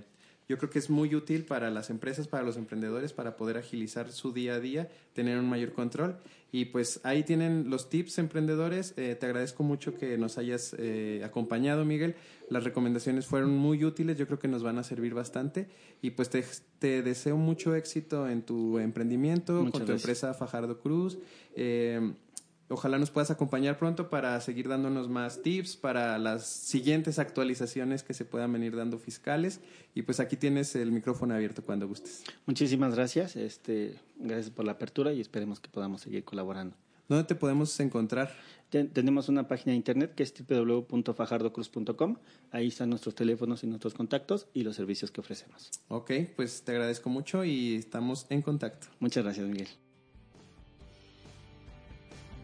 yo 0.48 0.56
creo 0.56 0.70
que 0.70 0.78
es 0.78 0.88
muy 0.88 1.14
útil 1.14 1.44
para 1.44 1.70
las 1.70 1.90
empresas, 1.90 2.28
para 2.28 2.44
los 2.44 2.56
emprendedores, 2.56 3.12
para 3.12 3.36
poder 3.36 3.58
agilizar 3.58 4.10
su 4.10 4.32
día 4.32 4.54
a 4.54 4.60
día, 4.60 4.88
tener 5.12 5.38
un 5.38 5.48
mayor 5.48 5.72
control. 5.72 6.16
Y 6.50 6.64
pues 6.64 6.98
ahí 7.04 7.22
tienen 7.22 7.70
los 7.70 7.88
tips 7.90 8.18
emprendedores. 8.18 8.94
Eh, 8.96 9.14
te 9.14 9.26
agradezco 9.26 9.62
mucho 9.62 9.94
que 9.94 10.18
nos 10.18 10.38
hayas 10.38 10.74
acompañado, 11.22 11.84
Miguel. 11.84 12.16
Las 12.48 12.64
recomendaciones 12.64 13.26
fueron 13.26 13.56
muy 13.56 13.84
útiles, 13.84 14.18
yo 14.18 14.26
creo 14.26 14.40
que 14.40 14.48
nos 14.48 14.64
van 14.64 14.78
a 14.78 14.82
servir 14.82 15.14
bastante. 15.14 15.68
Y 16.02 16.10
pues 16.10 16.30
te, 16.30 16.44
te 16.80 17.02
deseo 17.02 17.36
mucho 17.36 17.76
éxito 17.76 18.28
en 18.28 18.42
tu 18.42 18.80
emprendimiento, 18.80 19.70
con 19.70 19.86
tu 19.86 19.92
empresa 19.92 20.34
Fajardo 20.34 20.80
Cruz. 20.80 21.18
Ojalá 22.72 22.98
nos 22.98 23.10
puedas 23.10 23.32
acompañar 23.32 23.78
pronto 23.78 24.10
para 24.10 24.40
seguir 24.40 24.68
dándonos 24.68 25.08
más 25.08 25.42
tips 25.42 25.76
para 25.76 26.16
las 26.18 26.46
siguientes 26.46 27.18
actualizaciones 27.18 28.04
que 28.04 28.14
se 28.14 28.24
puedan 28.24 28.52
venir 28.52 28.76
dando 28.76 28.96
fiscales. 28.96 29.60
Y 29.92 30.02
pues 30.02 30.20
aquí 30.20 30.36
tienes 30.36 30.76
el 30.76 30.92
micrófono 30.92 31.34
abierto 31.34 31.64
cuando 31.64 31.88
gustes. 31.88 32.22
Muchísimas 32.46 32.94
gracias. 32.94 33.34
Este, 33.34 33.96
gracias 34.16 34.50
por 34.50 34.64
la 34.64 34.72
apertura 34.72 35.12
y 35.12 35.20
esperemos 35.20 35.58
que 35.58 35.68
podamos 35.68 36.02
seguir 36.02 36.22
colaborando. 36.22 36.76
¿Dónde 37.08 37.24
te 37.24 37.34
podemos 37.34 37.78
encontrar? 37.80 38.32
Tenemos 38.70 39.28
una 39.28 39.48
página 39.48 39.72
de 39.72 39.76
internet 39.76 40.14
que 40.14 40.22
es 40.22 40.32
www.fajardocruz.com. 40.32 42.18
Ahí 42.52 42.68
están 42.68 42.88
nuestros 42.90 43.16
teléfonos 43.16 43.64
y 43.64 43.66
nuestros 43.66 43.94
contactos 43.94 44.46
y 44.54 44.62
los 44.62 44.76
servicios 44.76 45.10
que 45.10 45.20
ofrecemos. 45.20 45.72
Ok, 45.88 46.12
pues 46.36 46.62
te 46.62 46.70
agradezco 46.70 47.10
mucho 47.10 47.44
y 47.44 47.74
estamos 47.74 48.26
en 48.30 48.42
contacto. 48.42 48.86
Muchas 49.00 49.24
gracias, 49.24 49.48
Miguel. 49.48 49.66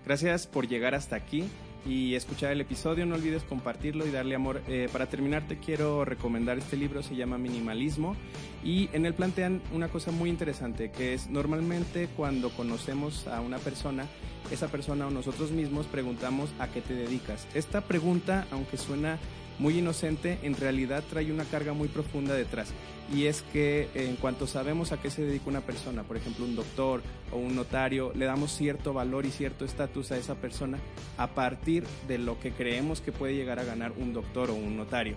Gracias 0.07 0.47
por 0.47 0.69
llegar 0.69 0.95
hasta 0.95 1.17
aquí 1.17 1.43
y 1.85 2.15
escuchar 2.15 2.53
el 2.53 2.61
episodio. 2.61 3.05
No 3.07 3.17
olvides 3.17 3.43
compartirlo 3.43 4.07
y 4.07 4.13
darle 4.13 4.37
amor. 4.37 4.63
Eh, 4.69 4.89
para 4.93 5.07
terminar, 5.07 5.49
te 5.49 5.59
quiero 5.59 6.05
recomendar 6.05 6.59
este 6.59 6.77
libro, 6.77 7.03
se 7.03 7.17
llama 7.17 7.39
Minimalismo 7.39 8.15
y 8.63 8.89
en 8.93 9.05
él 9.05 9.15
plantean 9.15 9.61
una 9.73 9.89
cosa 9.89 10.13
muy 10.13 10.31
interesante, 10.31 10.93
que 10.93 11.13
es 11.13 11.29
normalmente 11.29 12.09
cuando 12.17 12.51
conocemos 12.51 13.27
a 13.27 13.41
una 13.41 13.59
persona, 13.59 14.07
esa 14.53 14.69
persona 14.69 15.09
o 15.09 15.11
nosotros 15.11 15.51
mismos 15.51 15.87
preguntamos 15.87 16.51
a 16.61 16.69
qué 16.69 16.83
te 16.83 16.95
dedicas. 16.95 17.49
Esta 17.55 17.81
pregunta, 17.81 18.47
aunque 18.53 18.77
suena 18.77 19.19
muy 19.59 19.79
inocente, 19.79 20.39
en 20.45 20.55
realidad 20.57 21.03
trae 21.11 21.33
una 21.33 21.45
carga 21.45 21.73
muy 21.73 21.89
profunda 21.89 22.35
detrás. 22.35 22.73
Y 23.15 23.27
es 23.27 23.43
que 23.53 23.89
en 23.95 24.17
cuanto 24.17 24.47
sabemos 24.47 24.91
a 24.91 25.01
qué 25.01 25.11
se 25.11 25.23
dedica 25.23 25.49
una 25.49 25.61
persona, 25.61 26.03
por 26.03 26.17
ejemplo 26.17 26.45
un 26.45 26.57
doctor 26.57 27.03
o 27.33 27.37
un 27.37 27.55
notario, 27.55 28.13
le 28.15 28.25
damos 28.25 28.53
cierto 28.53 28.93
valor 28.93 29.27
y 29.27 29.31
cierto 29.31 29.65
estatus 29.65 30.11
a 30.11 30.19
esa 30.19 30.35
persona 30.35 30.79
a 31.17 31.29
partir 31.29 31.85
de 32.09 32.19
lo 32.19 32.41
que 32.41 32.51
creemos 32.51 33.01
que 33.01 33.13
puede 33.13 33.37
llegar 33.37 33.61
a 33.61 33.65
ganar 33.65 33.93
un 33.93 34.13
doctor 34.13 34.51
o 34.51 34.55
un 34.55 34.77
notario. 34.77 35.17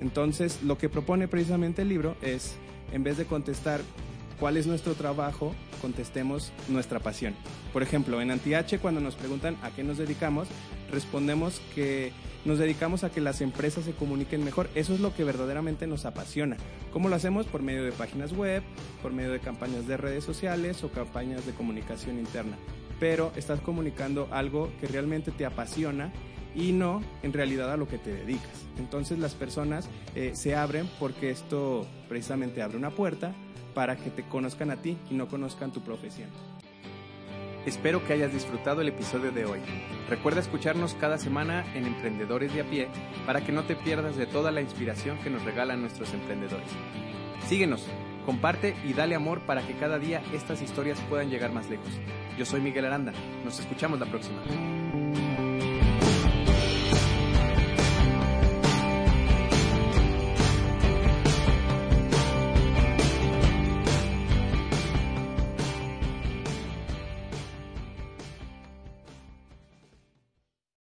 Entonces, 0.00 0.62
lo 0.62 0.78
que 0.78 0.88
propone 0.88 1.28
precisamente 1.28 1.82
el 1.82 1.88
libro 1.88 2.16
es, 2.22 2.56
en 2.92 3.04
vez 3.04 3.16
de 3.16 3.24
contestar 3.24 3.80
cuál 4.38 4.56
es 4.56 4.66
nuestro 4.66 4.94
trabajo, 4.94 5.54
contestemos 5.80 6.52
nuestra 6.68 7.00
pasión. 7.00 7.34
Por 7.72 7.82
ejemplo, 7.82 8.20
en 8.20 8.30
AntiH, 8.30 8.78
cuando 8.78 9.00
nos 9.00 9.14
preguntan 9.14 9.56
a 9.62 9.70
qué 9.70 9.82
nos 9.84 9.98
dedicamos, 9.98 10.48
respondemos 10.90 11.60
que 11.74 12.12
nos 12.44 12.58
dedicamos 12.58 13.04
a 13.04 13.10
que 13.10 13.20
las 13.20 13.40
empresas 13.40 13.84
se 13.84 13.92
comuniquen 13.92 14.44
mejor. 14.44 14.70
Eso 14.74 14.94
es 14.94 15.00
lo 15.00 15.14
que 15.14 15.24
verdaderamente 15.24 15.86
nos 15.86 16.06
apasiona. 16.06 16.56
¿Cómo 16.92 17.08
lo 17.08 17.16
hacemos? 17.16 17.46
Por 17.46 17.62
medio 17.62 17.84
de 17.84 17.92
páginas 17.92 18.32
web, 18.32 18.62
por 19.02 19.12
medio 19.12 19.32
de 19.32 19.40
campañas 19.40 19.86
de 19.86 19.96
redes 19.96 20.24
sociales 20.24 20.82
o 20.84 20.90
campañas 20.90 21.46
de 21.46 21.52
comunicación 21.52 22.18
interna. 22.18 22.56
Pero 23.00 23.32
estás 23.36 23.60
comunicando 23.60 24.28
algo 24.30 24.70
que 24.80 24.86
realmente 24.86 25.30
te 25.30 25.46
apasiona 25.46 26.12
y 26.54 26.72
no 26.72 27.02
en 27.22 27.32
realidad 27.32 27.72
a 27.72 27.76
lo 27.76 27.86
que 27.86 27.98
te 27.98 28.12
dedicas. 28.12 28.66
Entonces 28.78 29.18
las 29.18 29.34
personas 29.34 29.88
eh, 30.14 30.32
se 30.34 30.56
abren 30.56 30.88
porque 30.98 31.30
esto 31.30 31.86
precisamente 32.08 32.62
abre 32.62 32.78
una 32.78 32.90
puerta 32.90 33.34
para 33.74 33.96
que 33.96 34.10
te 34.10 34.26
conozcan 34.26 34.70
a 34.70 34.82
ti 34.82 34.96
y 35.10 35.14
no 35.14 35.28
conozcan 35.28 35.72
tu 35.72 35.82
profesión. 35.82 36.30
Espero 37.68 38.02
que 38.02 38.14
hayas 38.14 38.32
disfrutado 38.32 38.80
el 38.80 38.88
episodio 38.88 39.30
de 39.30 39.44
hoy. 39.44 39.60
Recuerda 40.08 40.40
escucharnos 40.40 40.94
cada 40.94 41.18
semana 41.18 41.66
en 41.74 41.84
Emprendedores 41.84 42.54
de 42.54 42.62
a 42.62 42.64
pie 42.64 42.88
para 43.26 43.42
que 43.42 43.52
no 43.52 43.64
te 43.64 43.76
pierdas 43.76 44.16
de 44.16 44.24
toda 44.24 44.50
la 44.50 44.62
inspiración 44.62 45.18
que 45.18 45.28
nos 45.28 45.44
regalan 45.44 45.82
nuestros 45.82 46.14
emprendedores. 46.14 46.70
Síguenos, 47.46 47.84
comparte 48.24 48.74
y 48.86 48.94
dale 48.94 49.14
amor 49.14 49.40
para 49.40 49.66
que 49.66 49.74
cada 49.74 49.98
día 49.98 50.22
estas 50.32 50.62
historias 50.62 50.98
puedan 51.10 51.28
llegar 51.28 51.52
más 51.52 51.68
lejos. 51.68 51.90
Yo 52.38 52.46
soy 52.46 52.62
Miguel 52.62 52.86
Aranda. 52.86 53.12
Nos 53.44 53.60
escuchamos 53.60 54.00
la 54.00 54.06
próxima. 54.06 54.40